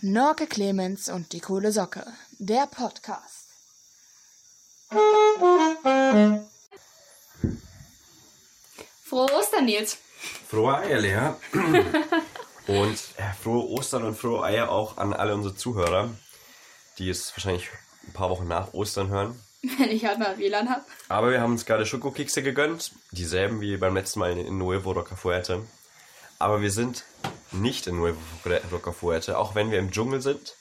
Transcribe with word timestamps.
Knorke 0.00 0.46
Clemens 0.46 1.08
und 1.08 1.32
die 1.32 1.40
coole 1.40 1.72
Socke. 1.72 2.06
Der 2.38 2.68
Podcast. 2.68 3.48
Frohe 9.04 9.32
Ostern, 9.32 9.64
Nils. 9.64 9.98
Frohe 10.48 10.76
Eier, 10.78 11.00
Lea. 11.00 11.34
und 12.68 12.96
äh, 13.16 13.32
frohe 13.42 13.68
Ostern 13.70 14.04
und 14.04 14.14
frohe 14.14 14.44
Eier 14.44 14.70
auch 14.70 14.98
an 14.98 15.12
alle 15.12 15.34
unsere 15.34 15.56
Zuhörer, 15.56 16.10
die 16.98 17.10
es 17.10 17.32
wahrscheinlich 17.32 17.68
ein 18.06 18.12
paar 18.12 18.30
Wochen 18.30 18.46
nach 18.46 18.74
Ostern 18.74 19.08
hören. 19.08 19.42
Wenn 19.78 19.90
ich 19.90 20.06
halt 20.06 20.20
mal 20.20 20.38
WLAN 20.38 20.70
habe. 20.70 20.84
Aber 21.08 21.32
wir 21.32 21.40
haben 21.40 21.52
uns 21.52 21.66
gerade 21.66 21.84
Schokokekse 21.84 22.44
gegönnt. 22.44 22.92
Dieselben 23.10 23.60
wie 23.60 23.76
beim 23.76 23.96
letzten 23.96 24.20
Mal 24.20 24.38
in 24.38 24.58
Nuevo 24.58 24.92
Rocafuerte. 24.92 25.66
Aber 26.38 26.62
wir 26.62 26.70
sind 26.70 27.02
nicht 27.52 27.86
in 27.86 27.96
Nuevo 27.96 28.18
Rocafuerte, 28.70 29.38
auch 29.38 29.54
wenn 29.54 29.70
wir 29.70 29.78
im 29.78 29.90
Dschungel 29.90 30.20
sind. 30.20 30.54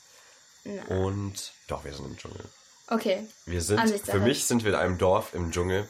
Und 0.90 1.54
doch, 1.68 1.86
wir 1.86 1.94
sind 1.94 2.05
im 2.05 2.18
Dschungel. 2.18 2.44
Okay. 2.90 3.27
Wir 3.46 3.62
sind, 3.62 3.80
für 4.02 4.20
mich 4.20 4.46
sind 4.46 4.63
wir 4.63 4.72
in 4.72 4.80
einem 4.80 4.98
Dorf 4.98 5.34
im 5.34 5.52
Dschungel. 5.52 5.88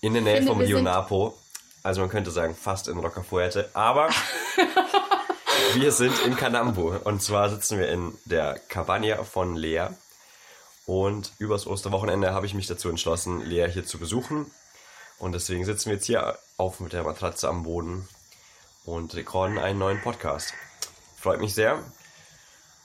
In 0.00 0.12
der 0.14 0.22
Nähe 0.22 0.36
finde, 0.36 0.52
vom 0.52 0.60
Rio 0.60 0.80
Napo. 0.80 1.36
Also 1.82 2.00
man 2.00 2.10
könnte 2.10 2.30
sagen, 2.30 2.54
fast 2.54 2.88
in 2.88 2.98
Rocafuerte. 2.98 3.70
Aber 3.74 4.08
wir 5.74 5.92
sind 5.92 6.18
in 6.24 6.36
Canambo. 6.36 6.96
Und 7.04 7.22
zwar 7.22 7.50
sitzen 7.50 7.78
wir 7.78 7.88
in 7.88 8.16
der 8.24 8.58
Cabana 8.68 9.24
von 9.24 9.56
Lea. 9.56 9.88
Und 10.86 11.32
übers 11.38 11.66
Osterwochenende 11.66 12.32
habe 12.32 12.46
ich 12.46 12.54
mich 12.54 12.66
dazu 12.66 12.88
entschlossen, 12.88 13.44
Lea 13.44 13.68
hier 13.70 13.84
zu 13.84 13.98
besuchen. 13.98 14.50
Und 15.18 15.32
deswegen 15.32 15.64
sitzen 15.64 15.86
wir 15.86 15.94
jetzt 15.94 16.06
hier 16.06 16.38
auf 16.56 16.80
mit 16.80 16.92
der 16.92 17.02
Matratze 17.02 17.48
am 17.48 17.64
Boden 17.64 18.08
und 18.88 19.14
rekorden 19.14 19.58
einen 19.58 19.78
neuen 19.78 20.00
Podcast. 20.00 20.54
Freut 21.16 21.40
mich 21.40 21.54
sehr, 21.54 21.82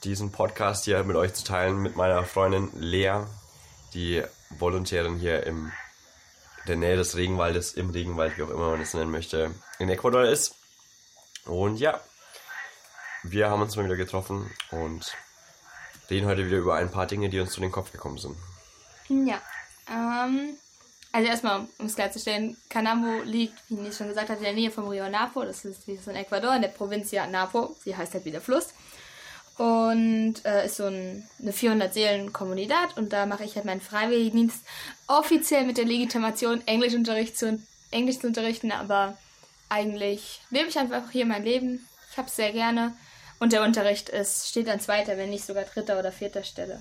diesen 0.04 0.32
Podcast 0.32 0.84
hier 0.84 1.02
mit 1.02 1.16
euch 1.16 1.32
zu 1.32 1.44
teilen, 1.44 1.78
mit 1.78 1.96
meiner 1.96 2.24
Freundin 2.24 2.70
Lea, 2.74 3.22
die 3.94 4.22
Volontärin 4.50 5.16
hier 5.16 5.44
im 5.46 5.72
der 6.66 6.76
Nähe 6.76 6.96
des 6.96 7.16
Regenwaldes, 7.16 7.72
im 7.74 7.90
Regenwald, 7.90 8.38
wie 8.38 8.42
auch 8.42 8.50
immer 8.50 8.70
man 8.70 8.80
das 8.80 8.94
nennen 8.94 9.10
möchte, 9.10 9.54
in 9.78 9.88
Ecuador 9.88 10.24
ist. 10.24 10.54
Und 11.44 11.76
ja, 11.76 12.00
wir 13.22 13.50
haben 13.50 13.60
uns 13.62 13.76
mal 13.76 13.84
wieder 13.84 13.96
getroffen 13.96 14.50
und 14.70 15.14
reden 16.08 16.26
heute 16.26 16.46
wieder 16.46 16.58
über 16.58 16.74
ein 16.74 16.90
paar 16.90 17.06
Dinge, 17.06 17.28
die 17.28 17.40
uns 17.40 17.52
zu 17.52 17.60
den 17.60 17.72
Kopf 17.72 17.92
gekommen 17.92 18.18
sind. 18.18 18.36
Ja. 19.08 19.40
Ähm, 19.88 20.56
also 21.14 21.28
erstmal, 21.28 21.60
um 21.78 21.86
es 21.86 21.94
klarzustellen, 21.94 22.56
Canambo 22.68 23.22
liegt, 23.22 23.54
wie 23.68 23.74
Nils 23.74 23.98
schon 23.98 24.08
gesagt 24.08 24.30
hat, 24.30 24.38
in 24.38 24.42
der 24.42 24.52
Nähe 24.52 24.72
vom 24.72 24.88
Rio 24.88 25.08
Napo. 25.08 25.44
Das 25.44 25.64
ist, 25.64 25.86
wie 25.86 25.92
gesagt, 25.92 26.08
in 26.08 26.16
Ecuador, 26.16 26.56
in 26.56 26.62
der 26.62 26.70
Provincia 26.70 27.24
Napo. 27.28 27.76
Sie 27.84 27.96
heißt 27.96 28.14
halt 28.14 28.24
wie 28.24 28.32
der 28.32 28.40
Fluss. 28.40 28.74
Und 29.56 30.44
äh, 30.44 30.66
ist 30.66 30.78
so 30.78 30.86
ein, 30.86 31.24
eine 31.40 31.52
400-Seelen-Kommunidad. 31.52 32.96
Und 32.96 33.12
da 33.12 33.26
mache 33.26 33.44
ich 33.44 33.54
halt 33.54 33.64
meinen 33.64 33.80
Freiwilligendienst 33.80 34.66
offiziell 35.06 35.64
mit 35.64 35.78
der 35.78 35.84
Legitimation, 35.84 36.66
Englischunterricht 36.66 37.38
zu, 37.38 37.62
Englisch 37.92 38.18
zu 38.18 38.26
unterrichten. 38.26 38.72
Aber 38.72 39.16
eigentlich 39.68 40.40
lebe 40.50 40.68
ich 40.68 40.80
einfach 40.80 41.12
hier 41.12 41.26
mein 41.26 41.44
Leben. 41.44 41.86
Ich 42.10 42.18
habe 42.18 42.26
es 42.26 42.34
sehr 42.34 42.50
gerne. 42.50 42.92
Und 43.38 43.52
der 43.52 43.62
Unterricht 43.62 44.08
ist, 44.08 44.48
steht 44.48 44.68
an 44.68 44.80
zweiter, 44.80 45.16
wenn 45.16 45.30
nicht 45.30 45.44
sogar 45.44 45.62
dritter 45.62 45.96
oder 45.96 46.10
vierter 46.10 46.42
Stelle. 46.42 46.80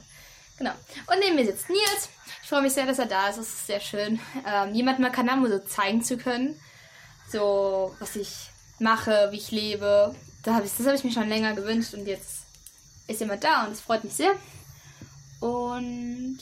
Genau. 0.57 0.71
Und 1.07 1.19
neben 1.19 1.35
mir 1.35 1.45
sitzt 1.45 1.69
Nils. 1.69 2.09
Ich 2.41 2.49
freue 2.49 2.61
mich 2.61 2.73
sehr, 2.73 2.85
dass 2.85 2.99
er 2.99 3.05
da 3.05 3.29
ist. 3.29 3.37
Es 3.37 3.47
ist 3.47 3.67
sehr 3.67 3.79
schön, 3.79 4.19
ähm, 4.45 4.73
jemandem 4.73 5.03
mal 5.03 5.11
Kanamo 5.11 5.47
so 5.47 5.59
zeigen 5.59 6.03
zu 6.03 6.17
können. 6.17 6.59
So, 7.29 7.95
was 7.99 8.15
ich 8.15 8.49
mache, 8.79 9.29
wie 9.31 9.37
ich 9.37 9.51
lebe. 9.51 10.15
Da 10.43 10.55
hab 10.55 10.65
ich, 10.65 10.71
das 10.75 10.85
habe 10.85 10.95
ich 10.95 11.03
mir 11.03 11.11
schon 11.11 11.29
länger 11.29 11.53
gewünscht 11.53 11.93
und 11.93 12.05
jetzt 12.05 12.41
ist 13.07 13.21
jemand 13.21 13.43
da 13.43 13.65
und 13.65 13.71
es 13.71 13.81
freut 13.81 14.03
mich 14.03 14.13
sehr. 14.13 14.33
Und 15.39 16.39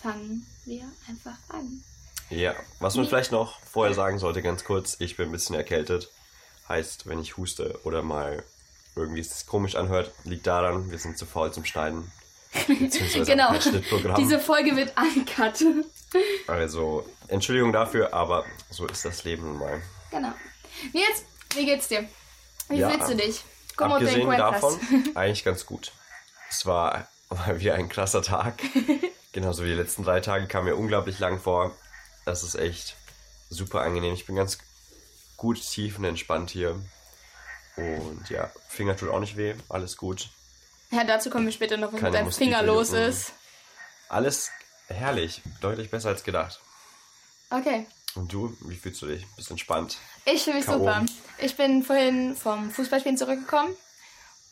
fangen 0.00 0.46
wir 0.64 0.84
einfach 1.08 1.36
an. 1.48 1.82
Ja, 2.30 2.54
was 2.78 2.94
man 2.94 3.06
vielleicht 3.06 3.32
noch 3.32 3.60
vorher 3.60 3.94
sagen 3.94 4.18
sollte, 4.18 4.40
ganz 4.40 4.64
kurz, 4.64 4.96
ich 5.00 5.16
bin 5.16 5.28
ein 5.28 5.32
bisschen 5.32 5.56
erkältet. 5.56 6.10
Heißt, 6.68 7.08
wenn 7.08 7.20
ich 7.20 7.36
huste 7.36 7.80
oder 7.82 8.02
mal 8.02 8.44
irgendwie 8.94 9.20
es 9.20 9.46
komisch 9.46 9.74
anhört, 9.74 10.12
liegt 10.24 10.46
daran, 10.46 10.90
wir 10.90 10.98
sind 10.98 11.18
zu 11.18 11.26
faul 11.26 11.52
zum 11.52 11.64
Schneiden. 11.64 12.12
Genau. 13.24 13.52
Diese 14.16 14.40
Folge 14.40 14.74
wird 14.76 14.92
uncut. 14.96 15.64
Also, 16.48 17.06
Entschuldigung 17.28 17.72
dafür, 17.72 18.12
aber 18.12 18.44
so 18.70 18.86
ist 18.86 19.04
das 19.04 19.24
Leben 19.24 19.44
nun 19.44 19.58
mal. 19.58 19.82
genau. 20.10 20.32
Nils, 20.92 21.24
wie 21.54 21.64
geht's 21.66 21.88
dir? 21.88 22.08
Wie 22.68 22.78
Ja, 22.78 22.90
fühlst 22.90 23.10
du 23.10 23.16
dich? 23.16 23.42
¿Cómo 23.76 23.90
te 23.98 24.04
Abgesehen 24.06 24.20
encuentras? 24.22 24.60
davon, 24.60 24.80
eigentlich 25.14 25.44
ganz 25.44 25.64
gut. 25.66 25.92
Es 26.50 26.66
war 26.66 27.06
mal 27.28 27.60
wieder 27.60 27.74
ein 27.74 27.88
krasser 27.88 28.22
Tag. 28.22 28.60
Genauso 29.32 29.62
wie 29.62 29.68
die 29.68 29.74
letzten 29.74 30.02
drei 30.02 30.20
Tage 30.20 30.46
kam 30.48 30.64
mir 30.64 30.74
unglaublich 30.76 31.18
lang 31.20 31.38
vor. 31.40 31.76
Das 32.24 32.42
ist 32.42 32.56
echt 32.56 32.96
super 33.48 33.82
angenehm. 33.82 34.14
Ich 34.14 34.26
bin 34.26 34.34
ganz 34.36 34.58
gut 35.36 35.60
tiefenentspannt 35.62 36.50
hier. 36.50 36.80
Und 37.76 38.28
ja, 38.28 38.50
Finger 38.68 38.96
tut 38.96 39.08
auch 39.10 39.20
nicht 39.20 39.36
weh. 39.36 39.54
Alles 39.68 39.96
gut. 39.96 40.28
Ja, 40.90 41.04
dazu 41.04 41.30
kommen 41.30 41.46
wir 41.46 41.52
später 41.52 41.76
noch, 41.76 41.92
was 41.92 42.00
Keine 42.00 42.10
mit 42.12 42.20
deinem 42.20 42.32
Finger 42.32 42.62
los 42.62 42.92
ist. 42.92 43.32
Alles 44.08 44.50
herrlich. 44.88 45.40
Deutlich 45.60 45.90
besser 45.90 46.08
als 46.08 46.24
gedacht. 46.24 46.60
Okay. 47.50 47.86
Und 48.14 48.32
du, 48.32 48.56
wie 48.62 48.74
fühlst 48.76 49.00
du 49.02 49.06
dich? 49.06 49.24
Bist 49.36 49.50
entspannt? 49.50 49.98
Ich 50.24 50.42
fühle 50.42 50.56
mich 50.56 50.66
K.O. 50.66 50.78
super. 50.78 51.04
Ich 51.38 51.56
bin 51.56 51.84
vorhin 51.84 52.34
vom 52.34 52.70
Fußballspielen 52.70 53.16
zurückgekommen 53.16 53.74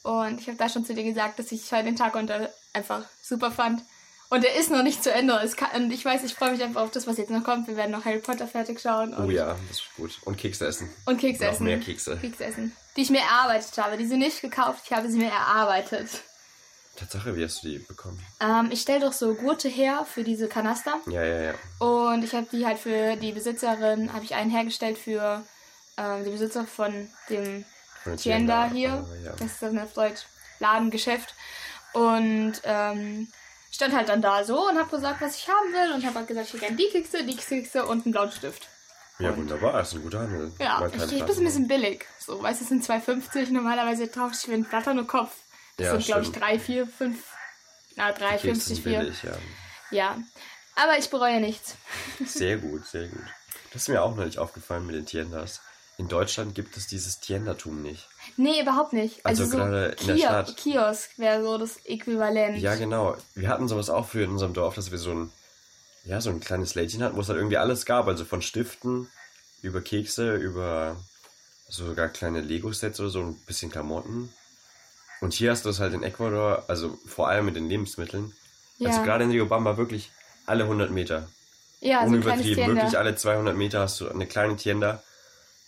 und 0.04 0.40
ich 0.40 0.46
habe 0.46 0.56
da 0.56 0.68
schon 0.68 0.84
zu 0.84 0.94
dir 0.94 1.02
gesagt, 1.02 1.38
dass 1.40 1.50
ich 1.50 1.70
heute 1.72 1.84
den 1.84 1.96
Tag 1.96 2.14
unter 2.14 2.50
einfach 2.72 3.02
super 3.20 3.50
fand. 3.50 3.82
Und 4.30 4.44
der 4.44 4.54
ist 4.56 4.70
noch 4.70 4.82
nicht 4.82 5.02
zu 5.02 5.10
Ende. 5.10 5.50
Kann, 5.56 5.84
und 5.84 5.90
ich 5.90 6.04
weiß, 6.04 6.22
ich 6.22 6.34
freue 6.34 6.52
mich 6.52 6.62
einfach 6.62 6.82
auf 6.82 6.90
das, 6.90 7.06
was 7.06 7.16
jetzt 7.16 7.30
noch 7.30 7.42
kommt. 7.42 7.66
Wir 7.66 7.76
werden 7.76 7.92
noch 7.92 8.04
Harry 8.04 8.18
Potter 8.18 8.46
fertig 8.46 8.78
schauen 8.78 9.14
und, 9.14 9.26
Oh 9.26 9.30
ja, 9.30 9.56
das 9.68 9.78
ist 9.78 9.84
gut. 9.96 10.18
Und 10.24 10.36
Kekse 10.36 10.66
essen. 10.66 10.90
und 11.06 11.18
Kekse 11.18 11.44
Noch 11.44 11.52
essen. 11.52 11.64
mehr 11.64 11.80
Kekse. 11.80 12.16
Kekse 12.18 12.44
essen. 12.44 12.76
Die 12.96 13.02
ich 13.02 13.10
mir 13.10 13.22
erarbeitet 13.22 13.76
habe. 13.78 13.96
Die 13.96 14.06
sind 14.06 14.18
nicht 14.20 14.40
gekauft, 14.42 14.82
ich 14.84 14.92
habe 14.92 15.10
sie 15.10 15.18
mir 15.18 15.30
erarbeitet. 15.30 16.08
Tatsache, 16.98 17.36
wie 17.36 17.44
hast 17.44 17.62
du 17.62 17.68
die 17.68 17.78
bekommen? 17.78 18.18
Ähm, 18.40 18.70
ich 18.72 18.80
stelle 18.80 19.00
doch 19.00 19.12
so 19.12 19.34
Gurte 19.34 19.68
her 19.68 20.04
für 20.04 20.24
diese 20.24 20.48
Kanaster. 20.48 21.00
Ja, 21.06 21.22
ja, 21.22 21.40
ja. 21.40 21.54
Und 21.78 22.24
ich 22.24 22.34
habe 22.34 22.46
die 22.50 22.66
halt 22.66 22.78
für 22.78 23.16
die 23.16 23.32
Besitzerin, 23.32 24.12
habe 24.12 24.24
ich 24.24 24.34
einen 24.34 24.50
hergestellt 24.50 24.98
für 24.98 25.44
ähm, 25.96 26.24
die 26.24 26.30
Besitzer 26.30 26.66
von 26.66 27.08
dem 27.30 27.64
Tienda 28.16 28.70
hier. 28.70 28.92
aber 28.92 29.16
ja. 29.16 29.32
Das 29.32 29.52
ist 29.52 29.62
dann 29.62 29.78
auf 29.78 29.92
Deutsch 29.92 30.22
Ladengeschäft. 30.58 31.34
Und 31.92 32.54
ähm, 32.64 33.28
stand 33.70 33.94
halt 33.94 34.08
dann 34.08 34.22
da 34.22 34.44
so 34.44 34.68
und 34.68 34.76
habe 34.76 34.90
gesagt, 34.90 35.20
was 35.20 35.36
ich 35.36 35.48
haben 35.48 35.72
will. 35.72 35.94
Und 35.94 36.04
habe 36.04 36.16
halt 36.16 36.28
gesagt, 36.28 36.48
ich 36.48 36.54
hätte 36.54 36.64
gerne 36.64 36.76
die 36.76 36.88
Kekse, 36.88 37.24
die 37.24 37.36
Kekse 37.36 37.86
und 37.86 38.04
einen 38.04 38.12
blauen 38.12 38.32
Stift. 38.32 38.68
Ja, 39.20 39.36
wunderbar, 39.36 39.72
das 39.72 39.88
ist 39.88 39.94
ein 39.94 40.02
guter 40.02 40.20
Handel. 40.20 40.52
Ja, 40.60 40.86
ich, 40.86 41.12
ich 41.12 41.24
bin 41.24 41.38
ein 41.38 41.44
bisschen 41.44 41.68
billig. 41.68 42.06
So, 42.20 42.40
weißt 42.40 42.60
du, 42.60 42.64
es 42.64 42.68
sind 42.68 42.84
2,50 42.84 43.50
normalerweise 43.50 44.06
drauf 44.06 44.30
ich 44.32 44.38
für 44.40 44.52
einen 44.52 44.64
Blatter 44.64 44.94
nur 44.94 45.08
Kopf. 45.08 45.34
Das 45.78 45.86
Ja, 45.86 45.92
sind, 45.92 46.04
glaube 46.06 46.22
ich. 46.22 46.32
3, 46.32 46.58
4, 46.58 46.86
5. 46.86 47.24
Na, 47.96 48.12
3, 48.12 48.28
Kekse 48.32 48.46
50, 48.46 48.66
sind 48.76 48.82
4. 48.84 48.98
billig, 49.00 49.22
ja. 49.22 49.36
Ja. 49.90 50.18
Aber 50.76 50.98
ich 50.98 51.08
bereue 51.10 51.40
nichts. 51.40 51.74
Sehr 52.24 52.56
gut, 52.58 52.86
sehr 52.86 53.08
gut. 53.08 53.24
Das 53.72 53.82
ist 53.82 53.88
mir 53.88 54.02
auch 54.02 54.14
neulich 54.14 54.38
aufgefallen 54.38 54.86
mit 54.86 54.94
den 54.94 55.06
Tiendas. 55.06 55.60
In 55.98 56.06
Deutschland 56.06 56.54
gibt 56.54 56.76
es 56.76 56.86
dieses 56.86 57.18
Tiendatum 57.18 57.82
nicht. 57.82 58.08
Nee, 58.36 58.60
überhaupt 58.62 58.92
nicht. 58.92 59.26
Also 59.26 59.44
so 59.46 59.56
gerade 59.56 59.96
in 60.00 60.06
der 60.06 60.16
Kio- 60.16 60.24
Stadt. 60.26 60.56
Kiosk 60.56 61.10
wäre 61.18 61.42
so 61.42 61.58
das 61.58 61.78
Äquivalent. 61.84 62.58
Ja, 62.58 62.76
genau. 62.76 63.16
Wir 63.34 63.48
hatten 63.48 63.66
sowas 63.66 63.90
auch 63.90 64.06
früher 64.08 64.24
in 64.24 64.30
unserem 64.30 64.54
Dorf, 64.54 64.76
dass 64.76 64.92
wir 64.92 64.98
so 64.98 65.12
ein, 65.12 65.32
ja, 66.04 66.20
so 66.20 66.30
ein 66.30 66.38
kleines 66.38 66.76
Lädchen 66.76 67.02
hatten, 67.02 67.16
wo 67.16 67.20
es 67.20 67.28
halt 67.28 67.38
irgendwie 67.38 67.56
alles 67.56 67.84
gab. 67.84 68.06
Also 68.06 68.24
von 68.24 68.42
Stiften 68.42 69.10
über 69.60 69.80
Kekse, 69.80 70.36
über 70.36 70.96
sogar 71.68 72.08
kleine 72.08 72.40
Lego-Sets 72.42 73.00
oder 73.00 73.10
so, 73.10 73.20
ein 73.20 73.34
bisschen 73.46 73.70
Klamotten. 73.72 74.32
Und 75.20 75.34
hier 75.34 75.50
hast 75.50 75.64
du 75.64 75.68
es 75.68 75.80
halt 75.80 75.94
in 75.94 76.02
Ecuador, 76.02 76.64
also 76.68 76.98
vor 77.06 77.28
allem 77.28 77.46
mit 77.46 77.56
den 77.56 77.68
Lebensmitteln. 77.68 78.32
Ja. 78.78 78.90
Also 78.90 79.02
gerade 79.02 79.24
in 79.24 79.30
Riobamba 79.30 79.76
wirklich 79.76 80.10
alle 80.46 80.64
100 80.64 80.90
Meter. 80.90 81.28
Ja, 81.80 82.06
so 82.06 82.14
ein 82.14 82.20
kleines 82.20 82.44
Unübertrieben, 82.44 82.76
wirklich 82.76 82.98
alle 82.98 83.14
200 83.14 83.56
Meter 83.56 83.80
hast 83.80 84.00
du 84.00 84.08
eine 84.08 84.26
kleine 84.26 84.56
Tienda, 84.56 85.02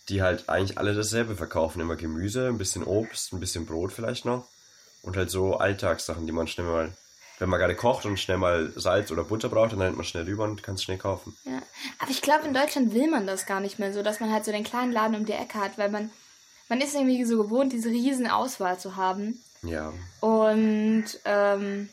die 0.09 0.21
halt 0.21 0.49
eigentlich 0.49 0.77
alle 0.77 0.93
dasselbe 0.93 1.35
verkaufen. 1.35 1.81
Immer 1.81 1.95
Gemüse, 1.95 2.47
ein 2.47 2.57
bisschen 2.57 2.83
Obst, 2.83 3.33
ein 3.33 3.39
bisschen 3.39 3.65
Brot 3.65 3.93
vielleicht 3.93 4.25
noch. 4.25 4.47
Und 5.03 5.17
halt 5.17 5.29
so 5.29 5.55
Alltagssachen, 5.55 6.25
die 6.25 6.31
man 6.31 6.47
schnell 6.47 6.67
mal, 6.67 6.93
wenn 7.39 7.49
man 7.49 7.59
gerade 7.59 7.75
kocht 7.75 8.05
und 8.05 8.19
schnell 8.19 8.37
mal 8.37 8.71
Salz 8.75 9.11
oder 9.11 9.23
Butter 9.23 9.49
braucht, 9.49 9.71
dann 9.71 9.81
rennt 9.81 9.95
man 9.95 10.05
schnell 10.05 10.25
rüber 10.25 10.43
und 10.43 10.61
kann 10.63 10.75
es 10.75 10.83
schnell 10.83 10.97
kaufen. 10.97 11.35
Ja. 11.43 11.61
Aber 11.99 12.11
ich 12.11 12.21
glaube, 12.21 12.45
in 12.45 12.53
Deutschland 12.53 12.93
will 12.93 13.09
man 13.09 13.25
das 13.25 13.45
gar 13.45 13.61
nicht 13.61 13.79
mehr 13.79 13.93
so, 13.93 14.03
dass 14.03 14.19
man 14.19 14.31
halt 14.31 14.45
so 14.45 14.51
den 14.51 14.63
kleinen 14.63 14.91
Laden 14.91 15.15
um 15.15 15.25
die 15.25 15.31
Ecke 15.31 15.59
hat, 15.59 15.77
weil 15.77 15.89
man, 15.89 16.11
man 16.71 16.79
ist 16.79 16.95
irgendwie 16.95 17.25
so 17.25 17.43
gewohnt, 17.43 17.73
diese 17.73 17.89
riesen 17.89 18.27
Auswahl 18.29 18.79
zu 18.79 18.95
haben. 18.95 19.37
Ja, 19.61 19.91
Und 20.21 21.03
ähm, 21.25 21.89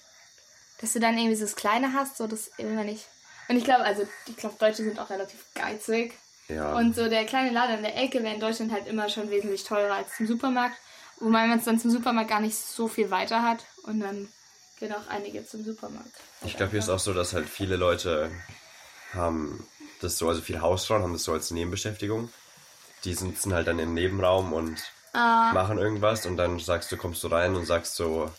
dass 0.80 0.92
du 0.92 1.00
dann 1.00 1.18
irgendwie 1.18 1.34
so 1.34 1.44
das 1.44 1.56
Kleine 1.56 1.94
hast, 1.94 2.16
so 2.16 2.28
das 2.28 2.46
immer 2.58 2.84
nicht. 2.84 3.04
Und 3.48 3.56
ich 3.56 3.64
glaube, 3.64 3.82
also 3.82 4.06
ich 4.28 4.36
glaube, 4.36 4.54
Deutsche 4.56 4.84
sind 4.84 5.00
auch 5.00 5.10
relativ 5.10 5.44
geizig. 5.56 6.14
ja. 6.46 6.76
Und 6.76 6.94
so 6.94 7.08
der 7.08 7.24
kleine 7.24 7.50
Laden 7.50 7.78
in 7.78 7.82
der 7.82 7.96
Ecke 7.96 8.22
wäre 8.22 8.32
in 8.34 8.40
Deutschland 8.40 8.70
halt 8.70 8.86
immer 8.86 9.08
schon 9.08 9.28
wesentlich 9.30 9.64
teurer 9.64 9.94
als 9.94 10.10
im 10.20 10.28
Supermarkt. 10.28 10.76
Wobei 11.18 11.48
man 11.48 11.58
es 11.58 11.64
dann 11.64 11.80
zum 11.80 11.90
Supermarkt 11.90 12.30
gar 12.30 12.40
nicht 12.40 12.56
so 12.56 12.86
viel 12.86 13.10
weiter 13.10 13.42
hat. 13.42 13.64
Und 13.82 13.98
dann 13.98 14.28
gehen 14.78 14.92
auch 14.92 15.08
einige 15.08 15.44
zum 15.44 15.64
Supermarkt. 15.64 16.14
Ich 16.44 16.56
glaube, 16.56 16.70
hier 16.70 16.78
ist 16.78 16.88
auch 16.88 17.00
so, 17.00 17.12
dass 17.12 17.32
halt 17.32 17.48
viele 17.48 17.74
Leute 17.74 18.30
haben 19.12 19.66
das 20.00 20.18
so, 20.18 20.28
also 20.28 20.40
viel 20.40 20.60
Hausfrauen 20.60 21.02
haben 21.02 21.14
das 21.14 21.24
so 21.24 21.32
als 21.32 21.50
Nebenbeschäftigung. 21.50 22.30
Die 23.04 23.14
sitzen 23.14 23.54
halt 23.54 23.66
dann 23.66 23.78
im 23.78 23.94
Nebenraum 23.94 24.52
und 24.52 24.82
Ah, 25.14 25.52
machen 25.54 25.78
irgendwas 25.78 26.26
und 26.26 26.36
dann 26.36 26.58
sagst 26.58 26.92
du, 26.92 26.96
kommst 26.96 27.22
du 27.22 27.28
rein 27.28 27.54
und 27.56 27.64
sagst 27.64 27.96
so, 27.96 28.30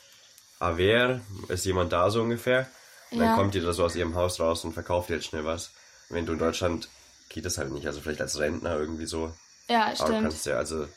ah, 0.59 0.73
wer? 0.75 1.21
Ist 1.47 1.65
jemand 1.65 1.91
da 1.91 2.09
so 2.09 2.21
ungefähr? 2.21 2.67
Und 3.11 3.19
Ja. 3.19 3.27
dann 3.27 3.35
kommt 3.35 3.53
die 3.55 3.61
da 3.61 3.73
so 3.73 3.83
aus 3.85 3.95
ihrem 3.95 4.15
Haus 4.15 4.39
raus 4.39 4.63
und 4.63 4.73
verkauft 4.73 5.09
dir 5.09 5.15
jetzt 5.15 5.25
schnell 5.27 5.45
was. 5.45 5.71
Wenn 6.09 6.25
du 6.25 6.33
in 6.33 6.39
Deutschland 6.39 6.87
geht 7.29 7.45
das 7.45 7.57
halt 7.57 7.71
nicht, 7.71 7.87
also 7.87 8.01
vielleicht 8.01 8.21
als 8.21 8.39
Rentner 8.39 8.75
irgendwie 8.77 9.05
so. 9.05 9.33
ja, 9.67 9.85
Aber 9.85 9.95
du 9.97 10.03
stimmt. 10.03 10.21
kannst 10.23 10.45
ja, 10.45 10.57
also, 10.57 10.87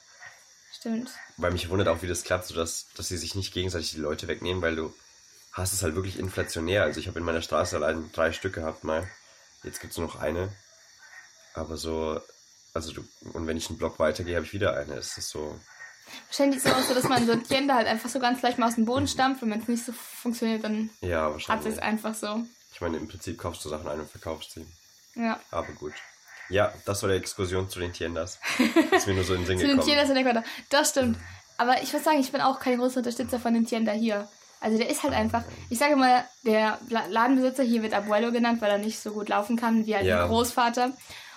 Stimmt. 0.79 1.11
weil 1.37 1.53
mich 1.53 1.69
wundert 1.69 1.89
auch, 1.89 2.03
wie 2.03 2.07
das 2.07 2.25
klappt, 2.25 2.47
so 2.47 2.55
dass, 2.55 2.87
dass 2.97 3.09
sie 3.09 3.17
sich 3.17 3.35
nicht 3.35 3.53
gegenseitig 3.53 3.93
die 3.93 3.99
Leute 4.01 4.29
wegnehmen, 4.29 4.63
weil 4.63 4.77
du 4.77 4.93
hast 5.53 5.73
es 5.73 5.83
halt 5.83 5.95
wirklich 5.95 6.19
inflationär. 6.19 6.83
Also 6.83 7.01
ich 7.01 7.09
habe 7.09 7.19
in 7.19 7.25
meiner 7.25 7.43
Straße 7.43 7.77
allein 7.77 8.11
drei 8.13 8.33
Stück 8.33 8.55
gehabt 8.55 8.85
mal. 8.85 9.09
Jetzt 9.63 9.81
gibt's 9.81 9.97
nur 9.99 10.07
noch 10.07 10.17
eine. 10.17 10.53
Aber 11.55 11.77
so, 11.77 12.21
also 12.75 12.93
du, 12.93 13.05
und 13.33 13.47
wenn 13.47 13.57
ich 13.57 13.69
einen 13.69 13.79
Block 13.79 13.99
weitergehe, 13.99 14.37
habe 14.37 14.47
ich 14.47 14.53
wieder 14.53 14.77
eine. 14.77 14.95
Es 14.95 15.17
ist 15.19 15.29
so, 15.31 15.59
Wahrscheinlich 16.29 16.59
ist 16.59 16.67
es 16.67 16.73
auch 16.73 16.83
so, 16.83 16.95
dass 16.95 17.09
man 17.09 17.25
so 17.27 17.33
ein 17.33 17.43
Tiende 17.45 17.73
halt 17.75 17.87
einfach 17.87 18.09
so 18.11 18.19
ganz 18.19 18.43
leicht 18.43 18.59
mal 18.59 18.67
aus 18.69 18.75
dem 18.75 18.85
Boden 18.85 19.07
stampft. 19.09 19.43
Wenn 19.43 19.53
es 19.53 19.69
nicht 19.69 19.85
so 19.85 19.93
funktioniert, 19.93 20.63
dann 20.65 20.91
ja, 21.01 21.35
hat 21.49 21.65
es 21.65 21.79
einfach 21.79 22.15
so. 22.15 22.45
Ich 22.75 22.81
meine, 22.81 22.99
im 22.99 23.09
Prinzip 23.09 23.39
kaufst 23.39 23.65
du 23.65 23.69
Sachen 23.71 23.89
ein 23.89 24.01
und 24.01 24.11
verkaufst 24.11 24.53
sie. 24.53 24.67
Ja. 25.15 25.39
Aber 25.51 25.69
gut. 25.73 25.93
Ja, 26.49 26.73
das 26.85 27.03
war 27.03 27.09
die 27.11 27.17
Exkursion 27.17 27.69
zu 27.71 27.79
den 27.81 27.93
Tiendas. 27.93 28.39
Ist 28.91 29.07
mir 29.07 29.15
nur 29.15 29.25
so 29.25 29.35
in 29.35 29.41
den 29.41 29.47
Sinn 29.47 29.59
Zu 29.59 29.67
den 29.67 29.77
gekommen. 29.77 29.87
Tiendas 29.89 30.11
in 30.11 30.17
Ecuador. 30.17 30.43
Das 30.69 30.91
stimmt. 30.91 31.17
Aber 31.57 31.83
ich 31.83 31.93
muss 31.93 32.05
sagen, 32.05 32.19
ich 32.21 32.33
bin 32.33 32.41
auch 32.41 32.61
kein 32.61 32.79
großer 32.79 32.99
Unterstützer 32.99 33.39
von 33.39 33.55
den 33.55 33.67
Tienda 33.67 33.93
hier. 33.93 34.29
Also 34.61 34.79
der 34.79 34.91
ist 34.91 35.03
halt 35.03 35.13
einfach, 35.15 35.45
ich 35.71 35.79
sage 35.79 35.97
mal, 35.97 36.25
der 36.45 36.79
La- 36.89 37.07
Ladenbesitzer 37.07 37.63
hier 37.63 37.83
wird 37.83 37.95
Abuelo 37.95 38.33
genannt, 38.33 38.61
weil 38.61 38.71
er 38.71 38.79
nicht 38.79 39.01
so 39.01 39.13
gut 39.13 39.29
laufen 39.29 39.57
kann 39.57 39.87
wie 39.87 39.95
halt 39.95 40.05
Ja. 40.07 40.25
ein 40.25 40.29
Großvater. 40.29 40.93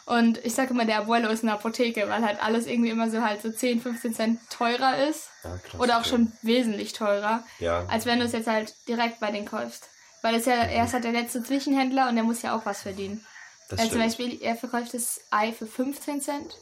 Und 0.06 0.38
ich 0.46 0.54
sage 0.54 0.70
immer, 0.70 0.86
der 0.86 1.00
Abuelo 1.00 1.30
ist 1.30 1.42
eine 1.44 1.54
Apotheke, 1.54 2.08
weil 2.10 2.24
halt 2.24 2.42
alles 2.44 2.68
irgendwie 2.68 2.92
immer 2.92 3.10
so 3.10 3.22
halt 3.24 3.42
so 3.42 3.50
10, 3.52 3.82
15 3.82 4.14
Cent 4.14 4.40
teurer 4.52 5.08
ist. 5.08 5.30
Ah, 5.44 5.58
krass, 5.68 5.80
Oder 5.82 5.98
auch 6.00 6.06
schon 6.06 6.32
wesentlich 6.44 6.94
teurer, 6.94 7.44
Ja. 7.60 7.86
als 7.88 8.06
wenn 8.06 8.20
du 8.20 8.26
es 8.26 8.32
jetzt 8.34 8.48
halt 8.48 8.76
direkt 8.88 9.20
bei 9.20 9.32
denen 9.32 9.48
kaufst. 9.48 9.90
Weil 10.22 10.36
es 10.36 10.46
ja, 10.46 10.54
er 10.56 10.86
ist 10.86 10.94
halt 10.94 11.04
der 11.06 11.12
letzte 11.12 11.44
Zwischenhändler 11.44 12.08
und 12.08 12.16
der 12.16 12.24
muss 12.24 12.42
ja 12.44 12.56
auch 12.56 12.66
was 12.66 12.82
verdienen. 12.84 13.26
Das 13.70 13.80
Also 13.80 13.94
zum. 13.94 14.02
Beispiel, 14.02 14.40
er 14.44 14.56
verkauft 14.56 14.94
das 14.94 15.22
Ei 15.32 15.52
für 15.52 15.66
15 15.66 16.22
Cent. 16.22 16.56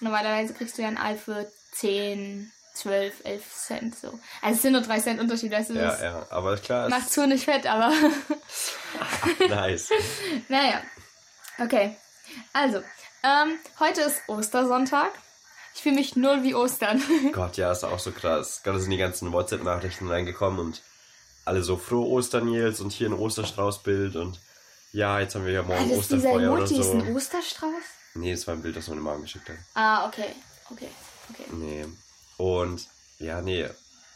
Normalerweise 0.00 0.52
kriegst 0.52 0.76
du 0.76 0.82
ja 0.82 0.88
ein 0.88 0.98
Ei 0.98 1.16
für 1.16 1.50
10, 1.72 2.50
12, 2.74 3.14
11 3.24 3.42
Cent 3.54 3.96
so. 3.98 4.08
Also 4.42 4.56
es 4.56 4.60
sind 4.62 4.72
nur 4.72 4.82
3 4.82 5.00
Cent 5.00 5.18
Unterschied, 5.20 5.50
weißt 5.50 5.70
du, 5.70 5.74
Ja, 5.74 6.02
ja, 6.02 6.26
aber 6.28 6.56
klar, 6.58 6.90
macht 6.90 7.10
zu 7.10 7.26
nicht 7.26 7.46
fett, 7.46 7.66
aber 7.66 7.90
nice. 9.48 9.88
naja. 10.48 10.82
Okay. 11.58 11.96
Also, 12.52 12.78
ähm, 13.22 13.58
heute 13.80 14.02
ist 14.02 14.20
Ostersonntag. 14.28 15.10
Ich 15.74 15.82
fühle 15.82 15.96
mich 15.96 16.16
null 16.16 16.42
wie 16.42 16.54
Ostern. 16.54 17.02
Gott, 17.32 17.56
ja, 17.56 17.70
ist 17.72 17.84
auch 17.84 17.98
so 17.98 18.10
krass. 18.12 18.62
Gerade 18.62 18.80
sind 18.80 18.90
die 18.90 18.96
ganzen 18.96 19.32
WhatsApp-Nachrichten 19.32 20.08
reingekommen 20.08 20.58
und 20.60 20.82
alle 21.44 21.62
so 21.62 21.76
frohe 21.76 22.06
Ostern, 22.08 22.46
Nils, 22.46 22.80
und 22.80 22.92
hier 22.92 23.08
ein 23.08 23.12
Osterstraußbild 23.14 24.16
und 24.16 24.40
ja, 24.92 25.20
jetzt 25.20 25.34
haben 25.34 25.44
wir 25.44 25.52
ja 25.52 25.62
morgen 25.62 25.84
dieser 25.84 25.98
Osterfeuer 25.98 26.52
oder 26.52 26.62
Emoji, 26.64 26.80
ist 26.80 26.86
so. 26.86 26.92
ein 26.98 27.14
Osterstrauß? 27.16 27.82
Nee, 28.14 28.32
das 28.32 28.46
war 28.46 28.54
ein 28.54 28.62
Bild, 28.62 28.76
das 28.76 28.88
meine 28.88 29.00
Mama 29.02 29.18
geschickt 29.20 29.48
hat. 29.48 29.56
Ah, 29.74 30.06
okay. 30.06 30.34
Okay. 30.70 30.88
Okay. 31.30 31.44
Nee. 31.52 31.84
Und 32.38 32.86
ja, 33.18 33.42
nee. 33.42 33.68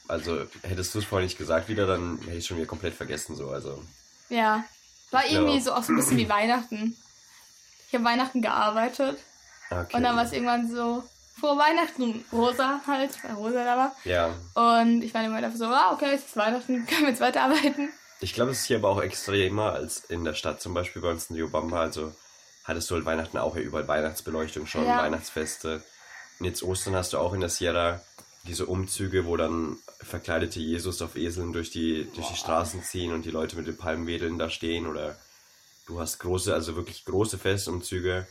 Also 0.08 0.46
hättest 0.62 0.94
du 0.94 0.98
es 1.00 1.04
vorher 1.04 1.24
nicht 1.26 1.38
gesagt 1.38 1.68
wieder, 1.68 1.86
dann 1.86 2.18
hätte 2.22 2.38
ich 2.38 2.46
schon 2.46 2.56
wieder 2.56 2.66
komplett 2.66 2.94
vergessen 2.94 3.36
so. 3.36 3.50
Also 3.50 3.82
Ja. 4.30 4.64
War 5.10 5.24
irgendwie 5.26 5.60
glaub- 5.60 5.64
so 5.64 5.72
auch 5.74 5.82
so 5.84 5.92
ein 5.92 5.96
bisschen 5.96 6.16
wie 6.16 6.28
Weihnachten. 6.28 6.96
Ich 7.90 7.94
habe 7.94 8.04
Weihnachten 8.04 8.40
gearbeitet. 8.40 9.18
okay. 9.70 9.96
Und 9.96 10.02
dann 10.04 10.14
war 10.16 10.24
es 10.24 10.32
irgendwann 10.32 10.70
so, 10.70 11.02
frohe 11.40 11.58
Weihnachten, 11.58 12.24
Rosa 12.32 12.80
halt, 12.86 13.10
weil 13.24 13.32
Rosa 13.32 13.64
da 13.64 13.76
war. 13.76 13.96
ja, 14.04 14.30
Und 14.54 15.02
ich 15.02 15.12
war 15.12 15.24
immer 15.24 15.40
dafür 15.40 15.58
so, 15.58 15.64
ah, 15.66 15.92
okay, 15.92 16.12
es 16.14 16.24
ist 16.26 16.36
Weihnachten, 16.36 16.86
können 16.86 17.02
wir 17.02 17.08
jetzt 17.08 17.20
weiterarbeiten. 17.20 17.88
ich 18.20 18.32
glaube, 18.34 18.52
es 18.52 18.60
ist 18.60 18.66
hier 18.66 18.76
aber 18.76 18.90
auch 18.90 19.00
extremer 19.02 19.72
als 19.72 20.04
in 20.04 20.24
der 20.24 20.34
Stadt. 20.34 20.60
Zum 20.60 20.72
Beispiel 20.74 21.02
bei 21.02 21.10
uns 21.10 21.30
in 21.30 21.36
Riobamba. 21.36 21.80
Also 21.80 22.14
hattest 22.64 22.88
du 22.90 22.94
halt 22.94 23.06
Weihnachten 23.06 23.38
auch 23.38 23.56
ja 23.56 23.62
überall 23.62 23.88
Weihnachtsbeleuchtung 23.88 24.66
schon, 24.66 24.86
Ja. 24.86 24.98
Weihnachtsfeste. 25.02 25.82
Und 26.38 26.46
jetzt 26.46 26.62
Ostern 26.62 26.94
hast 26.94 27.12
du 27.12 27.18
auch 27.18 27.32
in 27.32 27.40
der 27.40 27.48
Sierra 27.50 28.00
diese 28.44 28.66
Umzüge, 28.66 29.26
wo 29.26 29.36
dann 29.36 29.78
verkleidete 30.00 30.60
Jesus 30.60 31.02
auf 31.02 31.16
Eseln 31.16 31.52
durch 31.52 31.70
die, 31.70 32.08
durch 32.14 32.28
die 32.28 32.36
Straßen 32.36 32.82
ziehen 32.84 33.12
und 33.12 33.24
die 33.24 33.30
Leute 33.30 33.56
mit 33.56 33.66
den 33.66 33.76
Palmwedeln 33.76 34.38
da 34.38 34.48
stehen. 34.48 34.86
Oder 34.86 35.16
du 35.90 36.00
hast 36.00 36.20
große, 36.20 36.54
also 36.54 36.76
wirklich 36.76 37.04
große 37.04 37.36
Festumzüge. 37.36 38.26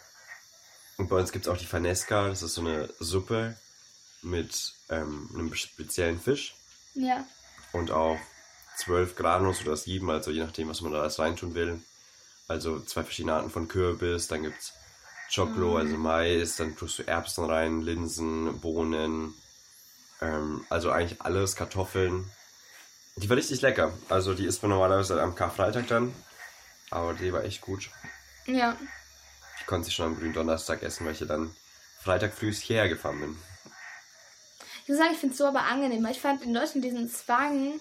Und 0.98 1.10
bei 1.10 1.18
uns 1.18 1.32
gibt 1.32 1.46
es 1.46 1.52
auch 1.52 1.58
die 1.58 1.66
Fanesca, 1.66 2.28
das 2.30 2.42
ist 2.42 2.56
so 2.56 2.62
eine 2.62 2.90
Suppe 3.00 3.56
mit 4.22 4.74
ähm, 4.90 5.30
einem 5.34 5.54
speziellen 5.54 6.20
Fisch 6.20 6.56
Ja. 6.94 7.26
und 7.74 7.92
auch 7.92 8.18
zwölf 8.78 9.16
Granos 9.16 9.62
oder 9.62 9.76
sieben, 9.78 10.10
also 10.10 10.32
je 10.32 10.44
nachdem, 10.44 10.70
was 10.70 10.82
man 10.82 10.94
da 10.94 11.02
alles 11.02 11.20
reintun 11.20 11.54
will. 11.54 11.82
Also 12.48 12.80
zwei 12.80 13.04
verschiedene 13.04 13.34
Arten 13.34 13.50
von 13.50 13.68
Kürbis, 13.68 14.28
dann 14.28 14.44
gibt's 14.44 14.74
Choclo, 15.34 15.78
also 15.78 15.96
Mais, 15.96 16.56
dann 16.56 16.76
tust 16.76 17.00
du 17.00 17.08
Erbsen 17.08 17.46
rein, 17.46 17.82
Linsen, 17.82 18.60
Bohnen, 18.60 19.34
ähm, 20.22 20.66
also 20.70 20.92
eigentlich 20.92 21.22
alles, 21.22 21.56
Kartoffeln. 21.56 22.30
Die 23.18 23.30
war 23.30 23.38
richtig 23.38 23.62
lecker. 23.62 23.94
Also 24.08 24.34
die 24.34 24.46
isst 24.46 24.64
man 24.64 24.72
normalerweise 24.72 25.22
am 25.22 25.36
Karfreitag 25.36 25.88
dann, 25.88 26.14
aber 26.90 27.14
die 27.14 27.34
war 27.34 27.44
echt 27.44 27.62
gut. 27.62 27.90
Ja. 28.46 28.78
Ich 29.60 29.66
konnte 29.66 29.88
sie 29.88 29.92
schon 29.94 30.08
am 30.08 30.18
grünen 30.18 30.34
Donnerstag 30.34 30.82
essen, 30.84 31.06
weil 31.06 31.14
ich 31.14 31.20
ja 31.20 31.28
dann 31.28 31.56
Freitag 32.02 32.34
früh 32.34 32.52
hierher 32.54 32.90
gefahren 32.90 33.20
bin. 33.20 33.38
Ich 34.84 34.90
muss 34.90 34.98
sagen, 34.98 35.14
ich 35.14 35.20
finde 35.20 35.34
es 35.34 35.38
so 35.38 35.46
aber 35.46 35.64
angenehm, 35.64 36.04
weil 36.04 36.12
ich 36.12 36.22
fand 36.22 36.42
in 36.42 36.54
Deutschland 36.54 36.84
diesen 36.84 37.10
Zwang, 37.10 37.80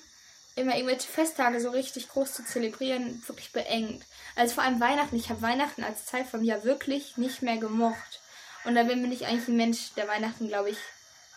immer 0.56 0.74
irgendwelche 0.76 1.08
Festtage 1.08 1.60
so 1.60 1.70
richtig 1.70 2.08
groß 2.08 2.34
zu 2.34 2.44
zelebrieren, 2.44 3.22
wirklich 3.26 3.52
beengt. 3.52 4.04
Also 4.36 4.56
vor 4.56 4.64
allem 4.64 4.80
Weihnachten. 4.80 5.16
Ich 5.16 5.30
habe 5.30 5.40
Weihnachten 5.40 5.84
als 5.84 6.04
Zeit 6.04 6.26
vom 6.26 6.42
Jahr 6.42 6.64
wirklich 6.64 7.16
nicht 7.16 7.42
mehr 7.42 7.58
gemocht. 7.58 8.20
Und 8.64 8.74
da 8.74 8.82
bin 8.82 9.10
ich 9.10 9.26
eigentlich 9.26 9.48
ein 9.48 9.56
Mensch, 9.56 9.94
der 9.96 10.08
Weihnachten, 10.08 10.48
glaube 10.48 10.70
ich, 10.70 10.78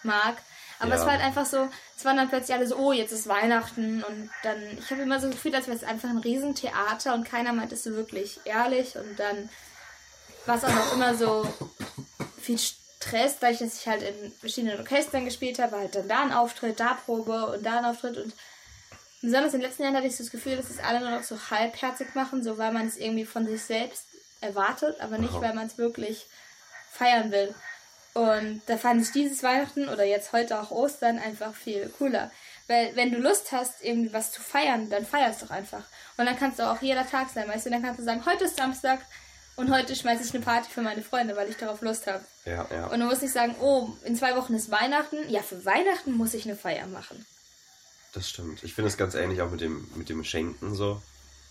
mag. 0.03 0.37
Aber 0.81 0.89
Ja. 0.89 0.95
es 0.95 1.01
war 1.01 1.11
halt 1.11 1.21
einfach 1.23 1.45
so, 1.45 1.69
es 1.95 2.03
waren 2.03 2.17
dann 2.17 2.29
plötzlich 2.29 2.55
alle 2.55 2.67
so, 2.67 2.75
oh, 2.75 2.91
jetzt 2.91 3.11
ist 3.11 3.27
Weihnachten. 3.27 4.03
Und 4.03 4.29
dann, 4.43 4.77
ich 4.77 4.89
habe 4.89 5.01
immer 5.03 5.19
so 5.19 5.29
gefühlt, 5.29 5.55
als 5.55 5.67
wäre 5.67 5.77
es 5.77 5.83
einfach 5.83 6.09
ein 6.09 6.17
Riesentheater 6.17 7.13
und 7.13 7.23
keiner 7.23 7.53
meint 7.53 7.71
es 7.71 7.83
so 7.83 7.91
wirklich 7.91 8.39
ehrlich. 8.45 8.95
Und 8.95 9.19
dann 9.19 9.49
war 10.45 10.57
es 10.57 10.63
auch 10.63 10.73
noch 10.73 10.93
immer 10.93 11.13
so 11.15 11.47
viel 12.41 12.57
Stress, 12.57 13.37
dadurch, 13.39 13.59
dass 13.59 13.79
ich 13.79 13.87
halt 13.87 14.01
in 14.01 14.31
verschiedenen 14.33 14.79
Orchestern 14.79 15.25
gespielt 15.25 15.59
habe, 15.59 15.73
war 15.73 15.79
halt 15.81 15.95
dann 15.95 16.07
da 16.07 16.21
ein 16.23 16.33
Auftritt, 16.33 16.79
da 16.79 16.97
Probe 17.05 17.47
und 17.47 17.63
da 17.65 17.77
ein 17.79 17.85
Auftritt 17.85 18.17
und 18.17 18.33
besonders 19.21 19.53
in 19.53 19.59
den 19.59 19.67
letzten 19.69 19.83
Jahren 19.83 19.95
hatte 19.95 20.07
ich 20.07 20.15
so 20.15 20.23
das 20.23 20.31
Gefühl, 20.31 20.57
dass 20.57 20.69
es 20.69 20.79
alle 20.79 20.99
nur 20.99 21.11
noch 21.11 21.23
so 21.23 21.37
halbherzig 21.51 22.15
machen, 22.15 22.43
so 22.43 22.57
weil 22.57 22.71
man 22.71 22.87
es 22.87 22.97
irgendwie 22.97 23.25
von 23.25 23.45
sich 23.45 23.61
selbst 23.61 24.05
erwartet, 24.41 24.99
aber 24.99 25.19
nicht, 25.19 25.33
weil 25.41 25.53
man 25.53 25.67
es 25.67 25.77
wirklich 25.77 26.25
feiern 26.91 27.31
will. 27.31 27.53
Und 28.13 28.61
da 28.65 28.77
fand 28.77 29.01
ich 29.01 29.11
dieses 29.11 29.41
Weihnachten 29.41 29.87
oder 29.87 30.03
jetzt 30.03 30.33
heute 30.33 30.59
auch 30.59 30.71
Ostern 30.71 31.17
einfach 31.17 31.53
viel 31.53 31.89
cooler. 31.97 32.29
Weil 32.67 32.95
wenn 32.95 33.11
du 33.11 33.19
Lust 33.19 33.51
hast, 33.51 33.83
irgendwie 33.83 34.13
was 34.13 34.31
zu 34.31 34.41
feiern, 34.41 34.89
dann 34.89 35.05
feierst 35.05 35.41
doch 35.41 35.49
einfach. 35.49 35.83
Und 36.17 36.25
dann 36.25 36.37
kannst 36.37 36.59
du 36.59 36.69
auch 36.69 36.81
jeder 36.81 37.07
Tag 37.07 37.29
sein, 37.29 37.47
weißt 37.47 37.65
du, 37.65 37.69
dann 37.69 37.81
kannst 37.81 37.99
du 37.99 38.03
sagen, 38.03 38.25
heute 38.25 38.45
ist 38.45 38.57
Samstag 38.57 38.99
und 39.55 39.71
heute 39.71 39.95
schmeiße 39.95 40.23
ich 40.23 40.33
eine 40.33 40.43
Party 40.43 40.69
für 40.69 40.81
meine 40.81 41.01
Freunde, 41.01 41.35
weil 41.35 41.49
ich 41.49 41.57
darauf 41.57 41.81
Lust 41.81 42.07
habe. 42.07 42.23
Ja, 42.45 42.67
ja. 42.71 42.87
Und 42.87 42.99
du 42.99 43.05
musst 43.05 43.21
nicht 43.21 43.33
sagen, 43.33 43.55
oh, 43.61 43.89
in 44.03 44.15
zwei 44.15 44.35
Wochen 44.35 44.53
ist 44.53 44.71
Weihnachten. 44.71 45.17
Ja, 45.29 45.41
für 45.41 45.63
Weihnachten 45.65 46.13
muss 46.13 46.33
ich 46.33 46.45
eine 46.45 46.55
Feier 46.55 46.87
machen. 46.87 47.25
Das 48.13 48.29
stimmt. 48.29 48.63
Ich 48.63 48.73
finde 48.73 48.89
es 48.89 48.97
ganz 48.97 49.15
ähnlich 49.15 49.41
auch 49.41 49.51
mit 49.51 49.61
dem, 49.61 49.87
mit 49.95 50.09
dem 50.09 50.23
Schenken 50.23 50.75
so. 50.75 51.01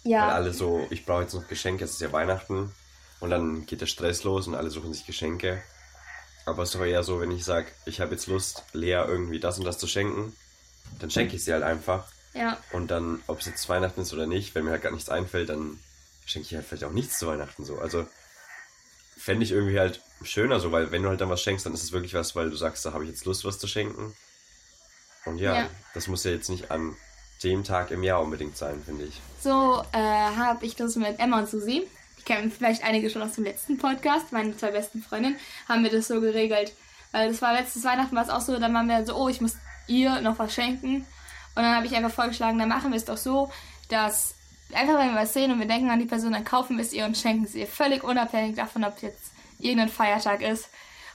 Ja. 0.05 0.27
Weil 0.27 0.35
alle 0.35 0.53
so, 0.53 0.87
ich 0.91 1.07
brauche 1.07 1.23
jetzt 1.23 1.35
noch 1.35 1.49
Geschenke, 1.49 1.85
es 1.85 1.93
ist 1.93 2.01
ja 2.01 2.13
Weihnachten. 2.13 2.75
Und 3.21 3.31
dann 3.31 3.67
geht 3.67 3.81
der 3.81 3.87
Stress 3.87 4.25
los 4.25 4.47
und 4.47 4.55
alle 4.55 4.71
suchen 4.71 4.93
sich 4.93 5.07
Geschenke. 5.07 5.63
Aber 6.47 6.63
es 6.63 6.71
ist 6.71 6.75
doch 6.81 6.85
eher 6.87 7.03
so, 7.05 7.21
wenn 7.21 7.31
ich 7.31 7.45
sage, 7.45 7.69
ich 7.87 8.01
habe 8.01 8.13
jetzt 8.13 8.27
Lust, 8.27 8.65
Lea 8.73 8.93
irgendwie 9.07 9.41
das 9.41 9.59
und 9.59 9.65
das 9.65 9.79
zu 9.79 9.87
schenken, 9.87 10.35
dann 10.99 11.11
schenke 11.11 11.37
ich 11.37 11.45
sie 11.45 11.53
halt 11.53 11.63
einfach. 11.63 12.07
Ja. 12.35 12.57
Und 12.73 12.91
dann, 12.91 13.23
ob 13.27 13.41
es 13.41 13.47
jetzt 13.47 13.69
Weihnachten 13.69 14.01
ist 14.01 14.13
oder 14.13 14.27
nicht, 14.27 14.55
wenn 14.55 14.65
mir 14.65 14.71
halt 14.71 14.83
gar 14.83 14.93
nichts 14.93 15.09
einfällt, 15.09 15.49
dann 15.49 15.79
schenke 16.27 16.47
ich 16.49 16.55
halt 16.55 16.67
vielleicht 16.67 16.85
auch 16.85 16.93
nichts 16.93 17.19
zu 17.19 17.27
Weihnachten 17.27 17.65
so. 17.65 17.79
Also 17.79 18.07
fände 19.17 19.45
ich 19.45 19.53
irgendwie 19.53 19.79
halt 19.79 20.01
schöner 20.23 20.61
so, 20.61 20.73
weil 20.73 20.91
wenn 20.93 21.03
du 21.03 21.09
halt 21.09 21.21
dann 21.21 21.29
was 21.29 21.43
schenkst, 21.43 21.67
dann 21.67 21.75
ist 21.75 21.83
es 21.83 21.93
wirklich 21.93 22.15
was, 22.15 22.35
weil 22.37 22.51
du 22.51 22.57
sagst, 22.57 22.85
da 22.87 22.93
habe 22.93 23.05
ich 23.05 23.11
jetzt 23.11 23.25
Lust, 23.27 23.45
was 23.45 23.59
zu 23.59 23.67
schenken. 23.67 24.15
Und 25.27 25.39
ja, 25.39 25.55
Ja. 25.55 25.71
das 25.95 26.07
muss 26.07 26.25
ja 26.25 26.31
jetzt 26.31 26.49
nicht 26.49 26.71
an 26.71 26.97
dem 27.43 27.65
Tag 27.65 27.91
im 27.91 28.03
Jahr 28.03 28.21
unbedingt 28.23 28.57
sein, 28.57 28.83
finde 28.85 29.05
ich. 29.05 29.21
So 29.43 29.83
äh, 29.93 29.97
habe 29.99 30.65
ich 30.65 30.77
das 30.77 30.97
mit 30.97 31.19
Emma 31.19 31.41
und 31.41 31.49
Susi. 31.51 31.87
Die 32.21 32.25
kennen 32.25 32.53
vielleicht 32.53 32.85
einige 32.85 33.11
schon 33.11 33.23
aus 33.23 33.33
dem 33.33 33.45
letzten 33.45 33.79
Podcast. 33.79 34.33
Meine 34.33 34.57
zwei 34.57 34.71
besten 34.71 35.03
Freundinnen 35.03 35.39
haben 35.69 35.83
wir 35.83 35.91
das 35.91 36.09
so 36.09 36.21
geregelt. 36.21 36.73
Weil 37.13 37.29
das 37.29 37.43
war 37.43 37.53
letztes 37.53 37.85
Weihnachten 37.85 38.15
war 38.15 38.23
es 38.23 38.31
auch 38.31 38.41
so, 38.41 38.59
dann 38.59 38.73
waren 38.75 38.87
wir 38.87 39.05
so, 39.05 39.17
oh, 39.17 39.29
ich 39.29 39.41
muss 39.41 39.57
ihr 39.87 40.21
noch 40.21 40.39
was 40.39 40.55
schenken. 40.55 40.97
Und 40.97 41.63
dann 41.63 41.75
habe 41.75 41.87
ich 41.87 41.97
einfach 41.97 42.13
vorgeschlagen, 42.13 42.59
dann 42.59 42.69
machen 42.69 42.91
wir 42.91 42.97
es 42.97 43.05
doch 43.05 43.17
so, 43.17 43.51
dass 43.89 44.35
einfach 44.73 44.99
wenn 44.99 45.13
wir 45.13 45.21
was 45.21 45.33
sehen 45.33 45.51
und 45.51 45.59
wir 45.59 45.67
denken 45.67 45.91
an 45.91 45.99
die 45.99 46.07
Person, 46.07 46.33
dann 46.33 46.45
kaufen 46.45 46.77
wir 46.77 46.85
es 46.85 46.93
ihr 46.93 47.05
und 47.05 47.17
schenken 47.17 47.45
es 47.45 47.55
ihr. 47.55 47.67
Völlig 47.67 48.05
unabhängig 48.05 48.57
davon, 48.57 48.85
ob 48.85 49.03
jetzt 49.03 49.33
irgendein 49.59 49.89
Feiertag 49.89 50.43
ist. 50.43 50.69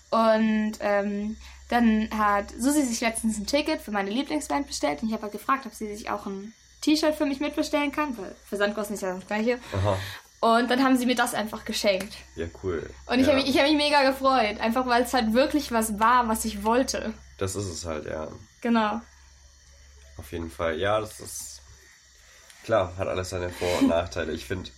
Und 0.09 0.74
ähm, 0.81 1.38
dann 1.69 2.09
hat 2.15 2.51
Susi 2.57 2.83
sich 2.83 3.01
letztens 3.01 3.38
ein 3.38 3.47
Ticket 3.47 3.81
für 3.81 3.91
meine 3.91 4.09
Lieblingsband 4.09 4.67
bestellt 4.67 5.01
und 5.01 5.07
ich 5.07 5.13
habe 5.13 5.24
halt 5.24 5.33
gefragt, 5.33 5.65
ob 5.65 5.74
sie 5.74 5.95
sich 5.95 6.09
auch 6.09 6.25
ein 6.25 6.53
T-Shirt 6.81 7.15
für 7.15 7.25
mich 7.25 7.39
mitbestellen 7.39 7.91
kann, 7.91 8.15
weil 8.17 8.35
Versandkosten 8.45 8.95
ist 8.95 9.01
ja 9.01 9.15
das 9.15 9.25
gleiche. 9.25 9.59
Aha. 9.74 9.97
Und 10.42 10.70
dann 10.70 10.84
haben 10.84 10.98
sie 10.98 11.06
mir 11.06 11.15
das 11.15 11.34
einfach 11.34 11.65
geschenkt. 11.65 12.13
Ja, 12.36 12.48
cool. 12.63 12.89
Und 13.08 13.20
ich 13.20 13.25
ja, 13.27 13.34
habe 13.34 13.42
mich, 13.42 13.50
ich 13.50 13.58
hab 13.58 13.65
mich 13.68 13.77
mega 13.77 14.10
gefreut, 14.10 14.60
einfach 14.60 14.86
weil 14.86 15.04
es 15.04 15.13
halt 15.13 15.34
wirklich 15.34 15.72
was 15.72 16.00
war, 16.00 16.27
was 16.27 16.46
ich 16.46 16.63
wollte. 16.63 17.13
Das 17.38 17.56
ist 17.56 17.65
es 17.65 17.86
halt, 17.86 18.06
ja. 18.06 18.27
Genau. 18.62 19.01
Auf 20.18 20.32
jeden 20.32 20.50
Fall. 20.51 20.80
Ja, 20.80 21.00
das 21.00 21.20
ist. 21.20 21.62
Klar, 22.63 22.96
hat 22.98 23.08
alles 23.08 23.30
seine 23.30 23.50
Vor- 23.50 23.80
und 23.80 23.88
Nachteile. 23.89 24.32
Ich 24.34 24.46
finde 24.46 24.72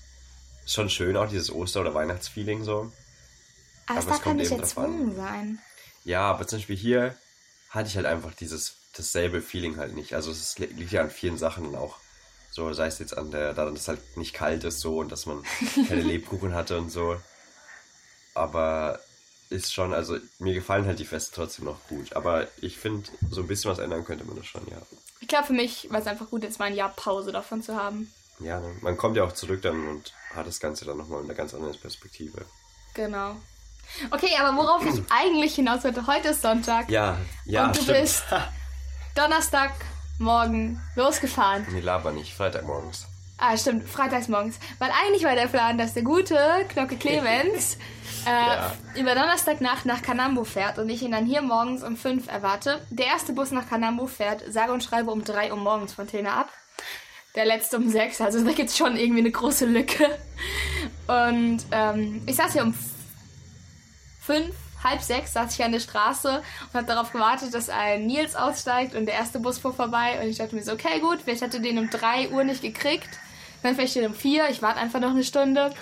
schon 0.66 0.90
schön 0.90 1.16
auch 1.16 1.30
dieses 1.30 1.52
Oster- 1.52 1.82
oder 1.82 1.94
Weihnachtsfeeling 1.94 2.64
so. 2.64 2.92
Aber, 3.88 4.00
Aber 4.00 4.12
es 4.12 4.20
es 4.20 4.26
halt 4.26 4.38
nicht 4.38 4.52
erzwungen 4.52 5.16
sein. 5.16 5.60
Ja, 6.04 6.22
aber 6.30 6.48
zum 6.48 6.60
Beispiel 6.60 6.76
hier 6.76 7.16
hatte 7.70 7.90
ich 7.90 7.96
halt 7.96 8.06
einfach 8.06 8.34
dieses 8.34 8.76
dasselbe 8.96 9.42
Feeling 9.42 9.78
halt 9.78 9.96
nicht. 9.96 10.14
Also 10.14 10.32
es 10.32 10.58
li- 10.60 10.66
liegt 10.68 10.92
ja 10.92 11.02
an 11.02 11.10
vielen 11.10 11.38
Sachen 11.38 11.76
auch. 11.76 11.98
So, 12.58 12.74
sei 12.74 12.88
es 12.88 12.98
jetzt 12.98 13.16
an 13.16 13.30
der, 13.30 13.54
daran, 13.54 13.76
dass 13.76 13.84
es 13.84 13.88
halt 13.88 14.18
nicht 14.18 14.34
kalt 14.34 14.64
ist 14.64 14.80
so 14.80 14.98
und 14.98 15.12
dass 15.12 15.28
man 15.28 15.44
keine 15.88 16.02
Lebkuchen 16.02 16.56
hatte 16.56 16.80
und 16.80 16.90
so. 16.90 17.16
Aber 18.34 19.00
ist 19.52 19.72
schon, 19.72 19.94
also 19.94 20.18
mir 20.40 20.56
gefallen 20.56 20.88
halt 20.88 20.98
die 20.98 21.06
Feste 21.06 21.36
trotzdem 21.36 21.66
noch 21.66 21.78
gut. 21.88 22.16
Aber 22.16 22.48
ich 22.60 22.76
finde, 22.76 23.08
so 23.30 23.42
ein 23.42 23.48
bisschen 23.48 23.70
was 23.70 23.78
ändern 23.78 24.04
könnte 24.06 24.26
man 24.26 24.38
das 24.38 24.48
schon, 24.48 24.66
ja. 24.72 24.78
Ich 25.20 25.28
glaube, 25.28 25.46
für 25.46 25.54
mich 25.54 25.88
war 25.92 26.00
es 26.00 26.08
einfach 26.08 26.32
gut, 26.32 26.42
jetzt 26.42 26.58
mal 26.58 26.66
ein 26.66 26.74
Jahr 26.74 26.90
Pause 26.90 27.32
davon 27.32 27.62
zu 27.62 27.76
haben. 27.76 28.12
Ja, 28.40 28.60
ne? 28.60 28.76
man 28.82 28.98
kommt 28.98 29.18
ja 29.18 29.24
auch 29.24 29.34
zurück 29.34 29.62
dann 29.62 29.88
und 29.90 30.14
hat 30.34 30.48
das 30.48 30.60
Ganze 30.60 30.84
dann 30.84 30.98
nochmal 30.98 31.20
in 31.20 31.26
einer 31.26 31.36
ganz 31.36 31.54
anderen 31.54 31.78
Perspektive. 31.80 32.44
Genau. 32.96 33.36
Okay, 34.10 34.36
aber 34.40 34.58
worauf 34.58 34.84
ich 34.84 35.00
eigentlich 35.12 35.54
hinaus 35.54 35.84
wollte, 35.84 36.08
heute 36.08 36.30
ist 36.30 36.42
Sonntag 36.42 36.90
Ja, 36.90 37.20
ja, 37.46 37.68
und 37.68 37.78
du 37.78 37.84
stimmt. 37.84 38.00
bist 38.00 38.24
Donnerstagmorgen 40.20 40.82
losgefahren. 40.96 41.66
Nee, 41.72 41.80
laber 41.82 42.12
nicht, 42.12 42.34
Freitagmorgens. 42.34 43.06
Ah, 43.40 43.56
stimmt, 43.56 43.88
freitags 43.88 44.28
morgens. 44.30 44.58
Weil 44.80 44.90
eigentlich 45.04 45.24
war 45.24 45.36
der 45.36 45.48
Plan, 45.48 45.78
dass 45.78 45.94
der 45.94 46.02
gute 46.02 46.36
Knocke 46.70 46.96
Clemens 46.96 47.78
äh, 48.26 48.30
Ja. 48.30 48.74
über 48.96 49.14
Donnerstagnacht 49.14 49.86
nach 49.86 50.02
Kanambo 50.02 50.44
fährt 50.44 50.80
und 50.80 50.90
ich 50.90 51.04
ihn 51.04 51.12
dann 51.12 51.26
hier 51.28 51.44
morgens 51.44 51.84
um 51.84 51.96
5 51.98 52.28
erwarte. 52.28 52.82
Der 52.90 53.06
erste 53.06 53.34
Bus 53.34 53.52
nach 53.52 53.70
Kanambo 53.70 54.08
fährt, 54.08 54.44
sage 54.52 54.72
und 54.74 54.84
schreibe, 54.84 55.12
um 55.12 55.24
3 55.24 55.52
Uhr 55.52 55.58
morgens 55.60 55.94
von 55.94 56.08
Tena 56.08 56.34
ab. 56.42 56.50
Der 57.36 57.46
letzte 57.46 57.78
um 57.78 57.88
6, 57.88 58.22
also 58.22 58.44
da 58.44 58.52
gibt 58.54 58.70
es 58.70 58.78
schon 58.78 58.98
irgendwie 58.98 59.20
eine 59.20 59.30
große 59.32 59.68
Lücke. 59.68 60.18
Und 61.06 61.60
ähm, 61.72 62.24
ich 62.26 62.36
saß 62.36 62.54
hier 62.54 62.64
um 62.64 62.74
5, 64.22 64.56
halb 64.84 65.02
sechs, 65.02 65.34
saß 65.34 65.54
ich 65.54 65.64
an 65.64 65.72
der 65.72 65.80
Straße 65.80 66.42
und 66.68 66.74
habe 66.74 66.86
darauf 66.86 67.12
gewartet, 67.12 67.54
dass 67.54 67.70
ein 67.70 68.06
Nils 68.06 68.36
aussteigt 68.36 68.96
und 68.96 69.06
der 69.06 69.16
erste 69.16 69.40
Bus 69.40 69.60
fuhr 69.60 69.74
vorbei. 69.74 70.20
Und 70.22 70.28
ich 70.28 70.38
dachte 70.38 70.56
mir 70.56 70.64
so, 70.64 70.74
okay, 70.74 71.00
gut, 71.00 71.20
vielleicht 71.24 71.42
hat 71.42 71.54
er 71.54 71.60
den 71.60 71.80
um 71.80 71.90
3 71.90 72.30
Uhr 72.30 72.44
nicht 72.44 72.62
gekriegt. 72.62 73.10
Dann 73.64 73.76
vielleicht 73.76 73.96
den 73.96 74.08
um 74.08 74.14
4, 74.14 74.50
ich 74.50 74.62
warte 74.62 74.80
einfach 74.80 75.00
noch 75.00 75.12
eine 75.12 75.24
Stunde. 75.24 75.74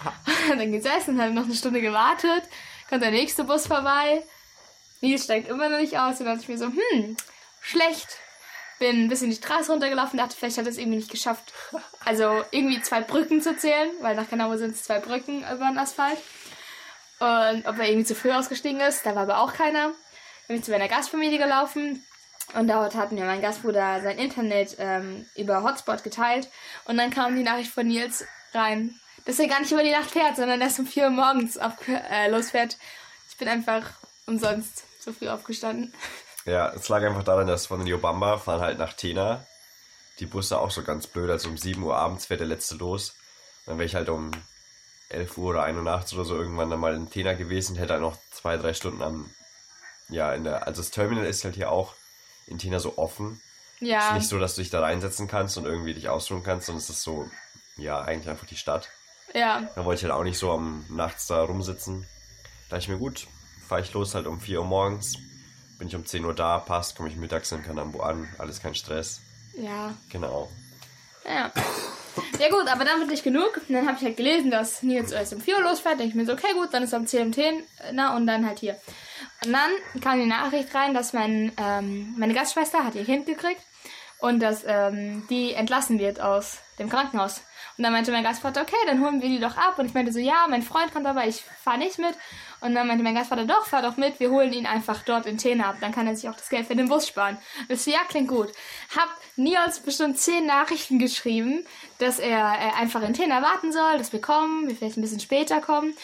dann 0.48 0.72
gesessen, 0.72 1.20
habe 1.20 1.32
noch 1.32 1.44
eine 1.44 1.54
Stunde 1.54 1.80
gewartet. 1.80 2.44
Kommt 2.88 3.02
der 3.02 3.10
nächste 3.10 3.44
Bus 3.44 3.66
vorbei. 3.66 4.22
Nils 5.00 5.24
steigt 5.24 5.48
immer 5.48 5.68
noch 5.68 5.78
nicht 5.78 5.98
aus. 5.98 6.20
Und 6.20 6.26
dann 6.26 6.36
dachte 6.36 6.42
ich 6.42 6.48
mir 6.48 6.58
so, 6.58 6.66
hm, 6.66 7.16
schlecht. 7.60 8.08
Bin 8.78 9.04
ein 9.04 9.08
bisschen 9.08 9.30
die 9.30 9.36
Straße 9.36 9.70
runtergelaufen, 9.70 10.18
dachte, 10.18 10.34
vielleicht 10.36 10.58
hat 10.58 10.66
es 10.66 10.76
irgendwie 10.76 10.96
nicht 10.96 11.10
geschafft. 11.10 11.52
Also 12.04 12.42
irgendwie 12.50 12.82
zwei 12.82 13.00
Brücken 13.00 13.40
zu 13.40 13.56
zählen, 13.56 13.90
weil 14.00 14.16
nach 14.16 14.28
Genau 14.28 14.56
sind 14.56 14.72
es 14.72 14.82
zwei 14.82 14.98
Brücken 14.98 15.40
über 15.40 15.68
den 15.68 15.78
Asphalt. 15.78 16.18
Und 17.22 17.68
ob 17.68 17.78
er 17.78 17.88
irgendwie 17.88 18.04
zu 18.04 18.16
früh 18.16 18.32
ausgestiegen 18.32 18.80
ist, 18.80 19.06
da 19.06 19.14
war 19.14 19.22
aber 19.22 19.38
auch 19.38 19.52
keiner. 19.52 19.84
Dann 19.84 19.94
bin 20.48 20.56
ich 20.56 20.64
zu 20.64 20.72
meiner 20.72 20.88
Gastfamilie 20.88 21.38
gelaufen. 21.38 22.04
Und 22.54 22.66
dort 22.66 22.96
hatten 22.96 23.16
wir 23.16 23.24
mein 23.24 23.40
Gastbruder 23.40 24.02
sein 24.02 24.18
Internet 24.18 24.74
ähm, 24.80 25.24
über 25.36 25.62
Hotspot 25.62 26.02
geteilt. 26.02 26.48
Und 26.84 26.96
dann 26.96 27.10
kam 27.10 27.36
die 27.36 27.44
Nachricht 27.44 27.70
von 27.70 27.86
Nils 27.86 28.24
rein, 28.52 28.98
dass 29.24 29.38
er 29.38 29.46
gar 29.46 29.60
nicht 29.60 29.70
über 29.70 29.84
die 29.84 29.92
Nacht 29.92 30.10
fährt, 30.10 30.34
sondern 30.34 30.60
erst 30.60 30.80
um 30.80 30.86
4 30.86 31.04
Uhr 31.04 31.10
morgens 31.10 31.58
auf, 31.58 31.74
äh, 31.86 32.28
losfährt. 32.28 32.76
Ich 33.30 33.36
bin 33.36 33.46
einfach 33.46 33.92
umsonst 34.26 34.82
so 34.98 35.12
früh 35.12 35.28
aufgestanden. 35.28 35.94
Ja, 36.44 36.70
es 36.70 36.88
lag 36.88 37.04
einfach 37.04 37.22
daran, 37.22 37.46
dass 37.46 37.66
von 37.66 37.82
Riobamba 37.82 38.38
fahren 38.38 38.62
halt 38.62 38.78
nach 38.78 38.94
Tena. 38.94 39.46
Die 40.18 40.26
Busse 40.26 40.58
auch 40.58 40.72
so 40.72 40.82
ganz 40.82 41.06
blöd, 41.06 41.30
also 41.30 41.48
um 41.48 41.56
7 41.56 41.80
Uhr 41.84 41.96
abends 41.96 42.26
fährt 42.26 42.40
der 42.40 42.48
letzte 42.48 42.74
los. 42.74 43.14
Dann 43.64 43.78
wäre 43.78 43.86
ich 43.86 43.94
halt 43.94 44.08
um 44.08 44.32
11 45.12 45.36
Uhr 45.38 45.50
oder 45.50 45.62
1 45.64 45.76
Uhr 45.76 45.82
nachts 45.84 46.12
oder 46.14 46.24
so 46.24 46.36
irgendwann 46.36 46.70
dann 46.70 46.80
mal 46.80 46.94
in 46.94 47.10
Tena 47.10 47.32
gewesen, 47.34 47.76
hätte 47.76 47.92
halt 47.94 48.02
noch 48.02 48.16
zwei, 48.30 48.56
drei 48.56 48.74
Stunden 48.74 49.02
am, 49.02 49.30
ja, 50.08 50.32
in 50.34 50.44
der, 50.44 50.66
also 50.66 50.82
das 50.82 50.90
Terminal 50.90 51.24
ist 51.26 51.44
halt 51.44 51.54
hier 51.54 51.70
auch 51.70 51.94
in 52.46 52.58
Tena 52.58 52.78
so 52.78 52.98
offen. 52.98 53.40
Es 53.74 53.80
ist 53.80 53.88
Ja, 53.88 54.12
nicht 54.14 54.28
so, 54.28 54.38
dass 54.38 54.54
du 54.54 54.60
dich 54.62 54.70
da 54.70 54.80
reinsetzen 54.80 55.26
kannst 55.28 55.56
und 55.56 55.64
irgendwie 55.64 55.94
dich 55.94 56.08
ausruhen 56.08 56.42
kannst, 56.42 56.66
sondern 56.66 56.80
es 56.82 56.90
ist 56.90 57.02
so, 57.02 57.28
ja, 57.76 58.00
eigentlich 58.00 58.28
einfach 58.28 58.46
die 58.46 58.56
Stadt. 58.56 58.88
ja, 59.34 59.62
Da 59.74 59.84
wollte 59.84 60.00
ich 60.00 60.04
halt 60.04 60.12
auch 60.18 60.24
nicht 60.24 60.38
so 60.38 60.52
am 60.52 60.84
nachts 60.88 61.26
da 61.26 61.42
rumsitzen. 61.42 62.06
Da 62.68 62.76
ich 62.78 62.88
mir, 62.88 62.98
gut, 62.98 63.26
fahre 63.68 63.80
ich 63.80 63.92
los 63.92 64.14
halt 64.14 64.26
um 64.26 64.40
4 64.40 64.60
Uhr 64.60 64.66
morgens. 64.66 65.16
Bin 65.78 65.88
ich 65.88 65.96
um 65.96 66.06
10 66.06 66.24
Uhr 66.24 66.34
da, 66.34 66.58
passt, 66.58 66.96
komme 66.96 67.08
ich 67.08 67.16
mittags 67.16 67.50
in 67.52 67.62
Kanambo 67.64 68.00
an, 68.02 68.28
alles 68.38 68.60
kein 68.62 68.74
Stress. 68.74 69.20
ja. 69.56 69.94
Genau. 70.10 70.50
Ja. 71.26 71.50
Ja 72.38 72.48
gut, 72.48 72.66
aber 72.70 72.84
damit 72.84 73.08
nicht 73.08 73.24
genug. 73.24 73.60
Und 73.68 73.74
dann 73.74 73.86
habe 73.86 73.96
ich 73.98 74.04
halt 74.04 74.16
gelesen, 74.16 74.50
dass 74.50 74.82
Nils 74.82 75.12
erst 75.12 75.32
um 75.32 75.40
4 75.40 75.56
Uhr 75.56 75.62
losfährt. 75.62 75.98
Denke 75.98 76.10
ich 76.10 76.14
mir 76.14 76.26
so, 76.26 76.32
okay 76.32 76.52
gut, 76.54 76.68
dann 76.72 76.82
ist 76.82 76.92
er 76.92 76.98
um 76.98 77.06
10 77.06 77.26
um 77.26 77.32
10, 77.32 77.62
na 77.92 78.16
und 78.16 78.26
dann 78.26 78.46
halt 78.46 78.58
hier. 78.58 78.76
Und 79.44 79.52
dann 79.52 80.00
kam 80.00 80.18
die 80.18 80.26
Nachricht 80.26 80.74
rein, 80.74 80.94
dass 80.94 81.12
mein, 81.12 81.52
ähm, 81.56 82.14
meine 82.18 82.34
Gastschwester 82.34 82.84
hat 82.84 82.94
ihr 82.94 83.04
Kind 83.04 83.26
gekriegt 83.26 83.60
und 84.18 84.40
dass 84.40 84.64
ähm, 84.66 85.26
die 85.30 85.52
entlassen 85.52 85.98
wird 85.98 86.20
aus 86.20 86.58
dem 86.78 86.88
Krankenhaus. 86.88 87.42
Und 87.76 87.84
dann 87.84 87.92
meinte 87.92 88.12
mein 88.12 88.22
Gastvater, 88.22 88.62
okay, 88.62 88.76
dann 88.86 89.02
holen 89.02 89.22
wir 89.22 89.28
die 89.28 89.40
doch 89.40 89.56
ab. 89.56 89.78
Und 89.78 89.86
ich 89.86 89.94
meinte 89.94 90.12
so, 90.12 90.18
ja, 90.18 90.46
mein 90.48 90.62
Freund 90.62 90.92
kommt 90.92 91.06
aber, 91.06 91.26
ich 91.26 91.42
fahre 91.42 91.78
nicht 91.78 91.98
mit. 91.98 92.14
Und 92.60 92.74
dann 92.74 92.86
meinte 92.86 93.02
mein 93.02 93.14
Gastvater, 93.14 93.46
doch, 93.46 93.66
fahr 93.66 93.82
doch 93.82 93.96
mit, 93.96 94.20
wir 94.20 94.30
holen 94.30 94.52
ihn 94.52 94.66
einfach 94.66 95.02
dort 95.02 95.26
in 95.26 95.38
Tena 95.38 95.70
ab. 95.70 95.76
Dann 95.80 95.90
kann 95.90 96.06
er 96.06 96.14
sich 96.14 96.28
auch 96.28 96.36
das 96.36 96.48
Geld 96.48 96.66
für 96.66 96.76
den 96.76 96.88
Bus 96.88 97.08
sparen. 97.08 97.38
Und 97.62 97.72
ich 97.74 97.82
so, 97.82 97.90
ja, 97.90 97.98
klingt 98.08 98.28
gut. 98.28 98.52
Hab 98.96 99.08
Nils 99.36 99.80
bestimmt 99.80 100.18
zehn 100.18 100.46
Nachrichten 100.46 100.98
geschrieben, 100.98 101.66
dass 101.98 102.18
er 102.18 102.38
äh, 102.38 102.80
einfach 102.80 103.02
in 103.02 103.14
Tena 103.14 103.42
warten 103.42 103.72
soll, 103.72 103.98
dass 103.98 104.12
wir 104.12 104.20
kommen, 104.20 104.68
wir 104.68 104.76
vielleicht 104.76 104.96
ein 104.96 105.02
bisschen 105.02 105.20
später 105.20 105.60
kommen. 105.60 105.94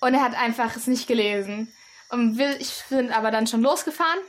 Und 0.00 0.14
er 0.14 0.22
hat 0.22 0.34
einfach 0.34 0.76
es 0.76 0.86
nicht 0.86 1.06
gelesen. 1.06 1.72
Und 2.10 2.38
wir, 2.38 2.60
ich 2.60 2.84
bin 2.88 3.12
aber 3.12 3.30
dann 3.30 3.46
schon 3.46 3.62
losgefahren. 3.62 4.20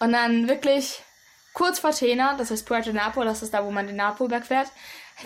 Und 0.00 0.12
dann 0.12 0.48
wirklich 0.48 1.02
kurz 1.52 1.78
vor 1.78 1.92
Tena, 1.92 2.34
das 2.34 2.50
heißt 2.50 2.66
Puerto 2.66 2.92
Napo, 2.92 3.22
das 3.24 3.42
ist 3.42 3.54
da, 3.54 3.64
wo 3.64 3.70
man 3.70 3.86
den 3.86 3.96
Napo 3.96 4.24
überquert, 4.24 4.68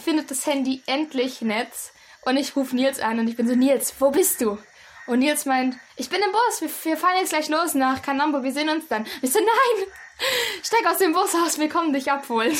findet 0.04 0.30
das 0.30 0.46
Handy 0.46 0.82
endlich 0.86 1.40
Netz. 1.40 1.92
Und 2.22 2.36
ich 2.36 2.56
rufe 2.56 2.74
Nils 2.74 3.00
an 3.00 3.20
und 3.20 3.28
ich 3.28 3.36
bin 3.36 3.46
so, 3.48 3.54
Nils, 3.54 3.94
wo 4.00 4.10
bist 4.10 4.40
du? 4.40 4.58
Und 5.06 5.20
Nils 5.20 5.46
meint, 5.46 5.76
ich 5.96 6.08
bin 6.08 6.20
im 6.20 6.32
Bus, 6.32 6.60
wir, 6.60 6.68
wir 6.82 6.96
fahren 6.96 7.16
jetzt 7.20 7.30
gleich 7.30 7.48
los 7.48 7.74
nach 7.74 8.02
Kanambo, 8.02 8.42
wir 8.42 8.52
sehen 8.52 8.68
uns 8.68 8.88
dann. 8.88 9.06
Ich 9.22 9.32
so, 9.32 9.38
nein, 9.38 9.86
steig 10.62 10.84
aus 10.90 10.98
dem 10.98 11.12
Bus 11.12 11.34
aus, 11.34 11.58
wir 11.58 11.68
kommen 11.68 11.92
dich 11.92 12.10
abholen. 12.10 12.56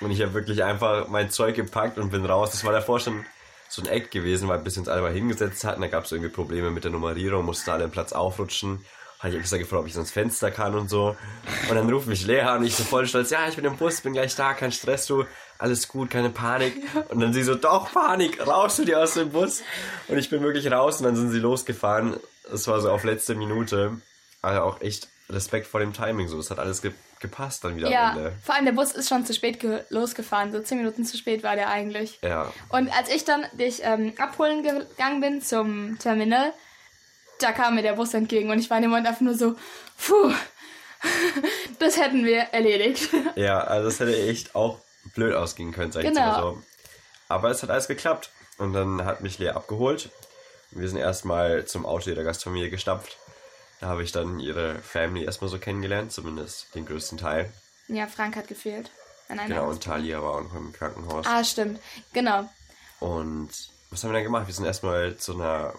Und 0.00 0.10
ich 0.10 0.22
habe 0.22 0.34
wirklich 0.34 0.62
einfach 0.62 1.08
mein 1.08 1.30
Zeug 1.30 1.56
gepackt 1.56 1.98
und 1.98 2.10
bin 2.10 2.24
raus. 2.24 2.50
Das 2.52 2.64
war 2.64 2.72
davor 2.72 3.00
schon 3.00 3.24
so 3.68 3.82
ein 3.82 3.88
Eck 3.88 4.10
gewesen, 4.10 4.48
weil 4.48 4.58
bis 4.58 4.76
wir 4.76 4.80
uns 4.80 4.88
alle 4.88 5.02
mal 5.02 5.12
hingesetzt 5.12 5.64
hatten, 5.64 5.82
da 5.82 5.88
gab 5.88 6.04
es 6.04 6.12
irgendwie 6.12 6.30
Probleme 6.30 6.70
mit 6.70 6.84
der 6.84 6.90
Nummerierung, 6.90 7.44
mussten 7.44 7.70
alle 7.70 7.84
im 7.84 7.90
Platz 7.90 8.12
aufrutschen. 8.12 8.84
Habe 9.18 9.30
ich 9.30 9.40
extra 9.40 9.56
gefragt, 9.56 9.80
ob 9.80 9.88
ich 9.88 9.94
ans 9.94 10.12
Fenster 10.12 10.50
kann 10.52 10.76
und 10.76 10.88
so. 10.88 11.16
Und 11.68 11.74
dann 11.74 11.90
ruft 11.90 12.06
mich 12.06 12.24
Lea 12.24 12.54
und 12.56 12.64
ich 12.64 12.76
so 12.76 12.84
voll 12.84 13.06
stolz, 13.06 13.30
ja, 13.30 13.48
ich 13.48 13.56
bin 13.56 13.64
im 13.64 13.76
Bus, 13.76 14.00
bin 14.00 14.12
gleich 14.12 14.36
da, 14.36 14.54
kein 14.54 14.70
Stress, 14.70 15.06
du, 15.06 15.24
alles 15.58 15.88
gut, 15.88 16.08
keine 16.08 16.30
Panik. 16.30 16.74
Und 17.08 17.18
dann 17.18 17.32
sie 17.32 17.42
so, 17.42 17.56
doch, 17.56 17.92
Panik, 17.92 18.46
raus 18.46 18.76
du 18.76 18.84
dir 18.84 19.00
aus 19.00 19.14
dem 19.14 19.30
Bus. 19.30 19.62
Und 20.06 20.18
ich 20.18 20.30
bin 20.30 20.40
wirklich 20.42 20.70
raus 20.70 20.98
und 20.98 21.04
dann 21.04 21.16
sind 21.16 21.30
sie 21.30 21.40
losgefahren. 21.40 22.16
Es 22.52 22.68
war 22.68 22.80
so 22.80 22.92
auf 22.92 23.02
letzte 23.02 23.34
Minute. 23.34 24.00
Also 24.40 24.60
auch 24.60 24.80
echt 24.80 25.08
Respekt 25.28 25.66
vor 25.66 25.80
dem 25.80 25.92
Timing 25.92 26.28
so. 26.28 26.38
Es 26.38 26.52
hat 26.52 26.60
alles 26.60 26.80
ge 26.80 26.92
gepasst 27.20 27.64
dann 27.64 27.76
wieder 27.76 27.86
am 27.88 27.92
Ja, 27.92 28.10
Ende. 28.12 28.32
vor 28.42 28.54
allem 28.54 28.64
der 28.64 28.72
Bus 28.72 28.92
ist 28.92 29.08
schon 29.08 29.24
zu 29.26 29.34
spät 29.34 29.60
ge- 29.60 29.82
losgefahren, 29.90 30.52
so 30.52 30.60
zehn 30.60 30.78
Minuten 30.78 31.04
zu 31.04 31.16
spät 31.16 31.42
war 31.42 31.56
der 31.56 31.68
eigentlich. 31.68 32.18
Ja. 32.22 32.52
Und 32.68 32.88
als 32.96 33.08
ich 33.08 33.24
dann 33.24 33.44
dich 33.52 33.80
ähm, 33.84 34.12
abholen 34.18 34.62
gegangen 34.62 35.20
bin 35.20 35.40
zum 35.42 35.98
Terminal, 35.98 36.52
da 37.40 37.52
kam 37.52 37.74
mir 37.76 37.82
der 37.82 37.92
Bus 37.94 38.14
entgegen 38.14 38.50
und 38.50 38.58
ich 38.58 38.68
war 38.70 38.78
in 38.78 38.82
dem 38.82 38.90
Moment 38.90 39.06
einfach 39.06 39.20
nur 39.20 39.34
so, 39.34 39.54
puh, 39.98 40.32
das 41.78 41.96
hätten 42.00 42.24
wir 42.24 42.40
erledigt. 42.52 43.08
Ja, 43.36 43.60
also 43.60 43.88
das 43.88 44.00
hätte 44.00 44.16
echt 44.28 44.54
auch 44.54 44.78
blöd 45.14 45.34
ausgehen 45.34 45.72
können, 45.72 45.92
sag 45.92 46.00
ich 46.00 46.06
jetzt 46.08 46.16
Genau. 46.16 46.30
mal 46.32 46.40
so. 46.40 46.62
Aber 47.28 47.50
es 47.50 47.62
hat 47.62 47.70
alles 47.70 47.88
geklappt. 47.88 48.30
Und 48.58 48.72
dann 48.72 49.04
hat 49.04 49.20
mich 49.20 49.38
Lea 49.38 49.50
abgeholt. 49.50 50.10
Wir 50.72 50.88
sind 50.88 50.98
erstmal 50.98 51.64
zum 51.66 51.86
Auto 51.86 52.10
ihrer 52.10 52.24
Gastfamilie 52.24 52.70
gestapft. 52.70 53.16
Da 53.80 53.88
habe 53.88 54.02
ich 54.02 54.12
dann 54.12 54.40
ihre 54.40 54.76
Family 54.80 55.24
erstmal 55.24 55.50
so 55.50 55.58
kennengelernt, 55.58 56.12
zumindest 56.12 56.74
den 56.74 56.84
größten 56.84 57.18
Teil. 57.18 57.52
Ja, 57.86 58.06
Frank 58.06 58.36
hat 58.36 58.48
gefehlt. 58.48 58.90
Genau, 59.28 59.68
und 59.68 59.82
Talia 59.82 60.22
war 60.22 60.36
auch 60.36 60.42
noch 60.42 60.54
im 60.54 60.72
Krankenhaus. 60.72 61.26
Ah, 61.26 61.44
stimmt. 61.44 61.80
Genau. 62.12 62.48
Und 62.98 63.50
was 63.90 64.02
haben 64.02 64.10
wir 64.10 64.14
dann 64.14 64.24
gemacht? 64.24 64.46
Wir 64.46 64.54
sind 64.54 64.64
erstmal 64.64 65.16
zu 65.16 65.34
einer 65.34 65.74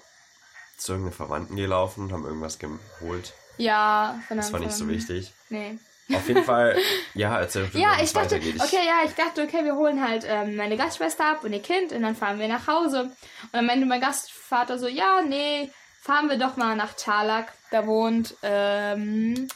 zu 0.77 0.93
irgendeinem 0.93 1.15
Verwandten 1.15 1.55
gelaufen, 1.55 2.11
haben 2.13 2.25
irgendwas 2.25 2.57
geholt. 2.57 3.33
Ja, 3.57 4.19
von 4.27 4.37
Das 4.37 4.53
war 4.53 4.59
nicht 4.59 4.71
so 4.71 4.87
wichtig. 4.87 5.33
Nee. 5.49 5.77
Auf 6.13 6.27
jeden 6.27 6.43
Fall, 6.43 6.77
ja, 7.13 7.37
erzähl 7.37 7.67
doch, 7.67 7.77
Ja, 7.77 8.01
ich 8.01 8.13
dachte, 8.13 8.35
weitergeht. 8.35 8.61
Okay, 8.61 8.85
ja, 8.85 9.01
ich 9.05 9.13
dachte, 9.13 9.43
okay, 9.43 9.63
wir 9.65 9.75
holen 9.75 10.01
halt 10.01 10.25
ähm, 10.27 10.55
meine 10.55 10.77
Gastschwester 10.77 11.31
ab 11.31 11.43
und 11.43 11.53
ihr 11.53 11.61
Kind 11.61 11.91
und 11.91 12.01
dann 12.01 12.15
fahren 12.15 12.39
wir 12.39 12.47
nach 12.47 12.65
Hause. 12.67 13.01
Und 13.01 13.13
dann 13.51 13.65
meinte 13.65 13.85
mein 13.85 14.01
Gastvater 14.01 14.79
so, 14.79 14.87
ja, 14.87 15.21
nee, 15.21 15.69
fahren 16.01 16.29
wir 16.29 16.37
doch 16.37 16.57
mal 16.57 16.75
nach 16.75 16.93
Tarlac. 16.93 17.51
Da 17.71 17.85
wohnt 17.85 18.35
ähm, 18.43 19.47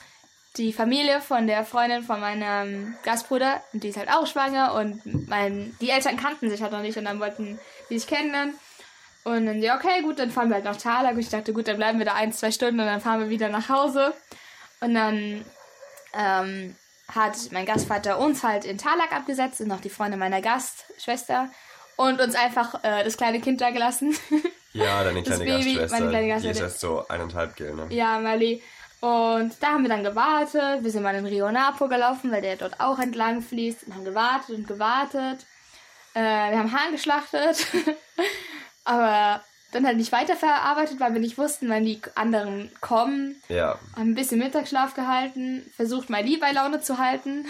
die 0.57 0.73
Familie 0.73 1.21
von 1.21 1.47
der 1.47 1.65
Freundin 1.65 2.03
von 2.03 2.19
meinem 2.19 2.95
Gastbruder 3.03 3.63
und 3.73 3.83
die 3.83 3.89
ist 3.89 3.97
halt 3.97 4.09
auch 4.09 4.27
schwanger 4.27 4.75
und 4.75 5.27
mein, 5.27 5.75
die 5.81 5.89
Eltern 5.89 6.17
kannten 6.17 6.49
sich 6.49 6.61
halt 6.61 6.71
noch 6.71 6.81
nicht 6.81 6.97
und 6.97 7.05
dann 7.05 7.19
wollten 7.19 7.59
die 7.89 7.97
sich 7.97 8.07
kennenlernen. 8.07 8.55
Und 9.23 9.45
dann, 9.45 9.61
ja, 9.61 9.77
okay, 9.77 10.01
gut, 10.01 10.19
dann 10.19 10.31
fahren 10.31 10.49
wir 10.49 10.55
halt 10.55 10.65
nach 10.65 10.75
Tarlac. 10.75 11.13
Und 11.13 11.19
ich 11.19 11.29
dachte, 11.29 11.53
gut, 11.53 11.67
dann 11.67 11.77
bleiben 11.77 11.97
wir 11.97 12.05
da 12.05 12.13
ein, 12.13 12.33
zwei 12.33 12.51
Stunden 12.51 12.79
und 12.79 12.85
dann 12.85 12.99
fahren 12.99 13.21
wir 13.21 13.29
wieder 13.29 13.47
nach 13.47 13.69
Hause. 13.69 14.13
Und 14.81 14.93
dann 14.93 15.45
ähm, 16.13 16.75
hat 17.07 17.37
mein 17.51 17.65
Gastvater 17.65 18.19
uns 18.19 18.43
halt 18.43 18.65
in 18.65 18.77
Tarlac 18.77 19.13
abgesetzt 19.13 19.61
und 19.61 19.67
noch 19.67 19.79
die 19.79 19.89
Freunde 19.89 20.17
meiner 20.17 20.41
Gastschwester 20.41 21.49
und 21.95 22.19
uns 22.19 22.35
einfach 22.35 22.83
äh, 22.83 23.03
das 23.03 23.15
kleine 23.15 23.39
Kind 23.39 23.61
da 23.61 23.69
gelassen. 23.69 24.15
Ja, 24.73 25.03
deine 25.03 25.21
Das 25.21 25.35
kleine 25.35 25.45
Baby, 25.51 25.75
Gastschwester, 25.75 25.99
meine 25.99 26.09
kleine 26.09 26.25
die 26.25 26.29
ist 26.31 26.43
Gastschwester. 26.43 26.65
jetzt 26.65 26.79
so 26.79 27.07
eineinhalb, 27.07 27.55
gell, 27.55 27.73
ne? 27.73 27.87
ja, 27.89 28.19
Mali. 28.19 28.61
Und 29.01 29.53
da 29.61 29.67
haben 29.67 29.83
wir 29.83 29.89
dann 29.89 30.03
gewartet. 30.03 30.83
Wir 30.83 30.89
sind 30.89 31.03
mal 31.03 31.13
in 31.15 31.25
Rio 31.25 31.51
Napo 31.51 31.87
gelaufen, 31.89 32.31
weil 32.31 32.41
der 32.41 32.55
dort 32.55 32.79
auch 32.79 32.97
entlang 32.99 33.41
fließt. 33.41 33.83
Und 33.83 33.95
haben 33.95 34.05
gewartet 34.05 34.55
und 34.55 34.67
gewartet. 34.67 35.45
Äh, 36.13 36.21
wir 36.21 36.57
haben 36.57 36.71
Hahn 36.71 36.91
geschlachtet. 36.93 37.67
Aber 38.85 39.43
dann 39.73 39.85
halt 39.85 39.97
nicht 39.97 40.11
weiterverarbeitet, 40.13 40.99
weil 41.01 41.13
wir 41.13 41.19
nicht 41.19 41.37
wussten, 41.37 41.69
wann 41.69 41.83
die 41.83 41.99
anderen 42.15 42.71
kommen. 42.79 43.41
Ja, 43.49 43.77
Haben 43.95 44.11
ein 44.11 44.15
bisschen 44.15 44.39
Mittagsschlaf 44.39 44.93
gehalten. 44.93 45.69
Versucht, 45.75 46.09
Mali 46.09 46.37
bei 46.37 46.51
Laune 46.51 46.79
zu 46.79 46.97
halten. 46.97 47.45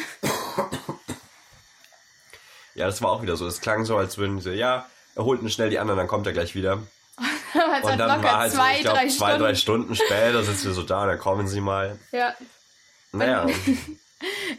ja, 2.75 2.85
das 2.87 3.01
war 3.01 3.11
auch 3.11 3.21
wieder 3.21 3.35
so. 3.35 3.45
Es 3.45 3.61
klang 3.61 3.85
so, 3.85 3.97
als 3.97 4.17
würden 4.17 4.41
sie, 4.41 4.53
ja, 4.53 4.87
er 5.15 5.23
holt 5.25 5.41
ihn 5.41 5.49
schnell 5.49 5.69
die 5.69 5.79
anderen, 5.79 5.97
dann 5.97 6.07
kommt 6.07 6.25
er 6.25 6.33
gleich 6.33 6.55
wieder. 6.55 6.79
Und 7.53 7.91
hat 7.91 7.99
dann 7.99 8.23
war 8.23 8.39
halt 8.39 8.51
so, 8.51 8.57
zwei, 8.57 8.75
ich 8.75 8.81
glaube, 8.81 8.97
drei 8.97 9.07
zwei, 9.07 9.25
Stunden. 9.27 9.43
drei 9.43 9.55
Stunden 9.55 9.95
später 9.95 10.43
sitzen 10.43 10.65
wir 10.65 10.73
so 10.73 10.83
da, 10.83 11.05
dann 11.05 11.19
kommen 11.19 11.47
sie 11.47 11.61
mal. 11.61 11.99
Ja. 12.11 12.33
Naja, 13.11 13.47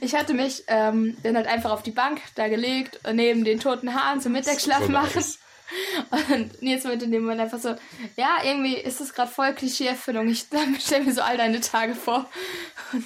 Ich 0.01 0.15
hatte 0.15 0.35
mich 0.35 0.65
ähm, 0.67 1.17
dann 1.23 1.37
halt 1.37 1.47
einfach 1.47 1.71
auf 1.71 1.83
die 1.83 1.91
Bank 1.91 2.21
da 2.35 2.49
gelegt, 2.49 3.01
neben 3.13 3.45
den 3.45 3.61
toten 3.61 3.95
Haaren 3.95 4.21
zum 4.21 4.33
Mittagsschlaf 4.33 4.85
so 4.85 4.93
machen. 4.93 5.11
nice. 5.15 5.39
Und 6.31 6.63
Nils 6.63 6.85
meinte 6.85 7.07
in 7.07 7.11
dem 7.11 7.23
Moment 7.23 7.41
einfach 7.41 7.59
so, 7.59 7.75
ja, 8.17 8.37
irgendwie 8.45 8.77
ist 8.77 9.01
das 9.01 9.15
gerade 9.15 9.31
voll 9.31 9.55
Klischee-Erfüllung. 9.55 10.29
Ich 10.29 10.47
stelle 10.81 11.05
mir 11.05 11.13
so 11.13 11.23
all 11.23 11.39
deine 11.39 11.61
Tage 11.61 11.95
vor. 11.95 12.29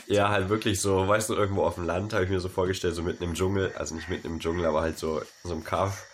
Ja, 0.06 0.28
halt 0.28 0.48
wirklich 0.48 0.80
so, 0.80 1.06
weißt 1.06 1.30
du, 1.30 1.34
irgendwo 1.34 1.62
auf 1.62 1.76
dem 1.76 1.84
Land 1.84 2.12
habe 2.12 2.24
ich 2.24 2.30
mir 2.30 2.40
so 2.40 2.48
vorgestellt, 2.48 2.96
so 2.96 3.02
mitten 3.02 3.22
im 3.22 3.34
Dschungel, 3.34 3.72
also 3.76 3.94
nicht 3.94 4.08
mitten 4.08 4.26
im 4.26 4.40
Dschungel, 4.40 4.66
aber 4.66 4.80
halt 4.82 4.98
so 4.98 5.20
in 5.20 5.26
so 5.44 5.52
einem 5.52 5.64
Kaff. 5.64 6.07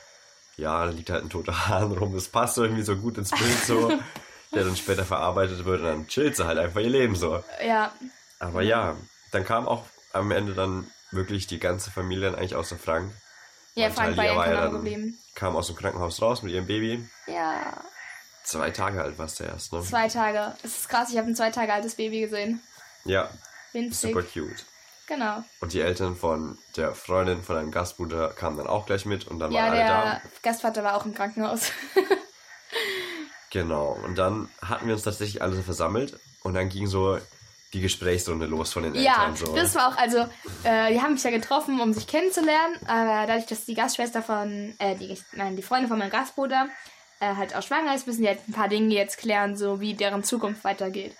Ja, 0.56 0.84
da 0.84 0.90
liegt 0.92 1.10
halt 1.10 1.24
ein 1.24 1.30
toter 1.30 1.68
Hahn 1.68 1.92
rum, 1.92 2.14
das 2.14 2.28
passt 2.28 2.58
irgendwie 2.58 2.82
so 2.82 2.96
gut 2.96 3.18
ins 3.18 3.30
Bild 3.30 3.64
so, 3.66 3.88
der 4.54 4.64
dann 4.64 4.76
später 4.76 5.04
verarbeitet 5.04 5.64
wird 5.64 5.80
und 5.80 5.86
dann 5.86 6.06
chillt 6.06 6.36
sie 6.36 6.46
halt 6.46 6.58
einfach 6.58 6.80
ihr 6.80 6.90
Leben 6.90 7.16
so. 7.16 7.42
Ja, 7.64 7.92
Aber 8.38 8.62
ja, 8.62 8.96
dann 9.32 9.44
kam 9.44 9.66
auch 9.66 9.84
am 10.12 10.30
Ende 10.30 10.54
dann 10.54 10.88
wirklich 11.10 11.46
die 11.48 11.58
ganze 11.58 11.90
Familie 11.90 12.30
dann 12.30 12.34
eigentlich 12.38 12.54
außer 12.54 12.76
Frank. 12.76 13.12
ja, 13.74 13.90
Frank 13.90 14.16
war 14.16 14.24
ja 14.24 14.60
dann- 14.62 14.72
geblieben. 14.72 15.18
Kam 15.34 15.56
aus 15.56 15.66
dem 15.66 15.74
Krankenhaus 15.76 16.22
raus 16.22 16.42
mit 16.42 16.52
ihrem 16.52 16.66
Baby. 16.68 17.08
Ja, 17.26 17.82
Zwei 18.44 18.70
Tage 18.70 19.02
alt 19.02 19.18
warst 19.18 19.40
du 19.40 19.44
erst, 19.44 19.72
ne? 19.72 19.80
zwei 19.82 20.06
Tage. 20.06 20.54
Es 20.62 20.78
ist 20.80 20.88
krass, 20.90 21.08
ich 21.10 21.16
habe 21.16 21.26
ein 21.28 21.34
zwei 21.34 21.50
Tage 21.50 21.72
altes 21.72 21.94
Baby 21.94 22.20
gesehen. 22.20 22.60
Ja, 23.06 23.30
Winzig. 23.72 24.10
super 24.12 24.22
cute. 24.22 24.64
Genau. 25.06 25.44
Und 25.60 25.72
die 25.72 25.80
Eltern 25.80 26.16
von 26.16 26.58
der 26.76 26.94
Freundin 26.94 27.42
von 27.42 27.56
einem 27.56 27.70
Gastbruder 27.70 28.28
kamen 28.30 28.56
dann 28.56 28.66
auch 28.66 28.86
gleich 28.86 29.04
mit 29.04 29.26
und 29.26 29.38
dann 29.38 29.52
Ja, 29.52 29.62
waren 29.64 29.70
alle 29.72 29.76
der 29.78 29.86
da. 29.86 30.22
Gastvater 30.42 30.82
war 30.82 30.96
auch 30.96 31.04
im 31.04 31.14
Krankenhaus. 31.14 31.70
Genau. 33.50 33.96
Und 34.04 34.18
dann 34.18 34.48
hatten 34.62 34.86
wir 34.88 34.94
uns 34.94 35.04
tatsächlich 35.04 35.40
alle 35.40 35.62
versammelt 35.62 36.18
und 36.42 36.54
dann 36.54 36.68
ging 36.68 36.88
so 36.88 37.18
die 37.72 37.80
Gesprächsrunde 37.80 38.46
los 38.46 38.72
von 38.72 38.82
den 38.82 38.94
Ja, 38.96 39.26
Eltern. 39.28 39.36
So. 39.36 39.54
das 39.54 39.74
war 39.76 39.88
auch, 39.88 39.96
also, 39.96 40.26
äh, 40.64 40.92
die 40.92 41.00
haben 41.00 41.16
sich 41.16 41.24
ja 41.24 41.30
getroffen, 41.30 41.80
um 41.80 41.92
sich 41.92 42.06
kennenzulernen, 42.06 42.76
aber 42.86 43.26
dadurch, 43.26 43.46
dass 43.46 43.64
die 43.64 43.74
Gastschwester 43.74 44.22
von, 44.22 44.74
äh, 44.78 44.96
die, 44.96 45.16
nein, 45.32 45.54
die 45.56 45.62
Freundin 45.62 45.88
von 45.88 45.98
meinem 45.98 46.10
Gastbruder 46.10 46.68
äh, 47.24 47.36
halt 47.36 47.56
auch 47.56 47.62
schwanger 47.62 47.94
ist, 47.94 48.06
müssen 48.06 48.22
die 48.22 48.28
halt 48.28 48.40
ein 48.48 48.52
paar 48.52 48.68
Dinge 48.68 48.94
jetzt 48.94 49.18
klären, 49.18 49.56
so 49.56 49.80
wie 49.80 49.94
deren 49.94 50.24
Zukunft 50.24 50.64
weitergeht. 50.64 51.14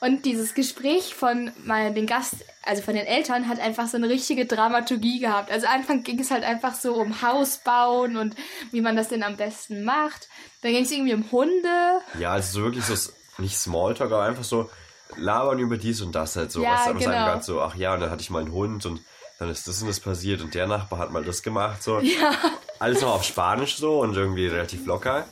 Und 0.00 0.24
dieses 0.24 0.54
Gespräch 0.54 1.14
von 1.14 1.52
mal 1.64 1.92
den 1.92 2.06
Gast, 2.06 2.36
also 2.64 2.82
von 2.82 2.94
den 2.94 3.06
Eltern, 3.06 3.48
hat 3.48 3.60
einfach 3.60 3.86
so 3.86 3.96
eine 3.96 4.08
richtige 4.08 4.46
Dramaturgie 4.46 5.20
gehabt. 5.20 5.50
Also 5.50 5.66
Anfang 5.66 6.02
ging 6.02 6.20
es 6.20 6.30
halt 6.30 6.44
einfach 6.44 6.74
so 6.74 6.94
um 6.94 7.22
Haus 7.22 7.58
bauen 7.58 8.16
und 8.16 8.34
wie 8.70 8.80
man 8.80 8.96
das 8.96 9.08
denn 9.08 9.22
am 9.22 9.36
besten 9.36 9.84
macht. 9.84 10.28
Dann 10.62 10.72
ging 10.72 10.84
es 10.84 10.90
irgendwie 10.90 11.14
um 11.14 11.30
Hunde. 11.30 12.00
Ja, 12.18 12.32
also 12.32 12.60
so 12.60 12.64
wirklich 12.64 12.84
so, 12.84 12.94
nicht 13.38 13.56
Smalltalk, 13.56 14.12
aber 14.12 14.24
einfach 14.24 14.44
so 14.44 14.70
labern 15.16 15.58
über 15.58 15.76
dies 15.76 16.00
und 16.00 16.14
das 16.14 16.36
halt 16.36 16.52
so. 16.52 16.62
Ja, 16.62 16.84
was 16.86 16.94
aus 16.94 17.02
genau. 17.02 17.32
Gott 17.32 17.44
so, 17.44 17.60
ach 17.60 17.74
ja, 17.74 17.94
und 17.94 18.00
dann 18.00 18.10
hatte 18.10 18.22
ich 18.22 18.30
mal 18.30 18.40
einen 18.40 18.52
Hund 18.52 18.86
und 18.86 19.00
dann 19.38 19.48
ist 19.48 19.66
das 19.66 19.80
und 19.80 19.88
das 19.88 20.00
passiert 20.00 20.42
und 20.42 20.54
der 20.54 20.66
Nachbar 20.66 20.98
hat 20.98 21.10
mal 21.10 21.24
das 21.24 21.42
gemacht. 21.42 21.82
So. 21.82 21.98
Ja. 22.00 22.34
Alles 22.78 23.00
noch 23.00 23.14
auf 23.14 23.24
Spanisch 23.24 23.76
so 23.76 24.00
und 24.00 24.16
irgendwie 24.16 24.46
relativ 24.46 24.86
locker. 24.86 25.26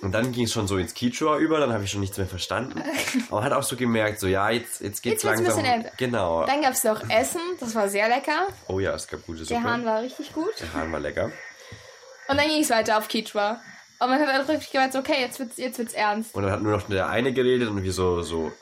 Und 0.00 0.12
dann 0.12 0.30
ging 0.30 0.44
es 0.44 0.52
schon 0.52 0.68
so 0.68 0.76
ins 0.78 0.94
Quichua 0.94 1.38
über, 1.38 1.58
dann 1.58 1.72
habe 1.72 1.82
ich 1.82 1.90
schon 1.90 2.00
nichts 2.00 2.16
mehr 2.18 2.26
verstanden. 2.28 2.80
Aber 3.28 3.36
man 3.40 3.44
hat 3.44 3.52
auch 3.52 3.64
so 3.64 3.74
gemerkt, 3.74 4.20
so 4.20 4.28
ja, 4.28 4.48
jetzt, 4.50 4.80
jetzt 4.80 5.02
geht's 5.02 5.24
Jetzt 5.24 5.42
wird's 5.42 5.56
ein 5.56 5.64
langsam. 5.64 5.82
bisschen. 5.82 5.96
Genau. 5.96 6.46
Dann 6.46 6.62
gab 6.62 6.72
es 6.72 6.84
noch 6.84 7.08
Essen, 7.10 7.40
das 7.58 7.74
war 7.74 7.88
sehr 7.88 8.08
lecker. 8.08 8.46
Oh 8.68 8.78
ja, 8.78 8.94
es 8.94 9.08
gab 9.08 9.26
gute 9.26 9.40
Suppe. 9.44 9.60
Der 9.60 9.62
Hahn 9.64 9.84
war 9.84 10.02
richtig 10.02 10.32
gut. 10.34 10.52
Der 10.60 10.72
Hahn 10.72 10.92
war 10.92 11.00
lecker. 11.00 11.32
Und 12.28 12.36
dann 12.36 12.46
ging 12.48 12.62
es 12.62 12.70
weiter 12.70 12.96
auf 12.98 13.08
Kichwa. 13.08 13.60
Und 14.00 14.10
man 14.10 14.20
hat 14.20 14.28
dann 14.28 14.46
richtig 14.46 14.70
gemeint, 14.70 14.92
so, 14.92 15.00
okay, 15.00 15.16
jetzt 15.20 15.40
wird's, 15.40 15.56
jetzt 15.56 15.78
wird's 15.78 15.94
ernst. 15.94 16.32
Und 16.34 16.42
dann 16.44 16.52
hat 16.52 16.62
nur 16.62 16.72
noch 16.76 16.82
der 16.88 17.08
eine 17.08 17.32
geredet 17.32 17.68
und 17.68 17.82
wie 17.82 17.90
so, 17.90 18.22
so, 18.22 18.52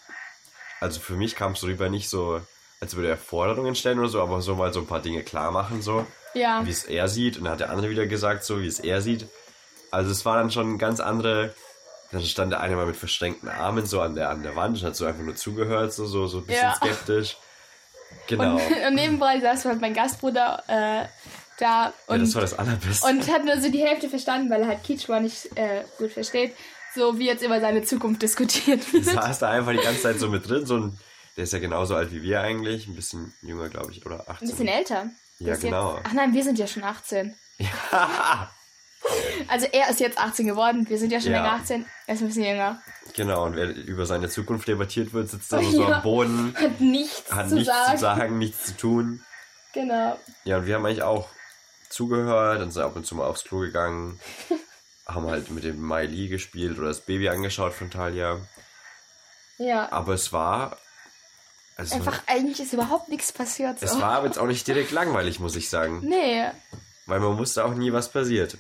also 0.81 1.01
für 1.01 1.13
mich 1.15 1.37
kam 1.37 1.53
es 1.53 1.61
so 1.61 1.67
rüber 1.67 1.91
nicht 1.91 2.09
so, 2.09 2.41
als 2.81 2.97
würde 2.97 3.11
er 3.11 3.19
Forderungen 3.19 3.75
stellen 3.75 3.99
oder 3.99 4.09
so, 4.09 4.23
aber 4.23 4.41
so 4.41 4.55
mal 4.55 4.73
so 4.73 4.81
ein 4.81 4.87
paar 4.87 5.01
Dinge 5.03 5.23
klar 5.23 5.51
machen, 5.51 5.83
so, 5.83 6.07
Ja. 6.33 6.65
wie 6.65 6.71
es 6.71 6.85
er 6.85 7.09
sieht. 7.09 7.37
Und 7.37 7.45
dann 7.45 7.53
hat 7.55 7.61
der 7.61 7.69
andere 7.71 7.91
wieder 7.91 8.07
gesagt, 8.07 8.45
so, 8.45 8.63
wie 8.63 8.67
es 8.67 8.81
er 8.81 9.03
sieht. 9.03 9.27
Also 9.97 10.11
es 10.11 10.27
war 10.27 10.37
dann 10.37 10.51
schon 10.51 10.77
ganz 10.77 11.01
andere, 11.01 11.55
dann 12.13 12.23
stand 12.23 12.53
der 12.53 12.61
eine 12.61 12.77
mal 12.77 12.85
mit 12.85 12.97
verschränkten 12.97 13.49
Armen 13.49 13.87
so 13.87 14.03
an 14.03 14.15
der, 14.15 14.29
an 14.29 14.43
der 14.43 14.55
Wand 14.55 14.77
und 14.77 14.85
hat 14.87 14.95
so 14.95 15.07
einfach 15.07 15.23
nur 15.23 15.37
zugehört, 15.37 15.95
so, 15.95 16.05
so, 16.05 16.27
so 16.27 16.39
ein 16.39 16.47
bisschen 16.47 16.65
Ja. 16.65 16.75
skeptisch. 16.75 17.39
Genau. 18.27 18.57
Und, 18.57 18.87
und 18.89 18.95
nebenbei 18.95 19.41
saß 19.41 19.65
halt 19.65 19.81
mein 19.81 19.95
Gastbruder 19.95 20.63
äh, 20.69 21.07
da 21.59 21.87
ja, 21.87 21.93
und, 22.09 22.21
das 22.21 22.35
war 22.35 22.43
das 22.43 22.59
Allerbeste. 22.59 23.07
und 23.07 23.27
hat 23.33 23.47
nur 23.47 23.59
so 23.59 23.71
die 23.71 23.83
Hälfte 23.83 24.11
verstanden, 24.11 24.51
weil 24.51 24.61
er 24.61 24.69
halt 24.69 24.85
Kichwa 24.85 25.19
nicht 25.19 25.57
äh, 25.57 25.85
gut 25.97 26.13
versteht. 26.13 26.55
So 26.95 27.19
wie 27.19 27.27
jetzt 27.27 27.43
über 27.43 27.59
seine 27.61 27.83
Zukunft 27.83 28.21
diskutiert 28.21 28.93
wird. 28.93 29.07
saß 29.07 29.39
da 29.39 29.49
einfach 29.49 29.73
die 29.73 29.79
ganze 29.79 30.03
Zeit 30.03 30.19
so 30.19 30.29
mit 30.29 30.47
drin, 30.47 30.67
so 30.67 30.77
ein, 30.77 30.99
der 31.39 31.45
ist 31.45 31.55
ja 31.55 31.59
genauso 31.59 31.95
alt 31.95 32.13
wie 32.13 32.21
wir 32.23 32.43
eigentlich, 32.43 32.87
ein 32.87 32.95
bisschen 32.95 33.33
jünger, 33.41 33.71
glaube 33.71 33.93
ich, 33.93 34.05
oder 34.05 34.29
18. 34.29 34.47
Ein 34.47 34.51
bisschen 34.51 34.69
älter. 34.69 35.07
Ja, 35.39 35.57
genau. 35.57 35.97
Jetzt, 35.97 36.07
ach 36.07 36.13
nein, 36.13 36.35
wir 36.35 36.45
sind 36.45 36.59
ja 36.59 36.67
schon 36.67 36.85
18. 36.85 37.35
Also 39.49 39.67
er 39.71 39.91
ist 39.91 40.01
jetzt 40.01 40.19
18 40.19 40.47
geworden, 40.47 40.89
wir 40.89 40.99
sind 40.99 41.13
ja 41.13 41.21
schon 41.21 41.31
Ja. 41.33 41.43
länger 41.43 41.53
18. 41.63 41.87
Er 42.07 42.15
ist 42.15 42.21
ein 42.23 42.27
bisschen 42.29 42.45
jünger. 42.45 42.83
Genau, 43.15 43.45
und 43.45 43.55
wer 43.55 43.75
über 43.75 44.05
seine 44.07 44.29
Zukunft 44.29 44.67
debattiert 44.67 45.13
wird, 45.13 45.29
sitzt 45.31 45.53
da 45.53 45.63
so 45.63 45.83
Ja. 45.89 45.97
am 45.99 46.03
Boden, 46.03 46.55
Hat 46.61 46.81
nichts 46.81 47.31
hat 47.33 47.49
zu 47.49 47.55
nichts 47.57 47.73
sagen. 47.73 47.93
zu 47.97 48.01
sagen, 48.01 48.39
nichts 48.39 48.65
zu 48.67 48.77
tun. 48.77 49.23
Genau. 49.73 50.19
Ja, 50.45 50.57
und 50.59 50.67
wir 50.67 50.75
haben 50.75 50.85
eigentlich 50.87 51.03
auch 51.03 51.29
zugehört 51.89 52.61
und 52.63 52.73
sind 52.73 52.83
ab 52.83 52.97
und 52.97 53.07
zu 53.07 53.15
mal 53.15 53.27
aufs 53.27 53.45
Klo 53.45 53.61
gegangen, 53.61 54.19
haben 55.07 55.27
halt 55.27 55.51
mit 55.51 55.63
dem 55.65 55.87
Miley 55.87 56.29
gespielt 56.29 56.79
oder 56.79 56.89
das 56.89 57.01
Baby 57.03 57.29
angeschaut 57.29 57.75
von 57.75 57.91
Talia. 57.91 58.41
Ja. 59.59 59.91
Aber 59.93 60.15
es 60.15 60.33
war. 60.33 60.77
Also, 61.77 61.95
Einfach, 61.97 62.23
eigentlich 62.27 62.59
ist 62.61 62.73
überhaupt 62.73 63.09
nichts 63.11 63.33
passiert. 63.33 63.79
So. 63.79 63.87
es 63.87 64.01
war 64.01 64.13
aber 64.15 64.27
jetzt 64.27 64.39
auch 64.39 64.47
nicht 64.47 64.67
direkt 64.67 64.91
langweilig, 64.91 65.39
muss 65.41 65.55
ich 65.57 65.69
sagen. 65.69 66.01
Nee. 66.03 66.47
Weil 67.05 67.21
man 67.21 67.39
wusste 67.39 67.65
auch 67.65 67.75
nie, 67.75 67.93
was 67.93 68.11
passiert. 68.11 68.57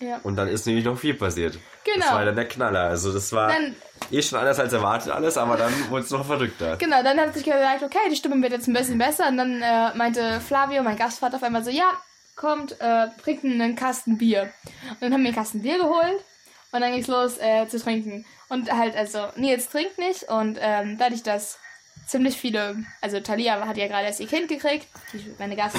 Ja. 0.00 0.20
Und 0.22 0.36
dann 0.36 0.48
ist 0.48 0.66
nämlich 0.66 0.84
noch 0.84 0.98
viel 0.98 1.14
passiert. 1.14 1.58
Genau. 1.84 2.06
Das 2.06 2.14
war 2.14 2.24
dann 2.24 2.34
der 2.36 2.48
Knaller. 2.48 2.84
Also 2.88 3.12
das 3.12 3.32
war 3.32 3.48
Dann- 3.48 3.74
eh 4.10 4.20
schon 4.22 4.38
anders 4.38 4.58
als 4.58 4.72
erwartet 4.72 5.12
alles, 5.12 5.36
aber 5.38 5.56
dann 5.56 5.72
wurde 5.90 6.04
es 6.04 6.10
noch 6.10 6.26
verrückter. 6.26 6.76
Genau, 6.76 7.02
dann 7.02 7.18
hat 7.18 7.34
sich 7.34 7.44
gesagt, 7.44 7.82
okay, 7.82 7.98
die 8.10 8.16
Stimme 8.16 8.42
wird 8.42 8.52
jetzt 8.52 8.66
ein 8.68 8.74
bisschen 8.74 8.98
besser. 8.98 9.28
Und 9.28 9.36
dann 9.36 9.62
äh, 9.62 9.94
meinte 9.96 10.40
Flavio, 10.40 10.82
mein 10.82 10.96
Gastvater, 10.96 11.36
auf 11.36 11.42
einmal 11.42 11.64
so, 11.64 11.70
ja, 11.70 11.90
kommt, 12.36 12.80
äh, 12.80 13.06
bringt 13.22 13.44
einen 13.44 13.76
Kasten 13.76 14.18
Bier. 14.18 14.50
Und 14.90 15.02
dann 15.02 15.12
haben 15.12 15.22
wir 15.22 15.28
einen 15.28 15.36
Kasten 15.36 15.62
Bier 15.62 15.78
geholt. 15.78 16.24
Und 16.72 16.80
dann 16.80 16.92
ging's 16.92 17.06
los 17.06 17.38
äh, 17.38 17.68
zu 17.68 17.78
trinken. 17.80 18.26
Und 18.48 18.70
halt, 18.72 18.96
also, 18.96 19.28
Nils 19.36 19.68
trinkt 19.70 19.96
nicht 19.98 20.24
und 20.24 20.58
ähm, 20.60 20.98
dadurch, 20.98 21.22
dass 21.22 21.58
ziemlich 22.06 22.36
viele, 22.36 22.76
also 23.00 23.20
Talia 23.20 23.66
hat 23.66 23.76
ja 23.76 23.86
gerade 23.86 24.06
erst 24.06 24.20
ihr 24.20 24.26
Kind 24.26 24.48
gekriegt, 24.48 24.86
die, 25.12 25.34
meine 25.38 25.56
Gast, 25.56 25.76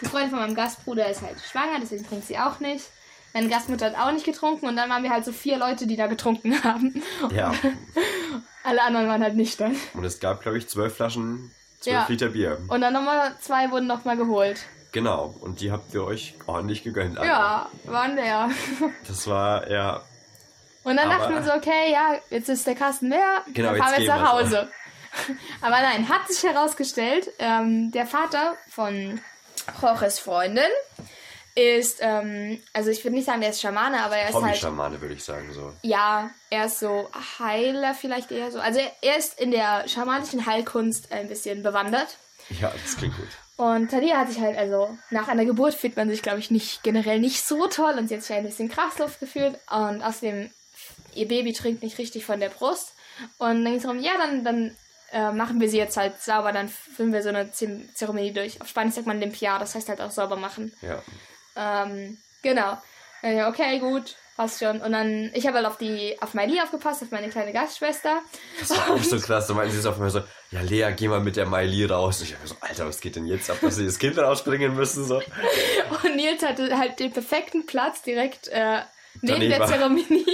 die 0.00 0.06
Freundin 0.06 0.30
von 0.30 0.38
meinem 0.38 0.54
Gastbruder 0.54 1.08
ist 1.08 1.22
halt 1.22 1.36
schwanger, 1.40 1.78
deswegen 1.80 2.06
trinkt 2.06 2.26
sie 2.28 2.38
auch 2.38 2.60
nicht. 2.60 2.84
Meine 3.34 3.48
Gastmutter 3.48 3.86
hat 3.86 3.96
auch 3.98 4.12
nicht 4.12 4.24
getrunken 4.26 4.66
und 4.66 4.76
dann 4.76 4.90
waren 4.90 5.02
wir 5.02 5.10
halt 5.10 5.24
so 5.24 5.32
vier 5.32 5.56
Leute, 5.56 5.86
die 5.86 5.96
da 5.96 6.06
getrunken 6.06 6.62
haben. 6.64 7.02
Ja. 7.34 7.52
Alle 8.64 8.82
anderen 8.82 9.08
waren 9.08 9.22
halt 9.22 9.36
nicht 9.36 9.60
dann. 9.60 9.76
Und 9.94 10.04
es 10.04 10.20
gab, 10.20 10.42
glaube 10.42 10.58
ich, 10.58 10.68
zwölf 10.68 10.94
Flaschen, 10.96 11.50
zwölf 11.80 11.96
Ja. 11.96 12.06
Liter 12.08 12.28
Bier. 12.28 12.58
Und 12.68 12.80
dann 12.80 12.92
nochmal 12.92 13.34
zwei 13.40 13.70
wurden 13.70 13.86
nochmal 13.86 14.16
geholt. 14.16 14.60
Genau. 14.92 15.34
Und 15.40 15.60
die 15.60 15.72
habt 15.72 15.92
ihr 15.94 16.04
euch 16.04 16.34
ordentlich 16.46 16.84
gegönnt. 16.84 17.16
Ja, 17.16 17.68
waren 17.84 18.16
der. 18.16 18.50
Das 19.08 19.26
war, 19.26 19.68
ja. 19.70 20.02
Und 20.84 20.96
dann 20.96 21.08
dachten 21.08 21.32
wir 21.32 21.42
so, 21.42 21.52
okay, 21.52 21.90
ja, 21.92 22.16
jetzt 22.30 22.48
ist 22.48 22.66
der 22.66 22.74
Kasten 22.74 23.08
leer, 23.08 23.42
Genau, 23.54 23.68
dann 23.68 23.76
jetzt 23.76 23.84
fahren 23.84 23.94
wir 23.96 24.04
jetzt 24.04 24.08
nach 24.08 24.32
Hause. 24.32 24.68
Aber 25.60 25.80
nein, 25.80 26.08
hat 26.08 26.28
sich 26.28 26.42
herausgestellt, 26.42 27.30
ähm, 27.38 27.90
der 27.92 28.06
Vater 28.06 28.54
von 28.68 29.20
Jorges 29.80 30.18
Freundin 30.18 30.64
ist, 31.54 31.98
ähm, 32.00 32.60
also 32.72 32.90
ich 32.90 33.04
würde 33.04 33.16
nicht 33.16 33.26
sagen, 33.26 33.40
der 33.40 33.50
ist 33.50 33.60
Schamane, 33.60 34.02
aber 34.02 34.16
er 34.16 34.28
ist 34.28 34.34
halt, 34.34 34.44
Hobby-Schamane, 34.44 35.00
würde 35.00 35.14
ich 35.14 35.24
sagen, 35.24 35.52
so. 35.52 35.72
ja, 35.82 36.30
er 36.50 36.66
ist 36.66 36.78
so 36.78 37.08
Heiler 37.38 37.94
vielleicht 37.94 38.30
eher 38.30 38.50
so. 38.50 38.58
Also 38.58 38.80
er, 38.80 38.90
er 39.02 39.18
ist 39.18 39.38
in 39.38 39.50
der 39.50 39.86
schamanischen 39.88 40.46
Heilkunst 40.46 41.12
ein 41.12 41.28
bisschen 41.28 41.62
bewandert. 41.62 42.16
Ja, 42.60 42.72
das 42.82 42.96
klingt 42.96 43.16
gut. 43.16 43.28
Und 43.56 43.90
Talia 43.90 44.18
hat 44.18 44.28
sich 44.28 44.40
halt, 44.40 44.56
also 44.56 44.96
nach 45.10 45.28
einer 45.28 45.44
Geburt 45.44 45.74
fühlt 45.74 45.96
man 45.96 46.08
sich, 46.08 46.22
glaube 46.22 46.38
ich, 46.38 46.50
nicht 46.50 46.82
generell 46.82 47.20
nicht 47.20 47.44
so 47.44 47.66
toll 47.68 47.94
und 47.98 48.08
sie 48.08 48.16
hat 48.16 48.22
sich 48.22 48.34
ein 48.34 48.44
bisschen 48.44 48.68
Kraftluft 48.68 49.20
gefühlt 49.20 49.58
und 49.70 50.02
außerdem 50.02 50.50
ihr 51.14 51.28
Baby 51.28 51.52
trinkt 51.52 51.82
nicht 51.82 51.98
richtig 51.98 52.24
von 52.24 52.40
der 52.40 52.48
Brust. 52.48 52.94
Und 53.38 53.62
dann 53.62 53.64
ging 53.64 53.76
es 53.76 53.82
darum, 53.82 54.00
ja, 54.00 54.12
dann, 54.18 54.42
dann 54.42 54.76
äh, 55.12 55.30
machen 55.30 55.60
wir 55.60 55.68
sie 55.68 55.76
jetzt 55.76 55.96
halt 55.96 56.20
sauber, 56.20 56.52
dann 56.52 56.68
führen 56.68 57.12
wir 57.12 57.22
so 57.22 57.28
eine 57.28 57.52
Zeremonie 57.52 58.32
durch. 58.32 58.60
Auf 58.60 58.68
Spanisch 58.68 58.94
sagt 58.94 59.06
man 59.06 59.20
Limpiar, 59.20 59.58
das 59.58 59.74
heißt 59.74 59.88
halt 59.88 60.00
auch 60.00 60.10
sauber 60.10 60.36
machen. 60.36 60.72
Ja. 60.80 61.02
Ähm, 61.56 62.18
genau. 62.42 62.78
Dann, 63.22 63.44
okay, 63.44 63.78
gut, 63.78 64.16
passt 64.36 64.58
schon. 64.58 64.80
Und 64.80 64.92
dann, 64.92 65.30
ich 65.34 65.46
habe 65.46 65.58
halt 65.58 65.66
auf 65.66 65.76
die, 65.78 66.16
auf 66.20 66.34
Miley 66.34 66.60
aufgepasst, 66.60 67.02
auf 67.02 67.10
meine 67.10 67.28
kleine 67.28 67.52
Gastschwester. 67.52 68.20
Das 68.58 68.70
war 68.70 68.90
auch 68.90 69.02
so 69.02 69.18
krass. 69.20 69.46
Da 69.46 69.54
meinten 69.54 69.72
sie 69.72 69.80
so 69.80 69.90
auf 69.90 69.96
einmal 69.96 70.10
so, 70.10 70.22
ja, 70.50 70.60
Lea, 70.62 70.92
geh 70.96 71.06
mal 71.08 71.20
mit 71.20 71.36
der 71.36 71.46
Miley 71.46 71.84
raus. 71.84 72.20
Ich 72.22 72.34
hab 72.34 72.46
so, 72.46 72.56
Alter, 72.60 72.86
was 72.86 73.00
geht 73.00 73.16
denn 73.16 73.26
jetzt 73.26 73.48
ab, 73.50 73.58
dass 73.60 73.76
sie 73.76 73.86
das 73.86 73.98
Kind 73.98 74.18
rausbringen 74.18 74.74
müssen, 74.74 75.04
so. 75.04 75.16
Und 76.02 76.16
Nils 76.16 76.42
hatte 76.42 76.76
halt 76.76 76.98
den 76.98 77.12
perfekten 77.12 77.64
Platz 77.66 78.02
direkt 78.02 78.48
äh, 78.48 78.80
neben 79.20 79.40
Daneben 79.40 79.50
der 79.50 79.66
Zeremonie 79.66 80.26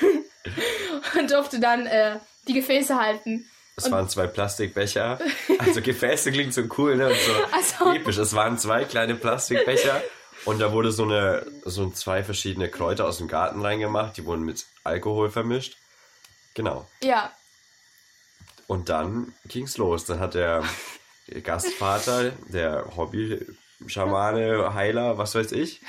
und 1.18 1.30
durfte 1.30 1.60
dann 1.60 1.86
äh, 1.86 2.16
die 2.46 2.54
Gefäße 2.54 2.96
halten. 2.96 3.44
Es 3.76 3.90
waren 3.90 4.08
zwei 4.08 4.26
Plastikbecher. 4.26 5.18
Also 5.58 5.80
Gefäße 5.80 6.32
klingt 6.32 6.52
so 6.54 6.62
cool, 6.78 6.96
ne? 6.96 7.08
Und 7.08 7.16
so 7.18 7.32
Also- 7.82 7.92
episch. 7.94 8.18
Es 8.18 8.34
waren 8.34 8.58
zwei 8.58 8.84
kleine 8.84 9.14
Plastikbecher 9.14 10.02
und 10.44 10.58
da 10.58 10.72
wurde 10.72 10.90
so 10.92 11.04
eine, 11.04 11.46
so 11.64 11.90
zwei 11.90 12.24
verschiedene 12.24 12.68
Kräuter 12.68 13.06
aus 13.06 13.18
dem 13.18 13.28
Garten 13.28 13.60
reingemacht. 13.60 14.16
Die 14.16 14.24
wurden 14.24 14.44
mit 14.44 14.66
Alkohol 14.84 15.30
vermischt. 15.30 15.76
Genau. 16.54 16.88
Ja, 17.02 17.32
Und 18.66 18.88
dann 18.88 19.34
ging's 19.46 19.76
los. 19.76 20.04
Dann 20.04 20.20
hat 20.20 20.34
der 20.34 20.64
Gastvater, 21.42 22.30
der 22.48 22.96
Hobby-Schamane, 22.96 24.74
Heiler, 24.74 25.18
was 25.18 25.34
weiß 25.34 25.52
ich, 25.52 25.80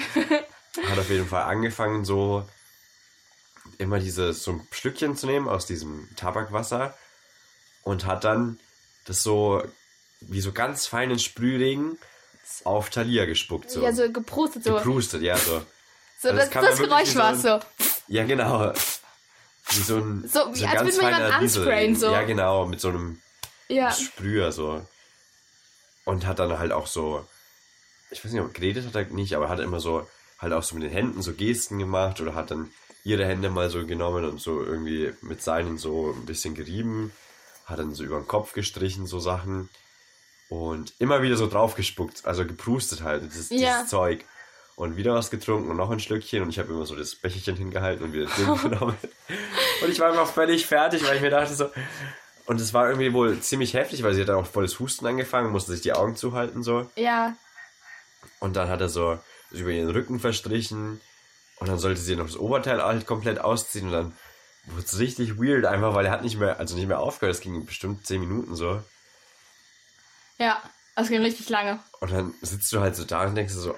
hat 0.88 1.00
auf 1.00 1.10
jeden 1.10 1.28
Fall 1.28 1.44
angefangen, 1.44 2.06
so 2.06 2.48
immer 3.78 4.00
diese, 4.00 4.34
so 4.34 4.52
ein 4.52 4.68
Schlückchen 4.72 5.16
zu 5.16 5.26
nehmen 5.26 5.48
aus 5.48 5.66
diesem 5.66 6.10
Tabakwasser 6.16 6.96
und 7.84 8.06
hat 8.06 8.24
dann 8.24 8.60
das 9.06 9.24
so 9.24 9.64
wie 10.20 10.42
so 10.42 10.52
ganz 10.52 10.86
feinen 10.86 11.18
Sprühregen 11.18 11.98
auf 12.64 12.90
Talia 12.90 13.26
gespuckt. 13.26 13.70
So. 13.70 13.82
ja, 13.82 13.94
so 13.94 14.12
geprustet, 14.12 14.64
so. 14.64 14.76
Geprustet, 14.76 15.22
ja, 15.22 15.38
so. 15.38 15.62
so 16.20 16.30
Also 16.30 16.38
das, 16.38 16.50
das 16.50 16.66
das 16.66 16.80
Geräusch 16.80 17.16
war 17.16 17.36
so 17.36 17.60
so. 17.60 17.60
Ja, 18.08 18.26
genau. 18.26 18.74
Wie 19.70 19.82
so 19.82 19.98
ein, 19.98 20.28
So, 20.28 20.40
wie 20.54 20.66
als 20.66 20.76
ganz 20.76 20.96
würde 20.96 21.02
man 21.02 21.14
jemanden 21.14 21.34
ansprayen, 21.34 21.96
so. 21.96 22.12
Ja, 22.12 22.24
genau, 22.24 22.66
mit 22.66 22.82
so 22.82 22.90
einem 22.90 23.22
Ja, 23.70 23.92
Sprüher 23.92 24.52
so. 24.52 24.86
Und 26.04 26.26
hat 26.26 26.40
dann 26.40 26.58
halt 26.58 26.72
auch 26.72 26.88
so, 26.88 27.26
ich 28.10 28.24
weiß 28.24 28.32
nicht, 28.32 28.42
ob 28.42 28.54
geredet 28.54 28.86
hat 28.86 28.96
er 28.96 29.06
nicht, 29.06 29.36
aber 29.36 29.50
hat 29.50 29.60
immer 29.60 29.80
so, 29.80 30.08
halt 30.40 30.54
auch 30.54 30.64
so 30.64 30.76
mit 30.76 30.84
den 30.84 30.92
Händen 30.92 31.22
so 31.22 31.34
Gesten 31.34 31.80
gemacht 31.80 32.20
oder 32.20 32.36
hat 32.36 32.52
dann 32.52 32.72
ihre 33.04 33.26
Hände 33.26 33.50
mal 33.50 33.70
so 33.70 33.86
genommen 33.86 34.26
und 34.26 34.42
so 34.42 34.64
irgendwie 34.64 35.14
mit 35.22 35.42
seinen 35.42 35.78
so 35.78 36.12
ein 36.12 36.26
bisschen 36.26 36.54
gerieben, 36.54 37.12
hat 37.66 37.80
dann 37.80 37.94
so 37.94 38.04
über 38.04 38.18
den 38.18 38.28
Kopf 38.28 38.54
gestrichen, 38.54 39.08
so 39.08 39.20
Sachen. 39.20 39.70
Und 40.52 40.94
immer 41.00 41.22
wieder 41.22 41.38
so 41.38 41.48
draufgespuckt, 41.48 42.26
also 42.26 42.46
geprustet 42.46 43.04
halt, 43.04 43.24
dieses, 43.24 43.50
Ja. 43.52 43.58
dieses 43.78 43.88
Zeug. 43.90 44.26
Und 44.76 44.98
wieder 44.98 45.14
was 45.14 45.30
getrunken 45.30 45.70
und 45.70 45.78
noch 45.78 45.92
ein 45.92 46.00
Schlückchen 46.02 46.42
und 46.42 46.50
ich 46.50 46.60
habe 46.60 46.74
immer 46.74 46.86
so 46.86 46.96
das 46.96 47.16
Becherchen 47.16 47.56
hingehalten 47.56 48.04
und 48.04 48.12
wieder 48.14 48.26
den 48.26 48.58
genommen. 48.70 48.98
Und 49.82 49.90
ich 49.90 50.00
war 50.02 50.10
einfach 50.10 50.28
völlig 50.28 50.66
fertig, 50.66 51.06
weil 51.08 51.16
ich 51.16 51.22
mir 51.22 51.30
dachte 51.30 51.54
so, 51.54 51.70
und 52.48 52.60
es 52.60 52.74
war 52.74 52.90
irgendwie 52.90 53.14
wohl 53.14 53.40
ziemlich 53.40 53.76
heftig, 53.76 54.04
weil 54.04 54.14
sie 54.14 54.22
hat 54.22 54.30
dann 54.30 54.38
auch 54.38 54.46
volles 54.46 54.78
Husten 54.80 55.06
angefangen, 55.06 55.52
musste 55.52 55.72
sich 55.72 55.82
die 55.82 55.94
Augen 55.94 56.16
zuhalten 56.18 56.64
so. 56.64 56.90
ja, 56.96 57.36
Und 58.40 58.56
dann 58.58 58.68
hat 58.70 58.82
er 58.82 58.90
so 58.90 59.20
über 59.52 59.70
ihren 59.70 59.90
Rücken 59.92 60.20
verstrichen 60.20 61.00
und 61.60 61.70
dann 61.70 61.80
sollte 61.80 62.02
sie 62.02 62.16
noch 62.18 62.26
das 62.26 62.38
Oberteil 62.38 62.82
halt 62.84 63.06
komplett 63.08 63.40
ausziehen 63.40 63.86
und 63.88 63.94
dann 63.94 64.14
wurde 64.66 64.86
es 64.86 65.00
richtig 65.00 65.38
weird, 65.40 65.66
einfach 65.66 65.94
weil 65.94 66.08
er 66.08 66.12
hat 66.12 66.24
nicht 66.24 66.40
mehr, 66.40 66.60
also 66.60 66.76
nicht 66.76 66.88
mehr 66.88 67.00
aufgehört, 67.00 67.36
es 67.36 67.42
ging 67.42 67.66
bestimmt 67.66 68.06
10 68.06 68.20
Minuten 68.20 68.56
so. 68.56 68.82
Ja. 70.42 70.62
Das 70.96 71.08
ging 71.08 71.22
richtig 71.22 71.48
lange. 71.50 71.80
Und 72.02 72.12
dann 72.12 72.34
sitzt 72.42 72.72
du 72.74 72.80
halt 72.82 72.96
so 72.96 73.06
da 73.06 73.24
und 73.24 73.36
denkst 73.36 73.54
so, 73.54 73.76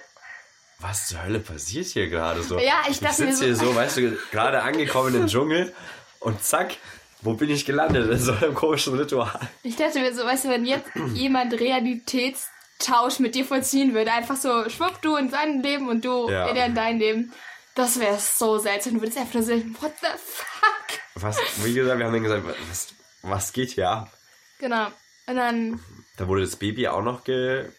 was 0.79 1.07
zur 1.07 1.23
Hölle 1.23 1.39
passiert 1.39 1.85
hier 1.85 2.09
gerade 2.09 2.41
so? 2.43 2.57
Ja, 2.59 2.83
ich 2.89 2.99
dachte 2.99 3.23
mir 3.25 3.31
sitze 3.31 3.45
hier 3.45 3.55
so- 3.55 3.65
so, 3.67 3.75
weißt 3.75 3.97
du, 3.97 4.17
gerade 4.31 4.61
angekommen 4.63 5.13
im 5.15 5.27
Dschungel 5.27 5.73
und 6.19 6.43
zack, 6.43 6.75
wo 7.21 7.35
bin 7.35 7.49
ich 7.49 7.65
gelandet? 7.65 8.09
In 8.11 8.17
so 8.19 8.33
einem 8.33 8.53
komischen 8.55 8.97
Ritual. 8.97 9.39
Ich 9.61 9.75
dachte 9.77 9.99
mir 9.99 10.13
so, 10.13 10.25
weißt 10.25 10.45
du, 10.45 10.49
wenn 10.49 10.65
jetzt 10.65 10.89
jemand 11.13 11.53
Realitätstausch 11.53 13.19
mit 13.19 13.35
dir 13.35 13.45
vollziehen 13.45 13.93
würde, 13.93 14.11
einfach 14.11 14.35
so, 14.35 14.67
schwupp, 14.69 15.01
du 15.01 15.15
in 15.15 15.29
sein 15.29 15.61
Leben 15.61 15.87
und 15.87 16.03
du 16.03 16.29
Ja. 16.29 16.47
in 16.47 16.75
dein 16.75 16.99
Leben, 16.99 17.31
das 17.75 17.99
wäre 17.99 18.19
so 18.19 18.57
seltsam. 18.57 18.95
Du 18.95 19.01
würdest 19.01 19.17
einfach 19.17 19.35
nur 19.35 19.43
sagen, 19.43 19.75
what 19.79 19.93
the 20.01 20.07
fuck? 20.17 20.99
Was, 21.15 21.37
wie 21.63 21.73
gesagt, 21.73 21.97
wir 21.99 22.05
haben 22.05 22.13
dann 22.13 22.23
gesagt, 22.23 22.43
was, 22.69 22.87
was 23.21 23.53
geht 23.53 23.71
hier 23.71 23.89
ab? 23.89 24.11
Genau. 24.59 24.87
Und 25.27 25.35
dann 25.35 25.79
Da 26.17 26.27
wurde 26.27 26.41
das 26.41 26.55
Baby 26.55 26.87
auch 26.87 27.01
noch 27.01 27.23
ge... 27.23 27.69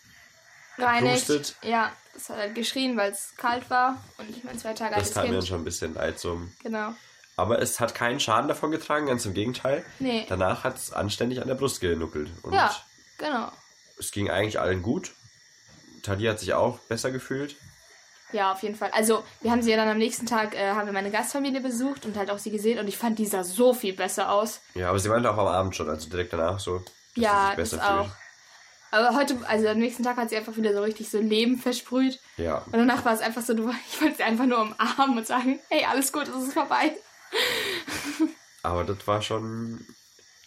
reinigt. 0.79 1.27
Gepustet. 1.27 1.57
Ja, 1.63 1.93
es 2.17 2.29
hat 2.29 2.37
halt 2.39 2.55
geschrien, 2.55 2.97
weil 2.97 3.13
es 3.13 3.35
kalt 3.37 3.69
war 3.71 4.03
und 4.19 4.31
ich 4.31 4.45
mein 4.45 4.59
zwei 4.59 4.73
Tage 4.73 4.95
Das 4.95 5.13
tat 5.13 5.29
mir 5.29 5.35
dann 5.35 5.47
schon 5.47 5.61
ein 5.61 5.65
bisschen 5.65 5.95
leid. 5.95 6.19
So. 6.19 6.41
Genau. 6.63 6.95
Aber 7.37 7.61
es 7.61 7.81
hat 7.81 7.95
keinen 7.95 8.21
Schaden 8.21 8.49
davon 8.49 8.71
getragen, 8.71 9.07
ganz 9.07 9.27
im 9.27 9.35
Gegenteil. 9.35 9.85
Nee. 9.99 10.25
Danach 10.29 10.63
hat 10.65 10.77
es 10.77 10.93
anständig 10.93 11.43
an 11.43 11.49
der 11.49 11.57
Brust 11.57 11.81
genuckelt. 11.81 12.31
Und 12.43 12.53
Ja, 12.53 12.75
genau. 13.19 13.51
es 13.99 14.13
ging 14.13 14.31
eigentlich 14.31 14.61
allen 14.61 14.83
gut. 14.83 15.13
Tadi 16.03 16.25
hat 16.27 16.39
sich 16.39 16.55
auch 16.55 16.79
besser 16.81 17.11
gefühlt. 17.11 17.57
Ja, 18.33 18.53
auf 18.53 18.63
jeden 18.63 18.75
Fall. 18.75 18.91
Also, 18.93 19.25
wir 19.43 19.51
haben 19.51 19.63
sie 19.63 19.71
ja 19.71 19.77
dann 19.77 19.89
am 19.89 19.99
nächsten 19.99 20.27
Tag, 20.27 20.55
äh, 20.55 20.71
haben 20.73 20.87
wir 20.87 20.93
meine 20.93 21.11
Gastfamilie 21.11 21.61
besucht 21.61 22.05
und 22.05 22.17
halt 22.17 22.31
auch 22.31 22.39
sie 22.39 22.51
gesehen 22.51 22.79
und 22.79 22.89
ich 22.89 22.97
fand, 22.97 23.19
die 23.19 23.27
sah 23.27 23.45
so 23.45 23.75
viel 23.75 23.95
besser 23.95 24.31
aus. 24.31 24.61
Ja, 24.75 24.89
aber 24.91 24.99
sie 24.99 25.09
meinte 25.09 25.31
auch 25.31 25.39
am 25.39 25.47
Abend 25.47 25.77
schon, 25.77 25.89
also 25.89 26.09
direkt 26.09 26.33
danach 26.33 26.59
so, 26.59 26.83
Ja, 27.17 27.55
das 27.57 27.79
auch. 27.79 28.09
Aber 28.91 29.17
heute, 29.17 29.37
also 29.49 29.67
am 29.69 29.79
nächsten 29.79 30.05
Tag 30.05 30.17
hat 30.17 30.31
sie 30.31 30.37
einfach 30.37 30.57
wieder 30.57 30.73
so 30.73 30.81
richtig 30.83 31.11
so 31.11 31.19
Leben 31.19 31.59
versprüht. 31.59 32.21
Ja, 32.37 32.59
Und 32.67 32.75
danach 32.75 33.05
war 33.05 33.13
es 33.13 33.21
einfach 33.21 33.43
so, 33.43 33.53
du, 33.55 33.69
ich 33.93 34.01
wollte 34.01 34.17
sie 34.19 34.23
einfach 34.23 34.47
nur 34.47 34.61
umarmen 34.61 35.19
und 35.19 35.27
sagen, 35.27 35.59
hey, 35.69 35.85
alles 35.85 36.13
gut, 36.13 36.29
es 36.29 36.45
ist 36.45 36.53
vorbei. 36.55 36.95
aber 38.63 38.85
das 38.85 39.07
war 39.07 39.21
schon 39.23 39.75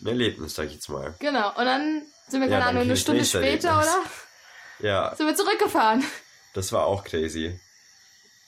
ein 0.02 0.08
Erlebnis, 0.08 0.56
sag 0.56 0.68
ich 0.68 0.74
jetzt 0.76 0.90
mal. 0.90 1.16
Genau. 1.20 1.50
Und 1.58 1.66
dann 1.66 2.04
sind 2.28 2.42
wir, 2.42 2.48
Ja, 2.48 2.60
keine 2.60 2.66
dann 2.66 2.70
Ahnung, 2.70 2.84
eine 2.84 2.98
Stunde 2.98 3.26
später, 3.26 3.70
Erlebnis. 3.70 3.88
oder? 3.96 4.88
Ja, 4.88 5.16
Sind 5.16 5.28
wir 5.28 5.36
zurückgefahren. 5.36 6.04
das 6.54 6.72
war 6.72 6.86
auch 6.86 7.04
crazy. 7.04 7.60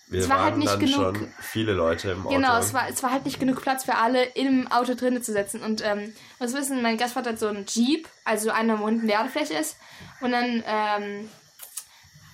Wir 0.10 0.22
Es 0.22 0.30
war 0.30 0.38
waren 0.38 0.46
halt 0.46 0.58
nicht 0.58 0.80
genug- 0.80 1.28
viele 1.40 1.74
Leute 1.74 2.12
im 2.12 2.26
Auto. 2.26 2.36
Genau, 2.36 2.58
es 2.58 2.74
war, 2.74 2.90
es 2.90 3.04
war 3.04 3.12
halt 3.12 3.26
nicht 3.26 3.40
genug 3.40 3.62
Platz 3.62 3.84
für 3.86 3.96
alle 3.96 4.24
im 4.24 4.68
Auto 4.72 4.96
drinnen 4.96 5.22
zu 5.22 5.32
setzen. 5.32 5.62
Und 5.62 5.84
ähm, 5.86 6.14
muss 6.40 6.54
wissen, 6.54 6.82
mein 6.82 6.98
Gastvater 6.98 7.32
hat 7.32 7.40
so 7.40 7.48
einen 7.48 7.66
Jeep, 7.68 8.08
also 8.26 8.50
einer, 8.50 8.80
wo 8.80 8.88
hinten 8.88 9.08
Ladefläche 9.08 9.54
ist. 9.54 9.78
Und 10.22 10.32
dann 10.32 10.64
ähm, 10.66 11.30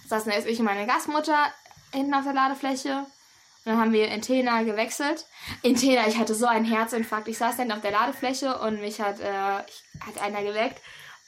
saßen 0.08 0.32
erst 0.32 0.48
ich 0.48 0.60
und 0.60 0.66
meine 0.66 0.88
Gastmutter 0.88 1.38
hinten 1.94 2.14
auf 2.14 2.24
der 2.24 2.34
Ladefläche. 2.34 3.00
Und 3.00 3.72
dann 3.72 3.78
haben 3.78 3.92
wir 3.94 4.08
in 4.08 4.22
Tena 4.22 4.64
gewechselt. 4.64 5.26
In 5.62 5.76
Tena, 5.76 6.08
ich 6.08 6.18
hatte 6.18 6.34
so 6.34 6.46
einen 6.46 6.66
Herzinfarkt. 6.66 7.28
Ich 7.28 7.38
saß 7.38 7.58
dann 7.58 7.72
auf 7.74 7.82
der 7.82 7.92
Ladefläche 7.92 8.58
und 8.60 8.80
mich 8.80 9.02
hat, 9.02 9.20
äh, 9.20 9.60
ich, 9.68 9.84
hat 10.06 10.22
einer 10.22 10.44
geweckt. 10.44 10.82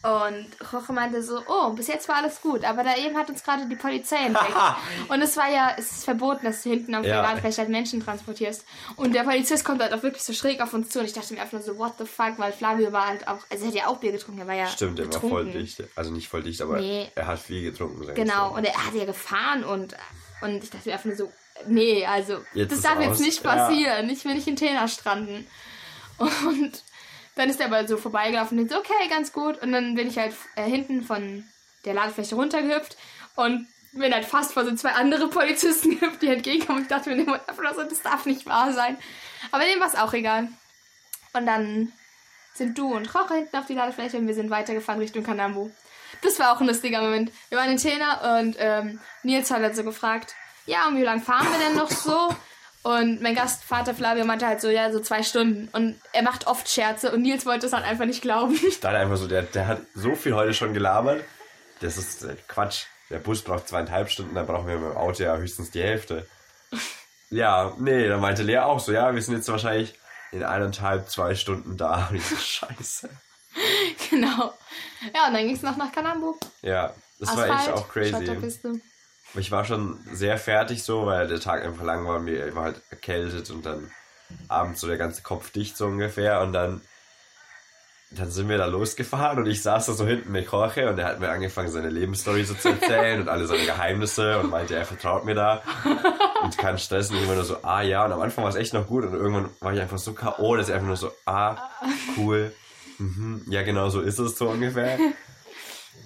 Und 0.04 0.48
Roche 0.72 0.94
meinte 0.94 1.24
so, 1.24 1.42
oh, 1.48 1.72
bis 1.72 1.88
jetzt 1.88 2.08
war 2.08 2.18
alles 2.18 2.40
gut, 2.40 2.64
aber 2.64 2.84
da 2.84 2.96
eben 2.98 3.18
hat 3.18 3.30
uns 3.30 3.44
gerade 3.44 3.66
die 3.66 3.76
Polizei 3.76 4.16
entdeckt. 4.28 4.54
und 5.10 5.22
es 5.24 5.36
war 5.36 5.50
ja, 5.50 5.72
es 5.76 5.92
ist 5.92 6.04
verboten, 6.06 6.46
dass 6.46 6.62
du 6.62 6.70
hinten 6.70 6.94
auf 6.94 7.04
Ja. 7.04 7.16
der 7.16 7.22
Ladefläche 7.24 7.58
halt 7.62 7.70
Menschen 7.70 8.04
transportierst. 8.06 8.64
Und 8.96 9.16
der 9.16 9.24
Polizist 9.24 9.66
kommt 9.66 9.82
halt 9.82 9.92
auch 9.94 10.04
wirklich 10.04 10.22
so 10.24 10.34
schräg 10.34 10.62
auf 10.62 10.72
uns 10.74 10.90
zu 10.90 11.00
und 11.00 11.06
ich 11.06 11.14
dachte 11.14 11.34
mir 11.34 11.42
einfach 11.42 11.54
nur 11.54 11.64
so, 11.64 11.78
what 11.80 11.94
the 11.98 12.06
fuck, 12.06 12.34
weil 12.38 12.54
Flavio 12.54 12.92
war 12.94 13.08
halt 13.08 13.28
auch, 13.28 13.40
also 13.50 13.64
er 13.64 13.68
hat 13.70 13.74
ja 13.76 13.88
auch 13.88 13.98
Bier 13.98 14.12
getrunken, 14.12 14.42
er 14.42 14.48
war 14.48 14.54
ja 14.56 14.68
Stimmt, 14.68 15.00
er 15.00 15.12
war 15.12 15.20
voll 15.20 15.46
dicht. 15.52 15.82
Also 15.96 16.12
nicht 16.12 16.28
voll 16.30 16.44
dicht, 16.44 16.62
aber 16.62 16.78
Nee. 16.80 17.10
er 17.16 17.26
hat 17.26 17.40
viel 17.40 17.64
getrunken. 17.64 18.14
Genau, 18.14 18.54
und 18.56 18.66
er 18.66 18.76
hat 18.86 18.94
ja 18.94 19.06
gefahren 19.06 19.64
und, 19.64 19.96
und 20.42 20.64
ich 20.64 20.70
dachte 20.70 20.88
mir 20.90 20.94
einfach 20.94 21.06
nur 21.06 21.16
so, 21.18 21.32
nee, 21.66 22.06
also 22.06 22.38
Jetzt 22.54 22.72
das 22.72 22.82
darf 22.84 22.98
aus. 23.00 23.04
jetzt 23.06 23.20
nicht 23.22 23.44
Ja. 23.44 23.56
passieren. 23.56 24.10
Ich 24.12 24.24
will 24.26 24.36
nicht 24.36 24.48
in 24.48 24.56
Tena 24.58 24.88
stranden. 24.88 25.48
Und 26.20 26.84
dann 27.38 27.50
ist 27.50 27.60
er 27.60 27.68
aber 27.68 27.88
so 27.88 27.98
vorbeigelaufen 27.98 28.60
und 28.60 28.70
so, 28.70 28.78
okay, 28.78 29.08
ganz 29.10 29.32
gut. 29.32 29.62
Und 29.62 29.72
dann 29.72 29.96
bin 29.96 30.08
ich 30.08 30.18
halt 30.18 30.34
äh, 30.56 30.64
hinten 30.64 31.04
von 31.04 31.44
der 31.86 31.94
Ladefläche 31.94 32.36
runtergehüpft 32.36 32.98
und 33.36 33.68
bin 33.94 34.14
halt 34.14 34.26
fast 34.26 34.54
vor 34.54 34.66
so 34.66 34.76
zwei 34.76 34.92
andere 34.92 35.28
Polizisten 35.30 35.92
gehüpft, 36.00 36.22
die 36.22 36.28
entgegenkommen. 36.28 36.82
Ich 36.84 36.88
dachte 36.88 37.10
mir 37.10 37.24
nur 37.24 37.40
so, 37.76 37.84
das 37.84 38.02
darf 38.02 38.26
nicht 38.26 38.46
wahr 38.46 38.74
sein. 38.74 38.98
Aber 39.52 39.64
dem 39.64 39.80
war 39.80 39.88
es 39.88 39.96
auch 39.96 40.14
egal. 40.14 40.50
Und 41.34 41.46
dann 41.46 41.92
sind 42.54 42.78
du 42.78 42.94
und 42.94 43.14
Roche 43.14 43.36
hinten 43.36 43.56
auf 43.56 43.68
die 43.68 43.76
Ladefläche 43.76 44.18
und 44.18 44.28
wir 44.28 44.34
sind 44.34 44.50
weitergefahren 44.50 45.00
Richtung 45.00 45.24
Kanambu. 45.24 45.70
Das 46.24 46.40
war 46.40 46.56
auch 46.56 46.62
ein 46.62 46.68
lustiger 46.68 47.02
Moment. 47.02 47.32
Wir 47.50 47.60
waren 47.60 47.70
in 47.70 47.78
Tena 47.78 48.40
und 48.40 48.56
ähm, 48.58 49.00
Nils 49.24 49.52
hat 49.52 49.62
halt 49.62 49.76
so 49.76 49.84
gefragt, 49.84 50.34
ja, 50.66 50.88
und 50.88 50.98
wie 50.98 51.04
lange 51.04 51.22
fahren 51.22 51.48
wir 51.52 51.68
denn 51.68 51.78
noch 51.78 51.92
so? 51.92 52.36
Und 52.88 53.22
mein 53.22 53.36
Gastvater 53.36 53.94
Flavio 53.94 54.24
meinte 54.24 54.48
halt 54.48 54.62
so, 54.62 54.70
ja, 54.70 54.94
so 54.94 55.02
zwei 55.02 55.22
Stunden. 55.22 55.68
Und 55.74 56.00
er 56.14 56.24
macht 56.24 56.48
oft 56.48 56.70
Scherze 56.70 57.12
und 57.12 57.22
Nils 57.22 57.46
wollte 57.46 57.66
es 57.66 57.74
halt 57.74 57.84
einfach 57.84 58.06
nicht 58.06 58.22
glauben. 58.22 58.58
Ich 58.66 58.80
dachte 58.80 58.96
einfach 58.96 59.18
so, 59.18 59.28
der, 59.28 59.42
der 59.42 59.68
hat 59.68 59.82
so 59.94 60.16
viel 60.16 60.34
heute 60.34 60.54
schon 60.54 60.74
gelabert. 60.74 61.22
Das 61.82 61.98
ist 61.98 62.24
äh, 62.24 62.38
Quatsch. 62.48 62.86
Der 63.10 63.20
Bus 63.20 63.42
braucht 63.42 63.68
zweieinhalb 63.68 64.10
Stunden, 64.10 64.36
dann 64.36 64.48
brauchen 64.48 64.68
wir 64.68 64.78
mit 64.78 64.92
dem 64.92 64.96
Auto 64.96 65.22
ja 65.22 65.36
höchstens 65.36 65.72
die 65.72 65.84
Hälfte. 65.84 66.26
Ja, 67.30 67.74
nee, 67.78 68.08
dann 68.08 68.22
meinte 68.22 68.42
Lea 68.42 68.60
auch 68.60 68.80
so, 68.80 68.94
ja, 68.94 69.14
wir 69.14 69.22
sind 69.22 69.36
jetzt 69.36 69.50
wahrscheinlich 69.50 69.96
in 70.32 70.46
eineinhalb, 70.46 71.10
zwei 71.10 71.36
Stunden 71.36 71.76
da. 71.76 72.08
Und 72.10 72.16
ich 72.16 72.24
so, 72.26 72.38
scheiße. 72.38 73.10
genau. 74.10 74.54
Ja, 75.14 75.28
und 75.28 75.34
dann 75.34 75.46
ging 75.46 75.54
es 75.54 75.62
noch 75.62 75.76
nach 75.76 75.92
Kanambu. 75.92 76.36
Ja, 76.62 76.94
das 77.20 77.36
war 77.36 77.50
echt 77.50 77.70
auch 77.70 77.90
crazy. 77.90 78.14
Ich 79.36 79.52
war 79.52 79.66
schon 79.66 80.00
sehr 80.12 80.38
fertig 80.38 80.84
so, 80.84 81.06
weil 81.06 81.28
der 81.28 81.40
Tag 81.40 81.64
einfach 81.64 81.84
lang 81.84 82.08
war 82.08 82.18
und 82.18 82.26
mir 82.26 82.56
war 82.56 82.64
halt 82.64 82.82
erkältet 82.90 83.50
und 83.52 83.66
dann 83.66 83.92
abends 84.48 84.82
so 84.82 84.88
der 84.88 84.98
ganze 84.98 85.22
Kopf 85.22 85.52
dicht 85.52 85.78
so 85.78 85.86
ungefähr 85.86 86.42
und 86.42 86.54
dann 86.54 86.82
dann 88.12 88.32
sind 88.32 88.48
wir 88.48 88.58
da 88.58 88.68
losgefahren 88.68 89.40
und 89.40 89.48
ich 89.48 89.62
saß 89.62 89.88
da 89.88 89.94
so 89.94 90.08
hinten 90.08 90.32
mit 90.32 90.50
Jorge 90.50 90.90
und 90.90 90.98
er 90.98 91.08
hat 91.08 91.20
mir 91.20 91.30
angefangen 91.30 91.70
seine 91.70 91.90
Lebensstory 91.90 92.46
so 92.46 92.54
zu 92.54 92.70
erzählen 92.70 93.20
und 93.20 93.28
alle 93.28 93.48
seine 93.48 93.66
Geheimnisse 93.66 94.40
und 94.40 94.50
meinte, 94.50 94.76
er 94.76 94.86
vertraut 94.86 95.26
mir 95.26 95.36
da 95.36 95.62
und 96.42 96.58
keinen 96.58 96.78
Stress 96.78 97.12
und 97.12 97.22
immer 97.22 97.36
nur 97.36 97.44
so, 97.44 97.58
ah 97.64 97.82
ja 97.82 98.06
und 98.06 98.14
am 98.14 98.22
Anfang 98.22 98.46
war 98.46 98.50
es 98.50 98.56
echt 98.56 98.74
noch 98.74 98.88
gut 98.88 99.04
und 99.04 99.14
irgendwann 99.14 99.50
war 99.60 99.74
ich 99.74 99.82
einfach 99.82 99.98
so 99.98 100.14
K.O., 100.14 100.56
dass 100.56 100.70
ich 100.70 100.74
einfach 100.74 100.88
nur 100.88 100.96
so, 100.96 101.12
ah, 101.26 101.58
cool, 102.16 102.54
mhm, 102.98 103.44
ja 103.50 103.64
genau 103.64 103.90
so 103.90 104.00
ist 104.00 104.20
es 104.20 104.38
so 104.38 104.48
ungefähr 104.48 104.98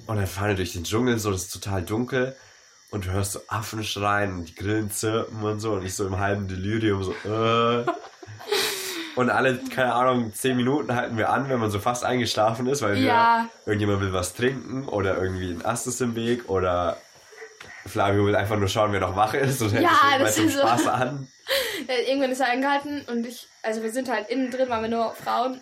und 0.08 0.16
dann 0.16 0.26
fahren 0.26 0.50
wir 0.50 0.56
durch 0.56 0.74
den 0.74 0.86
Dschungel 0.86 1.20
so, 1.20 1.30
das 1.30 1.44
ist 1.44 1.54
total 1.54 1.84
dunkel 1.84 2.36
und 2.92 3.06
du 3.06 3.12
hörst 3.12 3.32
so 3.34 3.40
Affen 3.48 3.84
schreien 3.84 4.34
und 4.40 4.46
die 4.50 4.56
Grillen 4.56 4.92
zirpen 4.92 5.42
und 5.44 5.60
so 5.60 5.74
und 5.74 5.84
ich 5.86 5.96
so 5.96 6.06
im 6.06 6.20
halben 6.20 6.48
Delirium 6.48 7.04
so, 7.04 7.12
äh. 7.28 7.86
Und 9.16 9.30
alle, 9.30 9.58
keine 9.58 9.94
Ahnung, 9.94 10.34
zehn 10.34 10.56
Minuten 10.56 10.96
halten 10.96 11.18
wir 11.18 11.30
an, 11.32 11.50
wenn 11.50 11.60
man 11.60 11.70
so 11.70 11.80
fast 11.80 12.06
eingeschlafen 12.06 12.66
ist, 12.68 12.82
weil 12.82 12.96
wir, 12.96 13.02
Ja. 13.02 13.50
irgendjemand 13.66 14.00
will 14.02 14.14
was 14.14 14.34
trinken 14.34 14.88
oder 14.88 15.18
irgendwie 15.22 15.52
ein 15.52 15.66
Ast 15.66 15.86
ist 15.88 16.00
im 16.00 16.16
Weg 16.16 16.50
oder 16.50 16.96
Flavio 17.86 18.26
will 18.26 18.36
einfach 18.38 18.58
nur 18.58 18.70
schauen, 18.70 18.94
wer 18.94 19.02
noch 19.02 19.16
wach 19.18 19.34
ist 19.34 19.62
und 19.62 19.74
hält 19.74 19.84
Ja, 19.84 20.18
das 20.18 20.38
ist 20.38 20.54
so. 20.54 20.60
Spaß 20.62 20.88
an. 20.88 21.28
Äh, 21.88 22.10
irgendwann 22.10 22.32
ist 22.32 22.40
er 22.40 22.52
angehalten 22.52 23.02
und 23.12 23.26
ich, 23.26 23.48
also 23.64 23.82
wir 23.84 23.92
sind 23.92 24.10
halt 24.10 24.30
innen 24.30 24.52
drin, 24.52 24.70
waren 24.70 24.84
wir 24.84 24.90
nur 24.90 25.14
Frauen 25.16 25.60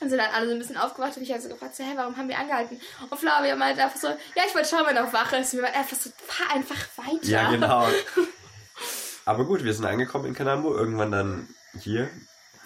und 0.00 0.08
sind 0.08 0.18
dann 0.18 0.30
alle 0.32 0.46
so 0.46 0.52
ein 0.52 0.58
bisschen 0.58 0.76
aufgewacht 0.76 1.16
und 1.16 1.22
ich 1.22 1.30
habe 1.30 1.40
so 1.40 1.48
gefragt, 1.48 1.74
so, 1.74 1.82
hä, 1.82 1.92
warum 1.96 2.16
haben 2.16 2.28
wir 2.28 2.38
angehalten? 2.38 2.80
Und 3.10 3.18
Flavia 3.18 3.56
meinte 3.56 3.82
einfach 3.82 3.98
so, 3.98 4.08
ja, 4.08 4.42
ich 4.46 4.54
wollte 4.54 4.68
schauen, 4.68 4.84
wer 4.86 5.02
noch 5.02 5.12
wach 5.12 5.32
ist. 5.32 5.52
Und 5.54 5.60
wir 5.60 5.66
waren 5.66 5.74
einfach 5.74 5.96
so, 5.96 6.10
fahr 6.26 6.54
einfach 6.54 6.86
weiter. 6.96 7.26
Ja, 7.26 7.50
genau. 7.50 7.88
Aber 9.24 9.44
gut, 9.44 9.64
wir 9.64 9.74
sind 9.74 9.84
angekommen 9.84 10.26
in 10.26 10.34
Canambo, 10.34 10.74
irgendwann 10.74 11.10
dann 11.10 11.48
hier 11.78 12.08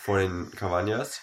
vor 0.00 0.18
den 0.18 0.50
Cavanias 0.52 1.20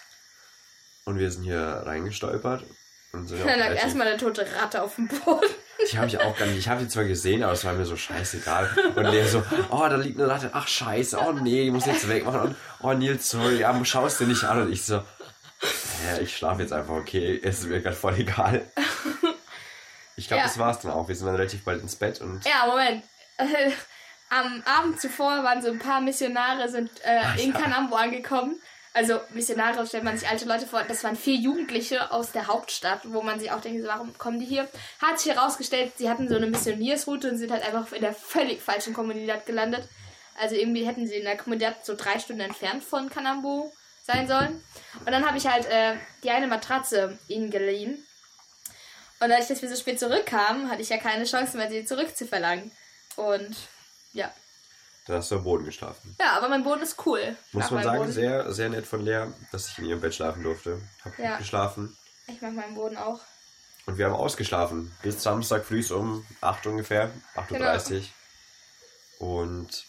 und 1.04 1.18
wir 1.18 1.30
sind 1.30 1.44
hier 1.44 1.82
reingestolpert 1.86 2.64
und 3.12 3.26
sind 3.26 3.46
Dann 3.46 3.58
lag 3.58 3.74
erstmal 3.74 4.08
eine 4.08 4.16
tote 4.16 4.46
Ratte 4.60 4.82
auf 4.82 4.96
dem 4.96 5.08
Boden. 5.08 5.46
Die 5.90 5.96
habe 5.96 6.08
ich 6.08 6.20
auch 6.20 6.36
gar 6.36 6.46
nicht. 6.46 6.58
Ich 6.58 6.68
habe 6.68 6.82
die 6.82 6.88
zwar 6.88 7.04
gesehen, 7.04 7.42
aber 7.42 7.52
es 7.52 7.64
war 7.64 7.72
mir 7.72 7.86
so 7.86 7.96
scheißegal. 7.96 8.70
Und 8.94 9.04
Lea 9.04 9.24
so, 9.24 9.42
oh, 9.70 9.86
da 9.88 9.96
liegt 9.96 10.20
eine 10.20 10.28
Ratte. 10.28 10.50
Ach, 10.52 10.68
scheiße. 10.68 11.18
Oh, 11.18 11.32
nee, 11.32 11.64
die 11.64 11.70
muss 11.70 11.86
jetzt 11.86 12.08
wegmachen. 12.08 12.40
Und, 12.40 12.56
oh, 12.80 12.92
Nils, 12.92 13.30
sorry, 13.30 13.60
ja, 13.60 13.84
schaust 13.84 14.20
dir 14.20 14.26
nicht 14.26 14.44
an. 14.44 14.62
Und 14.62 14.72
ich 14.72 14.84
so, 14.84 15.02
ja, 15.62 16.18
ich 16.20 16.36
schlafe 16.36 16.62
jetzt 16.62 16.72
einfach, 16.72 16.94
okay. 16.94 17.40
Es 17.42 17.60
ist 17.60 17.66
mir 17.68 17.80
gerade 17.80 17.96
voll 17.96 18.14
egal. 18.18 18.64
Ich 20.16 20.28
glaube, 20.28 20.42
Ja. 20.42 20.46
das 20.46 20.58
war's 20.58 20.80
dann 20.80 20.90
auch. 20.92 21.08
Wir 21.08 21.14
sind 21.16 21.26
dann 21.26 21.36
relativ 21.36 21.64
bald 21.64 21.82
ins 21.82 21.96
Bett 21.96 22.20
und 22.20 22.44
Ja, 22.44 22.66
Moment. 22.66 23.04
Äh, 23.38 23.70
am 24.28 24.62
Abend 24.66 25.00
zuvor 25.00 25.42
waren 25.42 25.62
so 25.62 25.70
ein 25.70 25.78
paar 25.78 26.00
Missionare 26.00 26.68
sind 26.68 26.90
äh, 27.04 27.42
in 27.42 27.52
Kanambo 27.52 27.96
angekommen. 27.96 28.60
Also 28.92 29.20
Missionare 29.30 29.86
stellt 29.86 30.04
man 30.04 30.18
sich 30.18 30.28
alte 30.28 30.46
Leute 30.46 30.66
vor. 30.66 30.82
Das 30.82 31.04
waren 31.04 31.16
vier 31.16 31.36
Jugendliche 31.36 32.10
aus 32.12 32.32
der 32.32 32.48
Hauptstadt, 32.48 33.00
wo 33.04 33.22
man 33.22 33.38
sich 33.38 33.50
auch 33.52 33.60
denkt, 33.60 33.86
warum 33.86 34.16
kommen 34.18 34.40
die 34.40 34.46
hier? 34.46 34.68
Hat 35.00 35.18
sich 35.20 35.32
herausgestellt, 35.34 35.92
sie 35.96 36.10
hatten 36.10 36.28
so 36.28 36.36
eine 36.36 36.46
Missioniersroute 36.48 37.30
und 37.30 37.38
sind 37.38 37.50
halt 37.52 37.62
einfach 37.64 37.92
in 37.92 38.02
der 38.02 38.12
völlig 38.12 38.60
falschen 38.60 38.92
Kommunität 38.92 39.46
gelandet. 39.46 39.88
Also 40.40 40.54
irgendwie 40.56 40.84
hätten 40.84 41.06
sie 41.06 41.14
in 41.16 41.24
der 41.24 41.36
Kommunität 41.36 41.76
so 41.84 41.94
drei 41.96 42.18
Stunden 42.18 42.42
entfernt 42.42 42.82
von 42.82 43.08
Kanambo 43.10 43.72
sein 44.10 44.28
sollen. 44.28 44.62
Und 45.04 45.12
dann 45.12 45.26
habe 45.26 45.38
ich 45.38 45.46
halt 45.46 45.66
äh, 45.66 45.94
die 46.22 46.30
eine 46.30 46.46
Matratze 46.46 47.18
ihnen 47.28 47.50
geliehen. 47.50 48.04
Und 49.20 49.28
dadurch, 49.28 49.48
dass 49.48 49.60
wir 49.62 49.68
so 49.68 49.76
spät 49.76 50.00
zurückkamen, 50.00 50.70
hatte 50.70 50.82
ich 50.82 50.88
ja 50.88 50.96
keine 50.98 51.24
Chance 51.24 51.56
mehr, 51.56 51.68
sie 51.68 51.84
zurückzuverlangen. 51.84 52.70
Und 53.16 53.54
ja. 54.12 54.32
dann 55.06 55.16
hast 55.18 55.30
du 55.30 55.36
am 55.36 55.44
Boden 55.44 55.64
geschlafen. 55.64 56.16
Ja, 56.18 56.32
aber 56.36 56.48
mein 56.48 56.64
Boden 56.64 56.82
ist 56.82 56.96
cool. 57.06 57.36
Muss 57.52 57.70
man 57.70 57.84
sagen, 57.84 57.98
Boden. 57.98 58.12
sehr, 58.12 58.52
sehr 58.52 58.70
nett 58.70 58.86
von 58.86 59.04
Lea, 59.04 59.26
dass 59.52 59.68
ich 59.68 59.78
in 59.78 59.84
ihrem 59.84 60.00
Bett 60.00 60.14
schlafen 60.14 60.42
durfte. 60.42 60.80
Hab 61.04 61.18
Ja. 61.18 61.30
gut 61.30 61.38
geschlafen. 61.40 61.96
Ich 62.26 62.40
mag 62.40 62.54
meinen 62.54 62.74
Boden 62.74 62.96
auch. 62.96 63.20
Und 63.86 63.98
wir 63.98 64.06
haben 64.06 64.14
ausgeschlafen. 64.14 64.94
Bis 65.02 65.22
Samstag 65.22 65.64
früh 65.64 65.84
um 65.92 66.24
8 66.40 66.66
ungefähr, 66.66 67.10
8.30 67.34 68.02
Uhr. 69.18 69.28
Und 69.28 69.84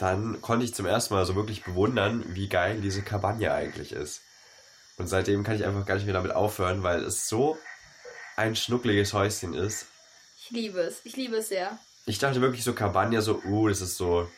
dann 0.00 0.40
konnte 0.40 0.64
ich 0.64 0.74
zum 0.74 0.86
ersten 0.86 1.14
Mal 1.14 1.26
so 1.26 1.34
wirklich 1.36 1.62
bewundern, 1.64 2.24
wie 2.28 2.48
geil 2.48 2.80
diese 2.80 3.02
Cabana 3.02 3.54
eigentlich 3.54 3.92
ist. 3.92 4.22
Und 4.96 5.06
seitdem 5.08 5.44
kann 5.44 5.56
ich 5.56 5.64
einfach 5.64 5.86
gar 5.86 5.94
nicht 5.94 6.04
mehr 6.04 6.14
damit 6.14 6.32
aufhören, 6.32 6.82
weil 6.82 7.04
es 7.04 7.28
so 7.28 7.58
ein 8.36 8.56
schnuckliges 8.56 9.12
Häuschen 9.12 9.54
ist. 9.54 9.86
Ich 10.42 10.50
liebe 10.50 10.80
es. 10.80 11.00
Ich 11.04 11.16
liebe 11.16 11.36
es 11.36 11.48
sehr. 11.48 11.78
Ich 12.06 12.18
dachte 12.18 12.40
wirklich 12.40 12.64
so 12.64 12.72
Cabana, 12.72 13.20
so, 13.20 13.40
uh, 13.44 13.68
das 13.68 13.80
ist 13.82 13.96
so, 13.96 14.28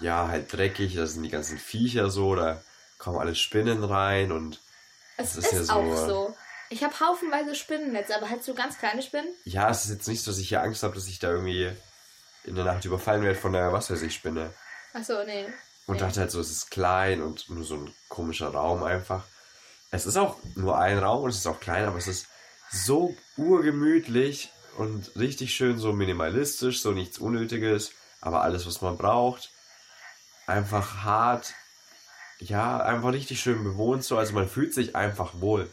ja, 0.00 0.28
halt 0.28 0.52
dreckig, 0.52 0.94
da 0.94 1.06
sind 1.06 1.22
die 1.24 1.28
ganzen 1.30 1.58
Viecher 1.58 2.08
so, 2.10 2.34
da 2.36 2.62
kommen 2.98 3.18
alle 3.18 3.34
Spinnen 3.34 3.82
rein 3.82 4.30
und 4.32 4.60
Es 5.16 5.36
ist, 5.36 5.52
ist 5.52 5.68
ja 5.68 5.74
auch 5.76 5.96
so- 5.96 6.06
so. 6.08 6.36
Ich 6.70 6.82
habe 6.82 6.98
haufenweise 6.98 7.54
Spinnennetze, 7.54 8.16
aber 8.16 8.30
halt 8.30 8.42
so 8.42 8.54
ganz 8.54 8.78
kleine 8.78 9.02
Spinnen. 9.02 9.28
ja, 9.44 9.68
es 9.70 9.84
ist 9.84 9.90
jetzt 9.90 10.08
nicht 10.08 10.22
so, 10.22 10.30
dass 10.30 10.40
ich 10.40 10.48
hier 10.48 10.62
Angst 10.62 10.82
habe, 10.82 10.94
dass 10.94 11.06
ich 11.08 11.18
da 11.18 11.30
irgendwie 11.30 11.70
in 12.44 12.54
der 12.54 12.64
Nacht 12.64 12.84
überfallen 12.84 13.22
werde 13.22 13.38
von 13.38 13.52
der, 13.52 13.72
was 13.72 13.90
weiß 13.90 14.02
ich, 14.02 14.14
Spinne. 14.14 14.52
Achso, 14.94 15.24
nee. 15.24 15.46
Und 15.86 16.00
dachte 16.00 16.20
halt 16.20 16.30
so, 16.30 16.40
es 16.40 16.50
ist 16.50 16.70
klein 16.70 17.20
und 17.20 17.50
nur 17.50 17.64
so 17.64 17.74
ein 17.74 17.94
komischer 18.08 18.48
Raum 18.48 18.82
einfach. 18.82 19.24
Es 19.90 20.06
ist 20.06 20.16
auch 20.16 20.38
nur 20.54 20.78
ein 20.78 20.98
Raum 20.98 21.24
und 21.24 21.30
es 21.30 21.36
ist 21.36 21.46
auch 21.46 21.60
klein, 21.60 21.84
aber 21.84 21.98
es 21.98 22.08
ist 22.08 22.26
so 22.70 23.14
urgemütlich 23.36 24.50
und 24.78 25.14
richtig 25.16 25.54
schön 25.54 25.78
so 25.78 25.92
minimalistisch, 25.92 26.80
so 26.80 26.92
nichts 26.92 27.18
Unnötiges, 27.18 27.92
aber 28.20 28.42
alles, 28.42 28.66
was 28.66 28.80
man 28.80 28.96
braucht. 28.96 29.50
Einfach 30.46 31.04
hart, 31.04 31.54
ja, 32.38 32.78
einfach 32.78 33.12
richtig 33.12 33.40
schön 33.40 33.62
bewohnt 33.62 34.04
so, 34.04 34.16
also 34.16 34.32
man 34.32 34.48
fühlt 34.48 34.72
sich 34.74 34.96
einfach 34.96 35.40
wohl. 35.40 35.70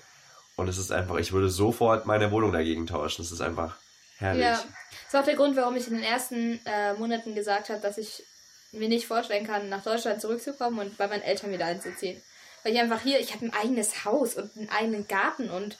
Und 0.56 0.68
es 0.68 0.78
ist 0.78 0.92
einfach, 0.92 1.18
ich 1.18 1.32
würde 1.32 1.50
sofort 1.50 2.06
meine 2.06 2.32
Wohnung 2.32 2.52
dagegen 2.52 2.86
tauschen. 2.86 3.24
Es 3.24 3.32
ist 3.32 3.42
einfach 3.42 3.78
herrlich. 4.18 4.44
Ja. 4.44 4.64
Das 5.06 5.14
war 5.14 5.22
auch 5.22 5.26
der 5.26 5.36
Grund, 5.36 5.56
warum 5.56 5.76
ich 5.76 5.88
in 5.88 5.96
den 5.96 6.04
ersten 6.04 6.60
äh, 6.66 6.94
Monaten 6.94 7.34
gesagt 7.34 7.70
habe, 7.70 7.80
dass 7.80 7.98
ich 7.98 8.24
mir 8.72 8.90
nicht 8.90 9.08
vorstellen 9.08 9.46
kann, 9.46 9.70
nach 9.70 9.84
Deutschland 9.84 10.22
zurückzukommen 10.22 10.80
und 10.80 10.98
bei 10.98 11.08
meinen 11.08 11.24
Eltern 11.24 11.52
wieder 11.52 11.66
einzuziehen. 11.66 12.22
Weil 12.64 12.74
ich 12.74 12.80
einfach 12.80 13.02
hier, 13.02 13.20
ich 13.20 13.34
habe 13.34 13.46
ein 13.46 13.54
eigenes 13.54 14.06
Haus 14.06 14.36
und 14.36 14.56
einen 14.56 14.70
eigenen 14.70 15.08
Garten 15.08 15.50
und 15.50 15.78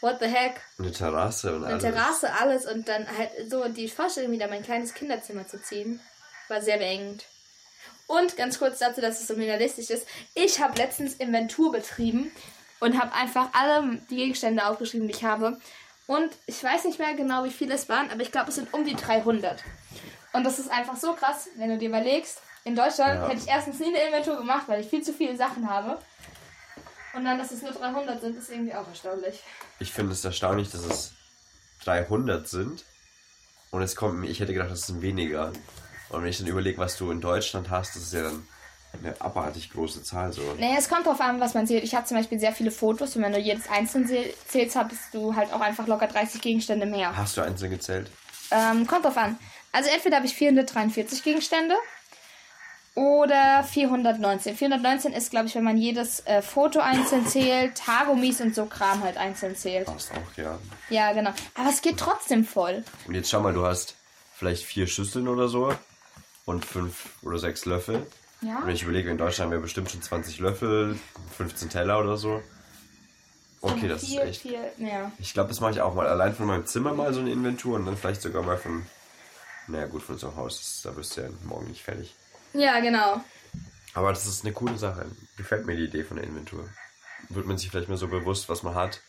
what 0.00 0.18
the 0.20 0.26
heck, 0.26 0.60
Eine 0.78 0.92
Terrasse 0.92 1.54
und 1.54 1.64
eine 1.64 1.74
alles. 1.74 1.82
Terrasse, 1.82 2.32
alles 2.32 2.66
und 2.66 2.88
dann 2.88 3.06
halt 3.16 3.30
so 3.48 3.68
die 3.68 3.88
Vorstellung, 3.88 4.32
wieder 4.32 4.48
mein 4.48 4.62
kleines 4.62 4.94
Kinderzimmer 4.94 5.46
zu 5.46 5.62
ziehen, 5.62 6.00
war 6.48 6.60
sehr 6.60 6.78
beengend. 6.78 7.24
Und 8.06 8.36
ganz 8.36 8.58
kurz 8.58 8.78
dazu, 8.78 9.00
dass 9.00 9.20
es 9.20 9.28
so 9.28 9.34
minimalistisch 9.34 9.88
ist. 9.90 10.06
Ich 10.34 10.60
habe 10.60 10.76
letztens 10.76 11.14
Inventur 11.14 11.70
betrieben 11.70 12.32
und 12.80 13.00
habe 13.00 13.12
einfach 13.14 13.50
alle 13.52 14.00
die 14.10 14.16
Gegenstände 14.16 14.66
aufgeschrieben, 14.66 15.06
die 15.06 15.14
ich 15.14 15.24
habe. 15.24 15.60
Und 16.08 16.32
ich 16.46 16.62
weiß 16.62 16.86
nicht 16.86 16.98
mehr 16.98 17.14
genau, 17.14 17.44
wie 17.44 17.50
viele 17.50 17.74
es 17.74 17.88
waren, 17.88 18.10
aber 18.10 18.22
ich 18.22 18.32
glaube, 18.32 18.48
es 18.48 18.56
sind 18.56 18.74
um 18.74 18.84
die 18.84 18.96
300. 18.96 19.62
Und 20.32 20.44
das 20.44 20.58
ist 20.58 20.70
einfach 20.70 20.96
so 20.96 21.14
krass, 21.14 21.48
wenn 21.56 21.70
du 21.70 21.78
dir 21.78 21.88
überlegst. 21.88 22.40
In 22.64 22.76
Deutschland 22.76 23.20
Ja. 23.22 23.28
hätte 23.28 23.40
ich 23.42 23.48
erstens 23.48 23.78
nie 23.78 23.86
eine 23.88 23.98
Inventur 24.06 24.36
gemacht, 24.36 24.64
weil 24.66 24.80
ich 24.80 24.88
viel 24.88 25.02
zu 25.02 25.12
viele 25.12 25.36
Sachen 25.36 25.68
habe. 25.68 25.98
Und 27.14 27.24
dann, 27.24 27.38
dass 27.38 27.50
es 27.50 27.62
nur 27.62 27.72
300 27.72 28.20
sind, 28.20 28.36
ist 28.36 28.50
irgendwie 28.50 28.74
auch 28.74 28.86
erstaunlich. 28.86 29.42
Ich 29.80 29.92
finde 29.92 30.12
es 30.12 30.24
erstaunlich, 30.24 30.70
dass 30.70 30.82
es 30.84 31.12
300 31.84 32.46
sind. 32.48 32.84
Und 33.70 33.82
es 33.82 33.96
kommt 33.96 34.18
mir, 34.20 34.28
ich 34.28 34.40
hätte 34.40 34.52
gedacht, 34.52 34.70
das 34.70 34.86
sind 34.86 35.00
weniger. 35.02 35.52
Und 36.10 36.22
wenn 36.22 36.28
ich 36.28 36.38
dann 36.38 36.46
überlege, 36.46 36.78
was 36.78 36.96
du 36.96 37.10
in 37.10 37.20
Deutschland 37.20 37.70
hast, 37.70 37.94
das 37.96 38.02
ist 38.02 38.12
ja 38.12 38.22
dann 38.24 38.46
eine 39.00 39.20
abartig 39.20 39.70
große 39.70 40.02
Zahl 40.02 40.32
so. 40.32 40.42
Naja, 40.58 40.74
es 40.76 40.88
kommt 40.88 41.06
drauf 41.06 41.20
an, 41.20 41.38
was 41.40 41.54
man 41.54 41.66
zählt. 41.66 41.84
Ich 41.84 41.94
habe 41.94 42.06
zum 42.06 42.16
Beispiel 42.16 42.40
sehr 42.40 42.52
viele 42.52 42.72
Fotos 42.72 43.14
und 43.14 43.22
wenn 43.22 43.32
du 43.32 43.38
jedes 43.38 43.68
einzeln 43.68 44.06
zähl- 44.08 44.34
zählst, 44.48 44.74
hast 44.76 44.90
du 45.12 45.34
halt 45.36 45.52
auch 45.52 45.60
einfach 45.60 45.86
locker 45.86 46.08
30 46.08 46.40
Gegenstände 46.40 46.86
mehr. 46.86 47.16
Hast 47.16 47.36
du 47.36 47.40
einzeln 47.42 47.70
gezählt? 47.70 48.10
Ähm, 48.50 48.84
kommt 48.88 49.04
drauf 49.04 49.16
an. 49.16 49.38
Also 49.72 49.90
entweder 49.90 50.16
habe 50.16 50.26
ich 50.26 50.34
443 50.34 51.22
Gegenstände 51.22 51.74
oder 52.94 53.62
419. 53.62 54.56
419 54.56 55.12
ist, 55.12 55.30
glaube 55.30 55.46
ich, 55.46 55.54
wenn 55.54 55.64
man 55.64 55.76
jedes 55.76 56.26
äh, 56.26 56.42
Foto 56.42 56.80
einzeln 56.80 57.26
zählt, 57.26 57.86
Haargummis 57.86 58.40
und 58.40 58.54
so 58.54 58.66
Kram 58.66 59.02
halt 59.02 59.16
einzeln 59.16 59.54
zählt. 59.56 59.88
Hast 59.88 60.12
auch, 60.12 60.36
ja. 60.36 60.58
Ja, 60.88 61.12
genau. 61.12 61.30
Aber 61.54 61.70
es 61.70 61.82
geht 61.82 61.98
trotzdem 61.98 62.44
voll. 62.44 62.84
Und 63.06 63.14
jetzt 63.14 63.30
schau 63.30 63.40
mal, 63.40 63.54
du 63.54 63.64
hast 63.64 63.94
vielleicht 64.34 64.64
vier 64.64 64.86
Schüsseln 64.86 65.28
oder 65.28 65.48
so 65.48 65.72
und 66.46 66.64
fünf 66.64 67.10
oder 67.22 67.38
sechs 67.38 67.64
Löffel. 67.64 68.06
Ja. 68.42 68.58
Und 68.58 68.66
wenn 68.66 68.74
ich 68.74 68.82
überlege, 68.82 69.10
in 69.10 69.18
Deutschland 69.18 69.46
haben 69.46 69.58
wir 69.58 69.62
bestimmt 69.62 69.90
schon 69.90 70.02
20 70.02 70.38
Löffel, 70.40 70.98
15 71.36 71.68
Teller 71.70 72.00
oder 72.00 72.16
so. 72.16 72.42
Okay, 73.62 73.88
das 73.88 74.02
ist 74.02 74.10
viel, 74.10 74.20
echt. 74.20 74.42
viel 74.42 74.58
mehr. 74.78 75.12
Ich 75.18 75.34
glaube, 75.34 75.50
das 75.50 75.60
mache 75.60 75.72
ich 75.72 75.80
auch 75.82 75.94
mal. 75.94 76.06
Allein 76.06 76.34
von 76.34 76.46
meinem 76.46 76.64
Zimmer 76.66 76.94
mal 76.94 77.12
so 77.12 77.20
eine 77.20 77.30
Inventur 77.30 77.76
und 77.76 77.84
dann 77.86 77.96
vielleicht 77.96 78.22
sogar 78.22 78.42
mal 78.42 78.56
von. 78.56 78.86
Naja, 79.70 79.86
gut, 79.86 80.02
von 80.02 80.14
unserem 80.16 80.36
Haus. 80.36 80.58
Das, 80.58 80.82
da 80.82 80.96
wirst 80.96 81.16
du 81.16 81.20
ja 81.22 81.28
morgen 81.44 81.68
nicht 81.68 81.82
fertig. 81.82 82.14
Ja, 82.52 82.80
genau. 82.80 83.20
Aber 83.94 84.10
das 84.10 84.26
ist 84.26 84.44
eine 84.44 84.52
coole 84.52 84.76
Sache. 84.78 85.06
Gefällt 85.36 85.66
mir 85.66 85.76
die 85.76 85.84
Idee 85.84 86.04
von 86.04 86.16
der 86.16 86.26
Inventur. 86.26 86.68
Wird 87.28 87.46
man 87.46 87.58
sich 87.58 87.70
vielleicht 87.70 87.88
mal 87.88 87.96
so 87.98 88.08
bewusst, 88.08 88.48
was 88.48 88.62
man 88.62 88.74
hat 88.74 89.00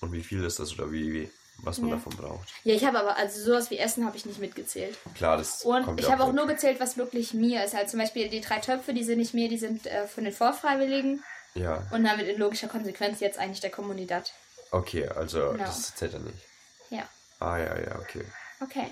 und 0.00 0.12
wie 0.12 0.22
viel 0.22 0.44
ist 0.44 0.58
das 0.58 0.72
oder 0.74 0.90
wie, 0.92 1.12
wie 1.12 1.30
was 1.58 1.78
man 1.78 1.88
Ja. 1.88 1.96
davon 1.96 2.14
braucht. 2.16 2.48
Ja, 2.64 2.74
ich 2.74 2.84
habe 2.84 2.98
aber, 3.00 3.16
also 3.16 3.42
sowas 3.42 3.70
wie 3.70 3.78
Essen 3.78 4.04
habe 4.04 4.16
ich 4.16 4.26
nicht 4.26 4.38
mitgezählt. 4.40 4.98
Klar, 5.14 5.38
das 5.38 5.62
Und 5.64 5.98
ich 5.98 6.10
habe 6.10 6.22
auch 6.24 6.32
nur 6.32 6.46
gezählt, 6.46 6.80
was 6.80 6.98
wirklich 6.98 7.32
mir 7.32 7.64
ist. 7.64 7.74
Also 7.74 7.92
zum 7.92 8.00
Beispiel 8.00 8.28
die 8.28 8.42
drei 8.42 8.58
Töpfe, 8.58 8.92
die 8.92 9.04
sind 9.04 9.18
nicht 9.18 9.32
mir, 9.32 9.48
die 9.48 9.56
sind 9.56 9.86
äh, 9.86 10.06
von 10.06 10.24
den 10.24 10.34
Vorfreiwilligen. 10.34 11.22
Ja, 11.54 11.82
Und 11.92 12.04
damit 12.04 12.28
in 12.28 12.38
logischer 12.38 12.68
Konsequenz 12.68 13.20
jetzt 13.20 13.38
eigentlich 13.38 13.60
der 13.60 13.70
Kommunität. 13.70 14.34
okay, 14.70 15.08
also 15.08 15.52
Genau. 15.52 15.64
das 15.64 15.94
zählt 15.94 16.12
dann 16.12 16.24
nicht. 16.24 16.44
Ja. 16.90 17.08
Ah, 17.40 17.56
ja, 17.56 17.78
ja, 17.78 17.98
okay. 18.00 18.24
Okay. 18.60 18.88